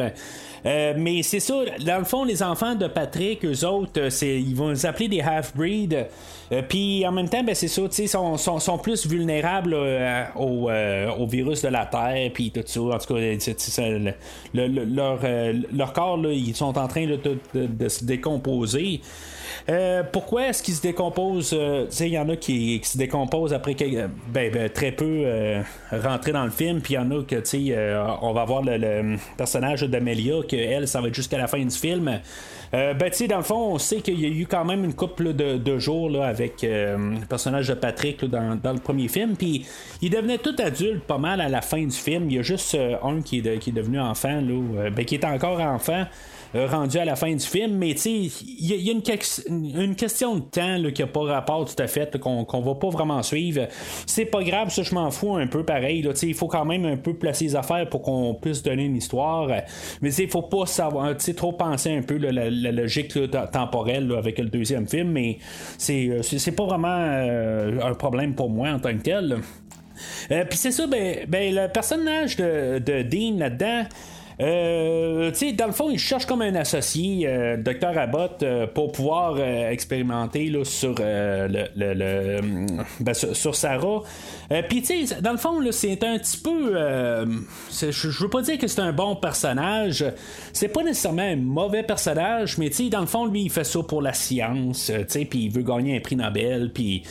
[0.65, 4.39] Euh, mais c'est ça, dans le fond, les enfants de Patrick, eux autres, euh, c'est,
[4.39, 6.05] ils vont les appeler des half-breeds.
[6.67, 9.73] Puis en même temps, ben, c'est ça, ils sont, sont, sont, plus vulnérables
[10.35, 12.81] au, au, virus de la Terre, puis tout ça.
[12.81, 13.21] En tout cas,
[14.53, 15.19] leur,
[15.71, 17.19] leur corps, là, ils sont en train de,
[17.53, 18.99] de se décomposer.
[19.69, 23.75] Euh, pourquoi est-ce qu'il se décompose euh, Il y en a qui, se décomposent après
[23.75, 27.41] ben, ben, très peu euh, rentrer dans le film, puis il y en a que
[28.21, 31.75] on va voir le, personnage d'Amelia, que elle, ça va être jusqu'à la fin du
[31.75, 32.19] film.
[32.71, 34.93] ben, tu sais, dans le fond, on sait qu'il y a eu quand même une
[34.93, 39.35] couple de, jours là, avec le personnage de Patrick dans, le premier film.
[39.35, 39.65] Puis
[40.01, 42.29] il devenait tout adulte pas mal à la fin du film.
[42.29, 45.25] Il y a juste un qui est, qui est devenu enfant, là, ben, qui est
[45.25, 46.05] encore enfant.
[46.53, 49.01] Euh, rendu à la fin du film, mais tu il y, a une,
[49.95, 53.67] question de temps qui n'a pas rapport tout à fait, qu'on va pas vraiment suivre.
[54.05, 56.05] C'est pas grave, ça je m'en fous un peu pareil.
[56.23, 59.47] Il faut quand même un peu placer les affaires pour qu'on puisse donner une histoire.
[60.01, 63.17] Mais il faut pas savoir, trop penser un peu la, logique
[63.51, 65.37] temporelle avec le deuxième film, mais
[65.77, 69.37] c'est euh, pas vraiment euh, un problème pour moi en tant que tel.
[70.27, 73.83] Puis c'est ça, ben, ben, le personnage de, de Dean là-dedans,
[74.41, 78.91] Euh, dans le fond, il cherche comme un associé, euh, le docteur Abbott, euh, pour
[78.91, 82.41] pouvoir expérimenter là, sur, le, le,
[82.99, 84.01] ben, sur, Sarah.
[84.67, 84.83] Puis,
[85.21, 86.73] dans le fond, c'est un petit peu.
[87.69, 90.05] je veux pas dire que c'est un bon personnage.
[90.53, 93.63] C'est pas nécessairement un mauvais personnage, mais tu sais, dans le fond, lui, il fait
[93.63, 94.91] ça pour la science,
[95.29, 97.03] puis il veut gagner un prix Nobel, puis,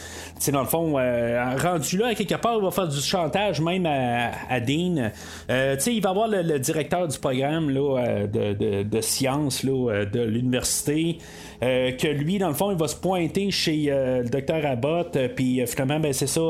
[0.53, 5.11] dans le fond, rendu là, quelque part, il va faire du chantage même à, Dean.
[5.49, 10.21] il va avoir le, directeur du programme là, euh, de, de, sciences là, euh, de
[10.21, 11.19] l'université.
[11.63, 15.63] Euh, que lui, dans le fond, il va se pointer chez le docteur Abbott, puis
[15.67, 16.41] finalement, ben, c'est ça.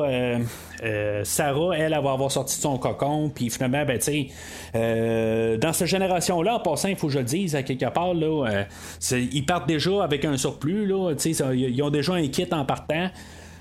[1.25, 4.29] Sarah, elle, va avoir sorti de son cocon, puis finalement, ben, tu
[4.73, 8.65] dans cette génération-là, en passant, il faut que je le dise, à quelque part, là,
[9.13, 11.13] ils partent déjà avec un surplus, là,
[11.53, 13.11] ils ont déjà un kit en partant.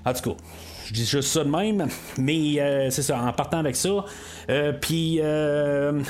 [0.05, 0.38] En tout cas,
[0.90, 1.88] je dis juste ça de même,
[2.18, 4.06] mais c'est ça, en partant avec ça.
[4.82, 6.01] Puis le,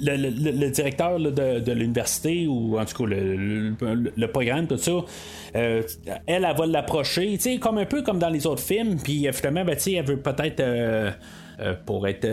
[0.00, 4.92] le, directeur de, l'université, ou en tout cas le, programme, tout ça,
[5.56, 5.82] euh,
[6.26, 9.64] elle, elle va l'approcher, comme un peu comme dans les autres films, puis euh, finalement,
[9.64, 10.60] ben, elle veut peut-être.
[10.60, 11.10] Euh,
[11.86, 12.26] pour être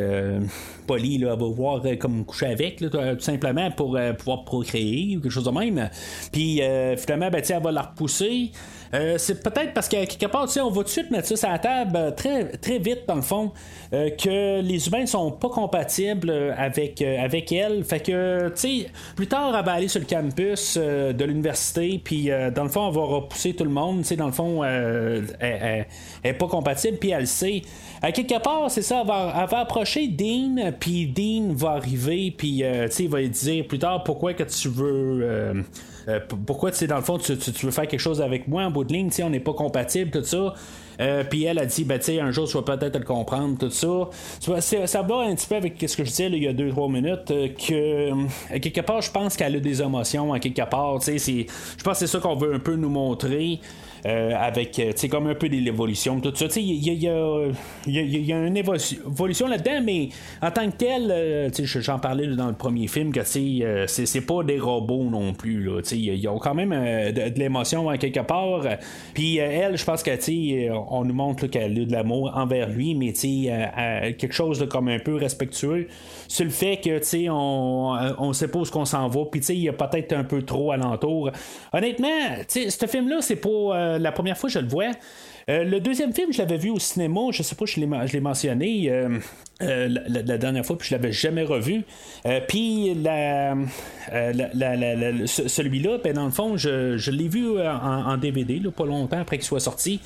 [0.87, 2.89] poli, là, elle va voir comme coucher avec, tout
[3.19, 5.91] simplement pour pouvoir procréer ou quelque chose de même.
[6.31, 6.59] Puis
[6.97, 8.49] finalement, ben, elle va la repousser.
[8.93, 11.49] Euh, c'est peut-être parce qu'à quelque part, on va tout de suite mettre ça sur
[11.49, 13.51] la table euh, très, très vite, dans le fond,
[13.93, 17.83] euh, que les humains sont pas compatibles avec, avec elle.
[17.83, 22.29] Fait que, tu sais, plus tard, elle va aller sur le campus de l'université, puis
[22.53, 23.99] dans le fond, elle va repousser tout le monde.
[23.99, 25.85] Tu sais, dans le fond, elle, elle,
[26.23, 27.61] est pas compatible, puis elle le sait.
[28.01, 32.91] À quelque part, c'est ça, elle va, approcher Dean, puis Dean va arriver, puis, tu
[32.91, 35.63] sais, il va lui dire plus tard pourquoi que tu veux
[36.07, 38.83] euh, pourquoi, tu dans le fond, tu, veux faire quelque chose avec moi en bout
[38.83, 40.53] de ligne, on n'est pas compatible, tout ça.
[40.99, 43.69] Euh, puis elle a dit, ben, tu un jour, tu vas peut-être le comprendre, tout
[43.69, 44.09] ça.
[44.87, 47.31] ça va un petit peu avec ce que je disais il y a 2-3 minutes,
[47.31, 50.99] euh, que quelque part, je pense qu'elle a des émotions, à quelque part.
[51.01, 53.59] Je pense que c'est ça qu'on veut un peu nous montrer.
[54.05, 56.47] Euh, avec euh, comme un peu de l'évolution, tout ça.
[56.55, 60.09] Il y, y, y, a une évolution là-dedans, mais
[60.41, 64.59] en tant que tel, euh, j'en parlais dans le premier film, que c'est pas des
[64.59, 65.69] robots non plus.
[65.91, 68.65] Ils ont quand même de, l'émotion quelque part.
[69.13, 70.11] Puis elle, je pense que
[70.89, 74.99] on nous montre qu'elle a de l'amour envers lui, mais quelque chose de comme un
[74.99, 75.87] peu respectueux
[76.31, 79.59] sur le fait que tu on, on sait pas où qu'on s'en va, puis il
[79.59, 81.29] y a peut-être un peu trop alentour.
[81.73, 82.07] Honnêtement,
[82.47, 84.91] ce film-là, c'est pas euh, la première fois que je le vois.
[85.49, 88.89] Euh, le deuxième film, je l'avais vu au cinéma, je sais pas, je l'ai, mentionné
[88.89, 89.19] euh,
[89.59, 91.83] la, dernière fois, puis je l'avais jamais revu.
[92.47, 92.95] puis
[95.25, 99.59] celui-là, ben, dans le fond, je, l'ai vu en, DVD, pas longtemps après qu'il soit
[99.59, 99.99] sorti.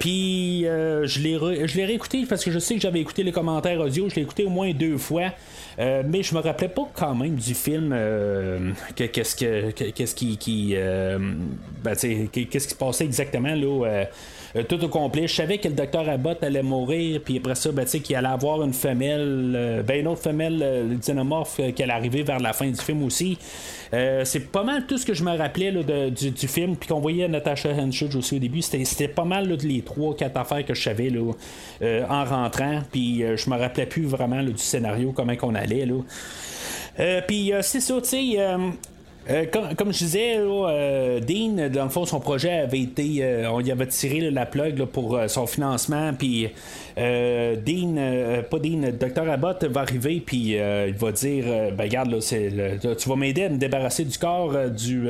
[0.00, 4.16] puis je l'ai réécouté parce que je sais que j'avais écouté les commentaires audio, je
[4.16, 5.32] l'ai écouté au moins deux fois.
[5.78, 11.18] Euh, mais je me rappelais pas quand même du film euh, qu'est-ce que qui, euh,
[11.84, 14.04] ben, qu'est-ce qui se passait exactement là
[14.68, 15.26] tout au complet.
[15.26, 18.62] Je savais que le docteur Abbott allait mourir, puis après ça, ben, qu'il allait avoir
[18.62, 22.80] une femelle, ben, une autre femelle, le xénomorphe, qui allait arriver vers la fin du
[22.80, 23.38] film aussi.
[23.90, 25.72] c'est pas mal tout ce que je me rappelais
[26.10, 28.62] du, film, puis qu'on voyait Natasha Henschel aussi au début.
[28.62, 31.32] C'était pas mal les trois, quatre affaires que je savais là,
[32.08, 35.86] en rentrant, puis je me rappelais plus vraiment du scénario, comment qu'on allait
[37.00, 38.34] euh, puis euh, c'est ça, tu sais.
[38.38, 38.70] Euh,
[39.76, 43.46] comme, je disais, Dean, dans le fond, son projet avait été.
[43.50, 46.12] on y avait tiré la plug pour son financement.
[46.14, 46.48] Puis
[46.96, 49.30] Dean, pas Dean, Dr.
[49.30, 50.22] Abbott va arriver.
[50.24, 51.44] Puis il va dire
[51.76, 55.08] ben, Regarde, là, tu vas m'aider à me débarrasser du corps du,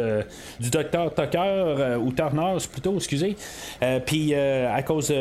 [0.58, 1.14] du Dr.
[1.14, 3.36] Tucker, ou Turner plutôt, excusez.
[4.04, 5.12] puis à cause.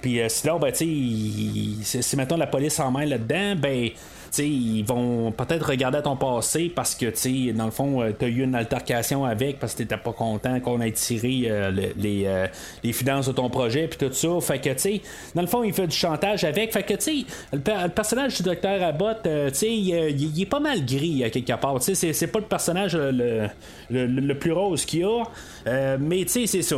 [0.00, 3.90] puis sinon, ben, tu sais, si mettons la police en main là-dedans, ben
[4.38, 7.06] ils vont peut-être regarder ton passé parce que,
[7.52, 10.60] dans le fond, euh, tu as eu une altercation avec parce que tu pas content
[10.60, 12.46] qu'on ait tiré euh, les, euh,
[12.82, 14.28] les, finances de ton projet puis tout ça.
[14.40, 15.00] Fait que, tu
[15.34, 16.72] dans le fond, il fait du chantage avec.
[16.72, 19.26] Fait que, tu le, personnage du docteur Abbott,
[19.62, 21.78] il, est pas mal gris à quelque part.
[21.80, 23.48] Tu sais, c'est pas le personnage le,
[23.90, 25.98] le, plus rose qu'il y a.
[25.98, 26.76] mais, c'est ça.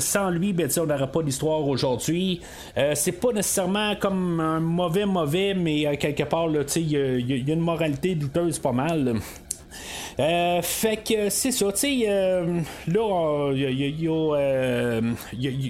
[0.00, 2.40] Sans lui, ben, on n'aurait pas d'histoire aujourd'hui.
[2.94, 8.14] c'est pas nécessairement comme un mauvais, mauvais, mais quelque part, il y, a une moralité
[8.14, 9.16] douteuse pas mal.
[10.18, 14.00] Euh, fait que c'est ça, euh, là, il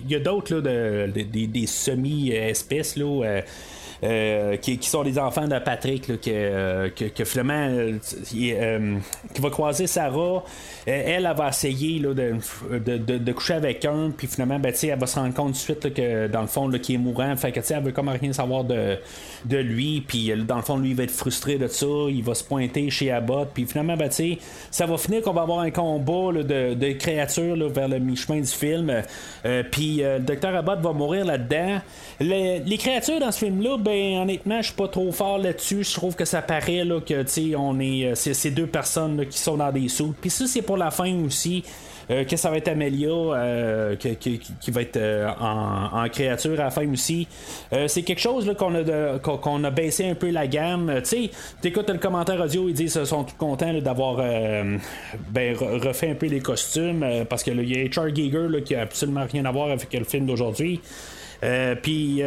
[0.08, 3.42] y a, d'autres, des, semi-espèces, là.
[4.00, 10.42] Qui, sont les enfants de Patrick, que, que, finalement, qui va croiser Sarah.
[10.86, 15.06] elle, elle va essayer là, de, de, coucher avec un, puis finalement, ben, elle va
[15.06, 17.60] se rendre compte tout de suite que dans le fond, qui est mourant, fait que
[17.72, 18.96] elle veut comme rien savoir de,
[19.44, 22.34] de lui, puis dans le fond, lui, il va être frustré de ça, il va
[22.34, 24.10] se pointer chez Abbott, puis finalement, ben,
[24.70, 28.46] ça va finir qu'on va avoir un combat de, de, créatures vers le mi-chemin du
[28.46, 29.02] film,
[29.44, 31.80] euh, puis euh, le docteur Abbott va mourir là-dedans.
[32.20, 35.84] Les, créatures dans ce film-là, ben honnêtement, je suis pas trop fort là-dessus.
[35.84, 37.24] Je trouve que ça paraît là, que
[37.56, 40.14] on est, euh, c'est ces deux personnes qui sont dans des sous.
[40.20, 41.64] Puis ça, c'est pour la fin aussi.
[42.10, 46.70] Euh, que ça va être Amelia euh, qui, va être euh, en, créature à la
[46.70, 47.28] fin aussi.
[47.86, 50.92] c'est quelque chose qu'on a, qu'on a baissé un peu la gamme.
[51.02, 56.10] tu sais, t'écoutes le commentaire audio, ils disent qu'ils sont tout contents d'avoir ben, refait
[56.10, 59.52] un peu les costumes parce que y a Char Giger qui a absolument rien à
[59.52, 60.80] voir avec le film d'aujourd'hui.
[61.82, 62.22] Puis, tu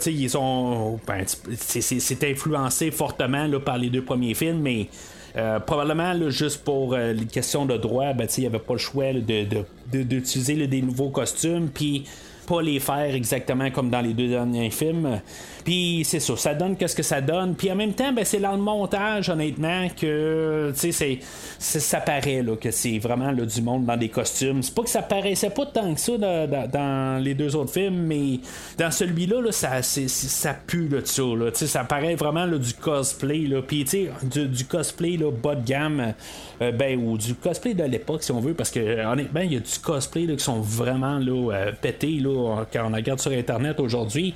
[0.00, 1.00] sais, ils sont.
[1.06, 4.88] Ben, c'est influencé fortement là, par les deux premiers films, mais
[5.36, 8.78] euh, probablement juste pour euh, les questions de droit, ben, il n'y avait pas le
[8.78, 11.68] choix d'utiliser de, des nouveaux costumes.
[11.72, 12.04] Puis
[12.46, 15.20] pas les faire exactement comme dans les deux derniers films.
[15.68, 17.54] Puis c'est ça, ça donne qu'est-ce que ça donne.
[17.54, 21.18] Puis en même temps, ben, c'est dans le montage, honnêtement, que c'est,
[21.58, 24.62] ça paraît là, que c'est vraiment là, du monde dans des costumes.
[24.62, 28.40] C'est pas que ça paraissait pas tant que ça dans, les deux autres films, mais
[28.78, 31.66] dans celui-là, là, ça, ça pue là, ça.
[31.66, 33.40] Ça paraît vraiment là, du cosplay.
[33.40, 33.60] Là.
[33.60, 33.84] Puis
[34.22, 36.14] du, du cosplay là, bas de gamme,
[36.62, 39.56] euh, ben, ou du cosplay de l'époque, si on veut, parce que honnêtement, il y
[39.56, 43.32] a du cosplay là, qui sont vraiment là, euh, pétés là, quand on regarde sur
[43.32, 44.34] Internet aujourd'hui.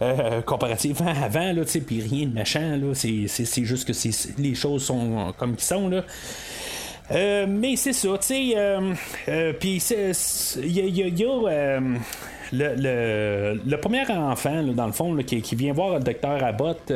[0.00, 4.84] Euh, comparativement à avant, là, puis rien de méchant, là, c'est, juste que les choses
[4.84, 6.04] sont comme qu'ils sont, là.
[7.10, 9.82] Euh, mais c'est ça, tu sais, euh, puis
[10.62, 11.90] il y a,
[12.52, 16.92] le, le, premier enfant, dans le fond, qui, vient voir le docteur Abbott,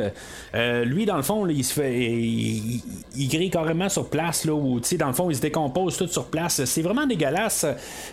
[0.55, 2.01] euh, lui, dans le fond, il se fait.
[2.01, 6.25] Il, grille carrément sur place, là, où, dans le fond, il se décompose tout sur
[6.25, 6.63] place.
[6.65, 7.65] C'est vraiment dégueulasse.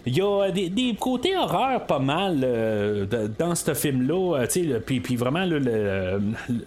[0.07, 3.07] Il y a des, côtés horreurs pas mal euh,
[3.39, 4.41] dans ce film-là.
[4.41, 5.59] Euh, puis, puis vraiment, le,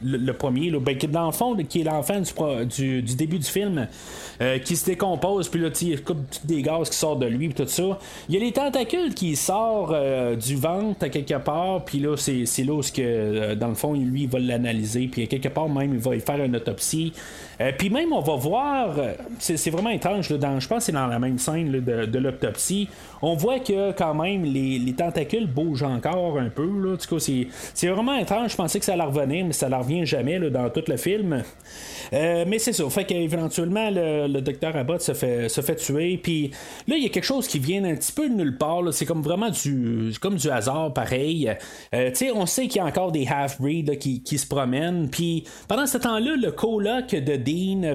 [0.02, 3.88] le, premier, ben, dans le fond, qui est l'enfant du, du, début du film,
[4.66, 7.70] qui se décompose, puis là, il coupe des gaz qui sortent de lui, puis tout
[7.70, 8.00] ça.
[8.28, 9.94] Il y a les tentacules qui sortent
[10.38, 14.24] du ventre à quelque part, puis là, c'est là où, que, dans le fond, lui,
[14.24, 17.14] il va l'analyser, puis quelque part, même, il va y faire une autopsie.
[17.62, 20.92] Euh, puis même, on va voir, euh, c'est vraiment étrange, dans, je pense que c'est
[20.92, 22.90] dans la même scène de, l'autopsie,
[23.22, 26.68] on voit que quand même les, tentacules bougent encore un peu.
[26.68, 26.98] Là.
[27.74, 28.52] c'est vraiment étrange.
[28.52, 31.44] Je pensais que ça allait revenir, mais ça ne revient jamais dans tout le film.
[32.14, 32.88] Euh, mais c'est ça.
[32.90, 36.20] Fait qu'éventuellement, le, docteur Abbott se fait, se fait tuer.
[36.22, 36.52] Puis
[36.88, 38.82] là, il y a quelque chose qui vient un petit peu de nulle part.
[38.92, 41.50] C'est comme vraiment du, comme du hasard, pareil.
[42.36, 45.10] on sait qu'il y a encore des half-breeds qui, qui, se promènent.
[45.10, 47.36] Puis pendant ce temps-là, le coloc de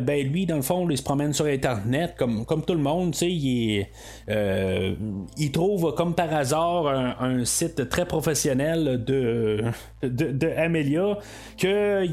[0.01, 3.15] Ben lui, dans le fond, il se promène sur Internet comme, comme tout le monde.
[3.23, 3.87] Il,
[4.28, 4.95] euh,
[5.37, 9.65] il trouve comme par hasard un, site très professionnel de,
[10.02, 11.18] de, Amelia
[11.59, 12.07] que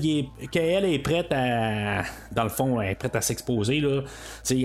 [0.47, 4.01] qu'elle est prête à dans le fond elle est prête à s'exposer là.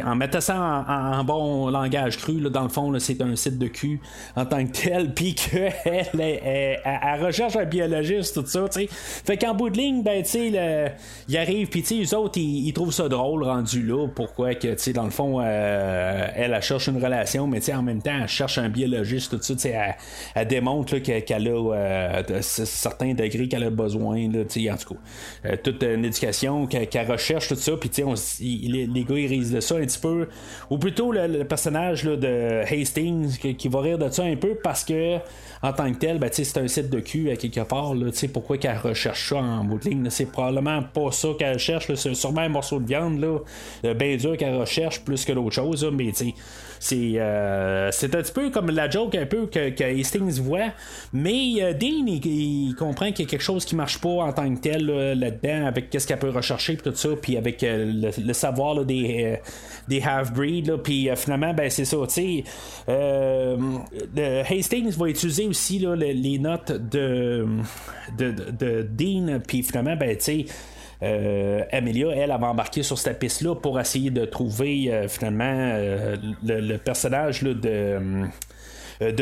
[0.05, 3.67] En mettant ça en, bon langage cru là, dans le fond c'est un site de
[3.67, 4.01] cul
[4.37, 8.89] en tant que tel puis qu'elle elle, recherche un biologiste tout ça sais.
[8.91, 10.93] Fait qu'en bout de ligne ben tu sais
[11.29, 14.93] il arrive puis tu les autres ils, trouvent ça drôle rendu là pourquoi que tu
[14.93, 18.29] dans le fond euh, elle, elle, cherche une relation mais tu en même temps elle
[18.29, 19.97] cherche un biologiste tout ça tu sais elle,
[20.35, 24.95] elle, démontre qu'elle a euh, certains degrés qu'elle a besoin là, tu sais en tout
[24.95, 25.01] cas
[25.47, 29.27] euh, toute une éducation qu'elle recherche tout ça puis tu sais les, les, gars ils
[29.27, 30.29] risent de ça un petit peu
[30.71, 34.85] ou plutôt le, personnage là, de Hastings qui, va rire de ça un peu parce
[34.85, 35.19] que
[35.63, 37.95] en tant que tel, ben, c'est un site de cul à quelque part.
[37.95, 40.09] Là, pourquoi qu'elle recherche ça en bout de ligne?
[40.09, 41.93] C'est probablement pas ça qu'elle cherche.
[41.95, 45.87] C'est sûrement un morceau de viande là, bien dur qu'elle recherche plus que l'autre chose.
[45.93, 46.13] Mais
[46.83, 50.73] c'est euh, c'est un petit peu comme la joke un peu que, Hastings voit.
[51.13, 54.53] Mais euh, Dean, il, comprend qu'il y a quelque chose qui marche pas en tant
[54.55, 58.83] que tel là-dedans, avec qu'est-ce qu'elle peut rechercher, tout ça, puis avec euh, le, savoir
[58.87, 59.39] des,
[59.89, 60.79] des half-breeds.
[60.83, 61.99] Puis finalement, ben, c'est ça.
[62.09, 62.45] tu sais
[64.49, 67.47] Hastings va utiliser aussi les, notes de,
[68.17, 70.47] de, de, Dean, puis finalement, ben, tu sais.
[71.03, 76.17] Euh, Amelia, elle, va embarquer sur cette piste-là pour essayer de trouver euh, finalement euh,
[76.45, 78.29] le, personnage de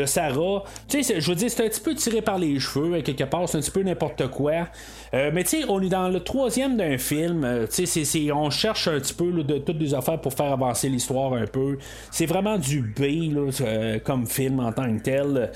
[0.05, 0.63] Sarah.
[0.89, 3.47] Tu sais, je veux dire, c'est un petit peu tiré par les cheveux, quelque part,
[3.47, 4.67] c'est un petit peu n'importe quoi.
[5.13, 7.47] mais tu sais, on est dans le troisième d'un film.
[7.73, 11.33] tu sais, on cherche un petit peu de toutes les affaires pour faire avancer l'histoire
[11.33, 11.77] un peu.
[12.11, 13.33] C'est vraiment du B
[14.03, 15.51] comme film en tant que tel.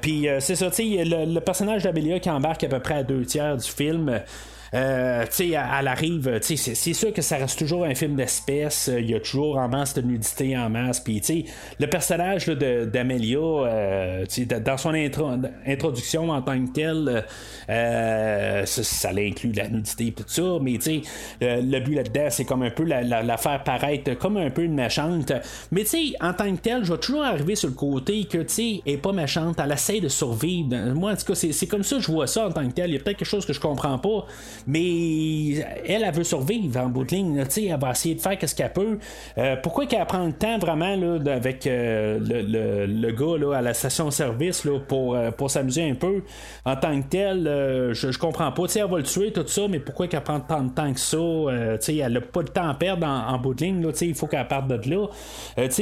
[0.00, 3.02] Puis c'est ça, tu sais, le, le personnage d'Amelia qui embarque à peu près à
[3.04, 4.20] deux tiers du film.
[4.74, 8.90] Euh, tu sais, elle arrive, c'est, c'est sûr que ça reste toujours un film d'espèce.
[8.92, 11.00] Il y a toujours en masse de nudité en masse.
[11.00, 11.44] Puis, tu sais,
[11.78, 14.24] le personnage d'Amelia, euh,
[14.64, 14.94] dans son
[15.66, 17.24] introduction en tant que tel,
[17.68, 20.58] euh, ça, ça inclut la nudité et tout ça.
[20.60, 21.02] Mais, tu sais,
[21.40, 25.32] le but là-dedans, c'est comme un peu la, faire paraître comme un peu une méchante.
[25.72, 28.38] Mais, tu sais, en tant que tel, je vais toujours arriver sur le côté que,
[28.38, 29.58] tu sais, elle est pas méchante.
[29.62, 30.76] Elle essaie de survivre.
[30.94, 32.90] Moi, en tout cas, c'est, comme ça que je vois ça en tant que tel.
[32.90, 34.26] Il y a peut-être quelque chose que je comprends pas.
[34.66, 35.54] Mais
[35.86, 37.44] elle, elle veut survivre en bout de ligne.
[37.56, 38.98] elle va essayer de faire ce qu'elle peut.
[39.38, 43.62] Euh, pourquoi qu'elle prend le temps vraiment là, avec euh, le, le, gars là, à
[43.62, 46.22] la station-service pour, euh, pour s'amuser un peu?
[46.64, 47.44] En tant que tel?
[47.92, 48.64] je, je comprends pas.
[48.74, 51.18] elle va le tuer, tout ça, mais pourquoi qu'elle prend tant de temps que ça?
[51.18, 53.92] elle n'a pas de temps à perdre en, bout de ligne.
[54.00, 55.06] il faut qu'elle parte de là.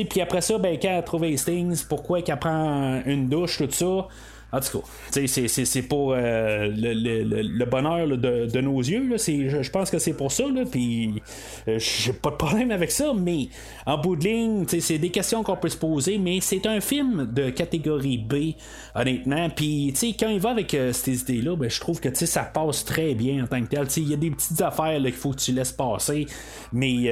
[0.08, 4.08] Puis après ça, ben, quand elle trouve Hastings, pourquoi qu'elle prend une douche, tout ça?
[4.50, 9.16] En tout cas, c'est pour euh, le, bonheur de, nos yeux.
[9.16, 10.44] Je, pense que c'est pour ça.
[10.70, 11.22] Puis
[11.68, 13.12] euh, j'ai pas de problème avec ça.
[13.14, 13.48] Mais
[13.84, 16.16] en bout de ligne, c'est des questions qu'on peut se poser.
[16.16, 18.54] Mais c'est un film de catégorie B,
[18.94, 19.50] honnêtement.
[19.50, 23.14] Puis quand il va avec euh, ces idées-là, ben, je trouve que ça passe très
[23.14, 23.86] bien en tant que tel.
[23.98, 26.24] Il y a des petites affaires qu'il faut que tu laisses passer.
[26.72, 27.04] Mais il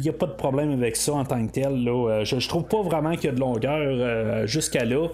[0.00, 1.84] n'y a, pas de problème avec ça en tant que tel.
[1.84, 2.24] Là.
[2.24, 5.08] Je, je trouve pas vraiment qu'il y a de longueur jusqu'à là.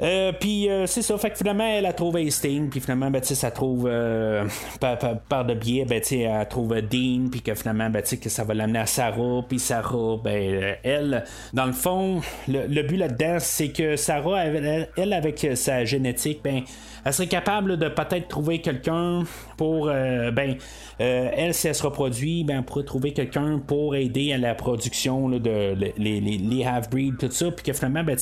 [0.00, 3.22] Euh, puis euh, c'est ça, fait que finalement elle a trouvé Sting, puis finalement ben,
[3.22, 4.44] ça trouve euh,
[4.80, 4.98] par,
[5.28, 8.80] par, de biais, ben, elle trouve Dean, puis que finalement ben, que ça va l'amener
[8.80, 14.44] à Sarah, puis Sarah, ben, elle, dans le fond, le, but là-dedans, c'est que Sarah,
[14.44, 16.62] elle, avec sa génétique, ben,
[17.04, 19.24] elle serait capable de peut-être trouver quelqu'un
[19.56, 20.56] pour, ben,
[20.98, 25.74] elle, si elle se reproduit, ben, pourrait trouver quelqu'un pour aider à la production de
[25.96, 28.16] les, les, half-breeds, tout ça, puis que finalement, ben,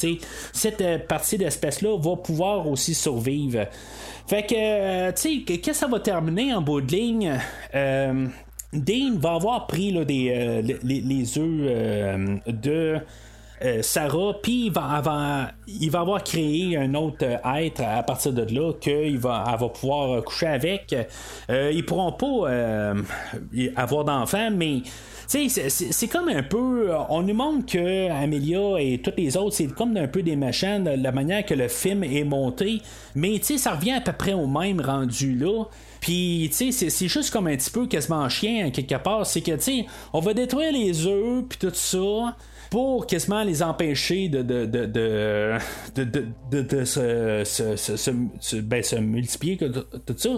[0.52, 3.67] cette partie de là va pouvoir aussi survivre.
[4.27, 7.39] Fait que, euh, tu sais, que ça va terminer en bout de ligne?
[7.75, 8.27] Euh,
[8.73, 12.99] Dean va avoir pris des, euh, les, œufs de.
[13.83, 19.19] Sarah, puis il va, il avoir créé un autre être à partir de là qu'il
[19.19, 20.95] va, pouvoir coucher avec.
[21.49, 22.95] ils pourront pas
[23.77, 24.83] avoir d'enfants, mais
[25.27, 26.91] c'est comme un peu.
[27.09, 30.85] On nous montre que Amelia et toutes les autres, c'est comme un peu des machins,
[30.85, 32.83] la manière que le film est monté.
[33.15, 35.65] Mais ça revient à peu près au même rendu là.
[36.01, 39.25] Puis, c'est juste comme un petit peu quasiment chien, quelque part.
[39.25, 42.37] C'est que, tu on va détruire les œufs, puis tout ça
[42.73, 44.41] pour quasiment les empêcher de,
[46.86, 50.31] se, multiplier, tout ça.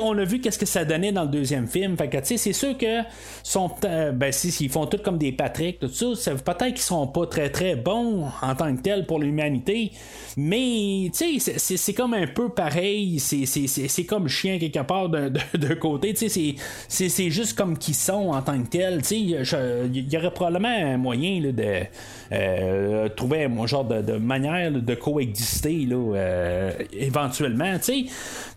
[0.00, 1.96] on a vu qu'est-ce que ça donnait dans le deuxième film.
[1.96, 3.00] Fait que, c'est sûr que
[3.42, 7.08] sont, euh, ben, si, ils font tout comme des Patrick, tout ça, peut-être qu'ils sont
[7.08, 9.90] pas très très bons en tant que tels pour l'humanité.
[10.36, 13.18] Mais, c'est comme un peu pareil.
[13.18, 16.14] C'est comme chien quelque part d'un côté.
[16.14, 19.00] C'est juste comme qu'ils sont en tant que tels.
[19.10, 21.88] Il y aurait probablement un moyen là, de there.
[22.32, 27.76] Euh, trouver un genre de, manière de coexister là, euh, éventuellement,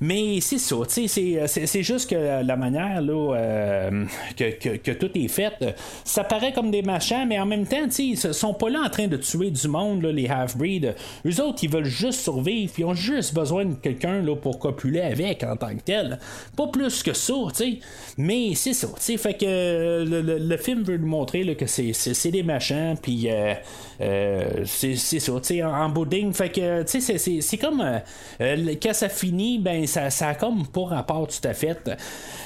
[0.02, 4.06] Mais c'est ça, c'est juste que la manière là, euh,
[4.38, 8.54] que, tout est fait, ça paraît comme des machins, mais en même temps, ils sont
[8.54, 10.94] pas là en train de tuer du monde, les half-breeds.
[11.26, 15.44] Eux autres, ils veulent juste survivre, ils ont juste besoin de quelqu'un pour copuler avec
[15.44, 16.20] en tant que tel.
[16.56, 17.80] Pas plus que ça, sais
[18.18, 18.88] Mais c'est ça,
[19.18, 23.87] fait que le, film veut nous montrer que c'est des machins, puis euh, there.
[24.02, 26.34] Euh, c'est ça, tu en, en bouding.
[26.34, 27.84] Fait que, tu sais, c'est comme.
[28.42, 31.90] Euh, quand ça finit, ben, ça, ça a comme pas rapport tout à fait.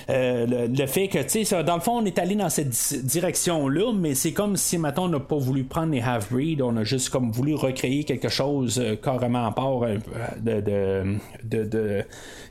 [0.07, 4.15] Le, fait que, tu sais, dans le fond, on est allé dans cette direction-là, mais
[4.15, 7.31] c'est comme si, maintenant on n'a pas voulu prendre les half-breed, on a juste comme
[7.31, 9.81] voulu recréer quelque chose carrément à part
[10.37, 12.03] de, de,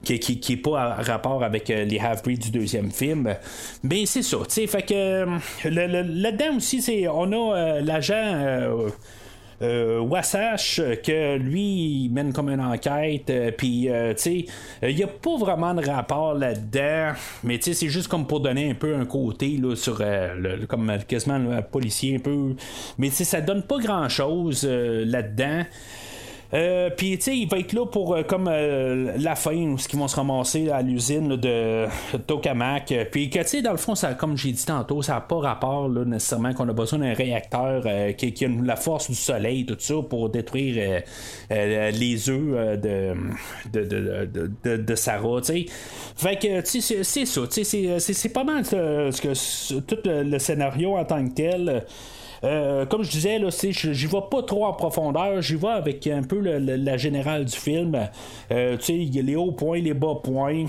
[0.05, 3.35] qui, qui, est pas à rapport avec les half-breed du deuxième film.
[3.83, 5.27] Mais c'est ça, tu sais, fait que
[5.69, 8.90] là-dedans aussi, on a la l'agent
[9.63, 14.47] euh, euh, Wassash, que lui, il mène comme une enquête, euh, puis, tu sais,
[14.83, 17.13] il n'y a pas vraiment de rapport là-dedans,
[17.45, 20.67] mais tu sais, c'est juste comme pour donner un peu un côté, là, sur, le,
[20.67, 22.55] comme quasiment le policier un peu,
[22.99, 25.65] mais tu sais, ça donne pas grand-chose là-dedans.
[26.53, 29.87] Euh, puis, tu sais, il va être là pour euh, comme euh, la fin, ce
[29.87, 31.87] qu'ils vont se ramasser à l'usine de
[32.27, 32.93] Tokamak.
[33.13, 35.39] Puis, que, tu sais, dans le fond, ça, comme j'ai dit tantôt, ça n'a pas
[35.39, 39.17] rapport là, nécessairement qu'on a besoin d'un réacteur euh, qui, qui a la force du
[39.17, 41.01] soleil, tout ça, pour détruire euh,
[41.53, 43.15] euh, les œufs de,
[43.73, 45.67] de, de, de, de- Sarah, tu sais.
[46.17, 49.13] Fait que, tu sais, c'est- ça, tu sais, c'est- pas mal euh,
[49.87, 51.85] tout le scénario en tant que tel.
[52.43, 56.07] Euh, comme je disais, là, c'est- j'y vais pas trop en profondeur, j'y vais avec
[56.07, 58.09] un peu le- la générale du film.
[58.51, 60.65] Euh, tu sais, les hauts points, les bas points.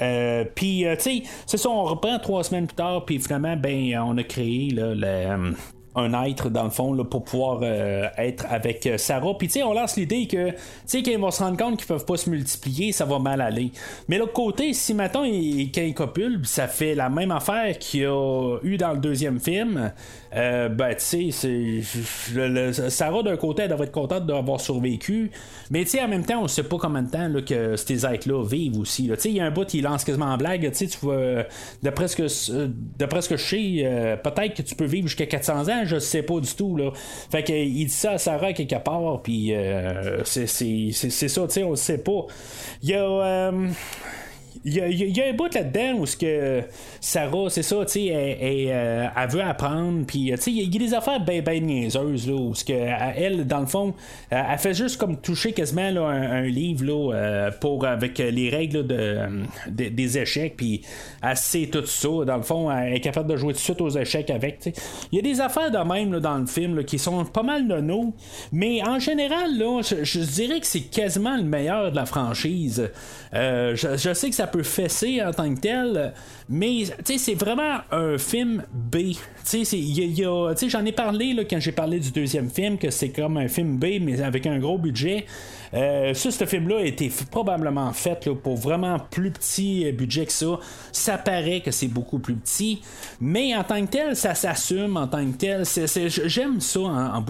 [0.00, 3.56] Euh, puis, euh, tu sais, c'est ça, on reprend trois semaines plus tard, puis finalement,
[3.56, 5.52] ben, on a créé là, le, euh,
[5.96, 9.32] un être, dans le fond, là, pour pouvoir euh, être avec euh, Sarah.
[9.38, 11.78] Puis, tu sais, on lance l'idée que, tu sais, quand ils vont se rendre compte
[11.78, 13.72] qu'ils peuvent pas se multiplier, ça va mal aller.
[14.08, 18.00] Mais l'autre côté, si, maintenant, il, quand ils copulent, ça fait la même affaire qu'il
[18.00, 19.90] y a eu dans le deuxième film,
[20.34, 25.30] euh, ben, tu sais, Sarah, d'un côté, elle devrait être contente d'avoir survécu.
[25.70, 28.04] Mais, tu sais, en même temps, on sait pas combien de temps là, que ces
[28.04, 29.06] êtres-là vivent aussi.
[29.06, 29.16] là.
[29.16, 30.70] Tu sais, il y a un bout qui lance quasiment en blague.
[30.72, 31.44] Tu sais, tu vois,
[31.82, 32.68] d'après ce que, euh,
[32.98, 36.76] je sais, peut-être que tu peux vivre jusqu'à 400 ans, je sais pas du tout.
[36.76, 36.90] Là.
[37.30, 41.64] Fait que, il dit ça à Sarah quelque part, puis euh, c'est, ça, tu sais,
[41.64, 42.26] on sait pas.
[42.82, 43.52] Il y a.
[44.66, 46.62] euh, il y, a, un bout là-dedans où ce que
[47.00, 50.72] Sarah, c'est ça, tu sais, elle, elle, euh, elle veut apprendre, puis tu sais, il
[50.72, 53.94] y a- des affaires ben ben niaiseuses, là, où ce que elle, dans le fond,
[54.32, 58.50] euh, elle fait juste comme toucher quasiment là, un, livre, là, euh, pour, avec les
[58.50, 59.28] règles de, euh,
[59.68, 60.82] de- des échecs, puis
[61.22, 63.80] elle sait tout ça, dans le fond, elle est capable de jouer tout de suite
[63.80, 64.80] aux échecs avec, tu sais.
[65.12, 67.42] Il y a des affaires de même, là, dans le film, là, qui sont pas
[67.42, 68.12] mal nono,
[68.52, 72.90] mais en général, là, je, dirais que c'est quasiment le meilleur de la franchise.
[73.34, 76.12] Euh, je sais que ça peut fesser en tant que tel,
[76.48, 79.12] mais c'est vraiment un film B.
[80.68, 83.76] J'en ai parlé là, quand j'ai parlé du deuxième film, que c'est comme un film
[83.76, 85.26] B, mais avec un gros budget.
[85.74, 90.58] Euh, ce film-là a été probablement fait pour vraiment plus petit budget que ça.
[90.92, 92.82] Ça paraît que c'est beaucoup plus petit,
[93.20, 95.64] mais en tant que tel, ça s'assume en tant que tel.
[96.26, 97.22] J'aime ça en, en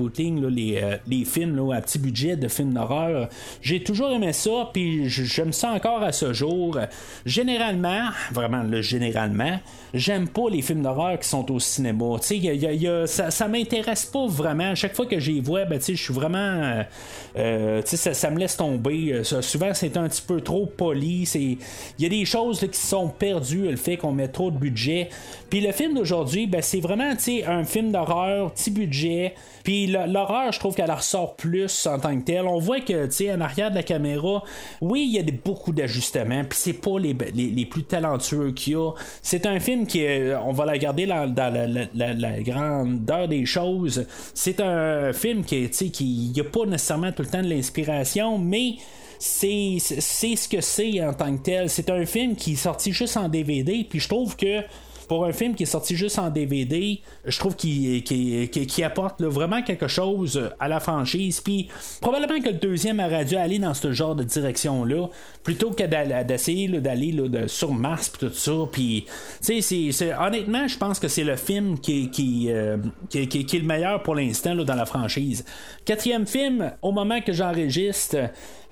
[0.83, 3.29] euh, les films à petit budget de films d'horreur.
[3.61, 6.79] J'ai toujours aimé ça, puis j'aime ça encore à ce jour.
[7.25, 9.59] Généralement, vraiment, là, généralement,
[9.95, 12.17] j'aime pas les films d'horreur qui sont au cinéma.
[13.07, 14.71] Ça, m'intéresse pas vraiment.
[14.71, 16.39] À chaque fois que j'y vois, ben, je suis vraiment.
[17.37, 17.83] euh,
[18.27, 19.13] ça me laisse tomber.
[19.13, 21.31] Euh, souvent, c'est un petit peu trop poli.
[21.35, 21.59] Il
[22.01, 25.11] y a des choses qui sont perdues, le fait qu'on met trop de budget.
[25.49, 27.13] Puis le film d'aujourd'hui, ben, c'est vraiment
[27.47, 29.35] un film d'horreur, petit budget.
[29.63, 32.47] Puis l'horreur, je trouve qu'elle ressort plus en tant que telle.
[32.47, 34.43] On voit que, tu sais, en arrière de la caméra,
[34.81, 36.45] oui, il y a beaucoup d'ajustements.
[36.45, 38.93] Puis c'est pas les, les, plus talentueux qu'il y a.
[39.23, 41.33] C'est un film qui, est- on va la garder dans,
[41.95, 44.07] la, grandeur des choses.
[44.35, 47.49] C'est un film qui, tu sais, qui n'y a pas nécessairement tout le temps de
[47.49, 48.77] l'inspiration, mais
[49.19, 51.71] c'est ce que c'est en tant que tel.
[51.71, 54.63] C'est un film qui est sorti juste en DVD, puis je trouve que
[55.09, 59.89] pour un film qui est sorti juste en DVD, je trouve qu'il apporte vraiment quelque
[59.89, 61.41] chose à la franchise.
[61.41, 61.69] Puis
[62.01, 65.09] probablement que le deuxième aurait dû aller dans ce genre de direction-là,
[65.43, 65.85] plutôt que
[66.25, 67.15] d'essayer d'aller
[67.47, 68.53] sur Mars puis tout ça.
[68.71, 69.07] Puis,
[70.21, 72.77] honnêtement, je pense que c'est le film qui, euh,
[73.15, 75.45] est le meilleur pour l'instant dans la franchise.
[75.85, 78.17] Quatrième film, au moment que j'enregistre,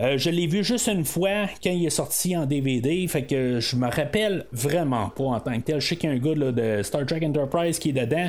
[0.00, 3.60] euh, je l'ai vu juste une fois quand il est sorti en DVD, fait que
[3.60, 5.80] je me rappelle vraiment pas en tant que tel.
[5.80, 8.28] Je sais qu'il y a un de Star Trek Enterprise qui est dedans.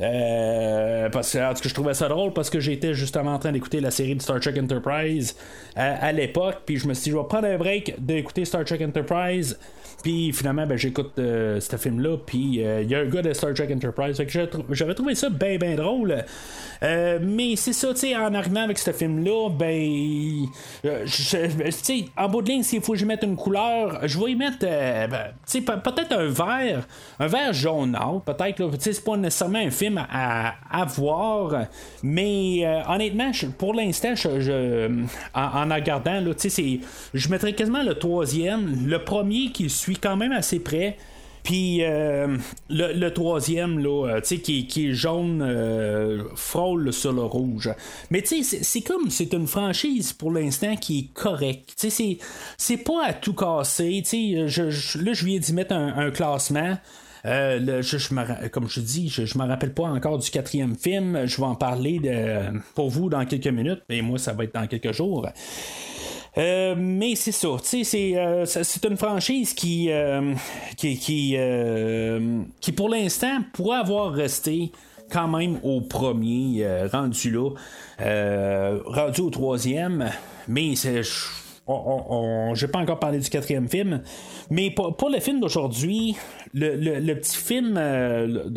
[0.00, 3.90] Euh, parce que, je trouvais ça drôle parce que j'étais justement en train d'écouter la
[3.90, 5.36] série de Star Trek Enterprise
[5.76, 8.64] euh, à l'époque, puis je me suis dit, je vais prendre un break d'écouter Star
[8.64, 9.58] Trek Enterprise.
[10.02, 13.32] Puis finalement, ben, j'écoute euh, ce film-là, puis euh, il y a un gars de
[13.32, 14.20] Star Trek Enterprise.
[14.70, 16.24] J'avais trouvé ça bien, bien drôle.
[16.82, 20.46] Euh, mais c'est ça, tu sais, en arrivant avec ce film-là, ben.
[20.82, 24.32] tu sais, en bout de ligne, s'il faut que je mette une couleur, je vais
[24.32, 25.08] y mettre, ben,
[25.46, 26.86] tu sais, pe- peut-être un vert,
[27.20, 28.70] un vert jaunâtre, peut-être.
[28.72, 31.66] Tu sais, c'est pas nécessairement un film à, voir,
[32.02, 34.14] mais honnêtement, pour l'instant,
[35.34, 36.80] en, en regardant, tu sais,
[37.14, 40.96] je mettrais quasiment le troisième, le premier qui suit quand même assez près.
[41.42, 42.36] Puis euh,
[42.70, 47.70] le, troisième, là, euh, qui, qui est jaune, euh, frôle sur le rouge.
[48.10, 51.74] Mais tu sais, c'est- comme, c'est une franchise pour l'instant qui est correcte.
[51.78, 52.18] Tu sais,
[52.56, 54.02] c'est- pas à tout casser.
[54.04, 54.62] Tu sais,
[55.02, 56.76] là, je viens d'y mettre un, classement.
[57.24, 61.26] Comme je dis, je, je me rappelle pas encore du quatrième film.
[61.26, 63.82] Je vais en parler de, pour vous dans quelques minutes.
[63.88, 65.28] Et moi, ça va être dans quelques jours.
[66.38, 67.84] Euh, mais c'est ça, c'est,
[68.16, 70.34] euh, c'est une franchise qui, euh,
[70.76, 71.36] qui, qui,
[72.60, 74.72] qui pour l'instant pourrait avoir resté
[75.10, 77.50] quand même au premier, rendu là,
[78.86, 80.10] rendu au troisième,
[80.48, 81.02] mais c'est
[81.66, 84.02] on, j'ai pas encore parlé du quatrième film,
[84.50, 86.16] mais pour, le film d'aujourd'hui,
[86.54, 88.48] le, petit film, euh,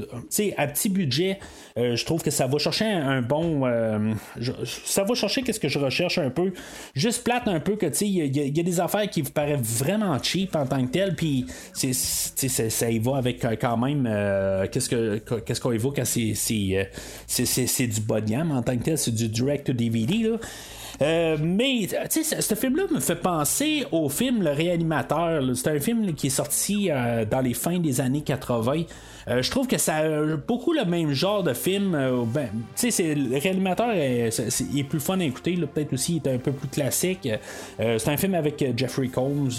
[0.57, 1.39] à petit budget,
[1.77, 4.13] euh, je trouve que ça va chercher un, bon, euh,
[4.65, 6.51] ça va chercher qu'est-ce que je recherche un peu,
[6.95, 10.21] juste plate un peu que tu il y, a des affaires qui vous paraissent vraiment
[10.21, 14.03] cheap en tant que tel, puis ça y va avec quand même
[14.71, 18.83] qu'est-ce que qu'est-ce qu'on évoque quand c'est c'est, du bas de gamme en tant que
[18.83, 20.37] tel, c'est du direct to DVD là.
[21.01, 25.43] Euh, mais, tu sais, ce film-là me fait penser au film Le Réanimateur.
[25.55, 28.83] C'est un film qui est sorti euh, dans les fins des années 80.
[29.27, 31.95] Euh, je trouve que ça a beaucoup le même genre de film.
[31.95, 35.55] Euh, ben, tu sais, le réanimateur est, est, plus fun à écouter.
[35.55, 37.27] Peut-être aussi, il est un peu plus classique.
[37.79, 39.49] Euh, c'est un film avec Jeffrey Combs,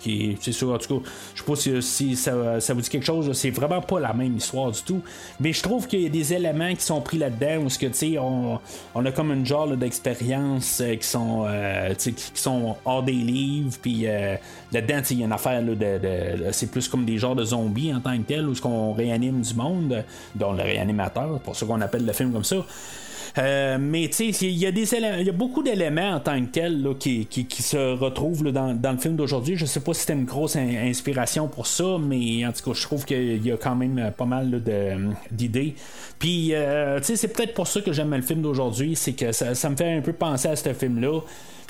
[0.00, 3.32] qui c'est sûr, en tout cas, je sais pas si, ça, vous dit quelque chose.
[3.32, 5.00] C'est vraiment pas la même histoire du tout.
[5.40, 7.94] Mais je trouve qu'il y a des éléments qui sont pris là-dedans où que, tu
[7.94, 8.60] sais, on,
[8.94, 11.46] a comme une genre d'expérience qui sont
[11.98, 13.76] qui, sont hors des livres.
[13.80, 14.06] Puis
[14.74, 17.94] là-dedans, il y a une affaire de, de c'est plus comme des genres de zombies
[17.94, 20.04] en tant que tel où ce qu'on réanime du monde,
[20.34, 22.56] dont le réanimateur, pour ce qu'on appelle le film comme ça.
[23.36, 26.40] Euh, mais tu sais, il y a des il y a beaucoup d'éléments en tant
[26.40, 29.56] que tels qui, se retrouvent dans, le film d'aujourd'hui.
[29.56, 32.82] Je sais pas si c'était une grosse inspiration pour ça, mais en tout cas, je
[32.82, 34.62] trouve qu'il y a quand même pas mal
[35.32, 35.74] d'idées.
[36.18, 39.32] Puis, euh, tu sais, c'est peut-être pour ça que j'aime le film d'aujourd'hui, c'est que
[39.32, 41.20] ça, ça, me fait un peu penser à ce film-là.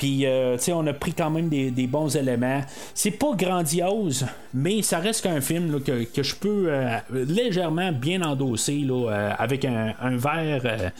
[0.04, 2.60] Puis, euh, on a pris quand même des, bons éléments.
[2.92, 8.80] C'est pas grandiose, mais ça reste qu'un film que, je peux euh, légèrement bien endosser
[8.80, 10.92] là, euh, avec un, un verre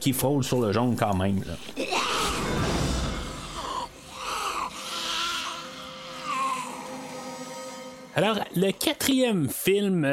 [0.00, 1.44] qui frôle sur le jaune quand même.
[8.16, 10.04] Alors, le quatrième film,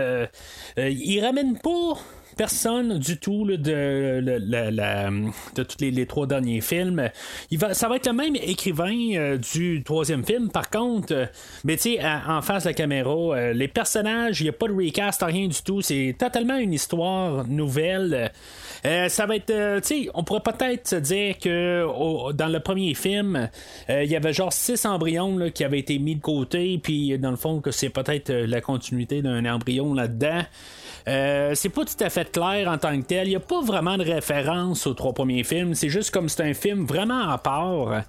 [0.78, 1.98] il ramène pas
[2.38, 7.10] personne du tout de, de tous les, trois derniers films.
[7.50, 11.26] Il va, ça va être le même écrivain euh, du troisième film, par contre, euh,
[11.64, 14.68] mais tu sais, en face de la caméra, euh, les personnages, il n'y a pas
[14.68, 15.82] de recast, rien du tout.
[15.82, 18.32] C'est totalement une histoire nouvelle.
[18.84, 23.50] ça va être, tu sais, on pourrait peut-être se dire que dans le premier film,
[23.90, 27.38] il y avait genre six embryons qui avaient été mis de côté, puis dans le
[27.38, 30.42] fond, que c'est peut-être la continuité d'un embryon là-dedans.
[31.08, 33.28] Euh, c'est pas tout à fait clair en tant que tel.
[33.28, 35.74] Il n'y a pas vraiment de référence aux trois premiers films.
[35.76, 38.04] C'est juste comme c'est un film vraiment à part.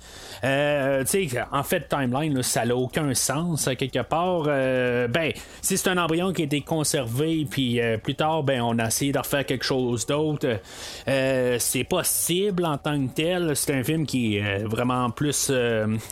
[0.44, 1.04] Euh,
[1.52, 4.44] en fait, timeline, ça n'a aucun sens quelque part.
[4.46, 8.78] Euh, ben, si c'est un embryon qui a été conservé, puis plus tard, ben, on
[8.78, 10.60] a essayé de refaire quelque chose d'autre.
[11.06, 13.56] c'est possible en tant que tel.
[13.56, 15.52] C'est un film qui est vraiment plus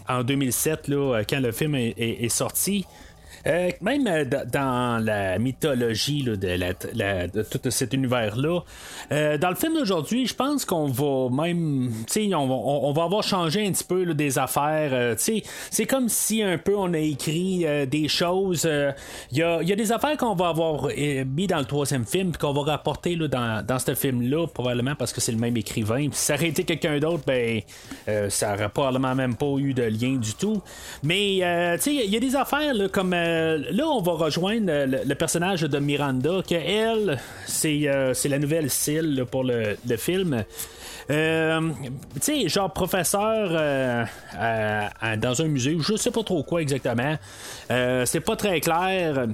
[0.09, 2.87] en 2007, là, quand le film est sorti.
[3.47, 8.61] Euh, même euh, dans la mythologie de, tout cet univers-là,
[9.13, 11.91] euh, dans le film d'aujourd'hui, je pense qu'on va même.
[12.19, 15.15] On on, va avoir changé un petit peu des affaires.
[15.19, 18.69] c'est comme si un peu on a écrit des choses.
[19.33, 20.89] Il y a, des affaires qu'on va avoir
[21.27, 25.21] mis dans le troisième film, qu'on va rapporter dans, dans ce film-là, probablement parce que
[25.21, 26.09] c'est le même écrivain.
[26.09, 27.61] Puis si ça aurait été quelqu'un d'autre, ben,
[28.29, 30.61] ça aurait probablement même pas eu de lien du tout.
[31.03, 35.79] Mais, il y a des affaires comme euh, là, on va rejoindre le, personnage de
[35.79, 40.45] Miranda, que elle, c'est euh, la nouvelle style pour le, film.
[41.11, 41.61] Euh,
[42.15, 43.51] tu sais, genre professeur
[44.33, 47.17] dans un musée, je sais pas trop quoi exactement.
[47.69, 49.27] c'est pas très clair.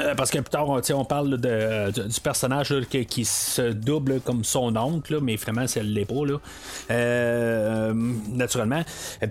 [0.00, 2.74] Euh, parce que plus tard, on, on parle de, du personnage
[3.08, 6.38] qui, se double comme son oncle, mais finalement, c'est pas, là.
[6.90, 7.94] Euh,
[8.30, 8.82] naturellement.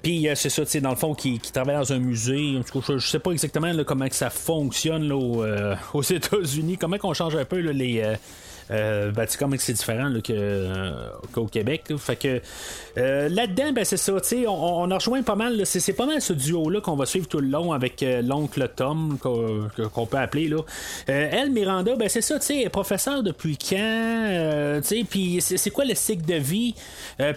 [0.02, 2.60] Puis, euh, c'est ça, dans le fond, qui, travaille dans un musée.
[2.88, 5.12] je, sais pas exactement comment que ça fonctionne
[5.94, 8.16] aux États-Unis, comment qu'on change un peu les
[8.72, 10.92] euh, ben, comme c'est différent que, euh,
[11.32, 11.84] qu'au Québec.
[11.98, 12.42] Fait que
[12.98, 14.14] euh, là-dedans, ben, c'est ça,
[14.48, 15.62] on, on a rejoint pas mal.
[15.66, 20.06] C'est, pas mal ce duo-là qu'on va suivre tout le long avec l'oncle Tom, qu'on,
[20.06, 20.48] peut appeler.
[20.48, 20.58] Là.
[21.08, 26.26] elle, Miranda, ben, c'est ça, tu sais, professeur depuis quand, puis c'est, quoi le cycle
[26.26, 26.76] de vie?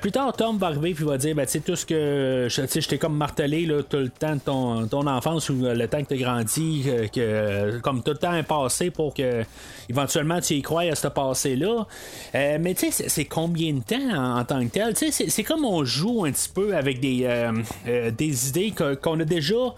[0.01, 2.99] plus tard, Tom va arriver puis va dire, ben, tu tout ce que je t'ai
[2.99, 6.21] comme martelé là, tout le temps de ton, ton enfance ou le temps que tu
[6.21, 9.45] grandi, que, comme tout le temps est passé pour que
[9.89, 11.87] éventuellement tu y crois à passé-là.
[12.35, 14.95] Euh, mais tu sais, c'est combien de temps en, tant que tel?
[14.95, 17.53] Tu sais, c'est comme on joue un petit peu avec des, euh,
[17.89, 18.73] euh, des idées
[19.03, 19.75] qu'on a déjà.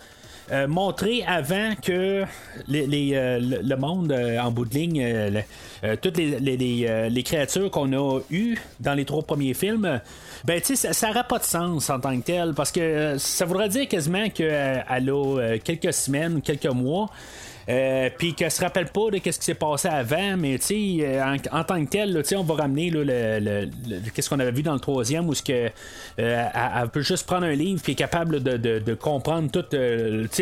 [0.67, 2.25] montré avant que
[2.67, 5.44] le monde en bout de ligne,
[6.02, 10.01] toutes les, créatures qu'on a eues dans les trois premiers films,
[10.44, 13.44] ben tu sais, ça n'aurait pas de sens en tant que tel, parce que ça
[13.44, 17.10] voudrait dire quasiment qu'elle a quelques semaines, quelques mois.
[17.70, 21.23] Euh, puis qu'elle se rappelle pas de ce qui s'est passé avant, mais tu sais,
[21.52, 23.68] en, tant que tel, on va ramener le,
[24.12, 25.70] qu'est-ce qu'on avait vu dans le troisième, où ce que
[26.16, 29.65] elle, peut juste prendre un livre puis est capable de, comprendre tout,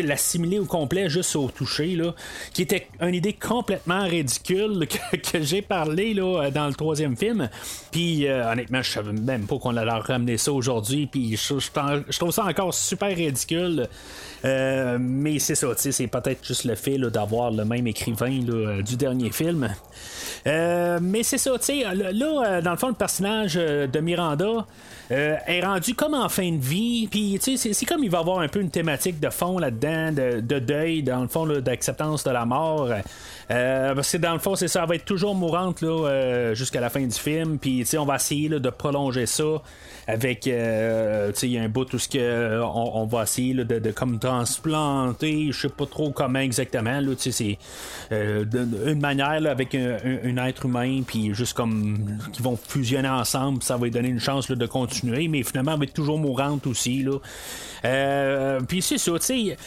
[0.03, 2.15] l'assimiler au complet juste au toucher, là,
[2.53, 4.87] qui était une idée complètement ridicule
[5.31, 7.49] que, j'ai parlé là, dans le troisième film.
[7.91, 12.31] Puis honnêtement, je savais même pas qu'on allait ramener ça aujourd'hui, puis je, je trouve
[12.31, 13.87] ça encore super ridicule.
[14.45, 18.95] Euh, mais c'est ça, c'est peut-être juste le fait d'avoir le même écrivain euh, du
[18.95, 19.69] dernier film.
[20.47, 24.65] Euh, mais c'est ça, là, dans le fond, le personnage de Miranda
[25.09, 27.07] est rendu comme en fin de vie.
[27.07, 30.11] Puis, tu sais, c'est comme il va avoir un peu une thématique de fond là-dedans,
[30.11, 32.89] de, de, deuil, dans le fond, d'acceptance de la mort.
[33.47, 36.89] parce que dans le fond, c'est ça, elle va être toujours mourante là, jusqu'à la
[36.89, 37.57] fin du film.
[37.57, 39.61] Puis, tu sais, on va essayer de prolonger ça
[40.09, 44.17] avec euh, il y a un bout tout ce que on, va essayer de, comme
[44.17, 47.57] transplanter je sais pas trop comment exactement là c'est
[48.11, 48.43] euh,
[48.87, 53.85] une manière avec un, être humain puis juste comme qui vont fusionner ensemble ça va
[53.85, 57.17] lui donner une chance de continuer mais finalement elle va être toujours mourante aussi là
[57.85, 59.57] euh, puis c'est ça tu sais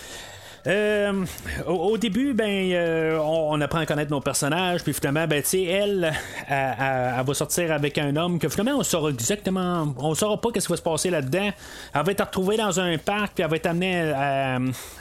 [0.67, 1.25] euh,
[1.67, 6.13] au, début, ben, euh, on, apprend à connaître nos personnages, puis finalement, ben, tu elle,
[6.49, 10.67] elle, va sortir avec un homme que finalement, on saura exactement, on saura pas qu'est-ce
[10.67, 11.51] qui va se passer là-dedans.
[11.95, 14.13] Elle va être retrouvée dans un parc, puis elle va être amenée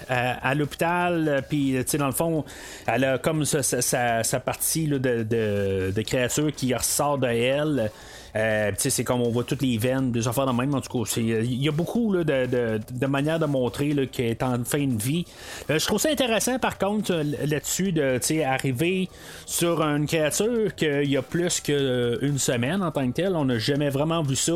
[0.10, 2.43] à, l'hôpital, puis, tu dans le fond,
[2.88, 7.92] elle a comme sa, partie de, de, de, créature qui ressort de elle.
[8.35, 10.74] Euh, c'est comme on voit toutes les veines, des affaires de même.
[10.74, 14.85] En tout cas, il y a beaucoup de, manières de montrer qu'elle est en fin
[14.85, 15.26] de vie.
[15.69, 19.10] Euh, je trouve ça intéressant, par contre, euh, là-dessus, de arriver
[19.45, 23.35] sur une créature qu'il y a plus qu'une semaine en tant que telle.
[23.35, 24.53] On n'a jamais vraiment vu ça.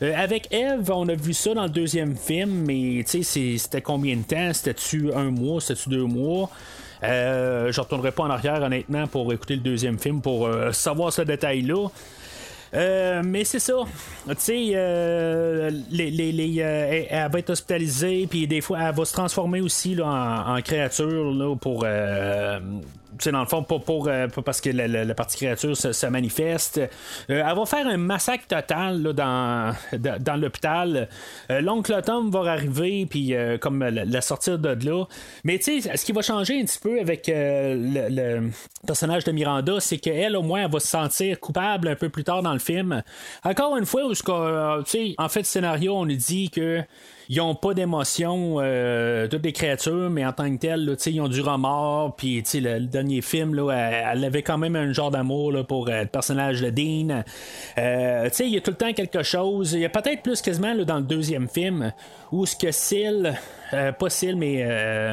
[0.00, 4.52] avec Eve, on a vu ça dans le deuxième film, mais c'était combien de temps?
[4.52, 5.60] C'était-tu un mois?
[5.60, 6.50] C'était-tu deux mois?
[7.04, 11.22] Euh, je retournerai pas en arrière honnêtement pour écouter le deuxième film pour savoir ce
[11.22, 11.88] détail-là.
[12.74, 13.74] Euh, mais c'est ça.
[14.28, 19.04] Tu sais, euh, les, les, euh, elle va être hospitalisée, puis des fois, elle va
[19.04, 21.86] se transformer aussi là, en, créature là, pour
[23.18, 26.78] c'est dans le fond, pas pour, euh, parce que la, partie créature se, manifeste.
[26.78, 26.86] Euh,
[27.28, 31.08] elle va faire un massacre total dans, dans l'hôpital.
[31.50, 35.04] Euh, l'oncle Tom va arriver, puis comme la, sortir de là.
[35.44, 38.50] Mais tu sais, ce qui va changer un petit peu avec le,
[38.86, 42.24] personnage de Miranda, c'est qu'elle, au moins, elle va se sentir coupable un peu plus
[42.24, 43.02] tard dans le film.
[43.44, 46.82] Encore une fois, où, en fait, le scénario, on nous dit que
[47.30, 51.28] ils n'ont pas d'émotion, euh, toutes les créatures, mais en tant que telles, ils ont
[51.28, 52.16] du remords.
[52.16, 53.70] Puis le, le dernier film, là,
[54.12, 57.22] elle, avait quand même un genre d'amour pour euh, le personnage de Dean.
[57.76, 59.74] Euh, il y a tout le temps quelque chose.
[59.74, 61.92] Il y a peut-être plus quasiment là, dans le deuxième film
[62.32, 63.34] où ce que Syl,
[63.74, 64.64] euh, pas Syl, mais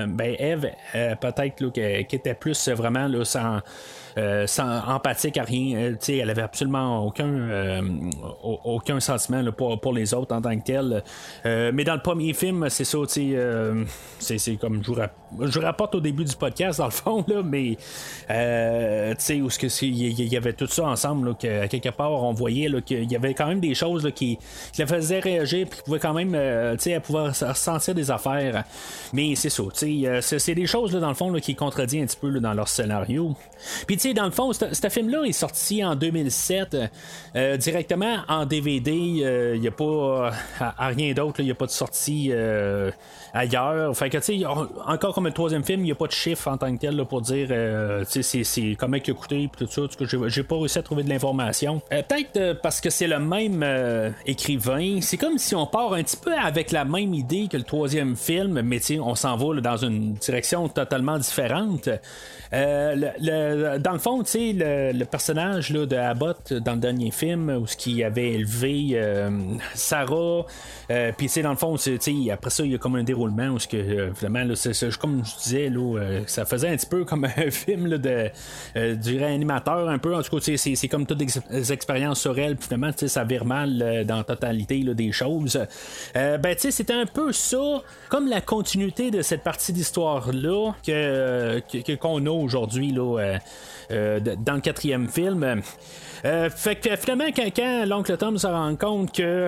[0.07, 0.71] ben Eve,
[1.19, 3.59] peut-être qui était plus vraiment là, sans
[4.17, 5.77] euh, sans empathique à rien.
[5.77, 7.81] Euh, elle avait absolument aucun, euh,
[8.43, 11.03] aucun sentiment pour, pour, les autres en tant que tel.
[11.43, 14.97] mais dans le premier film, c'est ça, c'est comme je vous,
[15.41, 17.77] je rapporte au début du podcast, dans le fond, là, mais
[19.41, 19.49] où
[19.81, 23.47] il y, avait tout ça ensemble, que, quelque part, on voyait qu'il y avait quand
[23.47, 24.37] même des choses qui,
[24.71, 26.31] qui la faisaient réagir, puis qui pouvaient quand même,
[26.77, 28.63] tu ressentir des affaires.
[29.11, 32.17] Mais c'est ça, tu c'est des choses, là, dans le fond, qui contredisent un petit
[32.19, 33.35] peu dans leur scénario.
[33.87, 36.77] Puis, dans le fond, ce film-là est sorti en 2007
[37.35, 38.91] euh, directement en DVD.
[38.91, 40.31] Il euh, n'y a pas
[40.77, 41.39] rien d'autre.
[41.39, 42.91] Il n'y a pas de sortie euh,
[43.33, 43.95] ailleurs.
[43.95, 46.47] Fait que, tu sais, encore comme le troisième film, il n'y a pas de chiffre
[46.49, 47.49] en tant que tel pour dire,
[48.07, 49.81] c'est comment il a coûté et tout ça.
[50.27, 51.81] J'ai pas réussi à trouver de l'information.
[51.89, 53.65] Peut-être parce que c'est le même
[54.25, 54.99] écrivain.
[55.01, 58.15] C'est comme si on part un petit peu avec la même idée que le troisième
[58.15, 61.89] film, mais on s'en va dans une direction totalement différente.
[62.51, 67.49] Le, dans le fond, tu sais, le, personnage là, de Abbott dans le dernier film,
[67.49, 69.29] où ce qui avait élevé euh,
[69.73, 70.45] Sarah,
[70.91, 73.47] euh, puis tu sais, dans le fond, après ça, il y a comme un déroulement
[73.47, 74.53] où ce que euh, vraiment, là,
[74.99, 79.17] comme je disais, là, ça faisait un petit peu comme un film là, de, du
[79.17, 80.15] réanimateur, un peu.
[80.15, 83.45] En tout cas, c'est, c'est comme toutes des expériences sur elle, puis finalement, ça vire
[83.45, 85.59] mal dans la totalité là, des choses.
[86.13, 91.95] ben, tu sais, c'était un peu ça, comme la continuité de cette partie d'histoire-là que,
[91.95, 92.91] qu'on a aujourd'hui.
[92.91, 93.39] Là,
[93.91, 95.61] euh, dans le quatrième film.
[96.23, 99.47] Euh, fait que finalement, quand, l'oncle Tom se rend compte que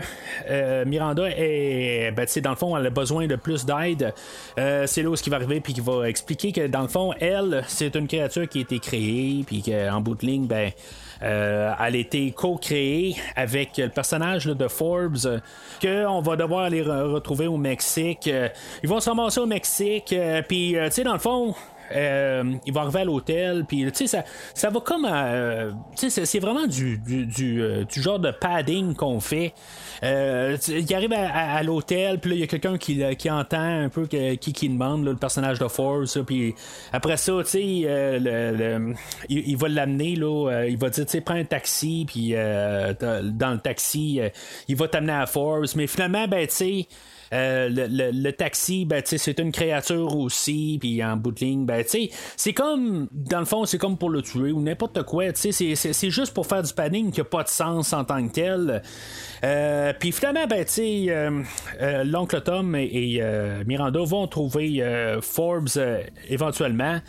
[0.50, 4.14] euh, Miranda est, ben, dans le fond, elle a besoin de plus d'aide,
[4.56, 7.14] c'est là où ce qui va arriver puis qui va expliquer que dans le fond,
[7.20, 10.72] elle, c'est une créature qui a été créée puis qu'en bout de ligne, ben,
[11.20, 15.42] elle a été co-créée avec le personnage de Forbes
[15.82, 18.30] qu'on va devoir aller retrouver au Mexique.
[18.84, 20.14] ils vont se ramasser au Mexique,
[20.48, 21.56] puis tu sais, dans le fond,
[21.92, 25.08] il va arriver à l'hôtel, puis ça, ça va comme
[25.96, 29.54] c'est vraiment du, du, du, genre de padding qu'on fait.
[30.02, 34.08] il arrive à, l'hôtel, puis là, il y a quelqu'un qui, qui entend un peu
[34.08, 36.54] qui, qui demande le personnage de Force, puis
[36.92, 37.64] après ça, tu sais,
[39.30, 43.60] il, va l'amener, là, il va dire, tu sais, prends un taxi, puis dans le
[43.60, 44.22] taxi,
[44.68, 46.88] il va t'amener à Force, mais finalement, ben, tu sais,
[47.34, 52.54] euh, le, taxi, ben, c'est une créature aussi, puis en bout de ligne, ben, c'est
[52.54, 56.46] comme, dans le fond, c'est comme pour le tuer ou n'importe quoi, c'est juste pour
[56.48, 58.82] faire du panning qui n'a pas de sens en tant que tel.
[59.44, 63.22] Euh, puis finalement, ben, euh, l'oncle Tom et
[63.66, 64.84] Miranda vont trouver
[65.22, 65.70] Forbes
[66.30, 67.00] éventuellement.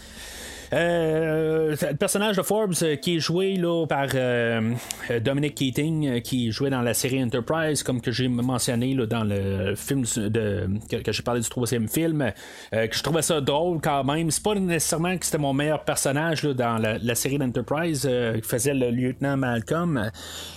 [0.73, 4.75] Euh, le personnage de Forbes euh, qui est joué là, par euh,
[5.21, 9.75] Dominic Keating, qui jouait dans la série Enterprise, comme que j'ai mentionné là, dans le
[9.75, 12.33] film de, que, j'ai parlé du troisième film,
[12.71, 14.31] que je trouvais ça drôle quand même.
[14.31, 18.75] C'est pas nécessairement que c'était mon meilleur personnage là, dans la, série d'Enterprise, qui faisait
[18.75, 20.11] le lieutenant Malcolm.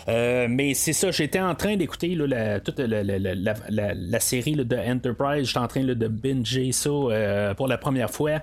[0.08, 5.60] mais c'est ça, j'étais en train d'écouter la, toute la, la, série de Enterprise, j'étais
[5.60, 6.90] en train de binger ça
[7.56, 8.42] pour la première fois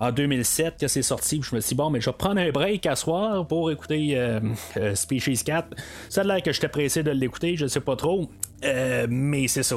[0.00, 1.40] en 2007 que c'est sorti.
[1.42, 4.12] je me suis dit, bon, mais je vais prendre un break à soir pour écouter
[4.16, 4.40] euh,
[4.76, 5.68] euh, Species 4.
[6.08, 8.30] Ça a l'air que j'étais pressé de l'écouter, je sais pas trop.
[8.64, 9.76] Euh, mais c'est ça.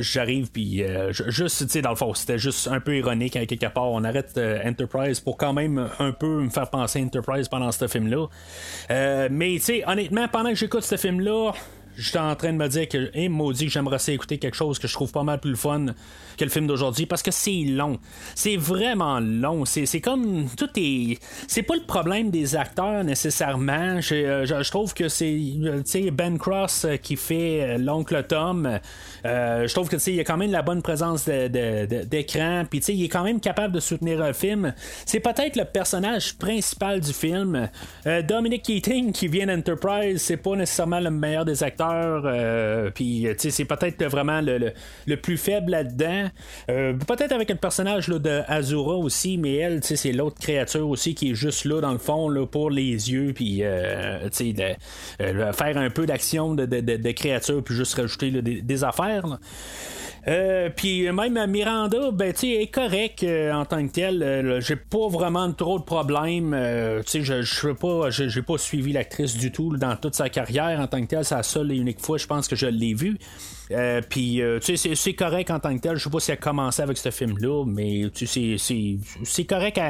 [0.00, 0.82] j'arrive puis
[1.28, 4.02] juste tu sais dans le fond c'était juste un peu ironique à quelque part on
[4.02, 8.26] arrête Enterprise pour quand même un peu me faire penser Enterprise pendant ce film là
[9.30, 11.52] mais tu sais honnêtement pendant que j'écoute ce film là
[11.98, 14.86] j'étais en train de me dire que, hey, maudit, j'aimerais ça écouter quelque chose que
[14.86, 15.86] je trouve pas mal plus fun
[16.38, 17.98] que le film d'aujourd'hui parce que c'est long.
[18.34, 19.64] C'est vraiment long.
[19.64, 20.48] C'est comme.
[20.56, 21.18] Tout est.
[21.48, 24.00] C'est pas le problème des acteurs nécessairement.
[24.00, 25.36] Je, euh, je, trouve que c'est.
[25.64, 28.78] Euh, Ben Cross euh, qui fait l'oncle Tom.
[29.24, 32.64] je trouve que il y a quand même la bonne présence d'écran.
[32.70, 34.72] Puis il est quand même capable de soutenir un film.
[35.04, 37.68] C'est peut-être le personnage principal du film.
[38.28, 41.87] Dominic Keating qui vient d'Enterprise, c'est pas nécessairement le meilleur des acteurs.
[42.94, 44.72] Puis c'est peut-être vraiment le,
[45.06, 46.28] le, plus faible là-dedans.
[46.70, 51.30] Euh, peut-être avec le personnage de Azura aussi, mais elle, c'est l'autre créature aussi qui
[51.30, 54.28] est juste là dans le fond là, pour les yeux, puis euh,
[55.20, 59.38] euh, faire un peu d'action de, de, créature, puis juste rajouter des, affaires.
[60.76, 64.58] Puis même Miranda, ben tu est correct en tant que tel.
[64.60, 66.56] j'ai pas vraiment trop de problèmes.
[67.04, 70.80] tu sais, je je pas, j'ai pas suivi l'actrice du tout dans toute sa carrière
[70.80, 71.24] en tant que tel.
[71.24, 73.18] C'est la seule et unique fois, je pense que je l'ai vue.
[73.70, 75.96] Euh, puis, euh, tu sais, c'est correct en tant que tel.
[75.96, 79.80] Je sais pas si elle a commencé avec ce film-là, mais tu sais, c'est correct.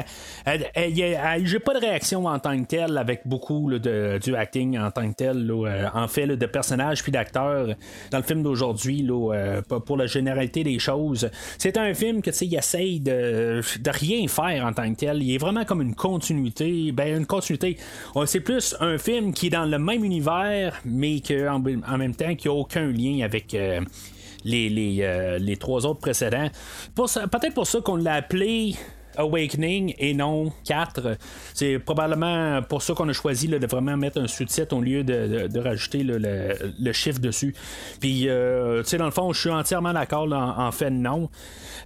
[0.45, 5.09] J'ai pas de réaction en tant que tel avec beaucoup de, du acting en tant
[5.09, 7.75] que tel, euh, en fait, de personnages puis d'acteurs
[8.11, 9.07] dans le film d'aujourd'hui,
[9.85, 11.29] pour la généralité des choses.
[11.57, 14.99] C'est un film que, tu sais, il essaye de, de rien faire en tant que
[14.99, 15.23] tel.
[15.23, 16.91] Il est vraiment comme une continuité.
[16.91, 17.77] Ben, une continuité.
[18.25, 22.35] C'est plus un film qui est dans le même univers, mais qu'en en même temps,
[22.35, 23.55] qui a aucun lien avec.
[24.43, 26.49] Les, euh, les, trois autres précédents.
[26.95, 28.75] Peut-être pour ça qu'on l'a appelé
[29.17, 31.17] Awakening et non 4.
[31.53, 35.59] C'est probablement pour ça qu'on a choisi de vraiment mettre un sous-titre au lieu de,
[35.59, 37.55] rajouter le, chiffre dessus.
[37.99, 41.29] Puis, euh, tu sais, dans le fond, je suis entièrement d'accord en, fait non.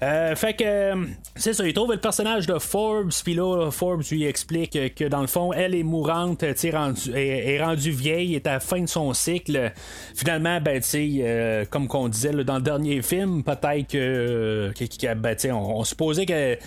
[0.01, 0.93] Euh, fait que,
[1.35, 5.21] c'est ça, il trouve le personnage de Forbes, puis là, Forbes lui explique que dans
[5.21, 8.87] le fond, elle est mourante, rendu, est, est, rendue vieille, est à la fin de
[8.87, 9.71] son cycle.
[10.15, 14.71] Finalement, ben, tu sais, euh, comme qu'on disait dans le dernier film, peut-être que,
[15.15, 16.57] ben, on, on supposait que,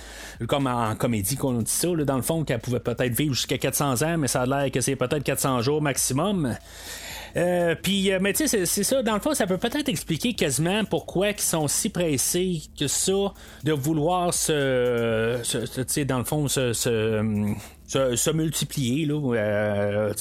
[0.46, 4.02] comme en comédie qu'on dit ça, dans le fond, qu'elle pouvait peut-être vivre jusqu'à 400
[4.02, 6.56] ans, mais ça a l'air que c'est peut-être 400 jours maximum.
[7.36, 9.02] Euh, puis, euh, mais tu sais, c'est ça.
[9.02, 13.34] Dans le fond, ça peut peut-être expliquer quasiment pourquoi ils sont si pressés que ça
[13.62, 16.46] de vouloir se, tu sais, dans le fond,
[17.86, 20.12] se, multiplier, là, euh,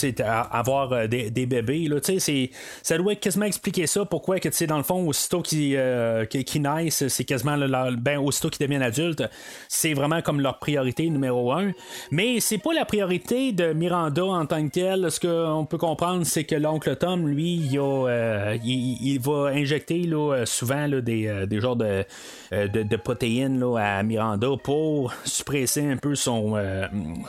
[0.52, 1.88] avoir euh, des, bébés.
[1.88, 2.52] Là, c'est,
[2.84, 7.08] ça doit quasiment expliquer ça, pourquoi que, dans le fond, aussitôt qu'ils euh, qui, naissent,
[7.08, 7.58] c'est quasiment
[7.98, 9.24] ben, aussitôt qu'ils deviennent adultes,
[9.68, 11.72] c'est vraiment comme leur priorité numéro un.
[12.11, 15.11] Mais c'est pas la priorité de Miranda en tant que telle.
[15.11, 20.45] Ce qu'on peut comprendre, c'est que l'oncle Tom, lui, il, a, il, va injecter là,
[20.45, 22.06] souvent là, des, des genres de,
[22.52, 26.56] de, protéines là, à Miranda pour suppresser un peu son,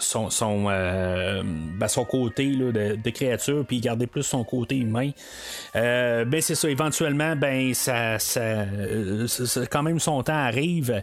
[0.01, 5.11] son son, son, ben, son côté de, créature, puis garder plus son côté humain.
[5.75, 8.67] ben c'est ça, éventuellement, ben ça, ça,
[9.71, 11.03] quand même son temps arrive.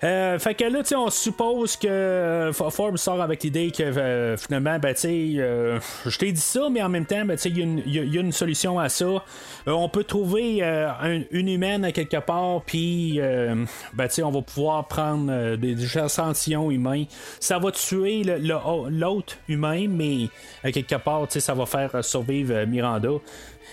[0.00, 6.32] fait que là, on suppose que Forbes sort avec l'idée que finalement, ben, je t'ai
[6.32, 9.22] dit ça, mais en même temps, ben, il y, a une solution à ça.
[9.66, 10.62] on peut trouver
[11.30, 13.20] une humaine à quelque part, puis
[13.94, 17.04] ben, on va pouvoir prendre des, des échantillons humains.
[17.40, 20.28] Ça va tuer l'autre humain, mais
[20.62, 23.10] à quelque part, ça va faire survivre Miranda.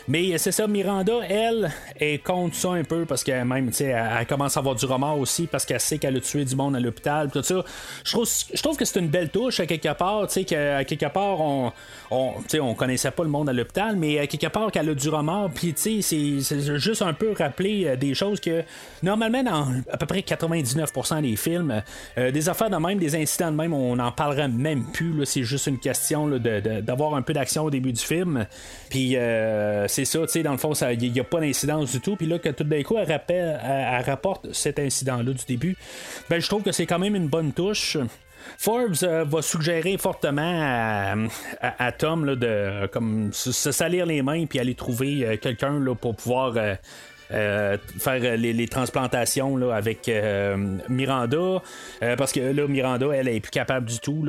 [0.08, 3.86] Mais c'est ça, Miranda, elle, elle compte ça un peu parce qu'elle même, tu sais,
[3.86, 6.76] elle, commence à avoir du remords aussi parce qu'elle sait qu'elle a tué du monde
[6.76, 7.64] à l'hôpital, tout ça.
[8.04, 10.84] Je trouve, je trouve que c'est une belle touche à quelque part, tu sais, qu'à
[10.84, 11.72] quelque part, on,
[12.12, 15.10] on, on connaissait pas le monde à l'hôpital, mais à quelque part qu'elle a du
[15.10, 18.64] remords, puis tu sais, c'est juste un peu rappeler euh, des choses que
[19.02, 21.82] normalement dans à peu près 99% des films,
[22.18, 25.26] euh, des affaires de même, des incidents de même, on n'en parlerait même plus.
[25.26, 28.46] C'est juste une question d'avoir un peu d'action au début du film.
[28.90, 32.02] Puis euh, c'est ça, tu sais, dans le fond, il n'y a pas d'incidence du
[32.02, 32.16] tout.
[32.16, 35.78] Puis là, que tout d'un coup, elle, rappelle, elle, rapporte cet incident-là du début,
[36.30, 37.98] ben, je trouve que c'est quand même une bonne touche.
[38.58, 41.16] Forbes euh, va suggérer fortement
[41.62, 46.54] à, Tom de comme se, salir les mains puis aller trouver euh, quelqu'un pour pouvoir
[46.58, 46.76] euh,
[48.00, 50.56] faire les, transplantations là, avec euh,
[50.90, 51.62] Miranda.
[52.02, 54.26] Euh, parce que là, Miranda, elle est plus capable du tout.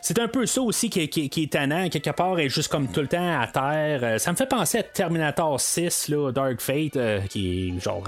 [0.00, 1.88] C'est un peu ça aussi qui, est tannant.
[1.88, 4.20] Quelque part, elle est juste comme tout le temps à terre.
[4.20, 8.04] ça me fait penser à Terminator 6, là, Dark Fate, qui est genre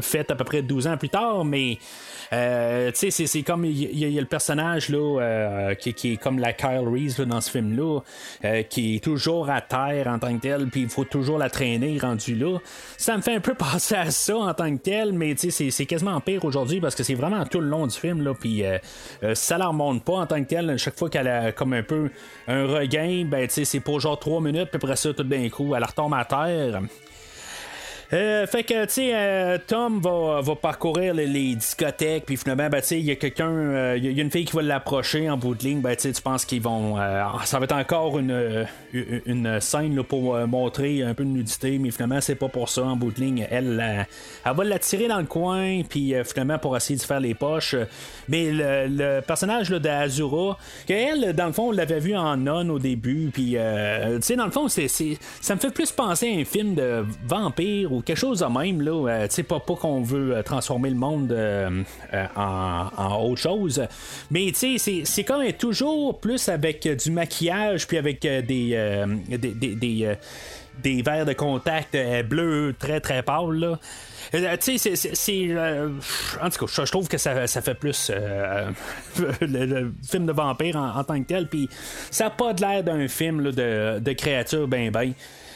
[0.00, 1.78] fait à peu près 12 ans plus tard, mais
[2.32, 6.38] euh, tu sais, c'est comme il y, a le personnage là, euh, qui, est comme
[6.38, 8.00] la Kyle Reese dans ce film-là,
[8.44, 11.50] euh, qui est toujours à terre en tant que tel, puis il faut toujours la
[11.50, 12.58] traîner rendu là.
[12.96, 16.18] Ça me fait un peu penser à ça en tant que tel, mais c'est quasiment
[16.20, 18.62] pire aujourd'hui parce que c'est vraiment tout le long du film, là, puis
[19.34, 20.76] ça la remonte pas en tant que tel.
[20.78, 22.08] Chaque fois qu'elle a comme un peu
[22.48, 25.84] un regain, ben c'est pour genre 3 minutes, puis après ça, tout d'un coup, elle
[25.84, 26.80] retombe à terre.
[28.12, 32.80] Euh, fait que, tu sais, euh, Tom va, va, parcourir les, discothèques, puis finalement, ben,
[32.80, 35.30] tu sais, il y a quelqu'un, euh, il y a une fille qui va l'approcher
[35.30, 36.96] en bout de ligne, ben, tu penses qu'ils vont.
[37.44, 42.20] ça va être encore une, une scène pour montrer un peu de nudité, mais finalement,
[42.20, 43.46] c'est pas pour ça en bout de ligne.
[43.50, 44.06] Elle,
[44.44, 47.76] elle va l'attirer dans le coin, puis finalement, pour essayer de faire les poches.
[48.28, 52.78] Mais le, personnage là, d'Azura, qu'elle, dans le fond, on l'avait vu en non au
[52.78, 53.58] début, puis, tu
[54.20, 58.18] sais, dans le fond, ça me fait plus penser à un film de vampire quelque
[58.18, 58.80] chose de même.
[58.80, 61.82] Là, euh, sais, pas, pas qu'on veut euh, transformer le monde euh,
[62.36, 63.86] en, autre chose.
[64.30, 70.16] Mais c'est quand même toujours plus avec du maquillage puis avec des, des,
[70.82, 71.96] des, verres de contact
[72.28, 73.54] bleus très très pâles.
[73.54, 73.78] Là.
[74.56, 75.48] tu sais, c'est.
[76.42, 78.10] en tout cas, je trouve que ça, ça fait plus
[79.40, 81.48] le, film de vampire en, tant que tel.
[81.48, 81.68] Puis
[82.10, 85.12] ça n'a pas l'air d'un film de, de créatures ben ben.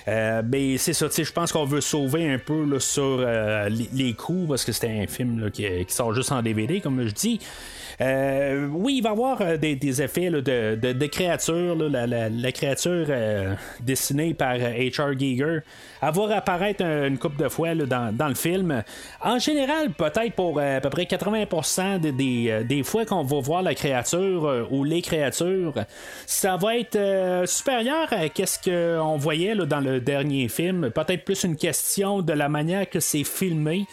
[0.08, 4.48] Euh, mais c'est ça, je pense qu'on veut sauver un peu sur euh, les, coups
[4.48, 7.40] parce que c'était un film qui, sort juste en DVD, comme je dis.
[8.00, 11.76] Euh, oui, il va y avoir des, effets de, créatures.
[11.76, 13.06] la, créature
[13.80, 15.18] dessinée par H.R.
[15.18, 15.60] Giger
[16.00, 18.82] elle va apparaître une couple de fois dans, le film.
[19.20, 24.68] En général, peut-être pour à peu près 80% des, fois qu'on va voir la créature
[24.70, 25.74] ou les créatures,
[26.26, 30.90] ça va être supérieur à ce qu'on voyait dans le dernier film.
[30.90, 33.86] Peut-être plus une question de la manière que c'est filmé.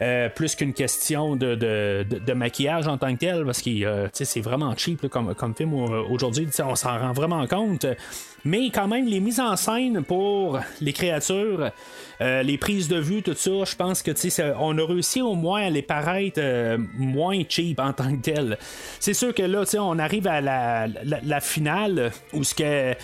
[0.00, 4.40] Euh, plus qu'une question de, de, maquillage en tant que tel, parce que euh, c'est
[4.40, 7.84] vraiment cheap comme, comme film aujourd'hui, on s'en rend vraiment compte.
[8.44, 11.70] Mais quand même, les mises en scène pour les créatures,
[12.20, 14.12] euh, les prises de vue, tout ça, je pense que
[14.58, 16.40] on a réussi au moins à les paraître
[16.96, 18.58] moins cheap en tant que tel.
[19.00, 22.94] C'est sûr que là, on arrive à la, la finale où ce que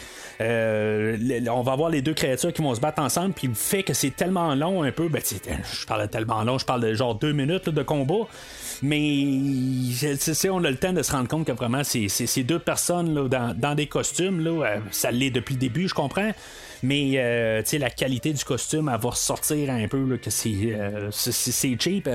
[0.40, 1.16] euh,
[1.50, 3.94] on va avoir les deux créatures qui vont se battre ensemble, puis le fait que
[3.94, 7.14] c'est tellement long un peu, ben, je parle de tellement long, je parle de genre
[7.14, 8.26] deux minutes de combat.
[8.82, 9.24] Mais
[10.50, 13.54] on a le temps de se rendre compte que vraiment c'est ces deux personnes là,
[13.54, 16.32] dans, des costumes, là, euh, ça l'est depuis le début, je comprends.
[16.82, 22.08] Mais euh, la qualité du costume, elle va ressortir un peu que c'est cheap.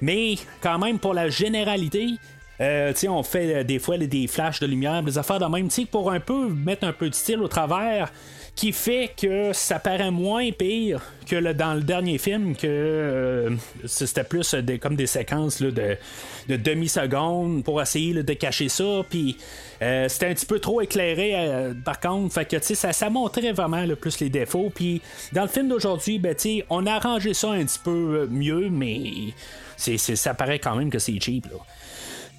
[0.00, 2.18] Mais quand même, pour la généralité,
[2.60, 6.10] euh, on fait euh, des fois des flashs de lumière, des affaires de même, pour
[6.10, 8.12] un peu mettre un peu de style au travers,
[8.56, 13.50] qui fait que ça paraît moins pire que dans le dernier film, que euh,
[13.84, 19.36] c'était plus comme des séquences de, de demi-secondes pour essayer de cacher ça, puis
[19.80, 23.94] c'était un petit peu trop éclairé par contre, fait que ça, ça montrait vraiment le
[23.94, 25.02] plus les défauts, puis
[25.32, 26.34] dans le film d'aujourd'hui, ben,
[26.70, 29.34] on a arrangé ça un petit peu mieux, mais
[29.76, 31.46] c'est, ça paraît quand même que c'est cheap.
[31.46, 31.58] Là.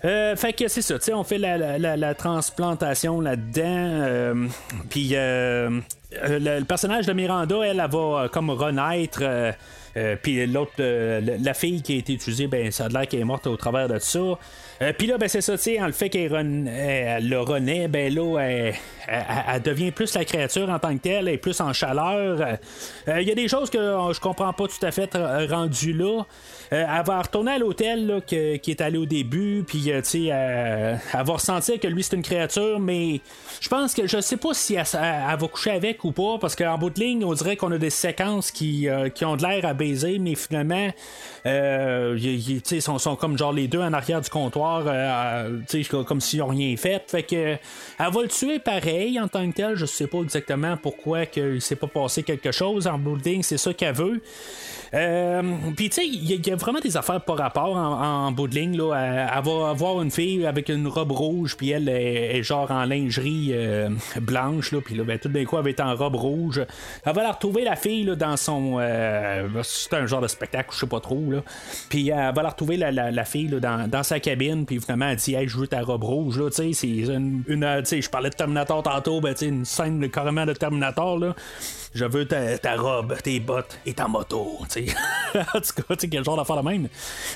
[0.06, 3.64] Euh, fait que c'est ça, tu sais, on fait la, la- la- la transplantation là-dedans.
[3.66, 4.48] euh,
[4.90, 5.70] Puis euh,
[6.24, 9.22] euh, le, le personnage de Miranda, elle, elle va euh, comme renaître.
[9.98, 13.22] Euh, puis l'autre, euh, la- fille qui a été utilisée, ben ça a l'air qu'elle
[13.22, 14.20] est morte au travers de ça.
[14.20, 18.14] Euh, puis là, ben c'est ça, tu sais, en le fait qu'elle le renaît, ben
[18.14, 22.60] là, elle, devient plus la créature en tant que telle, elle est plus en chaleur.
[23.08, 25.18] Il y a des choses que je comprends pas tout à fait
[25.50, 26.26] rendues là.
[26.74, 31.00] Euh, elle va retourner à l'hôtel qui est allé au début, puis tu sais, elle
[31.14, 33.22] va ressentir que lui c'est une créature, mais
[33.62, 36.78] je pense que je sais pas si elle, va coucher avec ou pas, parce qu'en
[36.78, 39.74] bout de ligne, on dirait qu'on a des séquences qui, qui ont de l'air à
[39.74, 39.87] baiser,
[40.20, 40.90] mais finalement,
[41.46, 42.18] euh,
[42.64, 46.48] sais, sont, comme genre les deux en arrière du comptoir, euh, euh, comme s'ils ont
[46.48, 47.04] rien fait.
[47.08, 47.60] Fait que elle
[48.00, 49.76] va le tuer pareil en tant que tel.
[49.76, 52.88] Je sais pas exactement pourquoi que s'est pas passé quelque chose.
[52.88, 54.22] En ligne, c'est ça qu'elle veut.
[54.94, 55.42] Euh,
[55.76, 58.56] Puis, tu sais, il y, a- vraiment des affaires par rapport en, en bout de
[58.56, 58.78] ligne.
[58.78, 58.94] Là.
[59.36, 63.50] Elle, va avoir une fille avec une robe rouge, puis elle est, genre en lingerie
[63.52, 63.90] euh,
[64.22, 64.72] blanche.
[64.72, 66.62] Là, puis là, ben, tout d'un coup, elle va être en robe rouge.
[67.06, 68.78] Elle va la retrouver, la fille, là, dans son.
[68.80, 71.24] euh, c'est un genre de spectacle, je sais pas trop.
[71.32, 71.44] Là.
[71.90, 74.66] Puis, elle va la retrouver, la, fille, là, dans, sa cabine.
[74.66, 76.40] Puis, finalement, elle dit Hey, je veux ta robe rouge.
[76.40, 77.44] Là, tu sais, c'est une.
[77.48, 81.18] une, euh, je parlais de Terminator tantôt, ben, tu sais, une scène carrément de Terminator.
[81.20, 81.36] Là.
[81.94, 84.58] Je veux ta, robe, tes bottes et ta moto.
[84.62, 86.90] en tout cas, quel genre d'affaire de même.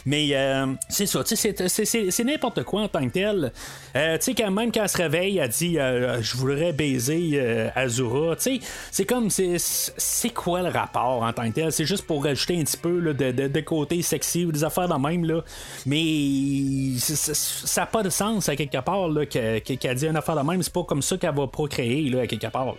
[0.05, 3.51] Mais euh, c'est ça, c'est- n'importe quoi en tant que tel.
[3.95, 8.35] Euh, quand même, quand elle se réveille, elle dit euh, Je voudrais baiser euh, Azura.
[8.38, 11.71] C'est comme, c'est quoi le rapport en tant que tel?
[11.71, 15.25] C'est juste pour rajouter un petit peu de, côté sexy ou des affaires de même.
[15.25, 15.41] Là.
[15.85, 20.61] Mais ça n'a pas de sens à quelque part qu'elle dit une affaire de même.
[20.61, 22.75] C'est pas comme ça qu'elle va procréer là, à quelque part.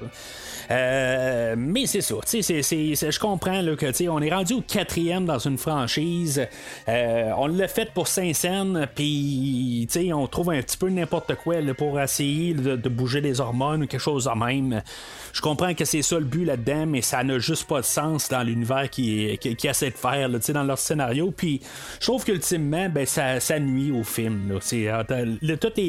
[0.71, 5.59] Euh, mais c'est ça, je comprends là, que on est rendu au quatrième dans une
[5.59, 6.47] franchise.
[6.89, 11.35] Euh, on l'a fait pour Saint-Saëns, puis tu sais, on trouve un petit peu n'importe
[11.37, 14.83] quoi pour essayer de, bouger les hormones ou quelque chose de même.
[15.33, 18.29] Je comprends que c'est ça le but là-dedans, mais ça n'a juste pas de sens
[18.29, 21.33] dans l'univers qui, qui, essaie de faire, dans leur scénario.
[21.35, 21.61] Puis
[22.01, 24.53] je trouve qu'ultimement, ben, ça, nuit au film.
[24.53, 25.05] Là,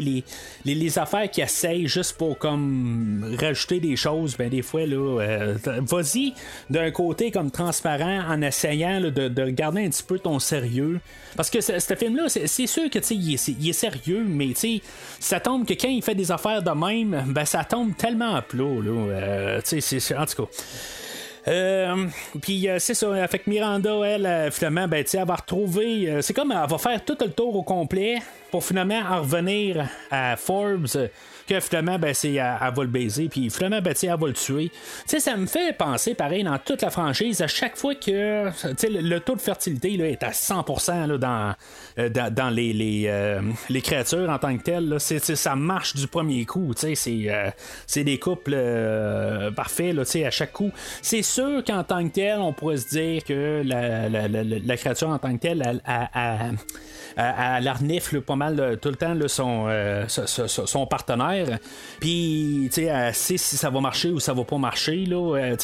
[0.01, 0.23] les-
[0.65, 5.55] les affaires qui essayent juste pour comme rajouter des choses, ben des fois, là, euh,
[5.81, 6.33] vas-y
[6.69, 10.99] d'un côté comme transparent en essayant de, de garder un petit peu ton sérieux.
[11.35, 14.53] Parce que ce, film-là, c'est, sûr que il est, est sérieux, mais
[15.19, 18.41] ça tombe que quand il fait des affaires de même, ben ça tombe tellement à
[18.41, 18.63] plat.
[18.63, 20.51] Là, euh, c'est- en tout cas.
[21.49, 22.07] Euh,
[22.41, 26.19] puis euh, c'est ça, fait que Miranda, elle, finalement, ben, elle va retrouver.
[26.21, 28.19] c'est comme elle va faire tout le tour au complet
[28.49, 30.87] pour finalement en revenir à Forbes.
[31.47, 34.69] Que finalement, ben, c'est, elle, va le baiser, puis finalement, ben, elle va le tuer.
[34.69, 38.45] Tu sais, ça me fait penser, pareil, dans toute la franchise, à chaque fois que
[38.49, 41.53] le, le taux de fertilité là, est à 100% là, dans,
[41.99, 46.07] euh, dans, dans les, les, euh, les créatures en tant que telles, ça marche du
[46.07, 46.71] premier coup.
[46.75, 47.49] C'est, euh,
[47.87, 48.55] c'est des couples
[49.55, 50.71] parfaits là, à chaque coup.
[51.01, 54.77] C'est sûr qu'en tant que tel, on pourrait se dire que la, la, la, la
[54.77, 56.57] créature en tant que telle, elle, elle- elle-
[57.15, 59.15] elle- elle renifle pas mal tout le temps
[59.69, 61.59] euh, son, partenaire.
[61.99, 65.05] Puis, tu sais, elle sait si ça va marcher ou ça va pas marcher.
[65.05, 65.37] Là.
[65.37, 65.55] Euh,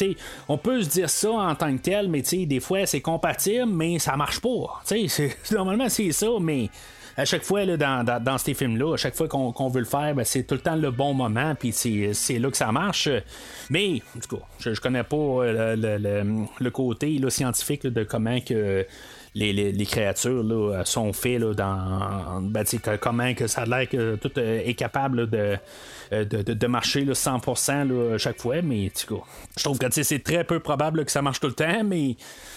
[0.48, 3.98] on peut se dire ça en tant que tel, mais des fois, c'est compatible, mais
[3.98, 4.82] ça marche pas.
[5.52, 6.68] Normalement, c'est ça, mais
[7.16, 10.14] à chaque fois là, dans, dans, ces films-là, à chaque fois qu'on veut le faire,
[10.14, 13.08] ben, c'est tout le temps le bon moment, puis c'est là que ça marche.
[13.68, 18.86] Mais, tout cas, je, connais pas euh, le, le- le- côté scientifique de comment que
[19.34, 22.40] les, créatures là, sont faites dans.
[22.42, 25.56] ben, que- comment que ça a l'air que tout euh, est capable de,
[26.12, 28.90] euh, de, marcher là, 100% là, chaque fois, mais
[29.56, 32.16] je trouve que c'est très peu probable que ça marche tout le temps, mais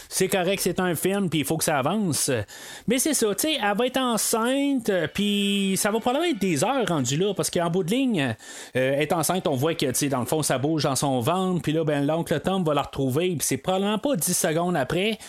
[0.10, 2.32] c'est correct, c'est un film, puis il faut que ça avance.
[2.88, 6.40] Mais c'est ça, tu sais, elle va être enceinte, euh, puis ça va probablement être
[6.40, 8.36] des heures rendues là, parce qu'en bout de ligne,
[8.76, 11.20] euh, est enceinte, on voit que, tu sais, dans le fond, ça bouge dans son
[11.20, 14.76] ventre, puis là, ben, l'oncle Tom va la retrouver, puis c'est probablement pas 10 secondes
[14.76, 15.20] après.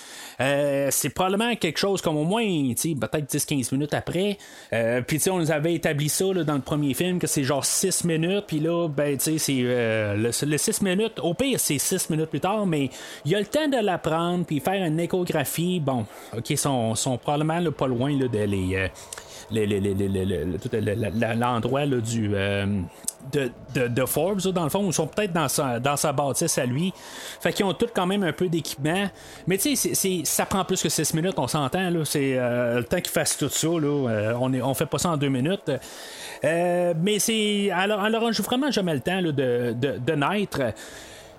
[0.40, 4.38] Euh, c'est probablement quelque chose comme au moins, peut-être 10-15 minutes après.
[4.72, 7.64] Euh, puis, on nous avait établi ça là, dans le premier film, que c'est genre
[7.64, 11.18] 6 minutes, puis là, ben, c'est euh, le, le 6 minutes.
[11.20, 12.90] Au pire, c'est 6 minutes plus tard, mais
[13.24, 15.80] il y a le temps de la prendre, puis faire une échographie.
[15.80, 16.06] Bon,
[16.36, 18.90] OK, sont, sont probablement pas loin là, de les.
[21.36, 22.34] L'endroit du
[23.32, 26.92] de, Forbes dans le fond ils sont peut-être dans sa, dans sa bâtisse à lui.
[27.40, 29.08] Fait qu'ils ont tous quand même un peu d'équipement.
[29.46, 33.00] Mais tu sais ça prend plus que 6 minutes on s'entend c'est euh, le temps
[33.00, 35.70] qu'ils fassent tout ça là, euh, on, est, on fait pas ça en 2 minutes.
[36.44, 40.60] Euh, mais c'est alors, alors joue vraiment jamais le temps de naître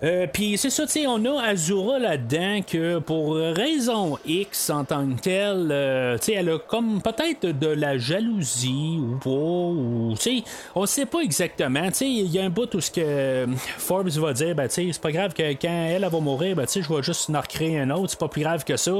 [0.04, 4.84] Euh, puis c'est ça, tu sais, on a Azura là-dedans que pour raison X en
[4.84, 9.30] tant que telle, euh, tu sais, elle a comme peut-être de la jalousie ou pas,
[9.30, 10.44] ou tu sais,
[10.76, 11.88] on sait pas exactement.
[11.88, 14.74] Tu sais, il y a un bout où ce que Forbes va dire, ben tu
[14.74, 17.30] sais, c'est pas grave que quand elle, va mourir, ben tu sais, je vais juste
[17.30, 18.94] en recréer un autre, c'est pas plus grave que ça.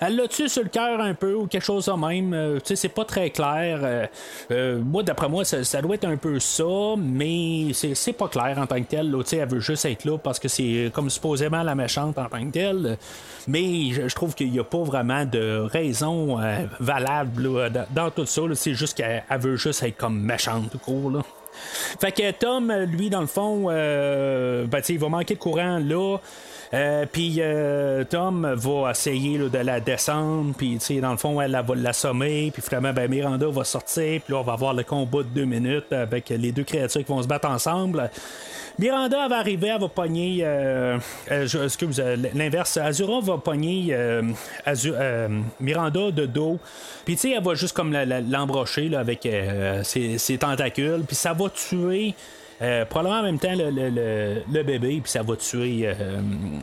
[0.00, 2.34] Elle l'a tué sur le cœur un peu ou quelque chose de même?
[2.34, 4.08] Euh, tu sais, c'est pas très clair.
[4.50, 6.64] moi, d'après moi, ça, ça, doit être un peu ça,
[6.98, 9.10] mais c'est pas clair en tant que tel.
[9.20, 12.28] Tu sais, elle veut juste être là parce que c'est comme supposément la méchante en
[12.28, 12.98] tant que telle.
[13.46, 18.42] Mais je, trouve qu'il n'y a pas vraiment de raison euh, valable dans, tout ça.
[18.54, 21.22] C'est juste qu'elle veut juste être comme méchante tout court.
[22.00, 26.16] Fait que Tom, lui, dans le fond, euh, ben, il va manquer de courant là.
[26.74, 27.40] Euh, puis
[28.10, 32.92] Tom va essayer de la descendre, puis dans le fond, elle, va l'assommer, puis finalement,
[32.92, 36.30] ben, Miranda va sortir, puis là, on va avoir le combat de deux minutes avec
[36.30, 38.10] les deux créatures qui vont se battre ensemble.
[38.78, 40.40] Miranda va arriver, elle va pogner.
[40.42, 40.98] Euh,
[41.30, 42.02] euh, excuse,
[42.34, 42.76] l'inverse.
[42.76, 44.22] Azura va pogner euh,
[45.60, 46.58] Miranda de dos.
[47.04, 49.26] Puis, tu sais, elle va juste comme l'embrocher avec
[49.82, 51.04] ses, ses, tentacules.
[51.06, 52.14] Puis, ça va tuer
[52.62, 56.20] euh, probablement en même temps le, bébé, puis ça va tuer euh,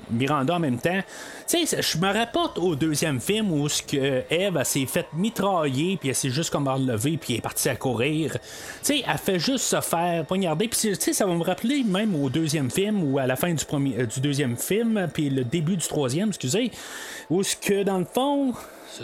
[0.09, 1.01] Miranda en même temps.
[1.47, 5.97] Tu sais, je me rapporte au deuxième film où ce que Eve s'est fait mitrailler,
[5.97, 8.33] puis elle s'est juste comme relever, puis elle est partie à courir.
[8.33, 8.39] Tu
[8.81, 10.67] sais, elle fait juste se faire poignarder.
[10.67, 13.53] Puis tu sais, ça va me rappeler même au deuxième film ou à la fin
[13.53, 16.71] du, premier, euh, du deuxième film, puis le début du troisième, excusez,
[17.29, 18.53] où ce que dans le fond,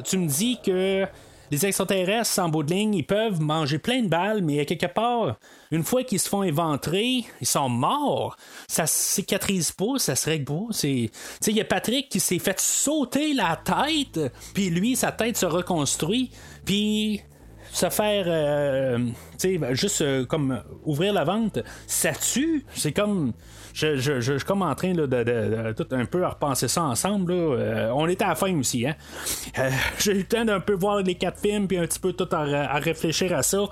[0.03, 1.05] tu me dis que
[1.51, 5.37] les extraterrestres, en bout de ligne, ils peuvent manger plein de balles, mais quelque part,
[5.71, 8.37] une fois qu'ils se font éventrer, ils sont morts.
[8.67, 10.67] Ça cicatrise pas, ça se règle pas.
[10.83, 11.09] Il
[11.47, 14.19] y a Patrick qui s'est fait sauter la tête,
[14.53, 16.31] puis lui, sa tête se reconstruit,
[16.65, 17.21] puis
[17.71, 18.97] se faire, euh,
[19.71, 22.65] juste euh, comme ouvrir la vente, ça tue.
[22.75, 23.33] C'est comme
[23.73, 27.31] je, je, je, suis comme en train de, de, tout un peu repenser ça ensemble.
[27.33, 28.87] Euh, on était à la fin aussi.
[28.87, 28.95] Hein?
[29.57, 32.13] Euh, j'ai eu le temps d'un peu voir les quatre films puis un petit peu
[32.13, 33.65] tout à, réfléchir à ça.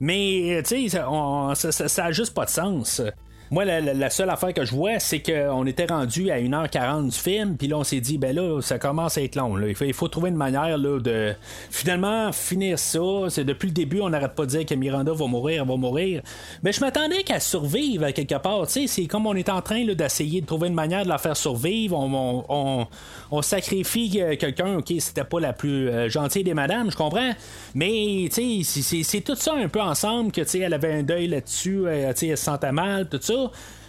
[0.00, 3.00] Mais tu sais, ça, ça, ça, a juste pas de sens.
[3.54, 7.56] Moi, la, seule affaire que je vois, c'est qu'on était rendu à 1h40 du film,
[7.56, 9.54] puis là, on s'est dit, ben là, ça commence à être long.
[9.54, 9.68] Là.
[9.68, 11.32] Il, faut, trouver une manière là, de
[11.70, 12.98] finalement finir ça.
[13.28, 15.76] C'est depuis le début, on n'arrête pas de dire que Miranda va mourir, elle va
[15.76, 16.22] mourir.
[16.64, 18.68] Mais je m'attendais qu'elle survive quelque part.
[18.68, 21.96] C'est comme on est en train d'essayer de trouver une manière de la faire survivre.
[21.96, 22.88] On,
[23.30, 27.30] on, sacrifie euh, quelqu'un, ok, c'était pas la plus euh, gentille des madames, je comprends.
[27.76, 32.36] Mais c'est tout ça un peu ensemble, que elle avait un deuil là-dessus, euh, elle
[32.36, 33.43] se sentait mal, tout ça.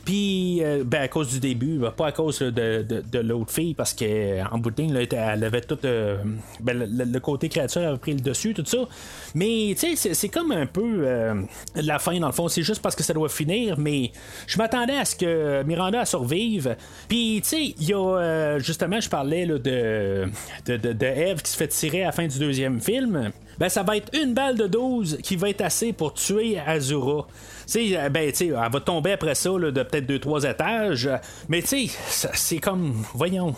[0.06, 4.60] Puis, euh, ben, à cause du début, pas à cause de, l'autre fille, parce qu'en
[4.60, 5.80] bout de ligne, elle avait tout.
[5.84, 6.18] Euh,
[6.60, 8.78] ben, le, côté créature avait pris le dessus, tout ça.
[9.34, 11.42] Mais, tu sais, c'est comme un peu euh,
[11.74, 12.48] la fin, dans le fond.
[12.48, 14.12] C'est juste parce que ça doit finir, mais
[14.46, 16.76] je m'attendais à ce que Miranda survive.
[17.08, 18.60] Puis, tu sais, il y a.
[18.60, 19.58] justement, je parlais de,
[20.68, 23.32] de, Eve qui se fait tirer à la fin du deuxième film.
[23.60, 27.28] Ben, ça va être une balle de 12 qui va être assez pour tuer Azura
[27.66, 31.10] sais, euh, ben, tu elle va tomber après ça de peut-être deux, trois étages.
[31.50, 33.56] Mais tu sais, c'est comme, voyons,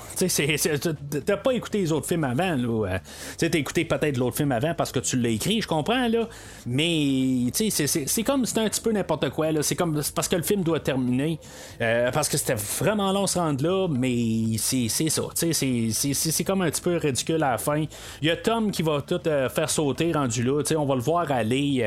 [1.25, 2.87] t'as pas écouté les autres films avant, là.
[2.87, 2.99] Euh,
[3.37, 6.27] tu t'as écouté peut-être l'autre film avant parce que tu l'as écrit, je comprends, là.
[6.65, 9.63] Mais, sais, c'est comme, c'est un petit peu n'importe quoi, là.
[9.63, 11.39] C'est comme, parce que le film doit terminer.
[11.81, 16.43] Euh, parce que c'était vraiment long se rendre là, mais c'est ça, tu sais, c'est
[16.43, 17.85] comme un petit peu ridicule à la fin.
[18.21, 21.31] Il y a Tom qui va tout faire sauter rendu là, on va le voir
[21.31, 21.83] aller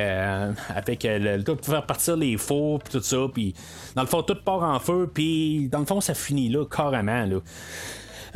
[0.69, 3.55] avec le, tout faire partir les faux, puis tout ça, puis
[3.95, 7.27] dans le fond, tout part en feu, puis dans le fond, ça finit là, carrément,
[7.27, 7.37] là.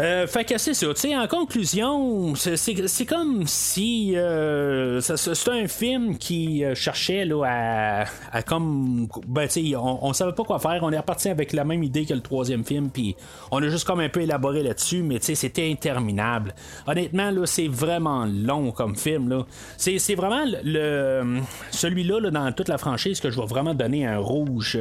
[0.00, 0.86] Euh, fait que c'est ça.
[0.89, 8.05] Tu sais, en conclusion, c'est comme si euh, c'est un film qui euh, cherchait là,
[8.32, 9.08] à, comme.
[9.26, 10.81] Ben, on, on, savait pas quoi faire.
[10.82, 13.14] On est reparti avec la même idée que le troisième film, puis
[13.50, 16.55] on a juste comme un peu élaboré là-dessus, mais tu sais, c'était interminable.
[16.86, 19.28] Honnêtement, là, c'est vraiment long comme film.
[19.28, 19.47] là.
[19.76, 21.40] C'est vraiment le
[21.70, 24.78] celui-là, là, dans toute la franchise, que je vais vraiment donner un rouge.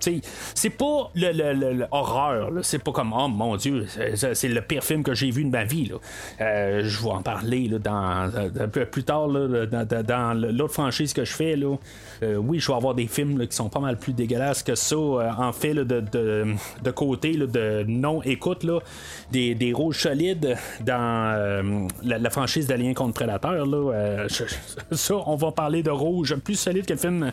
[0.00, 0.20] tu sais,
[0.54, 2.50] c'est pas le, horreur.
[2.62, 3.86] C'est pas comme, oh mon Dieu,
[4.34, 5.90] c'est le pire film que j'ai vu de ma vie.
[6.40, 11.24] Euh, je vais en parler dans, un euh, peu plus tard dans, l'autre franchise que
[11.24, 11.56] je fais.
[11.56, 11.76] Là.
[12.22, 14.96] Euh, oui, je vais avoir des films qui sont pas mal plus dégueulasses que ça.
[14.96, 18.66] en fait, de, côté, de non-écoute,
[19.30, 23.66] des, rouges solides dans la, franchise d'Alien contre Prédateur.
[24.92, 27.32] ça, on va parler de rouge plus solide que le film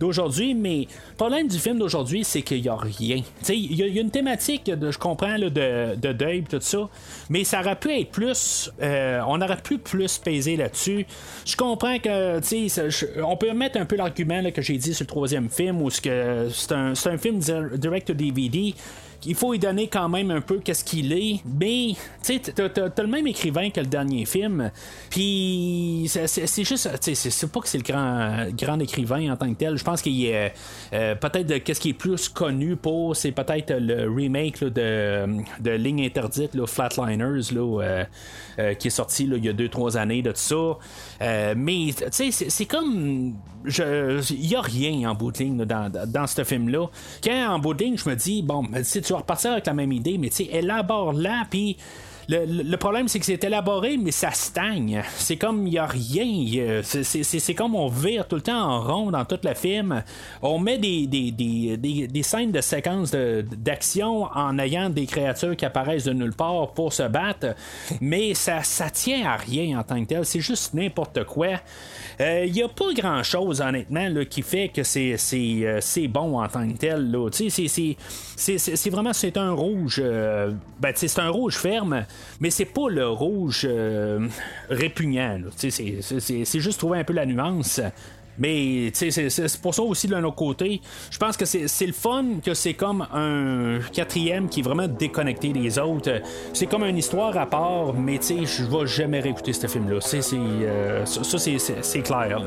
[0.00, 0.54] d'aujourd'hui.
[0.54, 3.22] Mais le problème du film d'aujourd'hui, c'est qu'il n'y a rien.
[3.48, 6.12] Il y, a une thématique, je comprends, de
[7.30, 8.70] Mais ça aurait pu être plus.
[8.82, 11.06] Euh, on aurait pu plus peser là-dessus.
[11.44, 12.88] Je comprends que, tu sais,
[13.22, 16.72] on peut mettre un peu l'argument que j'ai dit sur le troisième film, où c'est
[16.72, 18.74] un, film direct to DVD
[19.26, 21.40] il faut y donner quand même un peu qu'est-ce qu'il est.
[21.44, 24.70] Mais, tu sais, t'as, le même écrivain que le dernier film.
[25.10, 29.52] Puis, c'est, juste, tu sais, c'est pas que c'est le grand, grand écrivain en tant
[29.52, 29.76] que tel.
[29.76, 30.52] Je pense qu'il est
[30.92, 35.26] euh, peut-être qu'est-ce qui est plus connu pour, c'est peut-être le remake de,
[35.60, 38.04] de Ligne interdite, Flatliners, là, euh,
[38.58, 40.78] euh, qui est sorti il y a 2-3 années de tout ça.
[41.56, 43.34] Mais, tu sais, c'est, comme.
[43.66, 46.86] Il y a rien en bout dans, ce film-là.
[47.22, 50.18] Quand en bout je me dis, bon, si tu vas repartir avec la même idée,
[50.18, 51.76] mais tu sais, élabore-la, puis
[52.28, 55.02] le, problème, c'est que c'est élaboré, mais ça stagne.
[55.16, 56.80] C'est comme il n'y a rien.
[56.82, 60.02] C'est comme on vire tout le temps en rond dans tout le film.
[60.42, 66.12] On met des, des, scènes de séquences d'action en ayant des créatures qui apparaissent de
[66.12, 67.54] nulle part pour se battre,
[68.00, 70.24] mais ça, ça tient à rien en tant que tel.
[70.24, 71.48] C'est juste n'importe quoi.
[72.20, 76.40] Il euh, n'y a pas grand chose, honnêtement, là, qui fait que c'est, euh, bon
[76.40, 77.16] en tant que tel.
[77.32, 77.96] C'est,
[78.90, 80.00] vraiment c'est un rouge.
[80.02, 82.04] Euh, ben, c'est un rouge ferme,
[82.40, 83.68] mais c'est pas le rouge
[84.68, 85.40] répugnant.
[85.56, 87.80] C'est, juste trouver un peu la nuance.
[88.38, 90.80] Mais c'est pour ça aussi d'un autre côté.
[91.10, 95.52] Je pense que c'est le fun que c'est comme un quatrième qui est vraiment déconnecté
[95.52, 96.20] des autres.
[96.52, 100.00] C'est comme une histoire à part, mais je vais jamais réécouter ce film-là.
[100.34, 102.40] Euh, ça, c'est clair.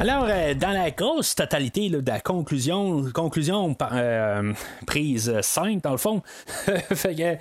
[0.00, 4.52] Alors, euh, dans la grosse totalité de la conclusion, conclusion euh,
[4.88, 6.20] prise 5, dans le fond,
[6.94, 7.36] fait que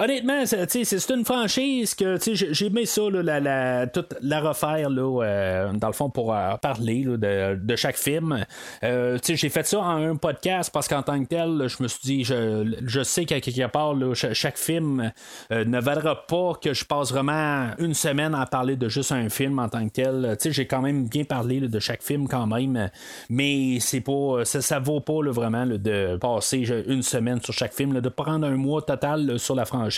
[0.00, 5.72] honnêtement, c'est une franchise que j'ai aimé ça, la, la, toute la refaire, là, euh,
[5.74, 8.44] dans le fond, pour euh, parler de, chaque film.
[8.82, 12.00] Euh, j'ai fait ça en un podcast parce qu'en tant que tel, je me suis
[12.02, 15.12] dit, je, sais qu'à quelque part, chaque film
[15.50, 19.58] ne vaudra pas que je passe vraiment une semaine à parler de juste un film
[19.58, 20.36] en tant que tel.
[20.42, 22.90] J'ai quand même bien parlé de chaque film quand même,
[23.28, 28.00] mais c'est pas ça, ça vaut pas vraiment de passer une semaine sur chaque film,
[28.00, 29.89] de prendre un mois total sur la franchise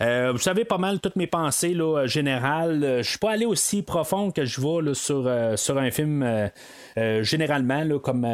[0.00, 2.84] euh, vous savez pas mal toutes mes pensées là, générales.
[2.84, 6.50] Euh, je suis pas allé aussi profond que je vais sur, euh, sur un film
[7.20, 8.26] généralement, comme,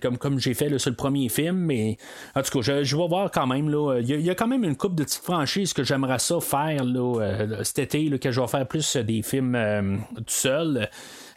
[0.00, 1.56] comme, comme j'ai fait sur le premier film.
[1.56, 1.96] Mais
[2.34, 3.68] en tout cas, je, vais voir quand même.
[4.00, 6.84] Il y, a quand même une coupe de petites franchises que j'aimerais ça faire
[7.62, 10.88] cet été, que je vais faire plus des films tout seul.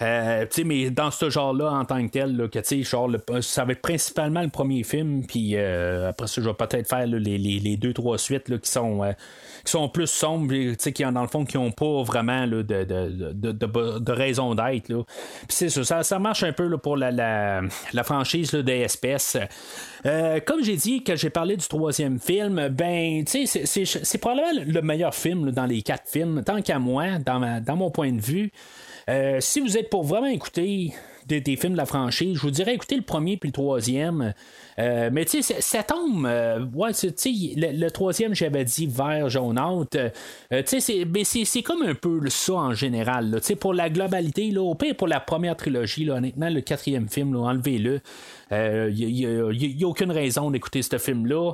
[0.01, 2.49] Euh, mais dans ce genre-là, en tant que tel,
[2.83, 3.09] genre,
[3.41, 7.07] ça va être principalement le premier film, puis euh, après ça, je vais peut-être faire
[7.07, 9.03] les, les, deux, trois suites là, qui sont.
[9.03, 9.13] Euh,
[9.63, 13.51] qui sont plus sombres, qui dans le fond, qui n'ont pas vraiment de, de, de,
[13.51, 14.85] de, raison d'être.
[14.85, 15.05] Puis
[15.49, 19.37] c'est ça, ça, marche un peu pour la, la, la franchise des espèces.
[20.03, 25.15] comme j'ai dit, que j'ai parlé du troisième film, ben, sais, c'est probablement le meilleur
[25.15, 28.51] film dans les quatre films, tant qu'à moi, dans, dans mon point de vue.
[29.09, 30.93] Euh, si vous êtes pour vraiment écouter
[31.27, 34.33] des, films de la franchise, je vous dirais écouter le premier puis le troisième.
[34.79, 36.25] Euh, mais tu sais, ça tombe.
[36.25, 39.97] Euh, le, troisième, j'avais dit vert, jaune haute.
[40.51, 43.31] tu sais, c'est comme un peu ça en général.
[43.41, 46.61] Tu sais, pour la globalité, là, au pire pour la première trilogie, là, honnêtement, le
[46.61, 48.01] quatrième film, enlevez-le.
[48.51, 51.53] Il n'y a, aucune raison d'écouter ce film-là.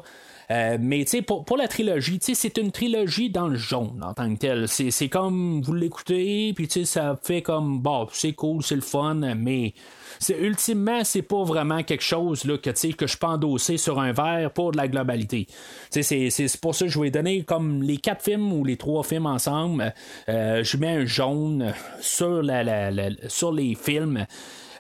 [0.52, 4.40] Euh, mais pour, pour la trilogie, c'est une trilogie dans le jaune en tant que
[4.40, 4.68] tel.
[4.68, 9.74] C'est comme vous l'écoutez, puis ça fait comme bon, c'est cool, c'est le fun, mais
[10.20, 14.12] c'est ultimement c'est pas vraiment quelque chose là, que, que je peux endosser sur un
[14.12, 15.48] verre pour de la globalité.
[15.90, 19.28] C'est pour ça que je vais donner comme les quatre films ou les trois films
[19.28, 19.94] ensemble.
[20.28, 22.92] Euh, je mets un jaune sur, la,
[23.28, 24.26] sur les films.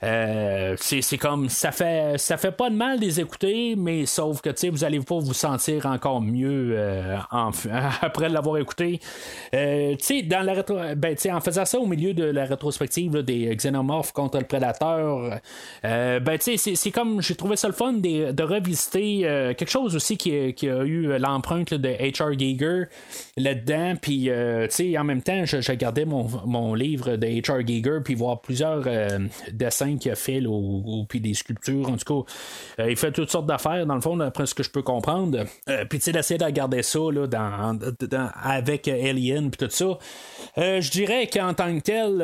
[0.04, 4.42] Euh, c'est comme ça fait ça fait pas de mal de les écouter, mais sauf
[4.42, 7.18] que vous allez pas vous sentir encore mieux euh,
[8.02, 9.00] après l'avoir écouté.
[9.54, 14.40] Euh, dans la ben, en faisant ça au milieu de la rétrospective des xénomorphes contre
[14.40, 15.40] le prédateur,
[15.84, 19.22] ben, c'est comme j'ai trouvé ça le fun de, de revisiter
[19.58, 22.38] quelque chose aussi qui, qui a eu l'empreinte de H.R.
[22.38, 22.84] Giger
[23.38, 23.96] là-dedans.
[24.02, 27.66] Puis en même temps, je, je gardais mon, mon livre de H.R.
[27.66, 28.84] Giger puis voir plusieurs
[29.52, 32.84] dessins qu'il a fait, ou, puis des sculptures, en tout cas.
[32.84, 35.46] Euh, il fait toutes sortes d'affaires, dans le fond, d'après ce que je peux comprendre.
[35.70, 37.80] Euh, puis, tu sais, d'essayer de regarder ça, là, dans,
[38.44, 39.98] avec Alien, puis tout ça.
[40.58, 42.22] Euh, je dirais qu'en tant que tel,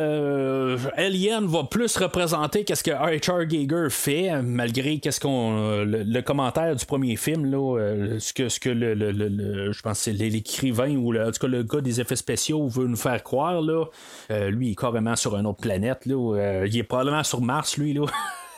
[0.95, 6.86] Alien va plus représenter qu'est-ce que Archer Giger fait, malgré qu'est-ce qu'on le, commentaire du
[6.86, 7.77] premier film, là,
[8.19, 11.64] ce que, ce que le, je pense c'est l'écrivain ou le, en tout cas le
[11.64, 13.85] gars des effets spéciaux veut nous faire croire, là.
[14.30, 16.66] lui, il est carrément sur une autre planète, là.
[16.66, 18.06] il est probablement sur Mars lui, là.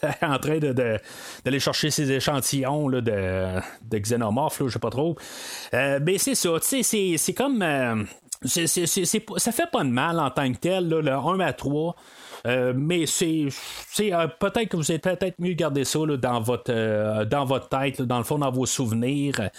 [0.21, 0.99] en train de,
[1.43, 3.59] d'aller chercher ses échantillons là, de,
[3.89, 5.15] de xénomorphes, je sais pas trop.
[5.73, 7.61] Euh, mais c'est ça, c'est, c'est comme.
[7.61, 8.03] Euh,
[8.45, 11.51] c'est, c'est, ça fait pas de mal en tant que tel, là, le 1 à
[11.51, 11.95] 3.
[12.45, 13.47] Euh, mais c'est,
[13.99, 18.01] euh, peut-être que vous êtes peut-être mieux garder ça dans, votre, euh, dans votre tête,
[18.01, 19.49] dans le fond, dans vos souvenirs.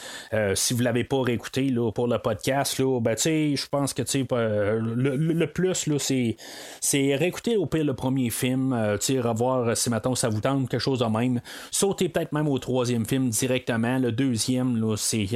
[0.55, 5.47] si vous l'avez pas réécouté pour le podcast, là, ben, je pense que le, le,
[5.47, 6.37] plus, là, c'est,
[6.81, 11.01] c'est réécouter au pire le premier film, revoir si maintenant ça vous tente quelque chose
[11.01, 11.41] de même.
[11.71, 13.99] Sauter peut-être même au troisième film directement.
[13.99, 15.29] Le deuxième, là, c'est,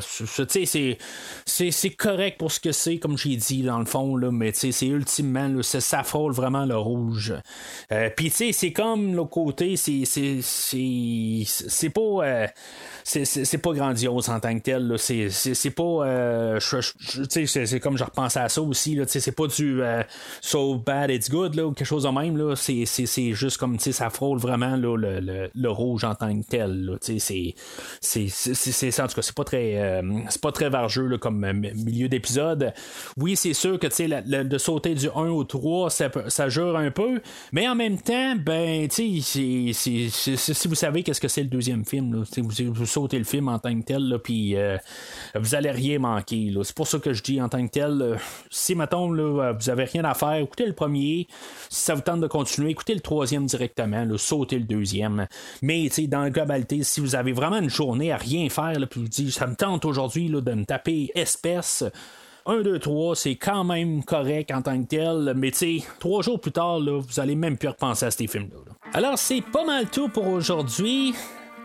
[0.00, 4.52] c'est, c'est, correct pour ce que c'est, comme j'ai dit, dans le fond, là, mais
[4.52, 7.34] c'est ultimement, là, ça frôle vraiment le rouge.
[7.90, 12.46] Euh, Puis tu sais, c'est comme le côté, c'est c'est pas euh,
[13.04, 14.94] c'est pas grandiose en tant que tel.
[14.98, 15.82] C'est pas.
[15.82, 18.98] Euh, c'est comme je repensais à ça aussi.
[19.06, 20.02] C'est pas du euh,
[20.40, 22.54] so bad it's good ou quelque chose de même.
[22.56, 26.98] C'est juste comme ça frôle vraiment là, le, le, le, rouge en tant que tel.
[27.00, 27.54] C'est
[29.00, 32.72] en tout cas, c'est pas très c'est pas très vargeux comme milieu d'épisode.
[33.16, 33.86] Oui, c'est sûr que
[34.42, 37.20] de sauter du 1 au 3, ça, ça un peu.
[37.52, 39.20] Mais en même temps, ben, si
[40.64, 43.78] vous savez qu'est-ce que c'est le deuxième film, là, vous, sauter le film en tant
[43.78, 44.76] que tel, puis euh,
[45.34, 46.52] vous allez rien manquer.
[46.62, 48.16] C'est pour ça que je dis en tant que tel, euh,
[48.50, 51.26] si mettons vous avez rien à faire, écoutez le premier.
[51.68, 55.26] Si ça vous tente de continuer, écoutez le troisième directement, sautez le deuxième.
[55.62, 59.08] Mais dans la globalité, si vous avez vraiment une journée à rien faire, puis vous
[59.08, 61.84] dites ça me tente aujourd'hui de me taper espèce.
[62.46, 66.22] 1, 2, 3, c'est quand même correct en tant que tel, mais tu sais, trois
[66.22, 68.72] jours plus tard, là, vous allez même plus repenser à ces films-là.
[68.92, 71.14] Alors, c'est pas mal tout pour aujourd'hui.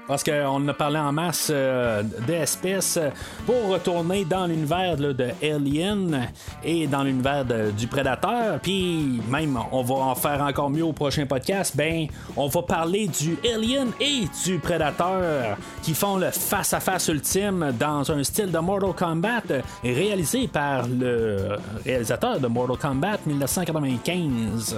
[0.08, 2.98] Parce qu'on a parlé en masse euh, d'espèces
[3.46, 6.30] pour retourner dans l'univers de Alien
[6.64, 8.60] et dans l'univers du Prédateur.
[8.62, 11.76] Puis même, on va en faire encore mieux au prochain podcast.
[11.76, 18.10] Ben, on va parler du Alien et du Prédateur qui font le face-à-face ultime dans
[18.10, 24.78] un style de Mortal Kombat réalisé par le réalisateur de Mortal Kombat 1995.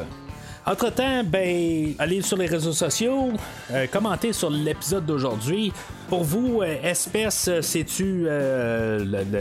[0.69, 3.31] Entre-temps, ben, allez sur les réseaux sociaux,
[3.72, 5.73] euh, commentez sur l'épisode d'aujourd'hui.
[6.07, 9.33] Pour vous, euh, Espèce, c'est-tu euh,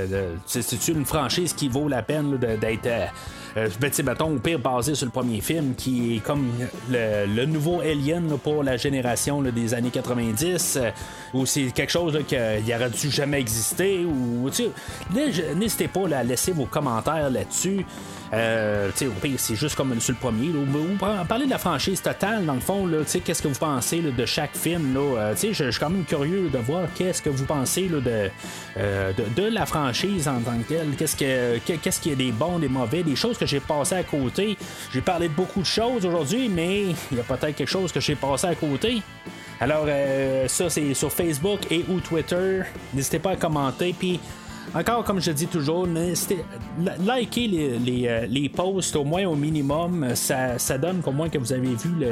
[0.88, 3.10] une franchise qui vaut la peine d'être
[3.58, 6.48] euh, ben, au pire, basé sur le premier film, qui est comme
[6.90, 10.90] le, nouveau Alien pour la génération des années 90, euh,
[11.34, 14.48] ou c'est quelque chose qui aurait dû jamais exister, ou
[15.56, 17.84] n'hésitez pas à laisser vos commentaires là-dessus.
[18.32, 20.48] Euh, au pire, c'est juste comme sur le premier.
[20.48, 22.88] ou parler de la franchise totale, dans le fond,
[23.24, 24.94] qu'est-ce que vous pensez de chaque film?
[24.94, 28.00] Là, je suis quand même curieux de voir qu'est-ce que vous pensez de,
[28.76, 30.90] de, la franchise en tant que telle.
[30.96, 34.02] Qu'est-ce, que, qu'est-ce qui est des bons, des mauvais, des choses que j'ai passé à
[34.02, 34.56] côté.
[34.92, 38.00] J'ai parlé de beaucoup de choses aujourd'hui, mais il y a peut-être quelque chose que
[38.00, 39.02] j'ai passé à côté.
[39.60, 42.62] Alors, euh, ça, c'est sur Facebook et ou Twitter.
[42.94, 43.94] N'hésitez pas à commenter.
[43.98, 44.20] Puis,
[44.74, 50.14] encore, comme je dis toujours, likez euh, les, posts au moins au minimum.
[50.14, 52.04] Ça, donne qu'au moins que vous avez vu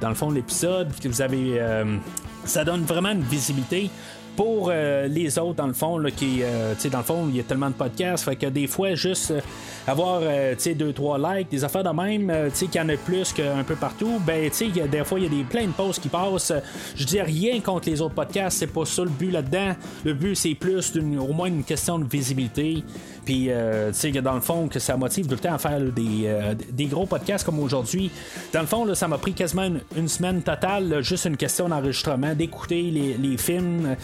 [0.00, 1.60] dans le fond l'épisode, que vous avez.
[1.60, 1.96] Euh,
[2.44, 3.90] ça donne vraiment une visibilité
[4.38, 7.40] pour euh, les autres, dans le fond, là, qui, euh, dans le fond, il y
[7.40, 9.40] a tellement de podcasts, fait que des fois, juste euh,
[9.84, 10.22] avoir,
[10.56, 13.64] tu deux, trois likes, des affaires de même, tu qu'il y en a plus qu'un
[13.64, 16.08] peu partout, ben, tu sais, des fois, il y a des, plein de posts qui
[16.08, 16.52] passent.
[16.94, 19.74] Je dis rien contre les autres podcasts, c'est pas ça le but là-dedans.
[20.04, 22.84] Le but, c'est plus, au moins, une question de visibilité.
[23.24, 26.30] Puis, tu sais, dans le fond, que ça motive tout le temps à faire des,
[26.70, 28.10] des, gros podcasts comme aujourd'hui.
[28.52, 32.34] Dans le fond, là, ça m'a pris quasiment une, semaine totale, juste une question d'enregistrement,
[32.34, 33.96] d'écouter les, films,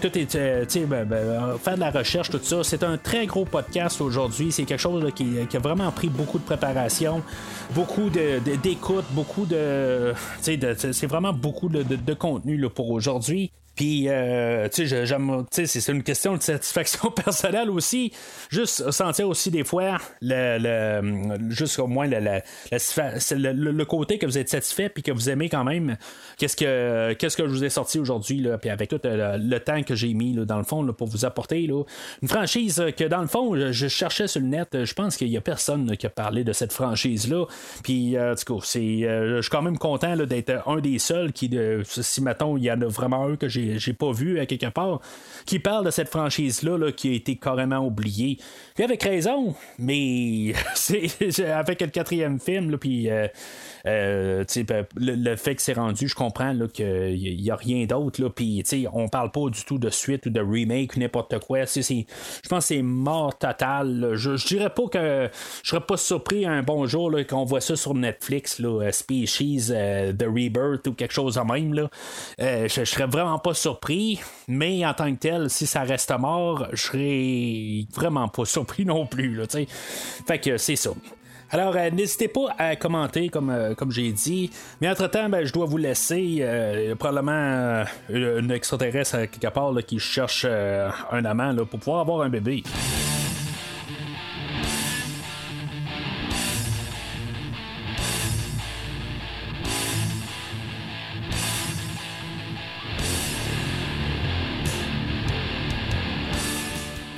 [0.00, 2.62] tout est, euh, ben, ben, euh, faire de la recherche, tout ça.
[2.64, 4.52] C'est un très gros podcast aujourd'hui.
[4.52, 7.22] C'est quelque chose qui, a vraiment pris beaucoup de préparation,
[7.74, 13.50] beaucoup d'écoute, beaucoup de, c'est vraiment beaucoup de, contenu pour aujourd'hui.
[13.78, 18.12] Puis, euh, tu sais, c'est une question de satisfaction personnelle aussi.
[18.50, 24.26] Juste sentir aussi des fois le, le juste au moins le, le, le, côté que
[24.26, 25.96] vous êtes satisfait puis que vous aimez quand même.
[26.38, 29.94] Qu'est-ce que que je vous ai sorti aujourd'hui là, puis avec tout le, temps que
[29.94, 31.84] j'ai mis là, dans le fond là, pour vous apporter là,
[32.20, 34.84] une franchise que dans le fond je, cherchais sur le net.
[34.84, 37.44] Je pense qu'il y a personne qui a parlé de cette franchise là.
[37.84, 41.48] Puis, euh, du coup, euh, je suis quand même content d'être un des seuls qui,
[41.84, 44.70] si mettons, il y en a vraiment un que j'ai j'ai pas vu à quelque
[44.70, 45.00] part,
[45.46, 48.38] qui parle de cette franchise-là qui a été carrément oubliée.
[48.78, 53.26] Puis avec raison, mais c'est avec le quatrième film, puis euh,
[53.86, 58.28] euh, ben, le, fait que c'est rendu, je comprends qu'il n'y a rien d'autre.
[58.28, 61.64] Puis on parle pas du tout de suite ou de remake ou n'importe quoi.
[61.64, 62.04] je
[62.48, 64.12] pense que c'est mort total.
[64.14, 65.28] Je, je dirais pas que
[65.64, 69.72] je serais pas surpris un bon jour qu'on voit ça sur Netflix, là, Species,
[70.16, 71.74] The Rebirth ou quelque chose de même.
[71.74, 71.90] Là.
[72.38, 76.68] je, je serais vraiment pas surpris, mais en tant que tel, si ça reste mort,
[76.74, 79.34] je serais vraiment pas surpris non plus.
[79.34, 80.90] Là, fait que c'est ça.
[81.50, 84.50] Alors, euh, n'hésitez pas à commenter, comme, euh, comme j'ai dit.
[84.80, 86.38] Mais entre-temps, ben, je dois vous laisser.
[86.40, 92.28] Euh, probablement une extraterrestre à quelque part qui cherche un amant pour pouvoir avoir un
[92.28, 92.62] bébé.